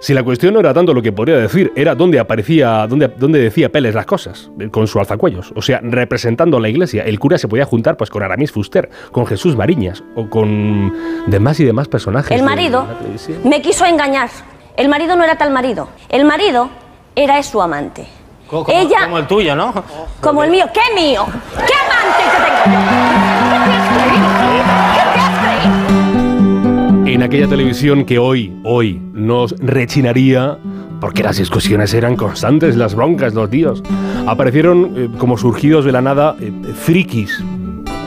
[0.00, 3.38] Si la cuestión no era tanto lo que podría decir, era dónde aparecía, dónde, dónde
[3.38, 5.52] decía Peles las cosas, con su alzacuellos.
[5.54, 7.04] O sea, representando a la iglesia.
[7.04, 10.94] El cura se podía juntar pues con Aramis Fuster, con Jesús Mariñas o con
[11.26, 12.30] demás y demás personajes.
[12.30, 12.86] El marido
[13.44, 14.30] me quiso engañar.
[14.76, 15.90] El marido no era tal marido.
[16.08, 16.70] El marido
[17.14, 18.06] era su amante.
[18.46, 19.72] Como, Ella, como el tuyo, ¿no?
[20.20, 20.64] como el mío.
[20.72, 21.26] ¿Qué mío?
[21.54, 23.89] ¿Qué amante que tengo yo?
[27.20, 30.56] En aquella televisión que hoy, hoy, nos rechinaría
[31.02, 33.82] porque las discusiones eran constantes, las broncas, los días.
[34.26, 37.44] Aparecieron eh, como surgidos de la nada eh, frikis.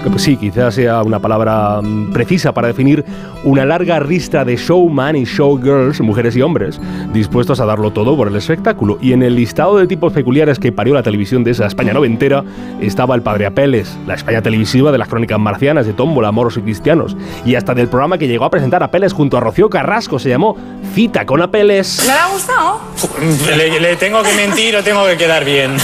[0.10, 3.06] Pues sí, quizás sea una palabra mm, precisa para definir
[3.44, 6.80] una larga ristra de showman y showgirls, mujeres y hombres,
[7.14, 8.98] dispuestos a darlo todo por el espectáculo.
[9.02, 12.44] Y en el listado de tipos peculiares que parió la televisión de esa España noventera
[12.82, 16.62] estaba el Padre Apeles, la España televisiva de las crónicas marcianas, de Tómbola, Moros y
[16.62, 17.16] Cristianos,
[17.46, 20.56] y hasta del programa que llegó a presentar Apeles junto a Rocío Carrasco, se llamó
[20.94, 22.04] Cita con Apeles.
[22.06, 22.80] ¿No le ha gustado?
[23.56, 25.78] Le, le tengo que mentir o tengo que quedar bien.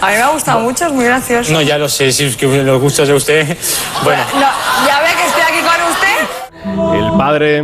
[0.00, 1.52] A mí me ha gustado mucho, es muy gracioso.
[1.52, 3.56] No, ya lo sé, si es que los gustos de usted.
[4.02, 7.04] Bueno, No, ya ve que estoy aquí con usted.
[7.06, 7.62] El padre.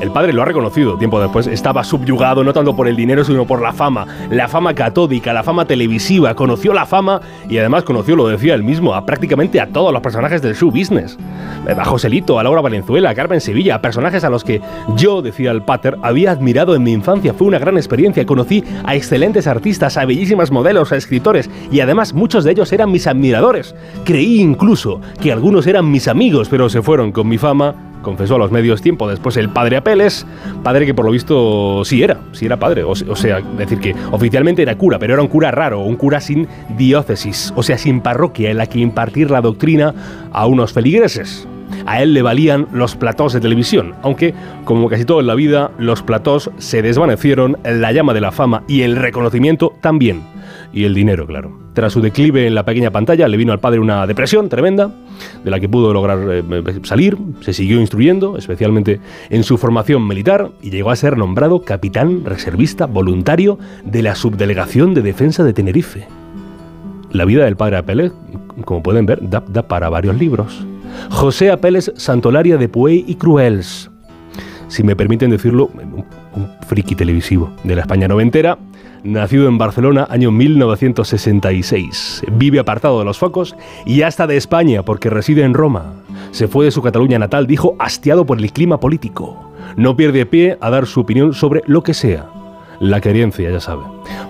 [0.00, 3.46] El padre lo ha reconocido tiempo después, estaba subyugado no tanto por el dinero, sino
[3.46, 4.06] por la fama.
[4.30, 6.34] La fama catódica, la fama televisiva.
[6.34, 7.20] Conoció la fama
[7.50, 10.70] y además conoció, lo decía él mismo, a prácticamente a todos los personajes del show
[10.70, 11.18] business.
[11.68, 14.62] Eh, A Joselito, a Laura Valenzuela, a Carmen Sevilla, a personajes a los que
[14.96, 17.34] yo, decía el pater, había admirado en mi infancia.
[17.34, 18.24] Fue una gran experiencia.
[18.24, 22.90] Conocí a excelentes artistas, a bellísimas modelos, a escritores y además muchos de ellos eran
[22.90, 23.74] mis admiradores.
[24.04, 28.38] Creí incluso que algunos eran mis amigos, pero se fueron con mi fama confesó a
[28.38, 30.26] los medios tiempo después el padre Apeles,
[30.62, 33.94] padre que por lo visto sí era, sí era padre, o, o sea, decir que
[34.10, 38.00] oficialmente era cura, pero era un cura raro, un cura sin diócesis, o sea, sin
[38.00, 39.94] parroquia en la que impartir la doctrina
[40.32, 41.46] a unos feligreses.
[41.86, 45.70] A él le valían los platós de televisión, aunque, como casi todo en la vida,
[45.78, 50.22] los platós se desvanecieron, la llama de la fama y el reconocimiento también.
[50.72, 51.58] Y el dinero, claro.
[51.72, 54.90] Tras su declive en la pequeña pantalla, le vino al padre una depresión tremenda,
[55.42, 56.42] de la que pudo lograr eh,
[56.84, 59.00] salir, se siguió instruyendo, especialmente
[59.30, 64.94] en su formación militar, y llegó a ser nombrado capitán reservista voluntario de la Subdelegación
[64.94, 66.06] de Defensa de Tenerife.
[67.10, 68.12] La vida del padre Apeles,
[68.64, 70.64] como pueden ver, da, para varios libros.
[71.10, 73.90] José Apeles Santolaria de Puey y Cruels.
[74.68, 75.70] Si me permiten decirlo,
[76.36, 78.56] un friki televisivo de la España noventera,
[79.02, 82.22] nacido en Barcelona año 1966.
[82.32, 83.56] Vive apartado de los focos
[83.86, 85.94] y hasta de España porque reside en Roma.
[86.30, 89.52] Se fue de su Cataluña natal, dijo, hastiado por el clima político.
[89.76, 92.26] No pierde pie a dar su opinión sobre lo que sea.
[92.80, 93.82] La querencia, ya sabe.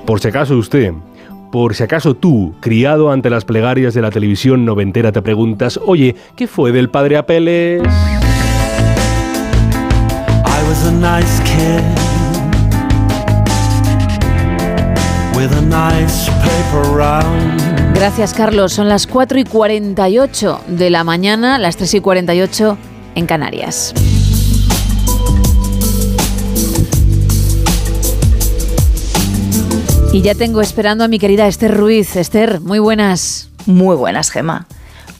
[0.06, 0.92] Por si acaso usted,
[1.52, 6.16] por si acaso tú, criado ante las plegarias de la televisión noventera, te preguntas, oye,
[6.36, 7.82] ¿qué fue del padre Apeles?
[17.94, 18.72] Gracias, Carlos.
[18.72, 22.78] Son las 4 y 48 de la mañana, las 3 y 48
[23.14, 23.94] en Canarias.
[30.12, 32.16] Y ya tengo esperando a mi querida Esther Ruiz.
[32.16, 33.48] Esther, muy buenas.
[33.66, 34.66] Muy buenas, Gema.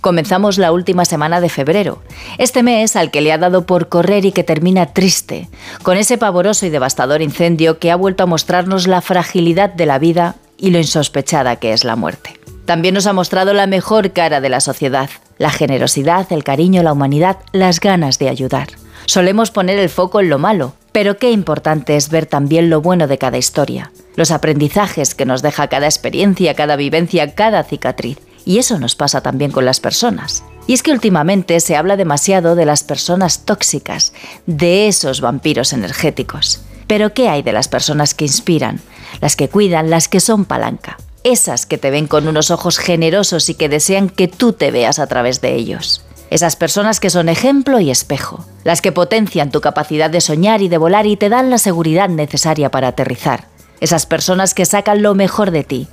[0.01, 2.03] Comenzamos la última semana de febrero,
[2.39, 5.49] este mes al que le ha dado por correr y que termina triste,
[5.83, 9.99] con ese pavoroso y devastador incendio que ha vuelto a mostrarnos la fragilidad de la
[9.99, 12.41] vida y lo insospechada que es la muerte.
[12.65, 16.93] También nos ha mostrado la mejor cara de la sociedad, la generosidad, el cariño, la
[16.93, 18.69] humanidad, las ganas de ayudar.
[19.05, 23.07] Solemos poner el foco en lo malo, pero qué importante es ver también lo bueno
[23.07, 28.19] de cada historia, los aprendizajes que nos deja cada experiencia, cada vivencia, cada cicatriz.
[28.44, 30.44] Y eso nos pasa también con las personas.
[30.67, 34.12] Y es que últimamente se habla demasiado de las personas tóxicas,
[34.47, 36.60] de esos vampiros energéticos.
[36.86, 38.81] Pero ¿qué hay de las personas que inspiran,
[39.20, 40.97] las que cuidan, las que son palanca?
[41.25, 44.99] esas que te ven con unos ojos generosos y que desean que tú te veas
[44.99, 46.02] a través de ellos.
[46.31, 50.69] Esas personas que son ejemplo y espejo, las que potencian tu capacidad de soñar y
[50.69, 53.49] de volar y te dan la seguridad necesaria para aterrizar.
[53.81, 55.89] Esas personas que sacan lo mejor de ti,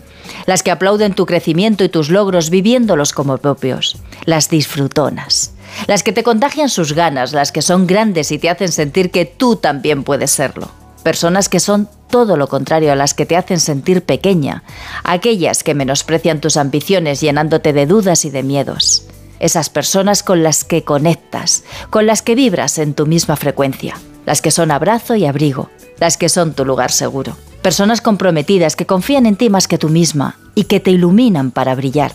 [0.46, 5.54] las que aplauden tu crecimiento y tus logros viviéndolos como propios, las disfrutonas,
[5.88, 9.26] las que te contagian sus ganas, las que son grandes y te hacen sentir que
[9.26, 10.72] tú también puedes serlo.
[11.04, 14.64] Personas que son todo lo contrario a las que te hacen sentir pequeña,
[15.04, 19.06] aquellas que menosprecian tus ambiciones llenándote de dudas y de miedos.
[19.40, 24.42] Esas personas con las que conectas, con las que vibras en tu misma frecuencia, las
[24.42, 27.38] que son abrazo y abrigo, las que son tu lugar seguro.
[27.62, 31.76] Personas comprometidas que confían en ti más que tú misma y que te iluminan para
[31.76, 32.14] brillar.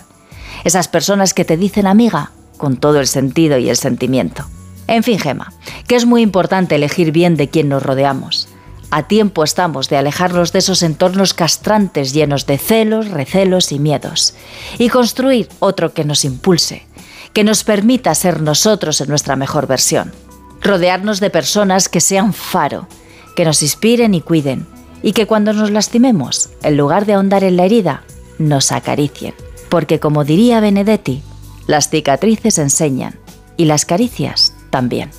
[0.65, 4.47] Esas personas que te dicen amiga con todo el sentido y el sentimiento.
[4.87, 5.53] En fin, Gema,
[5.87, 8.49] que es muy importante elegir bien de quién nos rodeamos.
[8.91, 14.35] A tiempo estamos de alejarnos de esos entornos castrantes llenos de celos, recelos y miedos
[14.79, 16.87] y construir otro que nos impulse,
[17.33, 20.13] que nos permita ser nosotros en nuestra mejor versión.
[20.61, 22.87] Rodearnos de personas que sean faro,
[23.35, 24.67] que nos inspiren y cuiden,
[25.03, 28.05] y que cuando nos lastimemos, en lugar de ahondar en la herida,
[28.39, 29.35] nos acaricien.
[29.69, 31.23] Porque como diría Benedetti,
[31.67, 33.15] las cicatrices enseñan
[33.57, 35.11] y las caricias también.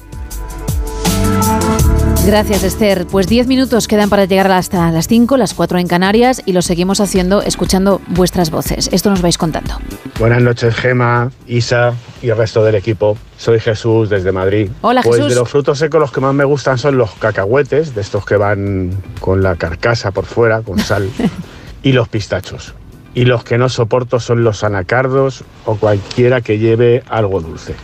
[2.25, 3.05] Gracias, Esther.
[3.05, 6.61] Pues 10 minutos quedan para llegar hasta las 5, las 4 en Canarias y lo
[6.61, 8.89] seguimos haciendo escuchando vuestras voces.
[8.93, 9.73] Esto nos vais contando.
[10.17, 13.17] Buenas noches, Gema, Isa y el resto del equipo.
[13.37, 14.71] Soy Jesús desde Madrid.
[14.81, 15.33] Hola, pues Jesús.
[15.33, 18.37] de los frutos secos los que más me gustan son los cacahuetes, de estos que
[18.37, 21.09] van con la carcasa por fuera, con sal,
[21.83, 22.73] y los pistachos.
[23.13, 27.75] Y los que no soporto son los anacardos o cualquiera que lleve algo dulce.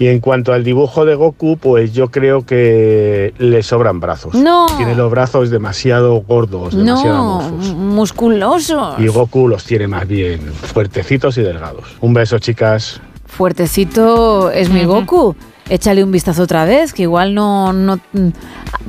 [0.00, 4.34] Y en cuanto al dibujo de Goku, pues yo creo que le sobran brazos.
[4.34, 4.64] No.
[4.78, 7.74] Tiene los brazos demasiado gordos, demasiado No, amorfos.
[7.74, 8.94] musculoso.
[8.96, 11.84] Y Goku los tiene más bien fuertecitos y delgados.
[12.00, 12.98] Un beso, chicas.
[13.26, 15.36] Fuertecito es mi Goku.
[15.68, 18.28] Échale un vistazo otra vez, que igual no, no mm,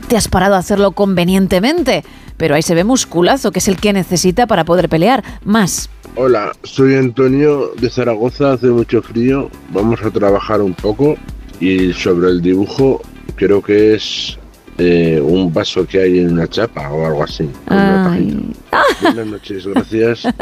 [0.08, 2.06] te has parado a hacerlo convenientemente.
[2.38, 5.24] Pero ahí se ve musculazo, que es el que necesita para poder pelear.
[5.44, 5.90] Más.
[6.16, 11.16] Hola, soy Antonio de Zaragoza, hace mucho frío, vamos a trabajar un poco
[11.62, 13.02] y sobre el dibujo
[13.36, 14.38] creo que es
[14.78, 17.50] eh, un vaso que hay en una chapa o algo así.
[19.02, 20.24] Buenas noches, gracias.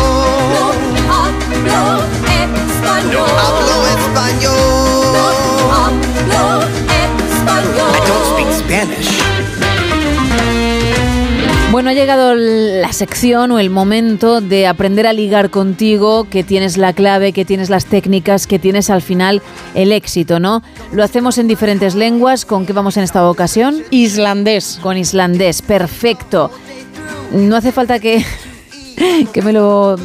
[1.09, 3.29] Hablo español.
[3.37, 4.94] Hablo español.
[7.55, 7.91] Hablo español.
[7.95, 9.09] I don't speak Spanish.
[11.71, 16.77] Bueno, ha llegado la sección o el momento de aprender a ligar contigo, que tienes
[16.77, 19.41] la clave, que tienes las técnicas, que tienes al final
[19.73, 20.63] el éxito, ¿no?
[20.93, 22.45] Lo hacemos en diferentes lenguas.
[22.45, 23.83] ¿Con qué vamos en esta ocasión?
[23.89, 24.79] Islandés.
[24.81, 26.49] Con islandés, perfecto.
[27.33, 28.23] No hace falta que
[29.33, 29.95] que me lo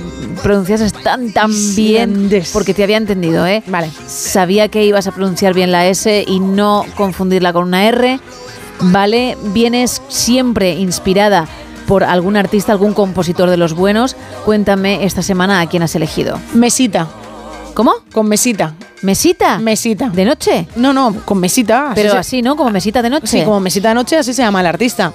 [0.42, 3.62] pronunciases tan, tan bien, porque te había entendido, ¿eh?
[3.66, 3.90] Vale.
[4.06, 8.20] Sabía que ibas a pronunciar bien la S y no confundirla con una R.
[8.80, 11.46] Vale, vienes siempre inspirada
[11.86, 14.16] por algún artista, algún compositor de los buenos.
[14.44, 16.38] Cuéntame esta semana a quién has elegido.
[16.54, 17.08] Mesita.
[17.80, 17.94] ¿Cómo?
[18.12, 18.74] Con mesita.
[19.00, 19.58] ¿Mesita?
[19.58, 20.10] Mesita.
[20.10, 20.66] ¿De noche?
[20.76, 21.92] No, no, con mesita.
[21.92, 22.54] así Pero se- así, ¿no?
[22.54, 23.26] Como mesita de noche.
[23.26, 25.14] Sí, como mesita de noche, así se llama el artista.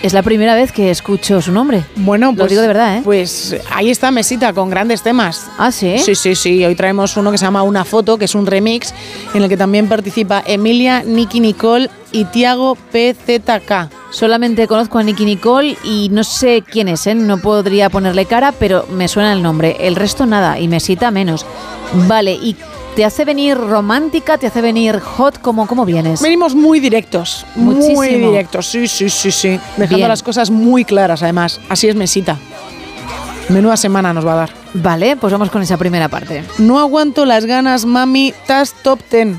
[0.00, 1.82] Es la primera vez que escucho su nombre.
[1.96, 3.00] Bueno, pues, Lo digo de verdad, ¿eh?
[3.02, 5.46] Pues ahí está Mesita con grandes temas.
[5.58, 5.98] Ah, sí.
[5.98, 6.64] Sí, sí, sí.
[6.64, 8.94] Hoy traemos uno que se llama Una Foto, que es un remix
[9.34, 13.90] en el que también participa Emilia, Nicky Nicole y Tiago PZK.
[14.14, 17.16] Solamente conozco a Nicky Nicole y no sé quién es, ¿eh?
[17.16, 19.76] No podría ponerle cara, pero me suena el nombre.
[19.80, 21.44] El resto nada, y Mesita menos.
[22.06, 22.54] Vale, ¿y
[22.94, 24.38] te hace venir romántica?
[24.38, 25.40] ¿Te hace venir hot?
[25.40, 26.22] ¿Cómo, cómo vienes?
[26.22, 27.44] Venimos muy directos.
[27.56, 28.30] Muy Muchísimo.
[28.30, 29.58] directos, sí, sí, sí, sí.
[29.76, 30.08] Dejando Bien.
[30.08, 31.60] las cosas muy claras, además.
[31.68, 32.38] Así es Mesita.
[33.48, 34.50] Menuda semana nos va a dar.
[34.74, 36.44] Vale, pues vamos con esa primera parte.
[36.58, 38.32] No aguanto las ganas, mami.
[38.46, 39.36] Tas top ten.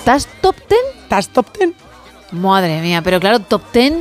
[0.00, 0.80] ¿Estás top 10?
[1.08, 1.74] Tas top ten.
[2.32, 3.94] Madre mía, pero claro, top 10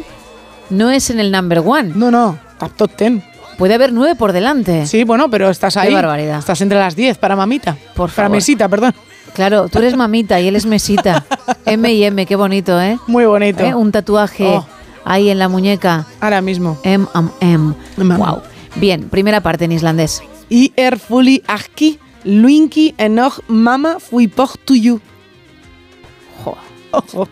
[0.70, 1.92] no es en el number one.
[1.96, 2.38] No, no.
[2.76, 3.24] Top ten.
[3.58, 4.86] Puede haber nueve por delante.
[4.86, 5.90] Sí, bueno, pero estás ahí.
[5.90, 6.40] Qué barbaridad.
[6.40, 7.74] Estás entre las 10 para mamita.
[7.96, 8.32] Por Para favor.
[8.32, 8.94] mesita, perdón.
[9.34, 11.26] Claro, tú eres mamita y él es mesita.
[11.66, 12.98] M y M, qué bonito, ¿eh?
[13.08, 13.64] Muy bonito.
[13.64, 13.74] ¿Eh?
[13.76, 14.66] Un tatuaje Oh.
[15.06, 16.06] ahí en la muñeca.
[16.20, 16.78] Ahora mismo.
[16.84, 17.06] M,
[17.42, 18.16] M, M.
[18.18, 18.42] Wow.
[18.76, 20.22] Bien, primera parte en islandés.
[20.50, 25.00] I er fully aquí, Luinki enoch mama fui por to you.
[26.92, 27.28] Ojo.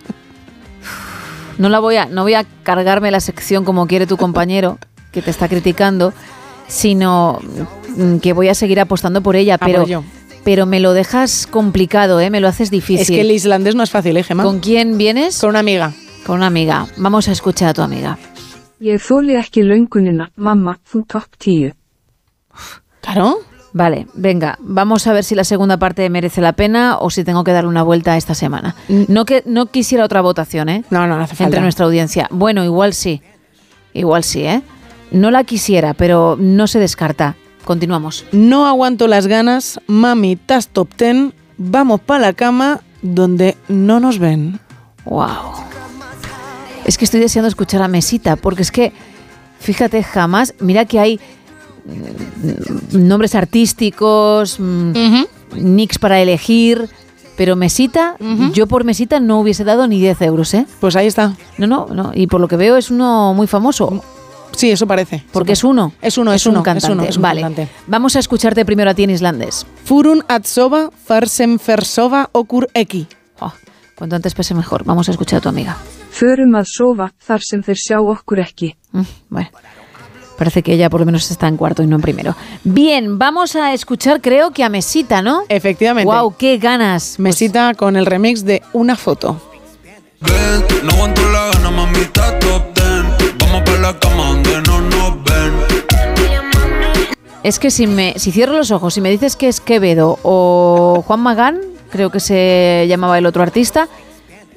[1.57, 4.77] No la voy a, no voy a cargarme la sección como quiere tu compañero
[5.11, 6.13] que te está criticando,
[6.67, 7.39] sino
[7.95, 10.03] mm, que voy a seguir apostando por ella, Ah, pero, por ello.
[10.43, 12.29] pero me lo dejas complicado, ¿eh?
[12.29, 13.01] Me lo haces difícil.
[13.01, 14.43] Es que el islandés no es fácil, ¿eh, Gemma?
[14.43, 15.39] ¿Con quién vienes?
[15.39, 15.93] Con una amiga.
[16.25, 16.85] Con una amiga.
[16.97, 18.17] Vamos a escuchar a tu amiga.
[23.01, 23.37] Claro.
[23.73, 27.43] Vale, venga, vamos a ver si la segunda parte merece la pena o si tengo
[27.43, 28.75] que darle una vuelta esta semana.
[28.87, 30.83] No que no quisiera otra votación, ¿eh?
[30.89, 31.45] No, no, no hace falta.
[31.45, 32.27] Entre nuestra audiencia.
[32.31, 33.21] Bueno, igual sí.
[33.93, 34.61] Igual sí, ¿eh?
[35.11, 37.35] No la quisiera, pero no se descarta.
[37.65, 38.25] Continuamos.
[38.31, 44.19] No aguanto las ganas, mami, tas top ten, vamos para la cama donde no nos
[44.19, 44.59] ven.
[45.05, 45.53] Wow.
[46.85, 48.93] Es que estoy deseando escuchar a Mesita, porque es que,
[49.59, 51.19] fíjate, jamás, mira que hay mm,
[52.91, 54.91] nombres artísticos, mm,
[55.55, 56.89] nicks para elegir,
[57.35, 58.15] pero Mesita,
[58.53, 60.65] yo por Mesita no hubiese dado ni 10 euros, ¿eh?
[60.79, 61.35] Pues ahí está.
[61.57, 64.03] No, no, no, y por lo que veo es uno muy famoso.
[64.55, 65.23] Sí, eso parece.
[65.31, 65.93] Porque es uno.
[66.01, 66.87] Es uno, es, un uno, cantante.
[66.87, 67.41] Es uno, es un vale.
[67.41, 67.71] cantante.
[67.85, 69.67] Vamos a escucharte primero a ti en islandés.
[69.83, 73.05] Furun atsova, farsem fersova, okur eki.
[73.39, 73.53] Oh,
[73.95, 74.83] cuanto antes pese mejor.
[74.83, 75.77] Vamos a escuchar a tu amiga.
[76.17, 78.71] Förum að sofa þar sem þeir sjá okkur ekki.
[78.93, 79.49] Mm, Bueno,
[80.37, 82.35] parece que ella por lo menos está en cuarto y no en primero.
[82.63, 85.43] Bien, vamos a escuchar creo que a Mesita, ¿no?
[85.49, 86.11] Efectivamente.
[86.11, 87.19] Wow, qué ganas.
[87.19, 89.41] Mesita con el remix de Una foto.
[90.21, 93.37] Ven, no aguanto la gana, mamita top ten.
[93.39, 95.53] Vamos para la cama donde no nos ven.
[97.43, 101.03] Es que si me si cierro los ojos y me dices que es Quevedo o
[101.05, 101.59] Juan Magán,
[101.91, 103.87] creo que se llamaba el otro artista,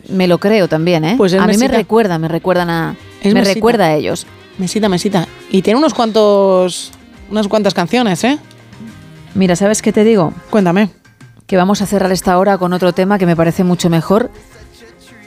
[0.09, 1.15] me lo creo también, ¿eh?
[1.17, 3.55] Pues es a mí me recuerda, me recuerdan a Es me Mesita.
[3.55, 4.27] recuerda a ellos.
[4.61, 5.27] Mesita, mesita.
[5.51, 6.93] Y tiene unos cuantos.
[7.31, 8.39] unas cuantas canciones, ¿eh?
[9.35, 10.35] Mira, ¿sabes qué te digo?
[10.51, 10.91] Cuéntame.
[11.47, 14.31] Que vamos a cerrar esta hora con otro tema que me parece mucho mejor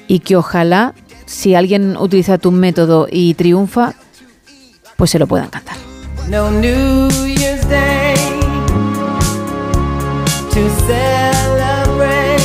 [0.08, 0.94] y que ojalá,
[1.26, 3.96] si alguien utiliza tu método y triunfa,
[4.98, 5.78] pues se lo puedan cantar.
[6.30, 8.16] No New Year's Day
[10.52, 12.44] to celebrate.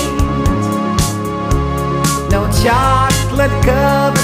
[2.30, 4.17] No chocolate covered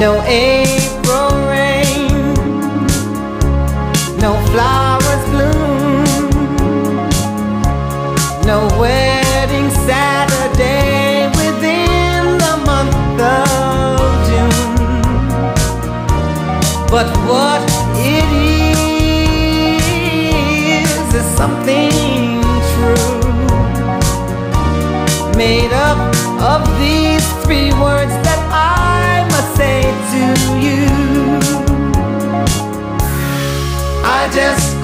[0.00, 0.59] No April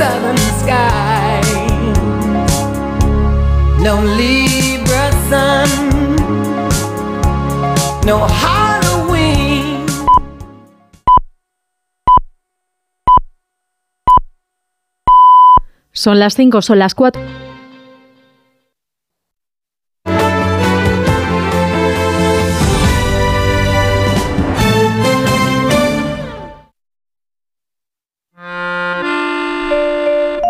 [0.00, 1.48] southern skies.
[3.84, 5.70] No Libra sun,
[8.06, 9.84] no Halloween.
[15.92, 17.39] Son las 5, son las 4.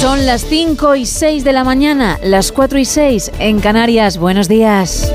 [0.00, 4.16] Son las 5 y 6 de la mañana, las 4 y 6 en Canarias.
[4.16, 5.12] Buenos días.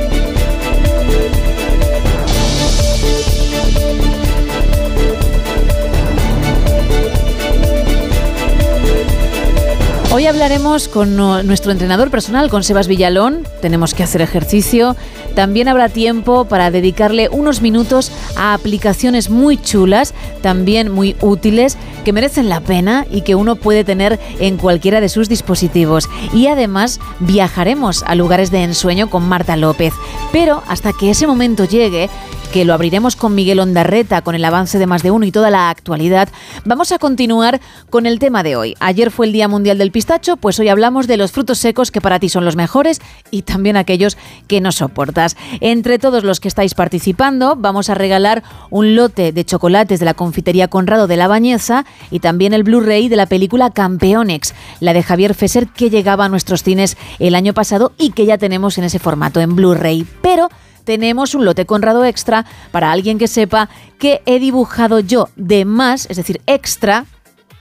[10.11, 13.47] Hoy hablaremos con nuestro entrenador personal, con Sebas Villalón.
[13.61, 14.97] Tenemos que hacer ejercicio.
[15.35, 22.13] También habrá tiempo para dedicarle unos minutos a aplicaciones muy chulas, también muy útiles, que
[22.13, 26.09] merecen la pena y que uno puede tener en cualquiera de sus dispositivos.
[26.33, 29.93] Y además viajaremos a lugares de ensueño con Marta López.
[30.31, 32.09] Pero hasta que ese momento llegue,
[32.53, 35.49] que lo abriremos con Miguel Ondarreta, con el avance de más de uno y toda
[35.49, 36.29] la actualidad,
[36.65, 38.75] vamos a continuar con el tema de hoy.
[38.79, 41.99] Ayer fue el Día Mundial del Pistacho, pues hoy hablamos de los frutos secos que
[41.99, 45.22] para ti son los mejores y también aquellos que no soportas.
[45.61, 50.13] Entre todos los que estáis participando, vamos a regalar un lote de chocolates de la
[50.13, 55.03] confitería Conrado de la Bañeza y también el Blu-ray de la película Campeonex, la de
[55.03, 58.83] Javier Fesser que llegaba a nuestros cines el año pasado y que ya tenemos en
[58.83, 60.05] ese formato en Blu-ray.
[60.21, 60.49] Pero
[60.83, 63.69] tenemos un lote Conrado extra para alguien que sepa
[63.99, 67.05] que he dibujado yo de más, es decir, extra,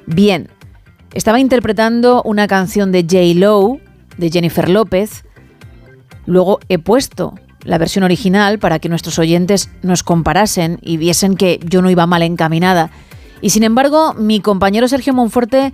[0.06, 0.48] Bien,
[1.14, 3.38] estaba interpretando una canción de J.
[3.38, 3.80] Lowe,
[4.16, 5.24] de Jennifer López.
[6.26, 11.60] Luego he puesto la versión original para que nuestros oyentes nos comparasen y viesen que
[11.64, 12.90] yo no iba mal encaminada.
[13.40, 15.72] Y sin embargo, mi compañero Sergio Monforte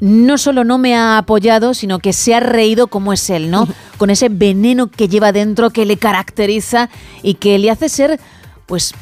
[0.00, 3.68] no solo no me ha apoyado, sino que se ha reído como es él, ¿no?
[3.98, 6.90] Con ese veneno que lleva dentro, que le caracteriza
[7.22, 8.20] y que le hace ser,
[8.66, 8.94] pues,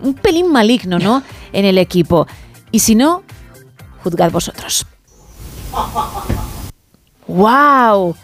[0.00, 1.22] un pelín maligno, ¿no?
[1.52, 2.26] En el equipo.
[2.70, 3.24] Y si no,
[4.02, 4.86] juzgad vosotros.
[7.26, 8.16] ¡Wow!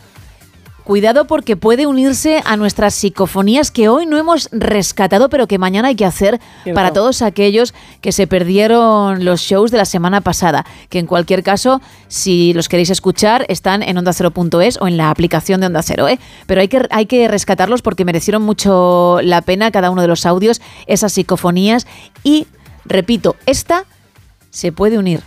[0.88, 5.88] Cuidado porque puede unirse a nuestras psicofonías que hoy no hemos rescatado, pero que mañana
[5.88, 6.74] hay que hacer Cierto.
[6.74, 10.64] para todos aquellos que se perdieron los shows de la semana pasada.
[10.88, 15.60] Que en cualquier caso, si los queréis escuchar, están en ondacero.es o en la aplicación
[15.60, 16.08] de Onda Cero.
[16.08, 16.18] ¿eh?
[16.46, 20.24] Pero hay que, hay que rescatarlos porque merecieron mucho la pena cada uno de los
[20.24, 21.86] audios, esas psicofonías.
[22.24, 22.46] Y,
[22.86, 23.84] repito, esta
[24.48, 25.20] se puede unir.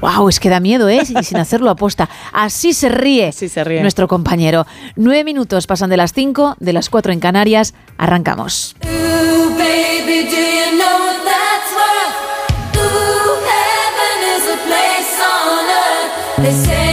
[0.00, 1.00] Wow, es que da miedo, ¿eh?
[1.08, 2.08] Y sin hacerlo aposta.
[2.32, 3.32] Así se ríe,
[3.64, 3.82] ríe.
[3.82, 4.66] nuestro compañero.
[4.96, 7.74] Nueve minutos pasan de las cinco, de las cuatro en Canarias.
[7.98, 8.76] Arrancamos.
[8.84, 12.76] Ooh, baby, do you know what that's worth?
[12.76, 16.42] Ooh, heaven is a place on earth.
[16.42, 16.89] They say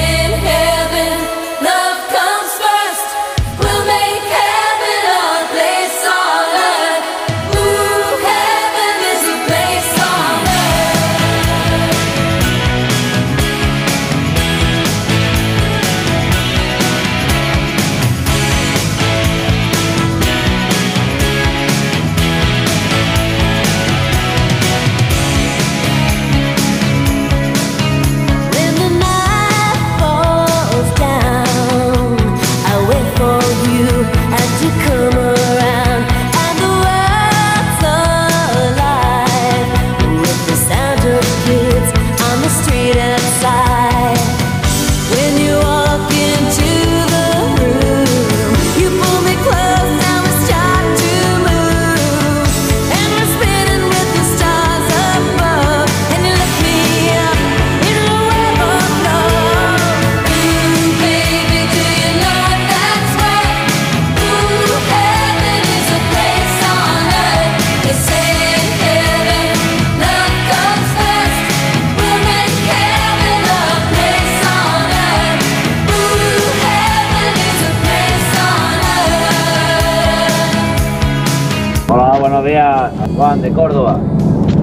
[83.17, 83.99] Juan de Córdoba.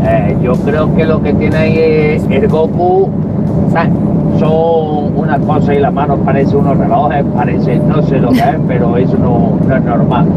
[0.07, 3.11] Eh, yo creo que lo que tiene ahí es el Goku.
[3.73, 3.93] ¿sabes?
[4.39, 8.57] Son unas cosas y las manos parecen unos relojes, parece, no sé lo que es,
[8.67, 10.29] pero eso no, no es normal.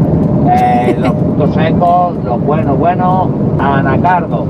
[0.50, 4.48] Eh, los frutos secos, los buenos, buenos, anacardos.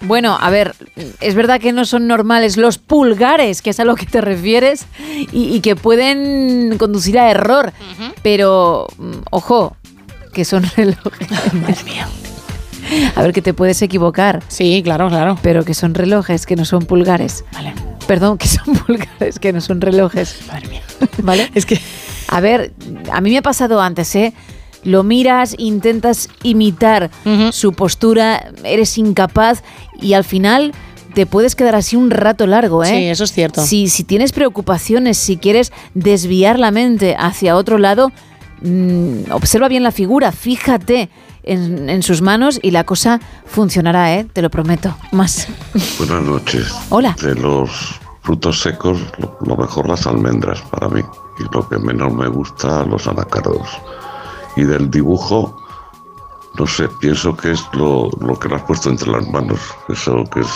[0.00, 0.74] Bueno, a ver,
[1.20, 4.86] es verdad que no son normales los pulgares, que es a lo que te refieres,
[5.32, 7.72] y, y que pueden conducir a error.
[8.22, 9.76] Pero, mm, ojo,
[10.32, 11.54] que son relojes.
[11.54, 12.06] Madre mía.
[13.14, 14.42] A ver, que te puedes equivocar.
[14.48, 15.38] Sí, claro, claro.
[15.42, 17.44] Pero que son relojes, que no son pulgares.
[17.52, 17.74] Vale.
[18.06, 20.38] Perdón, que son pulgares, que no son relojes.
[20.48, 20.82] Madre mía.
[21.22, 21.50] ¿Vale?
[21.54, 21.80] Es que.
[22.28, 22.72] A ver,
[23.12, 24.32] a mí me ha pasado antes, ¿eh?
[24.82, 27.10] Lo miras, intentas imitar
[27.50, 29.64] su postura, eres incapaz
[30.00, 30.72] y al final
[31.14, 32.88] te puedes quedar así un rato largo, ¿eh?
[32.88, 33.64] Sí, eso es cierto.
[33.64, 38.12] Si, si tienes preocupaciones, si quieres desviar la mente hacia otro lado,
[38.62, 41.10] mm, observa bien la figura, fíjate
[41.46, 44.26] en, en sus manos y la cosa funcionará, ¿eh?
[44.32, 44.94] Te lo prometo.
[45.12, 45.48] Más.
[45.98, 46.74] Buenas noches.
[46.90, 47.16] Hola.
[47.22, 47.70] De los
[48.22, 51.00] frutos secos, lo, lo mejor las almendras para mí.
[51.38, 53.68] Y lo que menos me gusta, los anacardos.
[54.56, 55.56] Y del dibujo,
[56.58, 59.60] no sé, pienso que es lo, lo que le has puesto entre las manos.
[59.88, 60.48] Eso que es.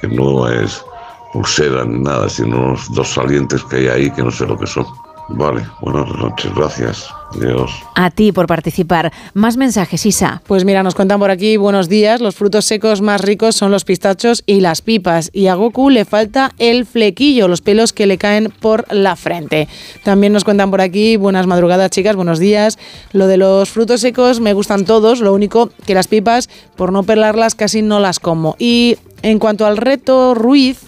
[0.00, 0.84] que no es
[1.32, 4.66] pulsera ni nada, sino unos dos salientes que hay ahí que no sé lo que
[4.66, 4.86] son.
[5.30, 7.08] Vale, buenas noches, gracias.
[7.32, 7.70] Adiós.
[7.94, 9.12] A ti por participar.
[9.34, 10.42] Más mensajes, Isa.
[10.46, 13.84] Pues mira, nos cuentan por aquí, buenos días, los frutos secos más ricos son los
[13.84, 15.30] pistachos y las pipas.
[15.32, 19.68] Y a Goku le falta el flequillo, los pelos que le caen por la frente.
[20.02, 22.78] También nos cuentan por aquí, buenas madrugadas chicas, buenos días.
[23.12, 27.02] Lo de los frutos secos me gustan todos, lo único que las pipas, por no
[27.02, 28.56] pelarlas, casi no las como.
[28.58, 30.80] Y en cuanto al reto Ruiz,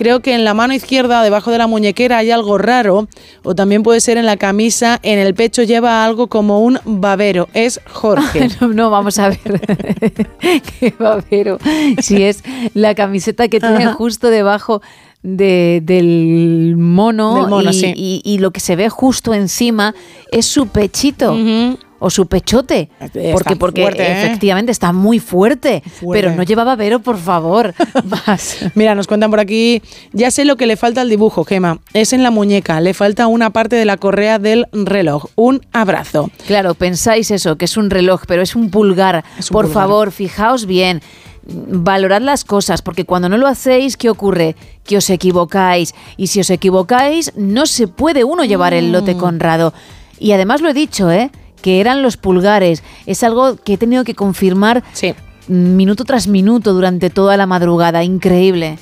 [0.00, 3.06] Creo que en la mano izquierda, debajo de la muñequera, hay algo raro,
[3.42, 7.48] o también puede ser en la camisa, en el pecho lleva algo como un babero.
[7.52, 8.48] Es Jorge.
[8.62, 9.60] No, no, vamos a ver.
[10.80, 11.58] Qué babero.
[12.00, 13.92] Si es la camiseta que tiene Ajá.
[13.92, 14.80] justo debajo
[15.22, 17.92] de- del mono, Del mono, y, sí.
[17.94, 19.94] y- y lo que se ve justo encima
[20.32, 21.36] es su pechito.
[22.00, 22.88] O su pechote.
[22.98, 24.22] Está Porque, porque fuerte, ¿eh?
[24.26, 26.22] efectivamente está muy fuerte, Fuerte.
[26.22, 27.74] Pero no lleva babero, por favor.
[28.26, 28.56] Más.
[28.74, 31.78] Mira, nos cuentan por aquí, ya sé lo que le falta al dibujo, Gema.
[31.92, 35.26] Es en la muñeca, le falta una parte de la correa del reloj.
[35.36, 36.30] Un abrazo.
[36.46, 39.16] Claro, pensáis eso, que es un reloj, pero es un pulgar.
[39.38, 39.72] un Por pulgar.
[39.82, 41.02] favor, fijaos bien.
[41.52, 44.56] Valorad las cosas, porque cuando no lo hacéis, ¿qué ocurre?
[44.84, 45.94] Que os equivocáis.
[46.16, 48.92] Y si os equivocáis, no se puede uno llevar el Mm.
[48.92, 49.72] lote Conrado.
[50.18, 51.30] Y además lo he dicho, ¿eh?
[51.62, 52.82] Que eran los pulgares.
[53.06, 54.82] Es algo que he tenido que confirmar
[55.48, 58.04] minuto tras minuto durante toda la madrugada.
[58.04, 58.78] Increíble.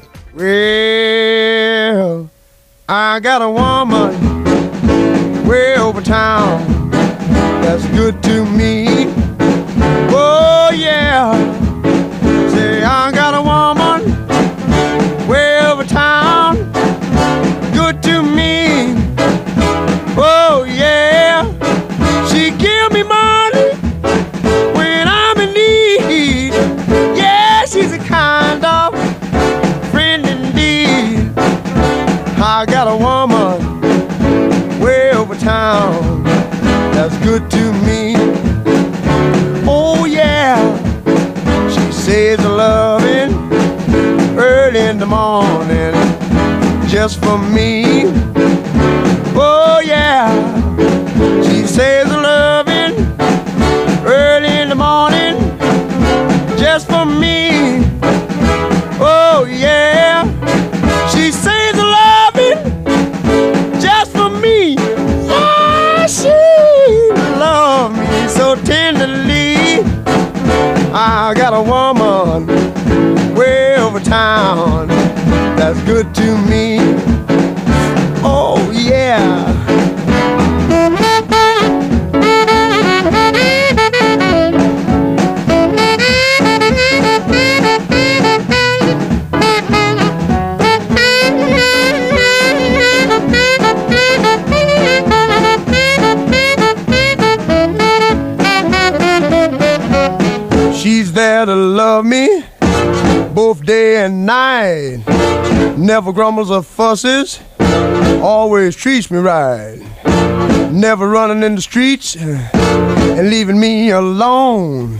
[5.78, 6.91] Over town
[7.68, 9.07] that's good to me.
[10.10, 11.68] Oh, yeah.
[37.23, 38.15] Good to me.
[39.67, 40.57] Oh yeah,
[41.69, 43.33] she says loving
[44.39, 45.95] early in the morning
[46.89, 48.05] just for me.
[49.35, 50.29] Oh yeah,
[51.43, 52.95] she says loving
[54.07, 55.37] early in the morning
[56.59, 57.85] just for me.
[59.01, 60.25] Oh yeah,
[61.13, 61.58] she says
[71.01, 72.44] I got a woman
[73.36, 74.89] way over town
[75.57, 76.78] that's good to me.
[78.25, 79.88] Oh yeah.
[100.89, 102.42] She's there to love me
[103.34, 105.05] both day and night.
[105.76, 107.41] Never grumbles or fusses,
[108.23, 109.76] always treats me right.
[110.73, 114.97] Never running in the streets and leaving me alone.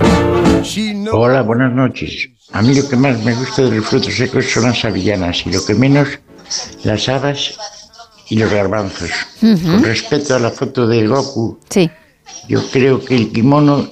[0.63, 1.15] She knows.
[1.15, 2.29] Hola, buenas noches.
[2.53, 5.51] A mí lo que más me gusta de los frutos secos son las avellanas y
[5.53, 6.07] lo que menos
[6.85, 7.57] las habas
[8.29, 9.11] y los garbanzos.
[9.43, 9.65] Ujú.
[9.73, 11.91] Con respecto a la foto de Goku, Sí.
[12.47, 13.89] yo creo que el kimono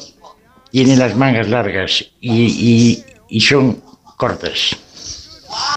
[0.76, 3.80] tiene las mangas largas y, y- y son
[4.18, 4.76] cortas.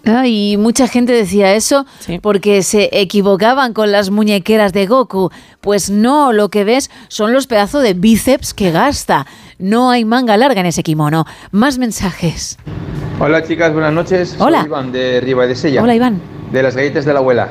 [0.06, 1.86] Ah, y mucha gente decía eso
[2.22, 5.30] porque se equivocaban con las muñequeras de Goku.
[5.62, 9.26] Pues no, lo que ves son los pedazos de bíceps que gasta.
[9.58, 11.24] No hay manga larga en ese kimono.
[11.52, 12.58] Más mensajes.
[13.22, 14.36] Hola chicas, buenas noches.
[14.38, 14.58] Hola.
[14.60, 15.82] Soy Iván de Riva de Sella.
[15.82, 16.20] Hola, Iván.
[16.52, 17.48] De las galletas de la abuela.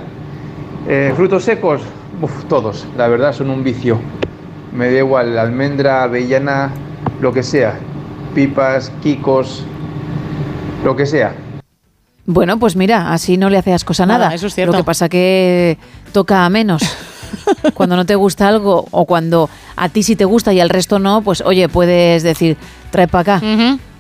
[0.87, 1.81] Eh, frutos secos,
[2.21, 3.99] uf, todos, la verdad son un vicio.
[4.71, 6.73] Me da igual, almendra, avellana,
[7.21, 7.79] lo que sea.
[8.35, 9.65] Pipas, kikos,
[10.85, 11.35] lo que sea.
[12.27, 14.25] Bueno, pues mira, así no le hacías cosa a nada.
[14.27, 14.73] Nada, eso es cierto.
[14.73, 15.79] Lo que pasa que
[16.13, 16.83] toca a menos.
[17.75, 20.99] cuando no te gusta algo o cuando a ti sí te gusta y al resto
[20.99, 22.57] no, pues oye, puedes decir,
[22.91, 23.47] trae para acá,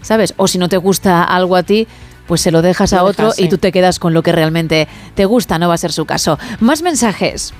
[0.02, 0.34] ¿sabes?
[0.36, 1.86] O si no te gusta algo a ti,
[2.26, 3.48] pues se lo dejas a Lo otro dejas, y sí.
[3.48, 6.38] tú te quedas con lo que realmente te gusta, no va a ser su caso.
[6.60, 7.55] Más mensajes.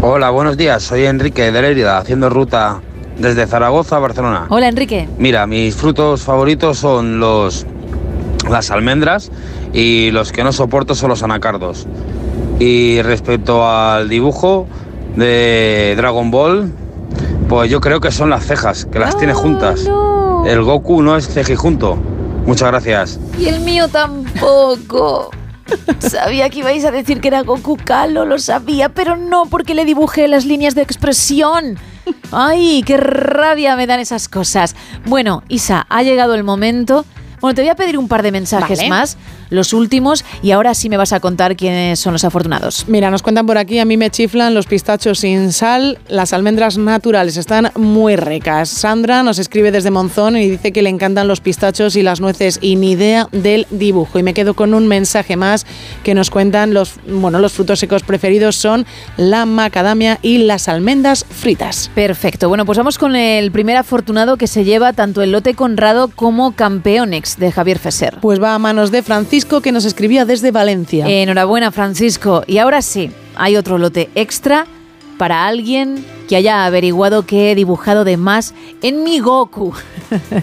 [0.00, 0.84] Hola, buenos días.
[0.84, 2.80] Soy Enrique de Lérida, haciendo ruta
[3.18, 4.46] desde Zaragoza a Barcelona.
[4.48, 5.08] Hola, Enrique.
[5.18, 7.66] Mira, mis frutos favoritos son los
[8.48, 9.30] las almendras
[9.72, 11.86] y los que no soporto son los anacardos.
[12.58, 14.66] Y respecto al dibujo
[15.16, 16.72] de Dragon Ball,
[17.48, 19.88] pues yo creo que son las cejas, que las tiene juntas.
[20.46, 21.98] El Goku no es cejijunto.
[22.46, 23.20] Muchas gracias.
[23.38, 25.30] Y el mío tampoco.
[25.98, 29.84] Sabía que ibais a decir que era Goku Kalo, lo sabía, pero no porque le
[29.84, 31.78] dibujé las líneas de expresión.
[32.32, 34.76] Ay, qué rabia me dan esas cosas.
[35.06, 37.04] Bueno, Isa, ha llegado el momento
[37.40, 38.90] Bueno, te voy a pedir un par de mensajes Vale.
[38.90, 39.16] más,
[39.50, 42.84] los últimos, y ahora sí me vas a contar quiénes son los afortunados.
[42.88, 46.78] Mira, nos cuentan por aquí, a mí me chiflan los pistachos sin sal, las almendras
[46.78, 48.68] naturales están muy ricas.
[48.68, 52.58] Sandra nos escribe desde Monzón y dice que le encantan los pistachos y las nueces
[52.60, 54.18] y ni idea del dibujo.
[54.18, 55.66] Y me quedo con un mensaje más
[56.02, 58.86] que nos cuentan los, bueno, los frutos secos preferidos son
[59.16, 61.90] la macadamia y las almendras fritas.
[61.94, 62.48] Perfecto.
[62.48, 66.52] Bueno, pues vamos con el primer afortunado que se lleva tanto el lote Conrado como
[66.52, 68.18] Campeonex de Javier Feser.
[68.20, 71.06] Pues va a manos de Francisco que nos escribía desde Valencia.
[71.06, 72.42] Enhorabuena, Francisco.
[72.46, 74.66] Y ahora sí, hay otro lote extra
[75.18, 79.74] para alguien que haya averiguado que he dibujado de más en mi Goku.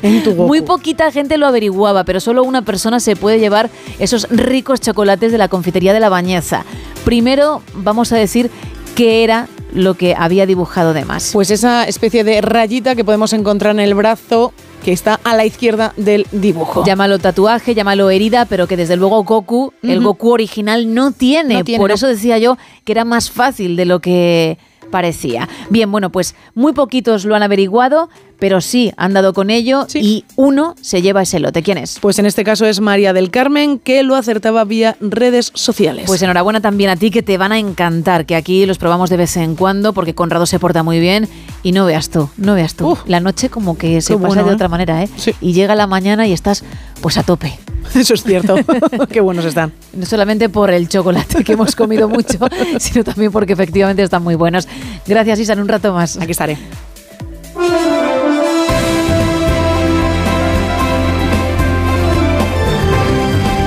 [0.03, 0.47] En tu Goku.
[0.47, 5.31] Muy poquita gente lo averiguaba, pero solo una persona se puede llevar esos ricos chocolates
[5.31, 6.65] de la confitería de la Bañeza.
[7.03, 8.51] Primero vamos a decir
[8.95, 11.31] qué era lo que había dibujado de más.
[11.33, 14.53] Pues esa especie de rayita que podemos encontrar en el brazo
[14.85, 16.85] que está a la izquierda del dibujo.
[16.85, 19.99] Llámalo tatuaje, llámalo herida, pero que desde luego Goku, el.
[19.99, 21.55] Goku original, no tiene.
[21.55, 21.95] No tiene, Por no.
[21.95, 24.59] eso decía yo que era más fácil de lo que
[24.91, 25.49] parecía.
[25.71, 30.25] Bien, bueno, pues muy poquitos lo han averiguado, pero sí han dado con ello y
[30.35, 31.63] uno se lleva ese lote.
[31.63, 31.99] ¿Quién es?
[31.99, 36.05] Pues en este caso es María del Carmen, que lo acertaba vía redes sociales.
[36.07, 39.17] Pues enhorabuena también a ti que te van a encantar, que aquí los probamos de
[39.17, 41.27] vez en cuando porque Conrado se porta muy bien
[41.63, 42.97] y no veas tú, no veas tú.
[43.05, 44.55] la noche como que se pasa bueno, de ¿eh?
[44.55, 45.09] otra manera, ¿eh?
[45.41, 46.63] Y llega la mañana y estás
[47.01, 47.57] pues a tope.
[47.95, 48.55] Eso es cierto.
[49.09, 49.71] Qué buenos están.
[49.93, 52.39] No solamente por el chocolate que hemos comido mucho,
[52.79, 54.67] sino también porque efectivamente están muy buenos.
[55.05, 56.17] Gracias, Isa, en un rato más.
[56.17, 56.57] Aquí estaré.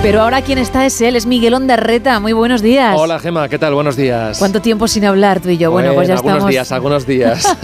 [0.01, 2.19] Pero ahora quien está es él, es Miguel Ondarreta.
[2.21, 2.95] Muy buenos días.
[2.99, 3.75] Hola Gema, ¿qué tal?
[3.75, 4.39] Buenos días.
[4.39, 5.71] ¿Cuánto tiempo sin hablar tú y yo?
[5.73, 6.51] Bueno, pues ya algunos estamos.
[6.51, 7.57] días, algunos días.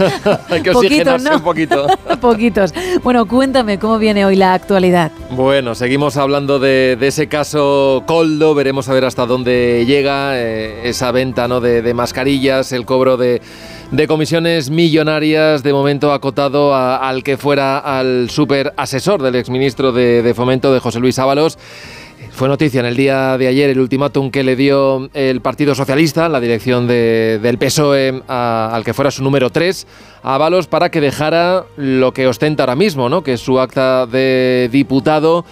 [0.49, 0.79] Hay que Poquito,
[1.11, 1.35] oxigenarse ¿no?
[1.37, 1.87] un poquito.
[2.21, 2.73] Poquitos.
[3.03, 5.11] Bueno, cuéntame cómo viene hoy la actualidad.
[5.31, 10.81] Bueno, seguimos hablando de, de ese caso Coldo, veremos a ver hasta dónde llega eh,
[10.89, 11.61] esa venta ¿no?
[11.61, 13.41] de, de mascarillas, el cobro de,
[13.91, 19.93] de comisiones millonarias, de momento acotado a- al que fuera al super asesor del exministro
[19.93, 21.57] de, de Fomento, de José Luis Ábalos.
[22.35, 26.27] Fue noticia en el día de ayer el ultimátum que le dio el Partido Socialista,
[26.27, 29.87] la dirección de- del PSOE, a- al que fuera su número 3,
[30.21, 33.23] a Ábalos, para que dejara lo que ostenta ahora mismo, ¿no?
[33.23, 35.45] que es su acta de diputado.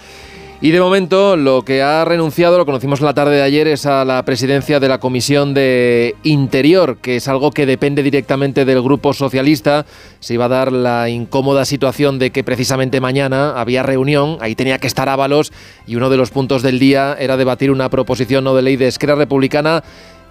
[0.64, 4.02] Y de momento lo que ha renunciado, lo conocimos la tarde de ayer, es a
[4.06, 9.12] la presidencia de la Comisión de Interior, que es algo que depende directamente del Grupo
[9.12, 9.84] Socialista.
[10.20, 14.78] Se iba a dar la incómoda situación de que precisamente mañana había reunión, ahí tenía
[14.78, 15.52] que estar Ábalos,
[15.86, 18.86] y uno de los puntos del día era debatir una proposición no de ley de
[18.86, 19.84] Esquerra Republicana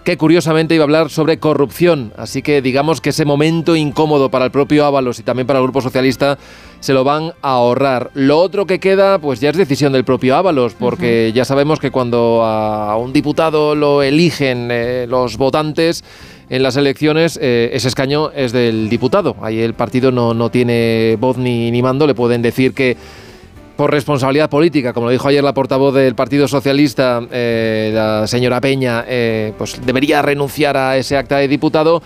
[0.03, 2.13] que curiosamente iba a hablar sobre corrupción.
[2.17, 5.63] Así que digamos que ese momento incómodo para el propio Ábalos y también para el
[5.63, 6.37] Grupo Socialista
[6.79, 8.11] se lo van a ahorrar.
[8.13, 11.91] Lo otro que queda, pues ya es decisión del propio Ábalos, porque ya sabemos que
[11.91, 16.03] cuando a un diputado lo eligen eh, los votantes
[16.49, 19.37] en las elecciones, eh, ese escaño es del diputado.
[19.41, 22.97] Ahí el partido no, no tiene voz ni, ni mando, le pueden decir que
[23.75, 28.61] por responsabilidad política, como lo dijo ayer la portavoz del Partido Socialista, eh, la señora
[28.61, 32.01] Peña, eh, pues debería renunciar a ese acta de diputado.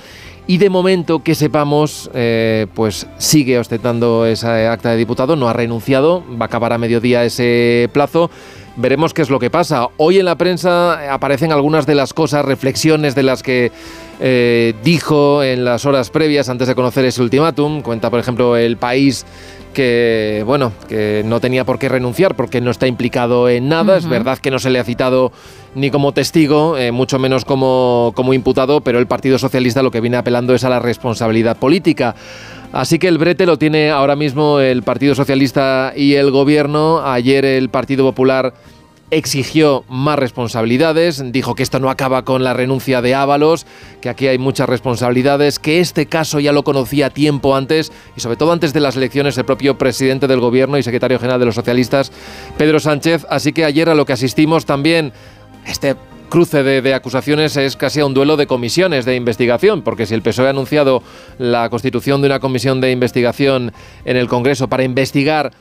[0.50, 5.54] Y de momento que sepamos, eh, pues sigue ostentando esa acta de diputado, no ha
[5.54, 8.32] renunciado, va a acabar a mediodía ese plazo.
[8.78, 9.90] Veremos qué es lo que pasa.
[9.98, 13.74] Hoy en la prensa aparecen algunas de las cosas, reflexiones de las que
[14.20, 17.82] eh, dijo en las horas previas antes de conocer ese ultimátum.
[17.82, 19.26] Cuenta, por ejemplo, el país
[19.74, 23.98] que bueno que no tenía por qué renunciar porque no está implicado en nada.
[23.98, 25.32] Es verdad que no se le ha citado
[25.76, 30.02] ni como testigo, eh, mucho menos como, como imputado, pero el Partido Socialista lo que
[30.02, 32.16] viene apelando es a la responsabilidad política.
[32.74, 37.02] Así que el brete lo tiene ahora mismo el Partido Socialista y el Gobierno.
[37.06, 38.54] Ayer el Partido Popular
[39.10, 43.66] exigió más responsabilidades, dijo que esto no acaba con la renuncia de Ábalos,
[44.02, 48.36] que aquí hay muchas responsabilidades, que este caso ya lo conocía tiempo antes y sobre
[48.36, 51.56] todo antes de las elecciones el propio presidente del gobierno y secretario general de los
[51.56, 52.12] socialistas,
[52.58, 53.26] Pedro Sánchez.
[53.30, 55.14] Así que ayer a lo que asistimos también,
[55.66, 55.96] este
[56.30, 60.22] cruce de, acusaciones es casi a un duelo de comisiones de investigación, porque si el
[60.22, 61.02] PSOE ha anunciado
[61.38, 63.72] la constitución de una comisión de investigación
[64.06, 65.52] en el Congreso para investigar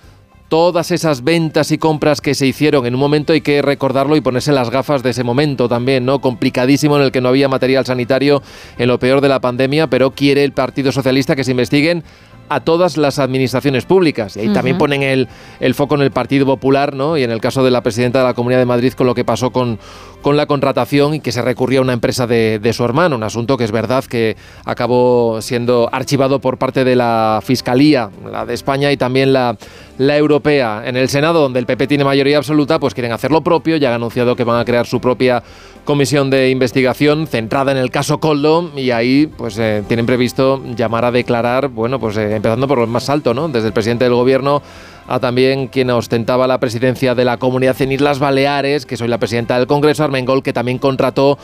[0.49, 4.21] todas esas ventas y compras que se hicieron en un momento hay que recordarlo y
[4.21, 6.21] ponerse las gafas de ese momento también, ¿no?
[6.21, 8.43] Complicadísimo en el que no había material sanitario
[8.79, 12.05] en lo peor de la pandemia, pero quiere el Partido Socialista que se investiguen
[12.49, 14.37] a todas las administraciones públicas.
[14.37, 17.17] Y ahí también ponen el, el foco en el Partido Popular, ¿no?
[17.17, 19.25] Y en el caso de la presidenta de la Comunidad de Madrid con lo que
[19.25, 19.81] pasó con,
[20.23, 23.25] con la contratación y que se recurrió a una empresa de, de su hermano, un
[23.25, 28.55] asunto que es verdad que acabó siendo archivado por parte de la Fiscalía, la de
[28.55, 29.57] España y también la,
[29.99, 30.83] la europea.
[30.85, 33.89] En el Senado, donde el PP tiene mayoría absoluta, pues quieren hacer lo propio, ya
[33.89, 35.43] han anunciado que van a crear su propia
[35.85, 41.05] comisión de investigación centrada en el caso Coldo y ahí pues eh, tienen previsto llamar
[41.05, 43.49] a declarar, bueno, pues eh, empezando por lo más alto, ¿no?
[43.49, 44.63] Desde el presidente del gobierno
[45.09, 49.19] a también quien ostentaba la presidencia de la comunidad en Islas Baleares, que soy la
[49.19, 51.39] presidenta del Congreso, Armengol, que también contrató,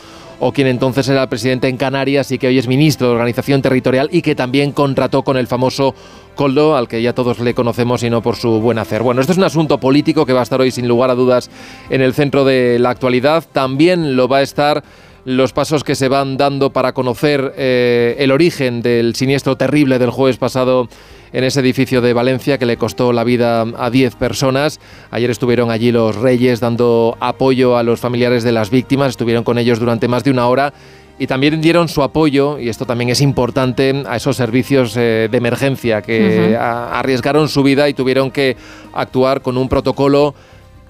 [0.44, 4.08] o quien entonces era presidente en Canarias y que hoy es ministro de Organización Territorial
[4.10, 5.94] y que también contrató con el famoso
[6.34, 9.04] Coldo, al que ya todos le conocemos y no por su buen hacer.
[9.04, 11.48] Bueno, esto es un asunto político que va a estar hoy sin lugar a dudas
[11.90, 13.44] en el centro de la actualidad.
[13.52, 14.82] También lo va a estar
[15.24, 20.10] los pasos que se van dando para conocer eh, el origen del siniestro terrible del
[20.10, 20.88] jueves pasado
[21.32, 24.80] en ese edificio de Valencia que le costó la vida a 10 personas.
[25.10, 29.58] Ayer estuvieron allí los reyes dando apoyo a los familiares de las víctimas, estuvieron con
[29.58, 30.74] ellos durante más de una hora
[31.18, 35.38] y también dieron su apoyo, y esto también es importante, a esos servicios eh, de
[35.38, 38.56] emergencia que a- arriesgaron su vida y tuvieron que
[38.92, 40.34] actuar con un protocolo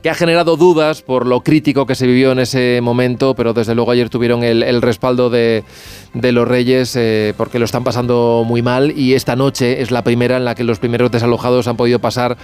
[0.02, 3.74] que ha generado dudas por lo crítico que se vivió en ese momento, pero desde
[3.74, 5.62] luego ayer tuvieron el, respaldo de,
[6.12, 10.02] de los Reyes eh, porque lo están pasando muy mal y esta noche es la
[10.02, 12.36] primera en la que los primeros desalojados han podido pasar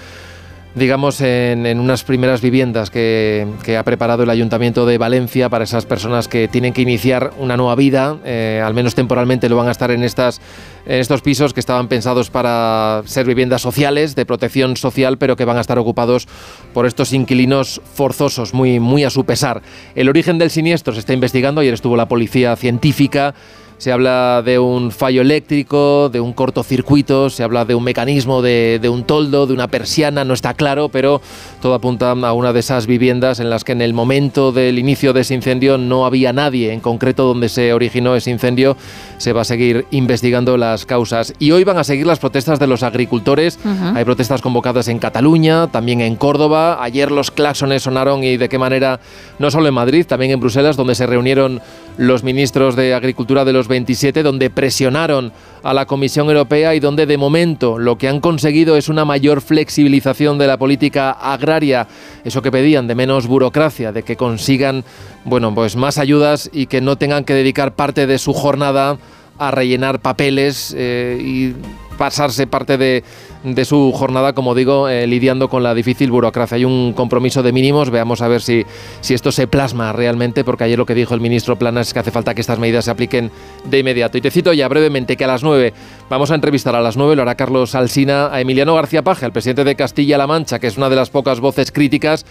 [0.75, 5.65] digamos, en, en unas primeras viviendas que, que ha preparado el Ayuntamiento de Valencia para
[5.65, 9.69] esas personas que tienen que iniciar una nueva vida, eh, al menos temporalmente lo van
[9.69, 10.41] a estar en, estas,
[10.87, 15.45] en estos pisos que estaban pensados para ser viviendas sociales, de protección social, pero que
[15.45, 16.29] van a estar ocupados
[16.75, 19.63] por estos inquilinos forzosos, muy, muy a su pesar.
[19.95, 23.35] El origen del siniestro se está investigando, ayer estuvo la policía científica.
[23.79, 28.79] Se habla de un fallo eléctrico, de un cortocircuito, se habla de un mecanismo de,
[28.83, 31.23] de un toldo, de una persiana, no está claro, pero
[31.63, 35.13] todo apunta a una de esas viviendas en las que en el momento del inicio
[35.13, 38.77] de ese incendio no había nadie, en concreto donde se originó ese incendio.
[39.19, 41.33] Se va a seguir investigando las causas.
[41.39, 43.59] Y hoy van a seguir las protestas de los agricultores.
[43.95, 46.83] Hay protestas convocadas en Cataluña, también en Córdoba.
[46.83, 49.01] Ayer los claxones sonaron y de qué manera,
[49.39, 51.61] no solo en Madrid, también en Bruselas, donde se reunieron
[51.99, 55.33] los ministros de Agricultura de los 27, donde presionaron
[55.65, 59.41] a la Comisión Europea y donde de momento lo que han conseguido es una mayor
[59.41, 61.89] flexibilización de la política agraria,
[62.25, 64.85] eso que pedían, de menos burocracia, de que consigan,
[65.25, 68.97] bueno, pues más ayudas y que no tengan que dedicar parte de su jornada
[69.37, 71.55] a rellenar papeles eh, y
[71.99, 73.03] pasarse parte de,
[73.43, 76.57] de su jornada, como digo, eh, lidiando con la difícil burocracia.
[76.57, 78.65] Hay un compromiso de mínimos, veamos a ver si,
[79.01, 82.01] si esto se plasma realmente, porque ayer lo que dijo el ministro Planas es que
[82.01, 83.31] hace falta que estas medidas se apliquen
[83.65, 84.19] de inmediato.
[84.19, 85.73] Y te cito ya brevemente que a las 9
[86.09, 89.33] vamos a entrevistar a las 9, lo hará Carlos Alsina, a Emiliano García Paje, al
[89.33, 92.25] presidente de Castilla-La Mancha, que es una de las pocas voces críticas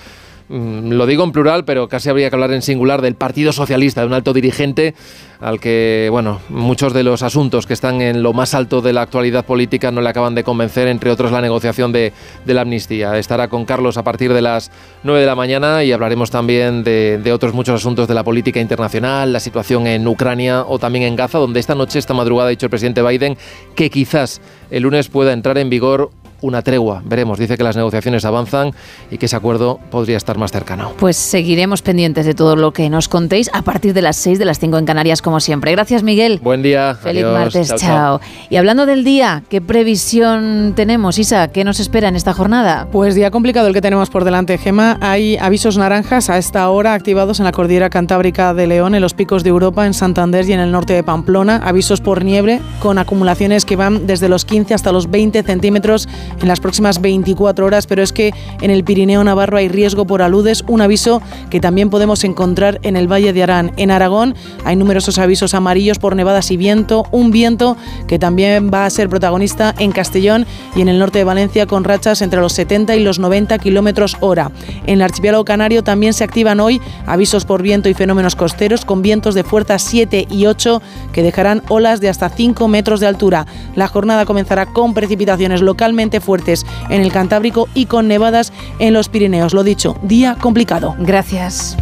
[0.50, 4.08] lo digo en plural, pero casi habría que hablar en singular del Partido Socialista, de
[4.08, 4.96] un alto dirigente
[5.42, 9.02] al que, bueno, muchos de los asuntos que están en lo más alto de la
[9.02, 12.14] actualidad política no le acaban de convencer, entre otros la negociación de,
[12.46, 13.18] de la amnistía.
[13.18, 14.72] Estará con Carlos a partir de las
[15.04, 18.60] 9 de la mañana y hablaremos también de, de otros muchos asuntos de la política
[18.60, 22.52] internacional, la situación en Ucrania o también en Gaza, donde esta noche, esta madrugada, ha
[22.52, 23.38] dicho el presidente Biden
[23.76, 26.10] que quizás el lunes pueda entrar en vigor
[26.42, 27.02] una tregua.
[27.06, 28.72] Veremos, dice que las negociaciones avanzan
[29.12, 30.94] y que ese acuerdo podría estar más cercano.
[31.00, 34.46] Pues seguiremos pendientes de todo lo que nos contéis a partir de las 6 de
[34.46, 35.72] las 5 en Canarias, como siempre.
[35.72, 36.40] Gracias, Miguel.
[36.44, 36.96] Buen día.
[36.96, 38.20] Feliz adiós, martes, chao, chao.
[38.20, 38.30] chao.
[38.50, 41.48] Y hablando del día, ¿qué previsión tenemos, Isa?
[41.50, 42.88] ¿Qué nos espera en esta jornada?
[42.92, 44.98] Pues día complicado el que tenemos por delante, Gema.
[45.02, 49.14] Hay avisos naranjas a esta hora activados en la cordillera cantábrica de León, en los
[49.14, 51.62] picos de Europa, en Santander y en el norte de Pamplona.
[51.64, 56.08] Avisos por nieve con acumulaciones que van desde los 15 hasta los 20 centímetros
[56.42, 60.22] en las próximas 24 horas, pero es que en el Pirineo Navarro hay riesgo por
[60.22, 63.72] aludes, un aviso que también podemos encontrar en el Valle de Arán.
[63.78, 68.86] En Aragón hay numerosos avisos amarillos por nevadas y viento, un viento que también va
[68.86, 72.54] a ser protagonista en Castellón y en el norte de Valencia con rachas entre los
[72.54, 74.52] 70 y los 90 kilómetros hora.
[74.86, 79.02] En el archipiélago canario también se activan hoy avisos por viento y fenómenos costeros con
[79.02, 80.82] vientos de fuerza 7 y 8
[81.12, 83.46] que dejarán olas de hasta 5 metros de altura.
[83.76, 89.10] La jornada comenzará con precipitaciones localmente fuertes en el Cantábrico y con nevadas en los
[89.10, 89.54] Pirineos.
[89.54, 90.96] Lo dicho, día complicado.
[91.00, 91.78] Gracias.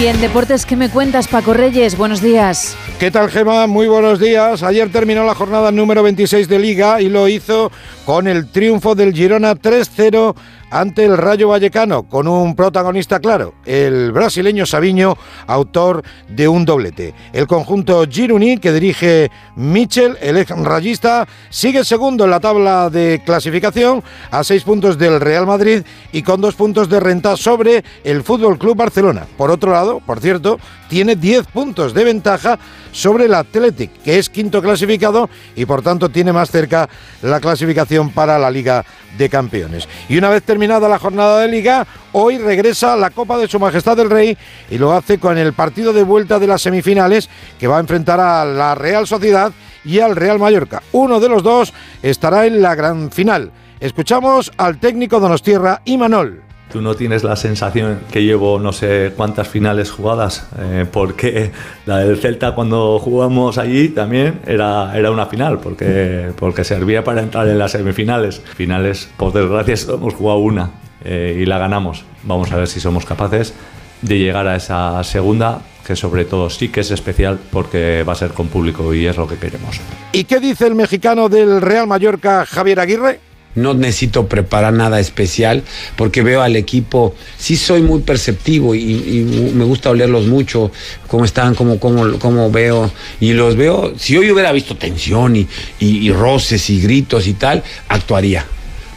[0.00, 1.98] Y en deportes, ¿qué me cuentas, Paco Reyes?
[1.98, 2.74] Buenos días.
[2.98, 3.66] ¿Qué tal, Gema?
[3.66, 4.62] Muy buenos días.
[4.62, 7.70] Ayer terminó la jornada número 26 de Liga y lo hizo
[8.06, 10.34] con el triunfo del Girona 3-0
[10.72, 17.14] ante el Rayo Vallecano, con un protagonista claro, el brasileño Sabiño, autor de un doblete.
[17.34, 23.22] El conjunto Gironí, que dirige Michel, el ex rayista, sigue segundo en la tabla de
[23.24, 28.22] clasificación a seis puntos del Real Madrid y con dos puntos de renta sobre el
[28.22, 29.26] Fútbol Club Barcelona.
[29.36, 30.58] Por otro lado, por cierto,
[30.92, 32.58] tiene 10 puntos de ventaja
[32.92, 36.86] sobre el Athletic, que es quinto clasificado y por tanto tiene más cerca
[37.22, 38.84] la clasificación para la Liga
[39.16, 39.88] de Campeones.
[40.10, 43.98] Y una vez terminada la jornada de Liga, hoy regresa la Copa de Su Majestad
[43.98, 44.38] el Rey
[44.70, 48.20] y lo hace con el partido de vuelta de las semifinales que va a enfrentar
[48.20, 49.50] a la Real Sociedad
[49.84, 50.80] y al Real Mallorca.
[50.92, 53.50] Uno de los dos estará en la gran final.
[53.80, 56.51] Escuchamos al técnico Donostierra, Imanol.
[56.72, 61.50] Tú no tienes la sensación que llevo no sé cuántas finales jugadas, eh, porque
[61.84, 67.20] la del Celta cuando jugamos allí también era, era una final, porque, porque servía para
[67.20, 68.40] entrar en las semifinales.
[68.54, 70.70] Finales, por desgracia, hemos jugado una
[71.04, 72.04] eh, y la ganamos.
[72.22, 73.52] Vamos a ver si somos capaces
[74.00, 78.16] de llegar a esa segunda, que sobre todo sí que es especial porque va a
[78.16, 79.80] ser con público y es lo que queremos.
[80.12, 83.31] ¿Y qué dice el mexicano del Real Mallorca, Javier Aguirre?
[83.54, 85.62] No necesito preparar nada especial
[85.96, 90.70] porque veo al equipo, sí soy muy perceptivo y, me gusta olerlos mucho,
[91.06, 92.90] cómo están, cómo, cómo, cómo veo.
[93.20, 95.46] Y los veo, si hoy hubiera visto tensión y,
[95.78, 98.46] y, y roces y gritos y tal, actuaría.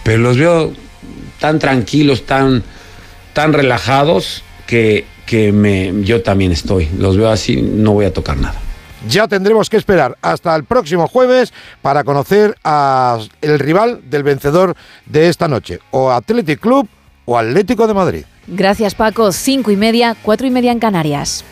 [0.03, 0.74] Pero los veo
[1.40, 2.64] tan tranquilos, tan,
[3.34, 6.90] tan relajados que, que me, yo también estoy.
[6.98, 8.64] Los veo así, no voy a tocar nada.
[9.08, 14.75] Ya tendremos que esperar hasta el próximo jueves para conocer al rival del vencedor
[15.06, 16.88] de esta noche, o Athletic Club
[17.25, 18.25] o Atlético de Madrid.
[18.48, 21.43] Gracias Paco, cinco y media, cuatro y media en Canarias.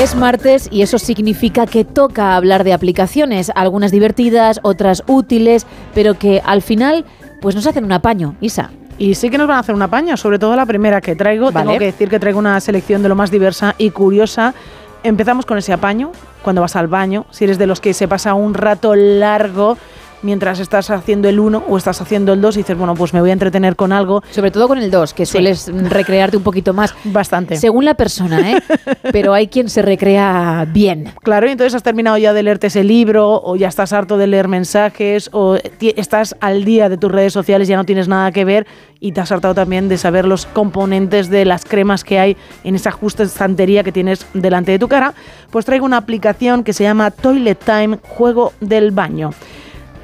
[0.00, 6.16] Es martes y eso significa que toca hablar de aplicaciones, algunas divertidas, otras útiles, pero
[6.16, 7.04] que al final
[7.40, 8.70] pues nos hacen un apaño, Isa.
[8.98, 11.50] Y sí que nos van a hacer un apaño, sobre todo la primera que traigo.
[11.50, 11.66] Vale.
[11.66, 14.54] Tengo que decir que traigo una selección de lo más diversa y curiosa.
[15.02, 18.34] Empezamos con ese apaño, cuando vas al baño, si eres de los que se pasa
[18.34, 19.76] un rato largo
[20.26, 23.20] mientras estás haciendo el 1 o estás haciendo el 2 y dices, bueno, pues me
[23.20, 24.22] voy a entretener con algo.
[24.30, 26.94] Sobre todo con el 2, que sueles recrearte un poquito más.
[27.04, 27.56] Bastante.
[27.56, 28.62] Según la persona, ¿eh?
[29.12, 31.12] Pero hay quien se recrea bien.
[31.22, 34.26] Claro, y entonces has terminado ya de leerte ese libro o ya estás harto de
[34.26, 38.44] leer mensajes o estás al día de tus redes sociales, ya no tienes nada que
[38.44, 38.66] ver
[39.00, 42.74] y te has hartado también de saber los componentes de las cremas que hay en
[42.74, 45.14] esa justa estantería que tienes delante de tu cara,
[45.50, 49.30] pues traigo una aplicación que se llama Toilet Time, juego del baño.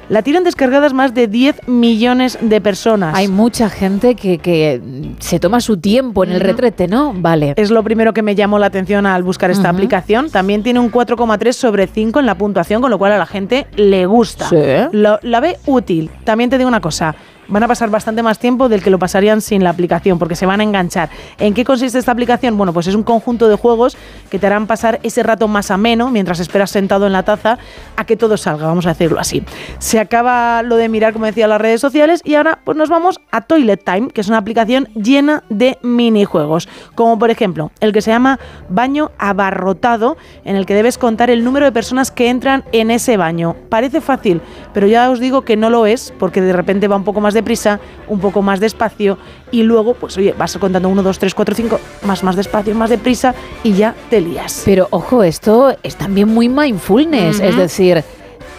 [0.09, 3.15] La tienen descargadas más de 10 millones de personas.
[3.17, 4.81] Hay mucha gente que, que
[5.19, 7.13] se toma su tiempo en el retrete, ¿no?
[7.15, 7.53] Vale.
[7.55, 10.29] Es lo primero que me llamó la atención al buscar esta aplicación.
[10.29, 13.65] También tiene un 4,3 sobre 5 en la puntuación, con lo cual a la gente
[13.75, 14.49] le gusta.
[14.49, 14.57] Sí.
[14.91, 16.11] Lo- la ve útil.
[16.25, 17.15] También te digo una cosa.
[17.53, 20.47] Van a pasar bastante más tiempo del que lo pasarían sin la aplicación, porque se
[20.47, 21.11] van a enganchar.
[21.37, 22.57] ¿En qué consiste esta aplicación?
[22.57, 23.95] Bueno, pues es un conjunto de juegos
[24.31, 27.59] que te harán pasar ese rato más ameno mientras esperas sentado en la taza
[27.95, 29.43] a que todo salga, vamos a decirlo así.
[29.77, 33.21] Se acaba lo de mirar, como decía, las redes sociales y ahora pues nos vamos
[33.29, 38.01] a Toilet Time, que es una aplicación llena de minijuegos, como por ejemplo el que
[38.01, 42.63] se llama Baño Abarrotado, en el que debes contar el número de personas que entran
[42.71, 43.55] en ese baño.
[43.69, 44.41] Parece fácil,
[44.73, 47.35] pero ya os digo que no lo es, porque de repente va un poco más
[47.43, 49.17] deprisa, un poco más despacio
[49.51, 52.89] y luego, pues oye, vas contando 1, 2, 3, 4, 5, más, más despacio, más
[52.89, 54.63] deprisa y ya te lías.
[54.65, 58.03] Pero ojo, esto es también muy mindfulness, es decir,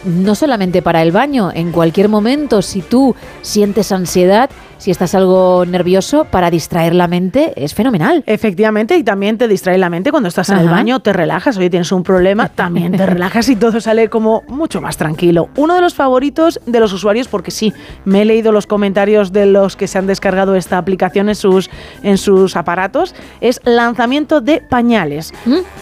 [0.04, 5.64] no solamente para el baño, en cualquier momento, si tú sientes ansiedad, si estás algo
[5.66, 8.22] nervioso, para distraer la mente es fenomenal.
[8.26, 11.70] Efectivamente, y también te distrae la mente cuando estás en el baño, te relajas, oye,
[11.70, 15.48] tienes un problema, también te relajas y todo sale como mucho más tranquilo.
[15.56, 17.72] Uno de los favoritos de los usuarios, porque sí,
[18.04, 21.70] me he leído los comentarios de los que se han descargado esta aplicación en sus,
[22.02, 25.32] en sus aparatos, es lanzamiento de pañales.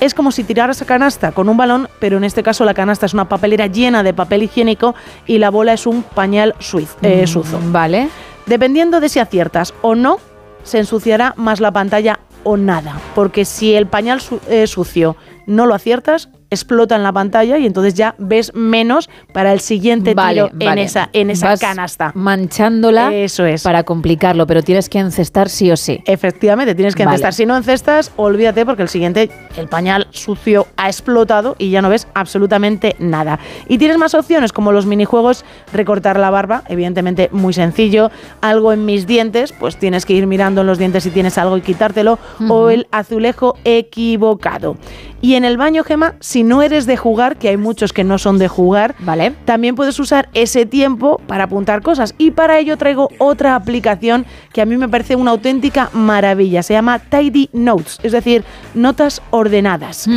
[0.01, 3.07] Es como si tiraras a canasta con un balón, pero en este caso la canasta
[3.07, 4.95] es una papelera llena de papel higiénico
[5.27, 7.59] y la bola es un pañal suiz- eh, suzo.
[7.67, 8.09] Vale.
[8.47, 10.19] Dependiendo de si aciertas o no,
[10.65, 13.01] se ensuciará más la pantalla o nada.
[13.15, 17.67] Porque si el pañal su- eh, sucio no lo aciertas, explota en la pantalla y
[17.67, 22.13] entonces ya ves menos para el siguiente Vale, tiro en esa, en esa Vas canasta.
[22.15, 23.63] Manchándola Eso es.
[23.63, 26.01] para complicarlo, pero tienes que encestar sí o sí.
[26.07, 27.15] Efectivamente, tienes que Vale.
[27.17, 27.35] encestar.
[27.35, 31.89] Si no encestas, olvídate porque el siguiente, el pañal sucio ha explotado y ya no
[31.89, 33.39] ves absolutamente nada.
[33.69, 38.11] Y tienes más opciones como los minijuegos, recortar la barba, evidentemente muy sencillo.
[38.41, 41.57] Algo en mis dientes, pues tienes que ir mirando en los dientes si tienes algo
[41.57, 42.19] y quitártelo.
[42.49, 44.77] O el azulejo equivocado.
[45.21, 48.03] Y en el baño, Gema, sin si no eres de jugar, que hay muchos que
[48.03, 49.33] no son de jugar, vale.
[49.45, 52.17] también puedes usar ese tiempo para apuntar cosas.
[52.19, 56.65] Y para ello traigo otra aplicación que a mí me parece una auténtica maravilla.
[56.65, 58.43] Se llama Tidy Notes, es decir,
[58.75, 60.09] notas ordenadas.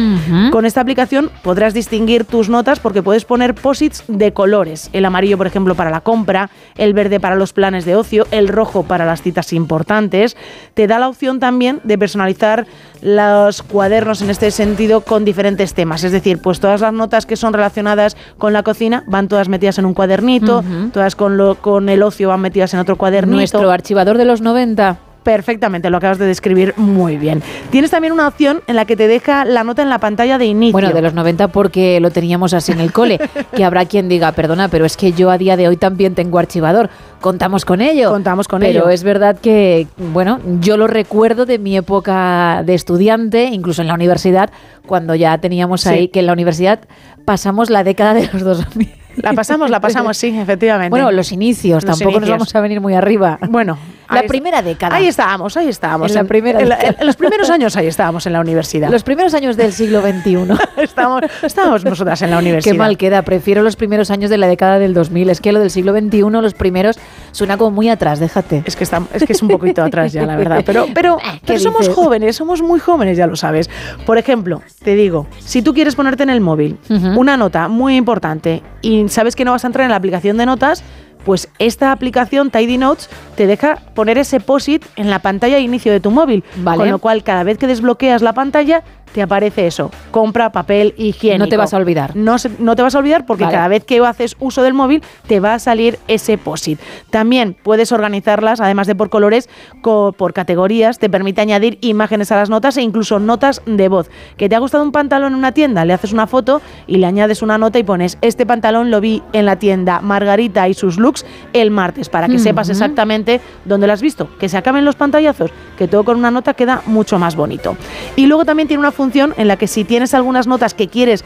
[0.51, 4.89] Con esta aplicación podrás distinguir tus notas porque puedes poner posits de colores.
[4.93, 8.47] El amarillo, por ejemplo, para la compra, el verde para los planes de ocio, el
[8.47, 10.35] rojo para las citas importantes.
[10.73, 12.65] Te da la opción también de personalizar
[13.03, 16.03] los cuadernos en este sentido con diferentes temas.
[16.03, 19.77] Es decir, pues todas las notas que son relacionadas con la cocina van todas metidas
[19.77, 20.63] en un cuadernito,
[20.93, 23.37] todas con, lo, con el ocio van metidas en otro cuadernito.
[23.37, 24.97] Nuestro archivador de los 90.
[25.25, 27.41] Perfectamente, lo acabas de describir muy bien.
[27.71, 30.45] Tienes también una opción en la que te deja la nota en la pantalla de
[30.45, 30.71] inicio.
[30.71, 33.19] Bueno, de los 90 porque lo teníamos así en el cole.
[33.55, 36.37] que habrá quien diga, perdona, pero es que yo a día de hoy también tengo
[36.37, 36.91] archivador.
[37.21, 38.11] Contamos con ello.
[38.11, 38.89] Contamos con pero ello.
[38.89, 43.95] es verdad que, bueno, yo lo recuerdo de mi época de estudiante, incluso en la
[43.95, 44.51] universidad,
[44.85, 45.89] cuando ya teníamos Sí.
[45.89, 46.81] ahí que en la universidad
[47.25, 48.93] pasamos la década de los 2000.
[49.17, 50.89] La pasamos, la pasamos, sí, efectivamente.
[50.89, 53.39] Bueno, los inicios, Los tampoco nos vamos a venir muy arriba.
[53.49, 53.77] Bueno,
[54.09, 54.95] la ahí primera década.
[54.95, 56.11] Ahí estábamos, ahí estábamos.
[56.11, 56.95] En la primera en, la- década.
[56.99, 58.89] en los primeros años ahí estábamos en la universidad.
[58.89, 60.37] Los primeros años del siglo XXI.
[60.81, 62.73] estábamos, estábamos nosotras en la universidad.
[62.73, 63.21] Qué mal queda.
[63.23, 65.29] Prefiero los primeros años de la década del 2000.
[65.29, 66.97] Es que lo del siglo XXI, los primeros,
[67.31, 68.19] suena como muy atrás.
[68.19, 68.63] Déjate.
[68.65, 70.63] Es que, está, es que es un poquito atrás ya, la verdad.
[70.65, 71.95] Pero, pero, ¿qué pero somos dices?
[71.95, 73.69] jóvenes, somos muy jóvenes, ya lo sabes.
[74.05, 78.61] Por ejemplo, te digo, si tú quieres ponerte en el móvil una nota muy importante
[78.81, 80.83] y sabes que no vas a entrar en la aplicación de notas,
[81.25, 85.91] pues esta aplicación Tidy Notes te deja poner ese POSIT en la pantalla de inicio
[85.91, 86.43] de tu móvil.
[86.57, 86.77] Vale.
[86.77, 89.91] Con lo cual, cada vez que desbloqueas la pantalla, te aparece eso.
[90.11, 91.45] Compra papel higiénico.
[91.45, 92.15] No te vas a olvidar.
[92.17, 93.55] No, se- no te vas a olvidar porque Vale.
[93.55, 96.79] cada vez que haces uso del móvil te va a salir ese POSIT.
[97.11, 99.49] También puedes organizarlas, además de por colores,
[99.81, 100.99] co- por categorías.
[100.99, 104.09] Te permite añadir imágenes a las notas e incluso notas de voz.
[104.35, 107.05] Que te ha gustado un pantalón en una tienda, le haces una foto y le
[107.07, 110.97] añades una nota y pones este pantalón lo vi en la tienda Margarita y sus
[110.99, 111.14] looks
[111.53, 114.27] el martes para que sepas exactamente dónde lo has visto.
[114.39, 117.77] Que se acaben los pantallazos, que todo con una nota queda mucho más bonito.
[118.15, 121.23] Y luego también tiene una función en la que si tienes algunas notas que quieres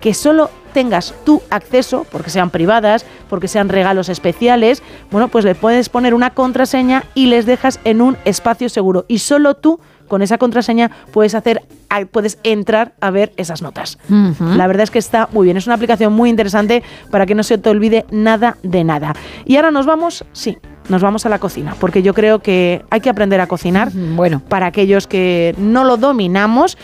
[0.00, 5.54] que solo tengas tu acceso, porque sean privadas, porque sean regalos especiales, bueno, pues le
[5.54, 9.04] puedes poner una contraseña y les dejas en un espacio seguro.
[9.06, 9.78] Y solo tú,
[10.12, 11.62] con esa contraseña, puedes hacer,
[12.10, 13.96] puedes entrar a ver esas notas.
[14.38, 15.56] La verdad es que está muy bien.
[15.56, 19.14] Es una aplicación muy interesante para que no se te olvide nada de nada.
[19.46, 20.58] Y ahora nos vamos, sí,
[20.90, 23.90] nos vamos a la cocina, porque yo creo que hay que aprender a cocinar.
[23.90, 24.42] Bueno.
[24.46, 26.76] Para aquellos que no lo dominamos,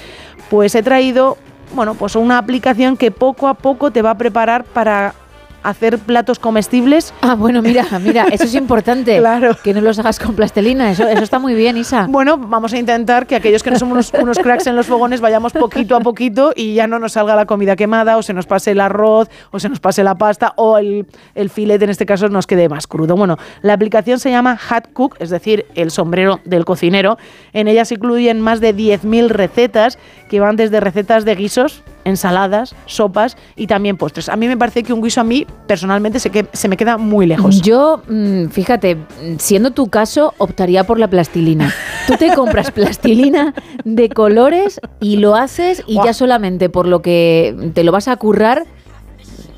[0.48, 1.36] pues he traído,
[1.74, 5.12] bueno, pues una aplicación que poco a poco te va a preparar para
[5.62, 7.12] hacer platos comestibles.
[7.22, 9.18] Ah, bueno, mira, mira, eso es importante.
[9.18, 9.56] Claro.
[9.62, 10.90] Que no los hagas con plastelina.
[10.90, 12.06] Eso, eso está muy bien, Isa.
[12.08, 15.20] Bueno, vamos a intentar que aquellos que no somos unos, unos cracks en los fogones
[15.20, 18.46] vayamos poquito a poquito y ya no nos salga la comida quemada o se nos
[18.46, 22.06] pase el arroz o se nos pase la pasta o el, el filete en este
[22.06, 23.16] caso nos quede más crudo.
[23.16, 27.18] Bueno, la aplicación se llama Hot Cook, es decir, el sombrero del cocinero.
[27.52, 32.74] En ella se incluyen más de 10.000 recetas que van desde recetas de guisos, ensaladas,
[32.86, 34.28] sopas y también postres.
[34.28, 36.98] A mí me parece que un guiso a mí personalmente se, que, se me queda
[36.98, 37.60] muy lejos.
[37.60, 38.98] Yo, mm, fíjate,
[39.38, 41.72] siendo tu caso, optaría por la plastilina.
[42.06, 43.54] Tú te compras plastilina
[43.84, 48.16] de colores y lo haces y ya solamente por lo que te lo vas a
[48.16, 48.66] currar.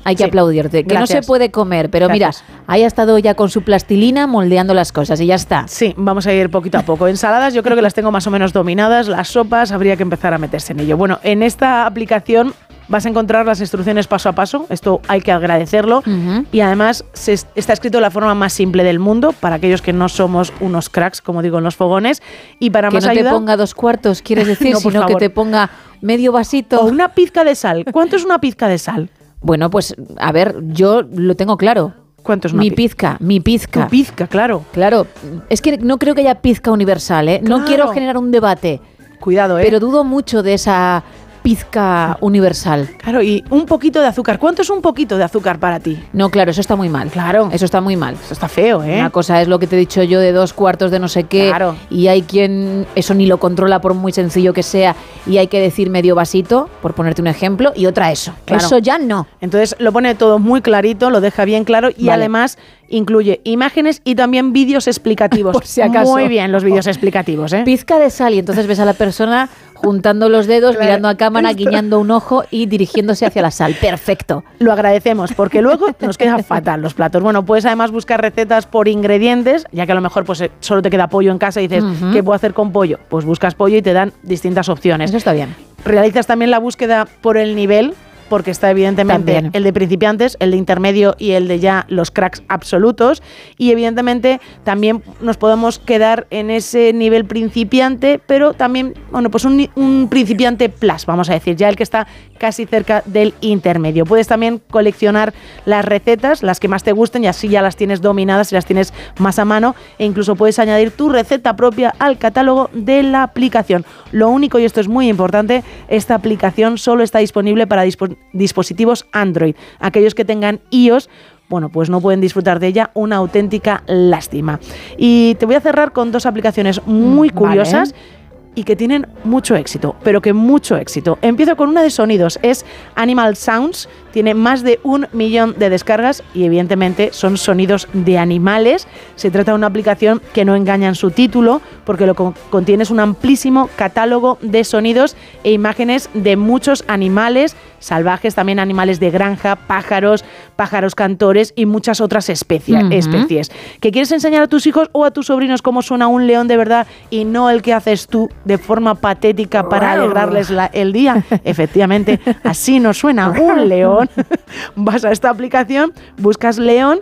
[0.03, 0.83] Hay que Sí, aplaudirte.
[0.83, 2.43] Que no se puede comer, pero Gracias.
[2.47, 5.67] mira, ahí ha estado ya con su plastilina moldeando las cosas y ya está.
[5.67, 7.07] Sí, vamos a ir poquito a poco.
[7.07, 10.33] Ensaladas yo creo que las tengo más o menos dominadas, las sopas habría que empezar
[10.33, 10.97] a meterse en ello.
[10.97, 12.53] Bueno, en esta aplicación
[12.87, 16.03] vas a encontrar las instrucciones paso a paso, esto hay que agradecerlo
[16.51, 19.93] y además se está escrito de la forma más simple del mundo para aquellos que
[19.93, 22.21] no somos unos cracks, como digo en los fogones,
[22.59, 25.15] y para Que más no ayuda te ponga dos cuartos, quieres decir, No, sino que
[25.15, 25.69] te ponga
[26.01, 26.81] medio vasito.
[26.81, 27.85] o una pizca de sal.
[27.93, 29.09] ¿Cuánto es una pizca de sal?
[29.41, 31.93] Bueno, pues a ver, yo lo tengo claro.
[32.23, 33.85] ¿Cuánto es una Mi pi- pizca, mi pizca.
[33.85, 34.63] Tu pizca, claro.
[34.71, 35.07] Claro,
[35.49, 37.41] es que no creo que haya pizca universal, ¿eh?
[37.43, 38.79] No quiero generar un debate,
[39.19, 39.63] Cuidado, ¿eh?
[39.65, 41.03] pero dudo mucho de esa
[41.41, 42.89] pizca universal.
[42.97, 44.39] Claro, y un poquito de azúcar.
[44.39, 46.01] ¿Cuánto es un poquito de azúcar para ti?
[46.13, 47.09] No, claro, eso está muy mal.
[47.09, 47.49] Claro.
[47.51, 48.15] Eso está muy mal.
[48.23, 48.99] Eso está feo, ¿eh?
[48.99, 51.23] Una cosa es lo que te he dicho yo de dos cuartos de no sé
[51.23, 51.49] qué.
[51.49, 51.75] Claro.
[51.89, 54.95] Y hay quien eso ni lo controla por muy sencillo que sea.
[55.25, 58.33] Y hay que decir medio vasito, por ponerte un ejemplo, y otra eso.
[58.45, 58.65] Claro.
[58.65, 59.27] Eso ya no.
[59.39, 62.23] Entonces lo pone todo muy clarito, lo deja bien claro y Vale.
[62.23, 62.57] además
[62.91, 65.53] incluye imágenes y también vídeos explicativos.
[65.53, 66.11] Por si acaso.
[66.11, 67.63] Muy bien los vídeos explicativos, ¿eh?
[67.63, 69.49] Pizca de sal y entonces ves a la persona
[69.83, 73.75] juntando los dedos, mirando a cámara, guiñando un ojo y dirigiéndose hacia la sal.
[73.79, 74.43] Perfecto.
[74.59, 77.23] Lo agradecemos porque luego nos queda fatal los platos.
[77.23, 80.81] Bueno, puedes además buscar recetas por ingredientes, ya que a lo mejor pues eh, solo
[80.81, 81.83] te queda pollo en casa y dices.
[82.13, 82.99] ¿qué puedo hacer con pollo?
[83.09, 85.11] Pues buscas pollo y te dan distintas opciones.
[85.11, 85.55] Eso está bien.
[85.85, 87.93] Realizas también la búsqueda por el nivel,
[88.31, 89.51] porque está evidentemente También.
[89.53, 93.21] el de principiantes, el de intermedio y el de ya los cracks absolutos.
[93.57, 100.07] Y evidentemente también nos podemos quedar en ese nivel principiante, pero también, bueno, pues un
[100.09, 102.07] principiante plus, vamos a decir, ya el que está
[102.41, 104.03] casi cerca del intermedio.
[104.03, 105.31] Puedes también coleccionar
[105.65, 108.65] las recetas, las que más te gusten, y así ya las tienes dominadas y las
[108.65, 113.21] tienes más a mano, e incluso puedes añadir tu receta propia al catálogo de la
[113.21, 113.85] aplicación.
[114.11, 119.05] Lo único, y esto es muy importante, esta aplicación solo está disponible para dispo- dispositivos
[119.11, 119.55] Android.
[119.79, 121.09] Aquellos que tengan iOS
[121.47, 124.61] bueno, pues no pueden disfrutar de ella, una auténtica lástima.
[124.97, 128.20] Y te voy a cerrar con dos aplicaciones muy Mm, curiosas vale.
[128.55, 131.17] Y que tienen mucho éxito, pero que mucho éxito.
[131.21, 132.65] Empiezo con una de sonidos, es
[132.95, 138.87] Animal Sounds, tiene más de un millón de descargas y evidentemente son sonidos de animales.
[139.15, 142.83] Se trata de una aplicación que no engaña en su título porque lo que contiene
[142.83, 149.11] es un amplísimo catálogo de sonidos e imágenes de muchos animales salvajes, también animales de
[149.11, 150.23] granja, pájaros,
[150.55, 153.51] pájaros cantores y muchas otras especies.
[153.81, 156.57] ¿Que quieres enseñar a tus hijos o a tus sobrinos cómo suena un león de
[156.57, 161.23] verdad y no el que haces tú de forma patética para alegrarles la- el día?
[161.43, 164.09] Efectivamente, así no suena un león.
[164.75, 166.99] Vas a esta aplicación, buscas león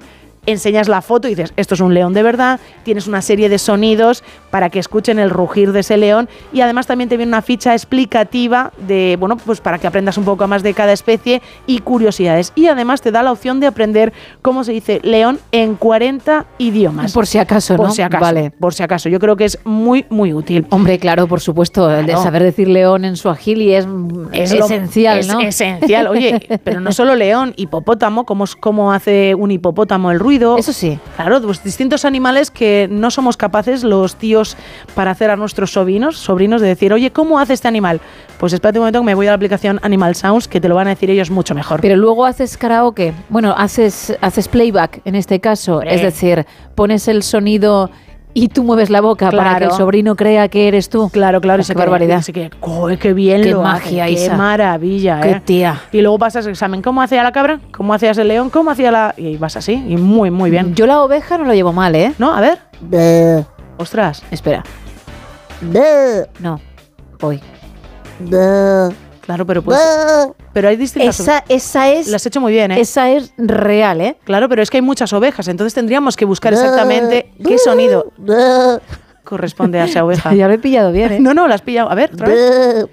[0.51, 3.57] enseñas la foto y dices, esto es un león de verdad, tienes una serie de
[3.57, 7.41] sonidos para que escuchen el rugir de ese león y además también te viene una
[7.41, 11.79] ficha explicativa de, bueno, pues para que aprendas un poco más de cada especie y
[11.79, 12.51] curiosidades.
[12.55, 17.13] Y además te da la opción de aprender cómo se dice león en 40 idiomas.
[17.13, 17.93] Por si acaso, Por ¿no?
[17.93, 18.21] si acaso.
[18.23, 18.51] Vale.
[18.51, 19.09] Por si acaso.
[19.09, 20.65] Yo creo que es muy, muy útil.
[20.69, 23.85] Hombre, claro, por supuesto, el de saber decir león en suajili es,
[24.31, 25.39] Es esencial, es ¿no?
[25.41, 26.07] esencial.
[26.07, 30.38] Oye, pero no solo león, hipopótamo, cómo, es- cómo hace un hipopótamo el ruido.
[30.57, 30.99] Eso sí.
[31.15, 34.57] Claro, pues distintos animales que no somos capaces los tíos
[34.95, 38.01] para hacer a nuestros sobrinos, sobrinos de decir, oye, ¿cómo hace este animal?
[38.39, 40.75] Pues espérate un momento que me voy a la aplicación Animal Sounds, que te lo
[40.75, 41.81] van a decir ellos mucho mejor.
[41.81, 46.45] Pero luego haces karaoke, bueno, haces, haces playback en este caso, es decir,
[46.75, 47.89] pones el sonido
[48.33, 51.09] y tú mueves la boca para que el sobrino crea que eres tú.
[51.09, 52.19] Claro, claro, qué queda- barbaridad.
[52.19, 55.41] y se queda, "Joder, qué bien Qué lo magia, hace, qué maravilla, Qué ¿eh?
[55.43, 55.81] tía.
[55.91, 57.59] Y luego pasas el examen, ¿cómo hacía la cabra?
[57.71, 58.49] ¿Cómo hacías el león?
[58.49, 59.13] ¿Cómo hacía la...?
[59.17, 60.75] Y vas así, y muy, muy bien.
[60.75, 62.13] Yo la oveja no lo llevo mal, ¿eh?
[62.19, 63.45] No, a ver.
[63.77, 64.23] Ostras.
[64.31, 64.63] Espera.
[66.39, 66.59] No,
[67.19, 67.41] voy.
[69.29, 69.79] Claro, pero pues...
[70.53, 71.19] Pero hay distintas...
[71.19, 72.07] Esa, esa es...
[72.07, 72.81] Lo has hecho muy bien, ¿eh?
[72.81, 74.17] Esa es real, ¿eh?
[74.23, 78.11] Claro, pero es que hay muchas ovejas, entonces tendríamos que buscar exactamente qué sonido
[79.23, 80.33] corresponde a esa oveja.
[80.35, 81.19] Ya lo he pillado bien, ¿eh?
[81.21, 81.91] No, no, la has pillado.
[81.91, 82.87] A ver, otra vez.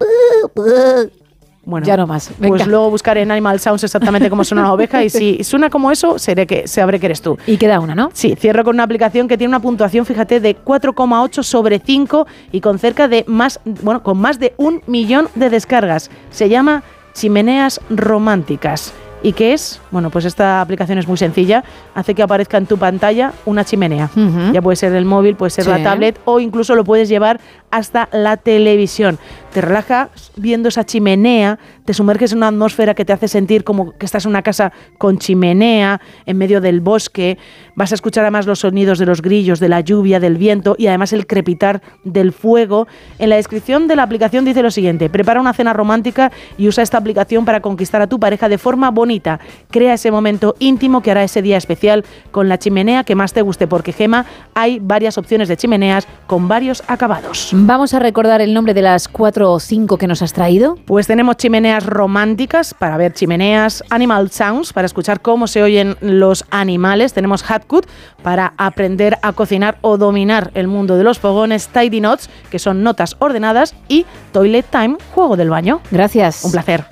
[1.67, 2.31] Bueno, Ya no más.
[2.39, 2.57] Venga.
[2.57, 5.91] Pues luego buscaré en Animal Sounds exactamente cómo suena una oveja y si suena como
[5.91, 7.37] eso, seré que, sabré que eres tú.
[7.45, 8.11] Y queda una, ¿no?
[8.15, 12.61] Sí, cierro con una aplicación que tiene una puntuación, fíjate, de 4,8 sobre 5 y
[12.61, 16.09] con cerca de más, bueno, con más de un millón de descargas.
[16.31, 18.95] Se llama Chimeneas Románticas.
[19.23, 19.81] ¿Y qué es?
[19.91, 21.65] Bueno, pues esta aplicación es muy sencilla.
[21.95, 24.09] Hace que aparezca en tu pantalla una chimenea.
[24.53, 27.41] Ya puede ser el móvil, puede ser la tablet o incluso lo puedes llevar
[27.73, 29.19] hasta la televisión.
[29.57, 33.93] Te relajas viendo esa chimenea, te sumerges en una atmósfera que te hace sentir como
[33.93, 37.39] que estás en una casa con chimenea, en medio del bosque.
[37.75, 40.89] Vas a escuchar además los sonidos de los grillos, de la lluvia, del viento y
[40.89, 42.87] además el crepitar del fuego.
[43.19, 46.83] En la descripción de la aplicación dice lo siguiente, prepara una cena romántica y usa
[46.83, 49.41] esta aplicación para conquistar a tu pareja de forma bonita.
[49.71, 53.41] Crea ese momento íntimo que hará ese día especial con la chimenea que más te
[53.41, 57.53] guste, porque Gema hay varias opciones de chimeneas con varios acabados.
[57.55, 60.77] Vamos a recordar el nombre de las cuatro o cinco que nos has traído.
[60.87, 66.45] Pues tenemos chimeneas románticas para ver chimeneas, Animal Sounds para escuchar cómo se oyen los
[66.51, 67.87] animales, tenemos Hatcut
[68.23, 72.83] para aprender a cocinar o dominar el mundo de los fogones, Tidy Notes que son
[72.83, 75.81] notas ordenadas y Toilet Time, juego del baño.
[75.91, 76.45] Gracias.
[76.45, 76.85] Un placer.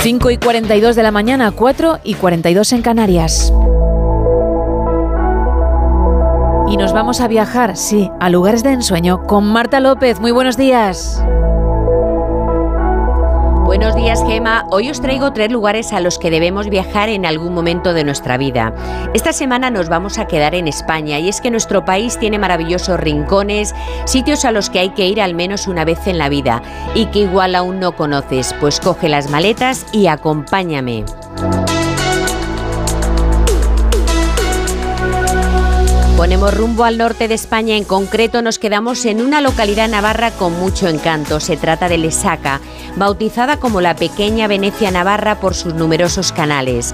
[0.00, 3.52] 5 y 42 de la mañana, 4 y 42 en Canarias.
[6.70, 10.20] Y nos vamos a viajar, sí, a lugares de ensueño con Marta López.
[10.20, 11.22] Muy buenos días.
[13.64, 14.66] Buenos días, Gema.
[14.70, 18.36] Hoy os traigo tres lugares a los que debemos viajar en algún momento de nuestra
[18.36, 18.74] vida.
[19.14, 23.00] Esta semana nos vamos a quedar en España y es que nuestro país tiene maravillosos
[23.00, 23.74] rincones,
[24.04, 26.62] sitios a los que hay que ir al menos una vez en la vida
[26.94, 28.54] y que igual aún no conoces.
[28.60, 31.04] Pues coge las maletas y acompáñame.
[36.18, 40.52] Ponemos rumbo al norte de España, en concreto nos quedamos en una localidad navarra con
[40.58, 41.38] mucho encanto.
[41.38, 42.60] Se trata de Lesaca,
[42.96, 46.92] bautizada como la pequeña Venecia navarra por sus numerosos canales.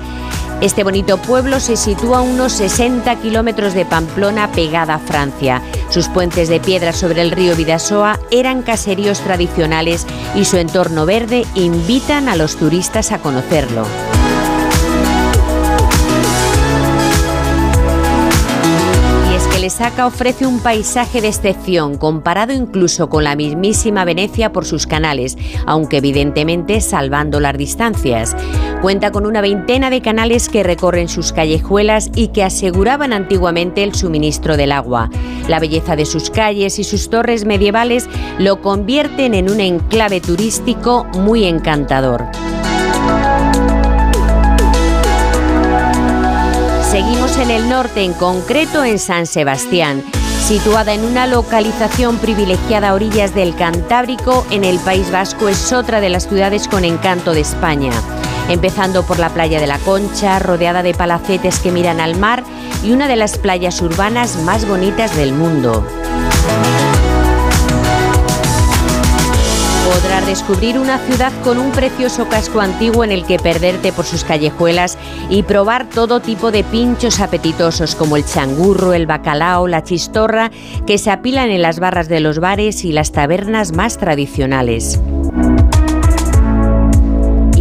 [0.61, 5.63] Este bonito pueblo se sitúa a unos 60 kilómetros de Pamplona pegada a Francia.
[5.89, 11.47] Sus puentes de piedra sobre el río Vidasoa eran caseríos tradicionales y su entorno verde
[11.55, 13.87] invitan a los turistas a conocerlo.
[19.65, 25.39] Lesaca ofrece un paisaje de excepción, comparado incluso con la mismísima Venecia por sus canales,
[25.65, 28.37] aunque evidentemente salvando las distancias.
[28.83, 33.95] Cuenta con una veintena de canales que recorren sus callejuelas y que aseguraban antiguamente el
[33.95, 35.09] suministro del agua.
[35.49, 38.07] La belleza de sus calles y sus torres medievales
[38.39, 42.27] lo convierten en un enclave turístico muy encantador.
[46.95, 50.05] Seguimos en el norte, en concreto en San Sebastián,
[50.41, 56.01] situada en una localización privilegiada a orillas del Cantábrico, en el País Vasco, es otra
[56.01, 57.91] de las ciudades con encanto de España.
[58.49, 62.45] Empezando por la playa de la Concha, rodeada de palacetes que miran al mar
[62.85, 65.85] y una de las playas urbanas más bonitas del mundo.
[69.85, 74.25] Podrás descubrir una ciudad con un precioso casco antiguo en el que perderte por sus
[74.25, 74.97] callejuelas
[75.29, 80.51] y probar todo tipo de pinchos apetitosos como el changurro, el bacalao, la chistorra,
[80.87, 84.99] que se apilan en las barras de los bares y las tabernas más tradicionales.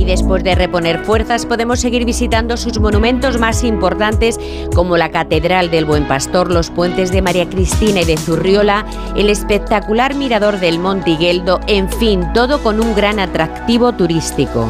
[0.03, 4.37] Y después de reponer fuerzas podemos seguir visitando sus monumentos más importantes
[4.75, 9.29] como la Catedral del Buen Pastor, los puentes de María Cristina y de Zurriola, el
[9.29, 14.67] espectacular mirador del Monte Higueldo, en fin, todo con un gran atractivo turístico.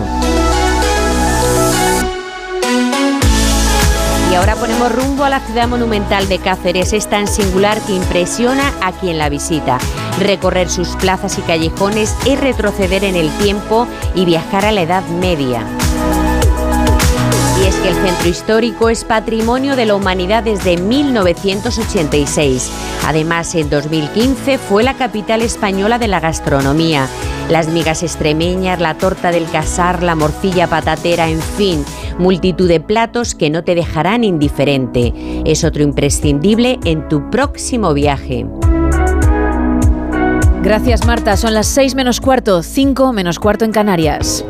[4.34, 6.92] Y ahora ponemos rumbo a la ciudad monumental de Cáceres.
[6.92, 9.78] Es tan singular que impresiona a quien la visita.
[10.20, 15.04] Recorrer sus plazas y callejones es retroceder en el tiempo y viajar a la Edad
[15.04, 15.64] Media.
[17.62, 22.72] Y es que el centro histórico es patrimonio de la humanidad desde 1986.
[23.06, 27.08] Además, en 2015 fue la capital española de la gastronomía.
[27.50, 31.86] Las migas extremeñas, la torta del casar, la morcilla patatera, en fin,
[32.18, 35.14] multitud de platos que no te dejarán indiferente.
[35.46, 38.46] Es otro imprescindible en tu próximo viaje.
[40.62, 44.46] Gracias Marta, son las 6 menos cuarto, 5 menos cuarto en Canarias.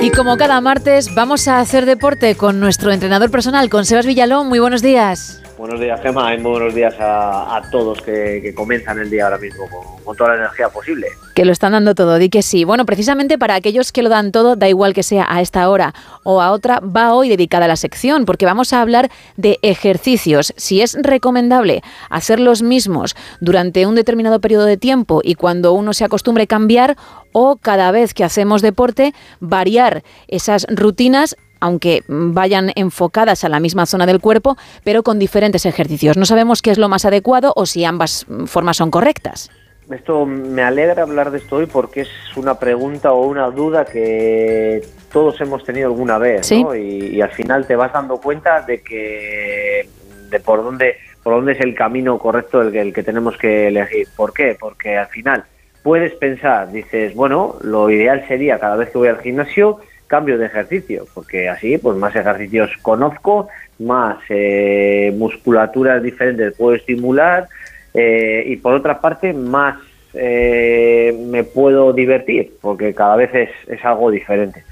[0.00, 4.48] Y como cada martes, vamos a hacer deporte con nuestro entrenador personal, con Sebas Villalón.
[4.48, 5.42] Muy buenos días.
[5.58, 9.64] Buenos días, Gemma, muy buenos días a, todos que, comienzan el día ahora mismo
[10.04, 11.08] con, toda la energía posible.
[11.34, 12.62] Que lo están dando todo, di que sí.
[12.62, 15.94] Bueno, precisamente para aquellos que lo dan todo, da igual que sea a esta hora
[16.22, 20.54] o a otra, va hoy dedicada a la sección, porque vamos a hablar de ejercicios.
[20.56, 25.92] Si es recomendable hacer los mismos durante un determinado periodo de tiempo y cuando uno
[25.92, 26.96] se acostumbre cambiar,
[27.32, 33.86] o cada vez que hacemos deporte, variar esas rutinas aunque vayan enfocadas a la misma
[33.86, 36.16] zona del cuerpo, pero con diferentes ejercicios.
[36.16, 39.50] No sabemos qué es lo más adecuado o si ambas formas son correctas.
[39.90, 44.82] Esto me alegra hablar de esto hoy porque es una pregunta o una duda que
[45.10, 46.62] todos hemos tenido alguna vez, Sí.
[46.62, 46.74] ¿no?
[46.74, 49.88] Y, y al final te vas dando cuenta de que
[50.30, 53.68] de por dónde por dónde es el camino correcto el que, el que tenemos que
[53.68, 54.06] elegir.
[54.16, 54.56] ¿Por qué?
[54.58, 55.44] Porque al final
[55.82, 59.78] puedes pensar, dices, bueno, lo ideal sería cada vez que voy al gimnasio
[60.08, 67.46] cambio de ejercicio, porque así pues más ejercicios conozco, más eh, musculaturas diferentes puedo estimular
[67.94, 69.76] eh, y por otra parte más
[70.14, 74.64] eh, me puedo divertir, porque cada vez es, es algo diferente.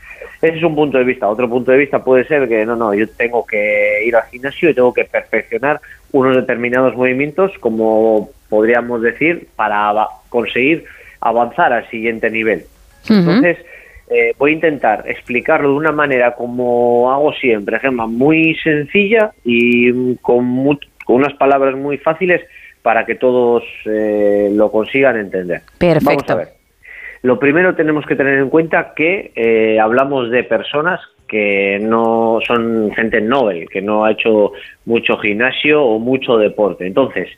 [0.43, 1.29] Ese es un punto de vista.
[1.29, 4.71] Otro punto de vista puede ser que no, no, yo tengo que ir al gimnasio
[4.71, 5.81] y tengo que perfeccionar
[6.13, 9.93] unos determinados movimientos, como podríamos decir, para
[10.29, 10.85] conseguir
[11.21, 12.65] avanzar al siguiente nivel.
[13.09, 13.59] Entonces,
[14.09, 20.15] eh, voy a intentar explicarlo de una manera como hago siempre, Gemma, muy sencilla y
[20.17, 22.43] con, mu- con unas palabras muy fáciles
[22.83, 25.63] para que todos eh, lo consigan entender.
[25.79, 26.07] Perfecto.
[26.07, 26.49] Vamos a ver.
[27.23, 32.93] Lo primero tenemos que tener en cuenta que eh, hablamos de personas que no son
[32.95, 34.53] gente novel, que no ha hecho
[34.85, 36.87] mucho gimnasio o mucho deporte.
[36.87, 37.29] Entonces,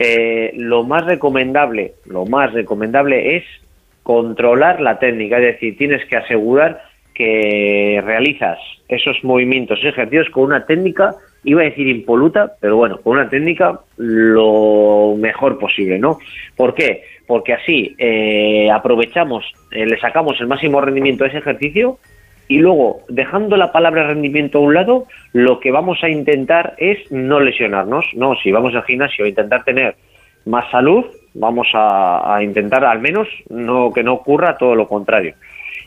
[0.00, 3.44] eh, lo más recomendable, lo más recomendable es
[4.08, 6.80] controlar la técnica, es decir, tienes que asegurar
[7.12, 11.14] que realizas esos movimientos, ejercicios con una técnica
[11.44, 16.20] iba a decir impoluta, pero bueno, con una técnica lo mejor posible, ¿no?
[16.56, 17.02] ¿Por qué?
[17.26, 21.98] Porque así eh, aprovechamos, eh, le sacamos el máximo rendimiento a ese ejercicio
[22.48, 27.12] y luego, dejando la palabra rendimiento a un lado, lo que vamos a intentar es
[27.12, 28.36] no lesionarnos, ¿no?
[28.42, 29.96] Si vamos al gimnasio intentar tener
[30.46, 31.04] más salud,
[31.38, 35.34] vamos a, intentar al menos no que no ocurra todo lo contrario.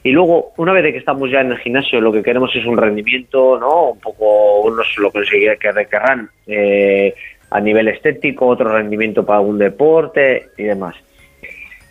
[0.04, 2.78] Y luego, una vez que estamos ya en el gimnasio, lo que queremos es un
[2.78, 3.92] rendimiento, ¿no?
[3.92, 7.14] Un poco, unos lo conseguirán que requerrán eh,
[7.52, 10.96] a nivel estético, otro rendimiento para un deporte y demás.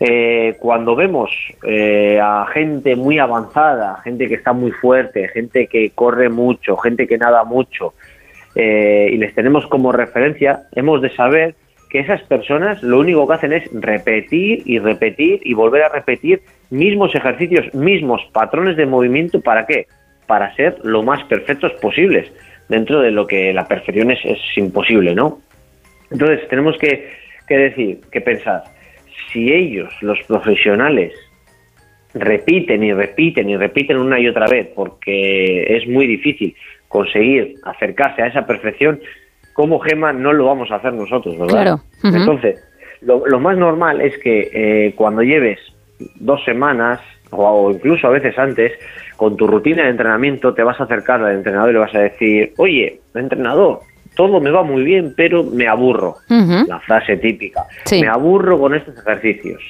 [0.03, 1.29] Eh, cuando vemos
[1.63, 7.07] eh, a gente muy avanzada, gente que está muy fuerte, gente que corre mucho, gente
[7.07, 7.93] que nada mucho,
[8.55, 11.53] eh, y les tenemos como referencia, hemos de saber
[11.91, 16.41] que esas personas lo único que hacen es repetir y repetir y volver a repetir
[16.69, 19.41] mismos ejercicios, mismos patrones de movimiento.
[19.41, 19.87] ¿Para qué?
[20.25, 22.31] Para ser lo más perfectos posibles.
[22.69, 24.19] Dentro de lo que la perfección es,
[24.55, 25.41] imposible, ¿no?
[26.09, 27.09] Entonces tenemos que,
[27.45, 28.63] que decir, que pensar,
[29.33, 31.13] si ellos, los profesionales,
[32.13, 36.55] repiten y repiten y repiten una y otra vez, porque es muy difícil
[36.87, 39.01] conseguir acercarse a esa perfección,
[39.61, 41.79] como Gema no lo vamos a hacer nosotros, ¿verdad?
[42.01, 42.17] Claro.
[42.17, 42.59] Entonces,
[43.01, 45.59] lo, lo más normal es que eh, cuando lleves
[46.15, 46.99] dos semanas
[47.29, 48.71] o, incluso a veces antes,
[49.17, 51.99] con tu rutina de entrenamiento te vas a acercar al entrenador y le vas a
[51.99, 53.81] decir, oye, entrenador,
[54.15, 56.15] todo me va muy bien, pero me aburro.
[56.27, 57.67] La frase típica.
[57.85, 58.01] Sí.
[58.01, 59.61] Me aburro con estos ejercicios.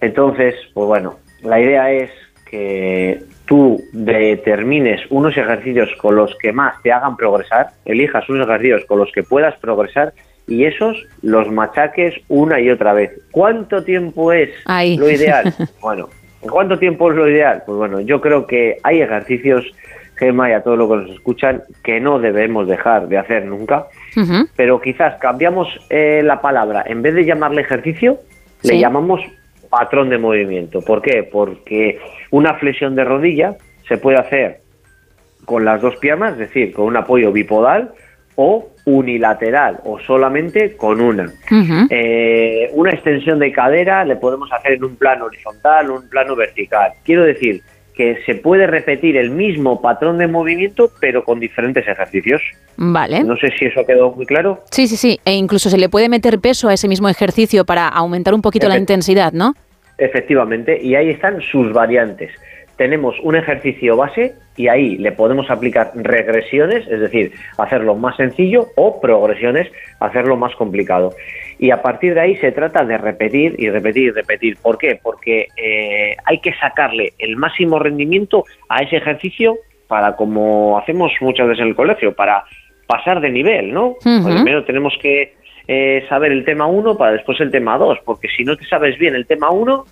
[0.00, 2.10] Entonces, pues bueno, la idea es
[2.48, 8.84] que tú determines unos ejercicios con los que más te hagan progresar, elijas unos ejercicios
[8.86, 10.12] con los que puedas progresar
[10.46, 13.12] y esos los machaques una y otra vez.
[13.30, 15.54] ¿Cuánto tiempo es lo ideal?
[15.80, 16.08] Bueno,
[16.42, 17.62] ¿en cuánto tiempo es lo ideal?
[17.64, 19.64] Pues bueno, yo creo que hay ejercicios,
[20.16, 23.86] Gema, y a todos los que nos escuchan, que no debemos dejar de hacer nunca,
[24.56, 28.18] pero quizás cambiamos eh, la palabra, en vez de llamarle ejercicio,
[28.62, 29.20] le llamamos
[29.72, 30.82] patrón de movimiento.
[30.82, 31.22] ¿Por qué?
[31.22, 31.98] Porque
[32.30, 33.56] una flexión de rodilla
[33.88, 34.60] se puede hacer
[35.46, 37.92] con las dos piernas, es decir, con un apoyo bipodal
[38.36, 41.32] o unilateral o solamente con una.
[41.88, 46.36] Eh, una extensión de cadera le podemos hacer en un plano horizontal o un plano
[46.36, 46.92] vertical.
[47.02, 47.62] Quiero decir
[47.94, 52.42] que se puede repetir el mismo patrón de movimiento pero con diferentes ejercicios.
[52.76, 53.22] Vale.
[53.24, 54.60] No sé si eso quedó muy claro.
[54.70, 55.20] Sí, sí, sí.
[55.24, 58.68] E incluso se le puede meter peso a ese mismo ejercicio para aumentar un poquito
[58.68, 59.54] la intensidad, ¿no?
[59.98, 62.32] Efectivamente, y ahí están sus variantes.
[62.76, 68.66] Tenemos un ejercicio base y ahí le podemos aplicar regresiones, es decir, hacerlo más sencillo,
[68.76, 71.14] o progresiones, hacerlo más complicado.
[71.58, 74.56] Y a partir de ahí se trata de repetir y repetir y repetir.
[74.60, 74.98] ¿Por qué?
[75.02, 79.56] Porque eh, hay que sacarle el máximo rendimiento a ese ejercicio
[79.86, 82.44] para, como hacemos muchas veces en el colegio, para
[82.86, 83.88] pasar de nivel, ¿no?
[84.04, 84.24] Ujú.
[84.24, 85.34] Primero tenemos que
[85.68, 88.98] eh, saber el tema 1 para después el tema 2, porque si no te sabes
[88.98, 89.84] bien el tema 1,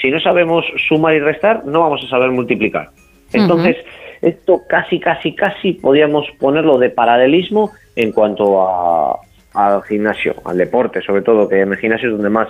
[0.00, 2.90] si no sabemos sumar y restar, no vamos a saber multiplicar.
[3.34, 3.76] Entonces,
[4.22, 9.18] esto casi, casi, casi podríamos ponerlo de paralelismo en cuanto a,
[9.54, 12.48] al gimnasio, al deporte, sobre todo, que en el gimnasio es donde más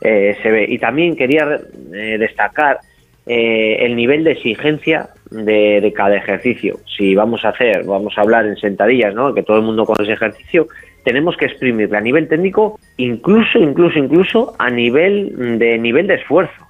[0.00, 0.66] eh, se ve.
[0.68, 1.60] Y también quería
[1.92, 2.80] eh, destacar
[3.26, 6.78] eh, el nivel de exigencia de, de cada ejercicio.
[6.96, 9.32] Si vamos a hacer, vamos a hablar en sentadillas, ¿no?
[9.32, 10.66] que todo el mundo conoce ejercicio,
[11.04, 16.61] tenemos que exprimirle a nivel técnico, incluso, incluso, incluso a nivel de nivel de esfuerzo.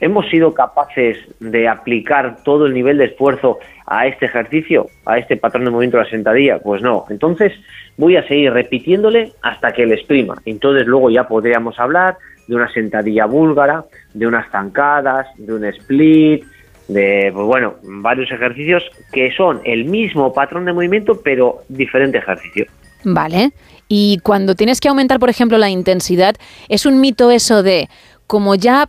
[0.00, 5.36] ¿Hemos sido capaces de aplicar todo el nivel de esfuerzo a este ejercicio, a este
[5.36, 6.58] patrón de movimiento de la sentadilla?
[6.58, 7.04] Pues no.
[7.08, 7.52] Entonces
[7.96, 10.34] voy a seguir repitiéndole hasta que le exprima.
[10.44, 12.16] Entonces luego ya podríamos hablar
[12.48, 16.44] de una sentadilla búlgara, de unas zancadas, de un split,
[16.88, 22.66] de, pues bueno, varios ejercicios que son el mismo patrón de movimiento, pero diferente ejercicio.
[23.04, 23.52] Vale.
[23.88, 26.34] Y cuando tienes que aumentar, por ejemplo, la intensidad,
[26.68, 27.88] es un mito eso de
[28.26, 28.88] como ya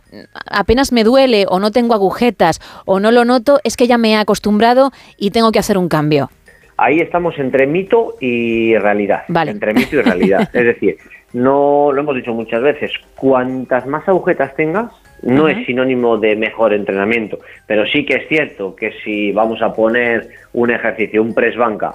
[0.50, 4.12] apenas me duele o no tengo agujetas o no lo noto, es que ya me
[4.12, 6.30] he acostumbrado y tengo que hacer un cambio.
[6.78, 9.22] Ahí estamos entre mito y realidad.
[9.28, 9.50] Vale.
[9.50, 10.50] Entre mito y realidad.
[10.52, 10.96] es decir,
[11.32, 14.92] no lo hemos dicho muchas veces, cuantas más agujetas tengas,
[15.22, 17.38] no es sinónimo de mejor entrenamiento.
[17.66, 21.92] Pero sí que es cierto que si vamos a poner un ejercicio, un press banca,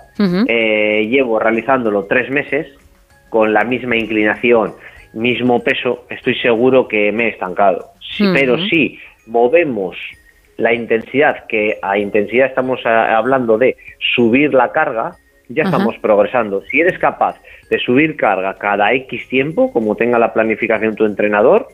[0.47, 2.67] eh, llevo realizándolo tres meses
[3.29, 4.73] con la misma inclinación,
[5.13, 7.85] mismo peso, estoy seguro que me he estancado.
[7.99, 8.25] Sí.
[8.33, 9.97] Pero si movemos
[10.57, 13.75] la intensidad, que a intensidad estamos a- hablando de
[14.15, 15.15] subir la carga,
[15.49, 16.61] ya estamos progresando.
[16.69, 21.67] Si eres capaz de subir carga cada X tiempo, como tenga la planificación tu entrenador,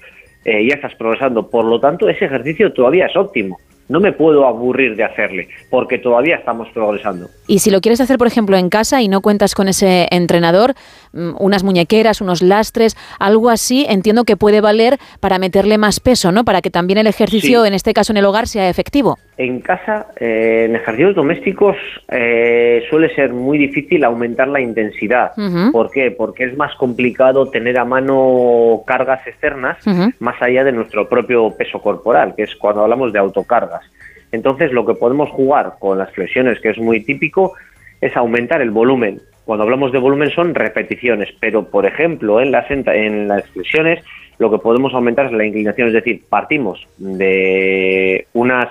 [0.46, 1.50] eh, ya estás progresando.
[1.50, 3.60] Por lo tanto, ese ejercicio todavía es óptimo.
[3.90, 7.30] No me puedo aburrir de hacerle, porque todavía estamos progresando.
[7.48, 10.74] Y si lo quieres hacer, por ejemplo, en casa y no cuentas con ese entrenador,
[11.14, 16.32] mm, unas muñequeras, unos lastres, algo así, entiendo que puede valer para meterle más peso,
[16.32, 16.44] ¿no?
[16.44, 17.68] Para que también el ejercicio, Sí.
[17.68, 19.18] en este caso en el hogar, sea efectivo.
[19.38, 21.76] En casa, eh, en ejercicios domésticos,
[22.10, 25.34] eh, suele ser muy difícil aumentar la intensidad.
[25.72, 26.10] ¿Por qué?
[26.10, 29.78] Porque es más complicado tener a mano cargas externas
[30.20, 33.84] más allá de nuestro propio peso corporal, que es cuando hablamos de autocargas.
[34.32, 37.54] Entonces, lo que podemos jugar con las flexiones, que es muy típico,
[38.02, 39.22] es aumentar el volumen.
[39.46, 44.04] Cuando hablamos de volumen son repeticiones, pero por ejemplo, en las, en las flexiones
[44.40, 48.68] lo que podemos aumentar es la inclinación, es decir, partimos de unas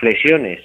[0.00, 0.60] flexiones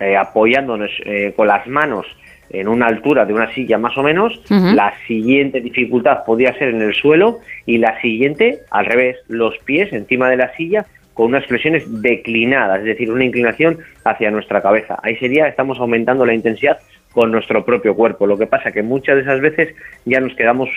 [0.00, 2.06] eh, apoyándonos eh, con las manos
[2.50, 6.82] en una altura de una silla más o menos, la siguiente dificultad podría ser en
[6.82, 10.84] el suelo y la siguiente al revés, los pies encima de la silla
[11.14, 14.98] con unas flexiones declinadas, es decir, una inclinación hacia nuestra cabeza.
[15.02, 16.78] Ahí sería, estamos aumentando la intensidad
[17.12, 18.26] con nuestro propio cuerpo.
[18.26, 19.74] Lo que pasa que muchas de esas veces
[20.04, 20.68] ya nos quedamos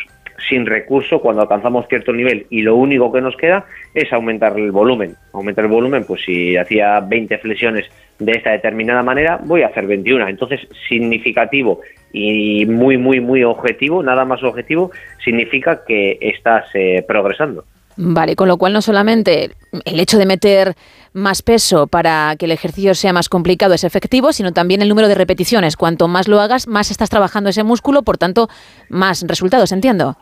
[0.49, 4.71] sin recurso cuando alcanzamos cierto nivel y lo único que nos queda es aumentar el
[4.71, 5.15] volumen.
[5.33, 7.85] Aumentar el volumen, pues si hacía 20 flexiones
[8.19, 10.27] de esta determinada manera, voy a hacer 21.
[10.27, 11.81] Entonces, significativo
[12.11, 14.91] y muy, muy, muy objetivo, nada más objetivo,
[15.23, 17.65] significa que estás eh, progresando.
[17.97, 19.51] Vale, con lo cual no solamente
[19.85, 20.75] el hecho de meter
[21.13, 25.07] más peso para que el ejercicio sea más complicado es efectivo, sino también el número
[25.07, 25.77] de repeticiones.
[25.77, 28.49] Cuanto más lo hagas, más estás trabajando ese músculo, por tanto,
[28.89, 30.17] más resultados, entiendo.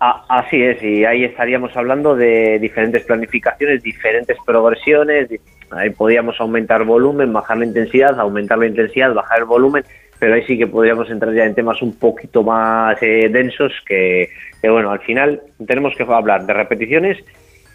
[0.00, 5.28] A- Así es, y ahí estaríamos hablando de diferentes planificaciones, diferentes progresiones.
[5.70, 9.82] Ahí podríamos aumentar volumen, bajar la intensidad, aumentar la intensidad, bajar el volumen,
[10.18, 14.28] pero ahí sí que podríamos entrar ya en temas un poquito más eh, densos que,
[14.62, 17.18] que, bueno, al final tenemos que hablar de repeticiones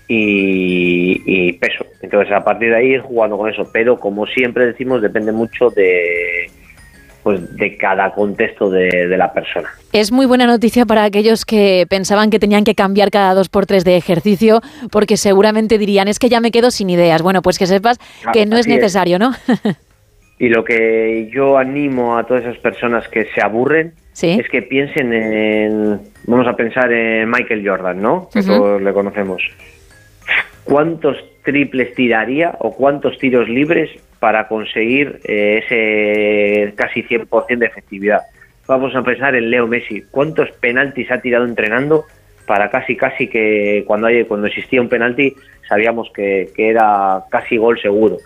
[0.08, 1.86] y, y peso.
[2.02, 5.70] Entonces, a partir de ahí ir jugando con eso, pero como siempre decimos, depende mucho
[5.70, 6.50] de
[7.22, 9.68] pues de cada contexto de, de la persona.
[9.92, 13.66] Es muy buena noticia para aquellos que pensaban que tenían que cambiar cada dos por
[13.66, 17.22] tres de ejercicio, porque seguramente dirían, es que ya me quedo sin ideas.
[17.22, 18.68] Bueno, pues que sepas Claro, que no es.
[18.68, 19.34] necesario, ¿no?
[20.40, 25.14] Y lo que yo animo a todas esas personas que se aburren es que piensen
[25.14, 28.30] en, vamos a pensar en Michael Jordan, ¿no?
[28.34, 29.44] Que todos le conocemos.
[30.64, 38.22] ¿Cuántos triples tiraría o cuántos tiros libres para conseguir eh, ese casi 100% de efectividad?
[38.66, 40.04] Vamos a pensar en Leo Messi.
[40.10, 42.06] ¿Cuántos penaltis ha tirado entrenando
[42.46, 45.34] para casi casi que cuando, hay, cuando existía un penalti
[45.68, 48.18] sabíamos que, que era casi gol seguro?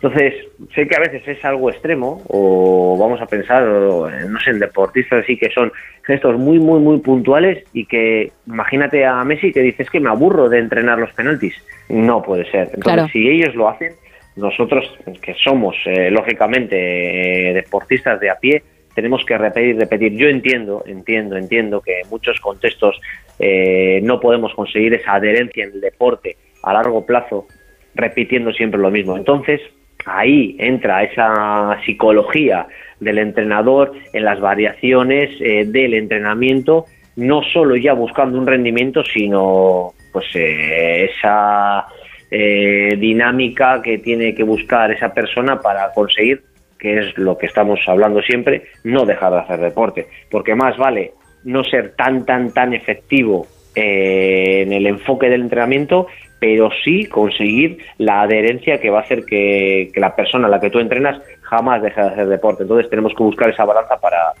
[0.00, 0.34] Entonces,
[0.76, 4.60] sé que a veces es algo extremo, o vamos a pensar, o, no sé, en
[4.60, 5.72] deportistas así que son
[6.06, 10.48] gestos muy, muy, muy puntuales y que imagínate a Messi que dices que me aburro
[10.48, 11.54] de entrenar los penaltis.
[11.88, 12.70] No puede ser.
[12.74, 13.08] Entonces, Claro.
[13.08, 13.92] si ellos lo hacen,
[14.36, 14.88] nosotros
[15.20, 18.62] que somos, eh, lógicamente, eh, deportistas de a pie,
[18.94, 20.12] tenemos que repetir, repetir.
[20.16, 23.00] Yo entiendo, entiendo, entiendo que en muchos contextos
[23.40, 27.46] eh, no podemos conseguir esa adherencia en el deporte a largo plazo
[27.94, 29.16] repitiendo siempre lo mismo.
[29.16, 29.60] Entonces,
[30.06, 32.66] ahí entra esa psicología
[33.00, 36.86] del entrenador en las variaciones eh, del entrenamiento,
[37.16, 41.86] no solo ya buscando un rendimiento, sino pues eh, esa
[42.30, 46.42] eh, dinámica que tiene que buscar esa persona para conseguir,
[46.78, 51.12] que es lo que estamos hablando siempre, no dejar de hacer deporte, porque más vale
[51.44, 56.08] no ser tan, tan, tan efectivo eh, en el enfoque del entrenamiento,
[56.40, 60.70] pero sí conseguir la adherencia que va a hacer que, la persona a la que
[60.70, 62.62] tú entrenas jamás deje de hacer deporte.
[62.62, 64.32] Entonces tenemos que buscar esa balanza para,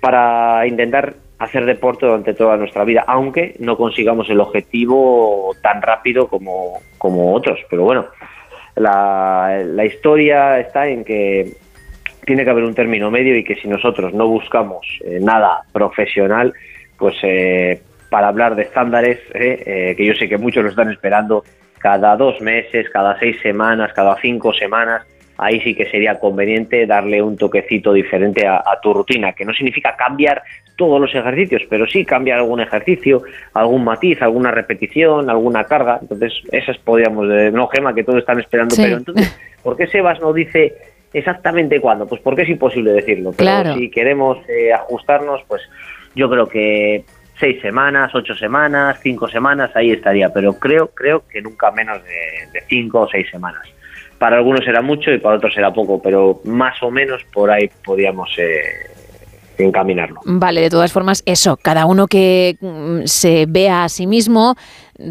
[0.00, 6.28] para intentar hacer deporte durante toda nuestra vida, aunque no consigamos el objetivo tan rápido
[6.28, 7.60] como, como otros.
[7.70, 8.06] Pero bueno,
[8.74, 11.52] la, la historia está en que
[12.24, 16.52] tiene que haber un término medio y que si nosotros no buscamos eh, nada profesional,
[16.98, 17.80] pues eh,
[18.10, 21.44] para hablar de estándares, eh, eh, que yo sé que muchos lo están esperando
[21.78, 25.02] cada dos meses, cada seis semanas, cada cinco semanas,
[25.36, 29.52] ahí sí que sería conveniente darle un toquecito diferente a, a tu rutina, que no
[29.52, 30.42] significa cambiar
[30.74, 33.22] todos los ejercicios, pero sí cambiar algún ejercicio,
[33.54, 35.98] algún matiz, alguna repetición, alguna carga.
[36.00, 38.82] Entonces, esas podríamos, eh, no Gema, que todos están esperando, Sí.
[38.82, 40.74] pero entonces, ¿por qué Sebas no dice
[41.12, 42.06] exactamente cuándo?
[42.06, 43.30] Pues porque es imposible decirlo.
[43.36, 43.74] Pero Claro.
[43.74, 45.62] si queremos eh, ajustarnos, pues
[46.14, 47.04] yo creo que
[47.38, 50.32] seis semanas, ocho semanas, cinco semanas, ahí estaría.
[50.32, 53.62] Pero creo, creo que nunca menos de, cinco o seis semanas.
[54.18, 57.70] Para algunos será mucho y para otros será poco, pero más o menos por ahí
[57.84, 58.62] podríamos eh,
[59.58, 60.20] encaminarlo.
[60.24, 64.56] Vale, de todas formas, eso, cada uno que mm, se vea a sí mismo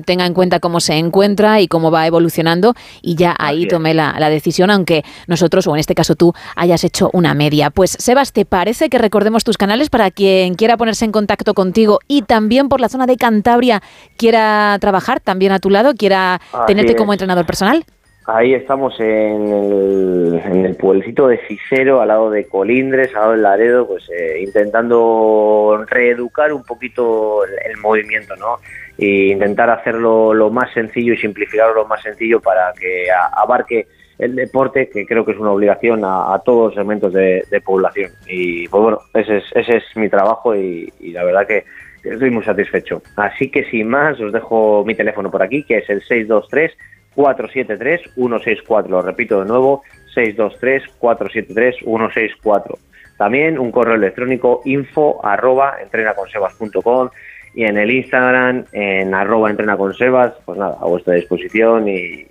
[0.05, 4.15] tenga en cuenta cómo se encuentra y cómo va evolucionando y ya ahí tome la,
[4.19, 7.69] la decisión, aunque nosotros, o en este caso tú, hayas hecho una media.
[7.69, 11.99] Pues Sebas, ¿te parece que recordemos tus canales para quien quiera ponerse en contacto contigo
[12.07, 13.81] y también por la zona de Cantabria
[14.17, 16.97] quiera trabajar también a tu lado, quiera Así tenerte es.
[16.97, 17.85] como entrenador personal?
[18.25, 23.31] Ahí estamos en el, en el pueblecito de Cicero, al lado de Colindres, al lado
[23.31, 28.57] del Laredo, pues eh, intentando reeducar un poquito el, el movimiento, ¿no?
[28.97, 34.35] E intentar hacerlo lo más sencillo y simplificarlo lo más sencillo para que abarque el
[34.35, 38.11] deporte, que creo que es una obligación a, todos los segmentos de, de población.
[38.27, 41.65] Y pues bueno, ese es, ese es mi trabajo y, la verdad que
[42.03, 43.01] estoy muy satisfecho.
[43.15, 46.75] Así que sin más, os dejo mi teléfono por aquí, que es el 623
[47.15, 48.91] 473 164.
[48.91, 52.77] Lo repito de nuevo, 623 473 164.
[53.17, 57.09] También un correo electrónico info arroba entrenaconsebas.com
[57.57, 62.23] y en el Instagram en arroba entrenaconsebas, pues nada, a vuestra disposición y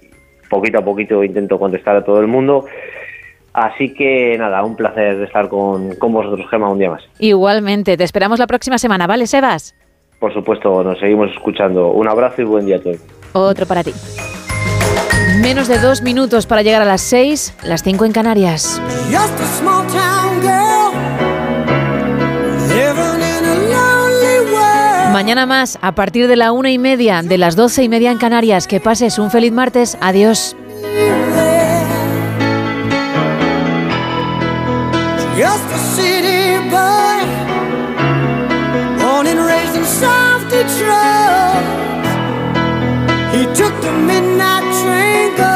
[0.49, 2.65] poquito a poquito intento contestar a todo el mundo.
[3.53, 7.03] Así que nada, un placer de estar con, con vosotros, Gema, un día más.
[7.19, 9.75] Igualmente, te esperamos la próxima semana, ¿vale, Sebas?
[10.21, 11.89] Por supuesto, nos seguimos escuchando.
[11.89, 13.05] Un abrazo y buen día a todos.
[13.33, 13.91] Otro para ti.
[15.43, 18.81] Menos de dos minutos para llegar a las seis, las cinco en Canarias.
[25.17, 28.19] Mañana más, a partir de la una y media, de las doce y media en
[28.19, 28.67] Canarias.
[28.67, 29.97] Que pases un feliz martes.
[30.03, 30.55] Adiós.
[43.33, 45.56] He took the midnight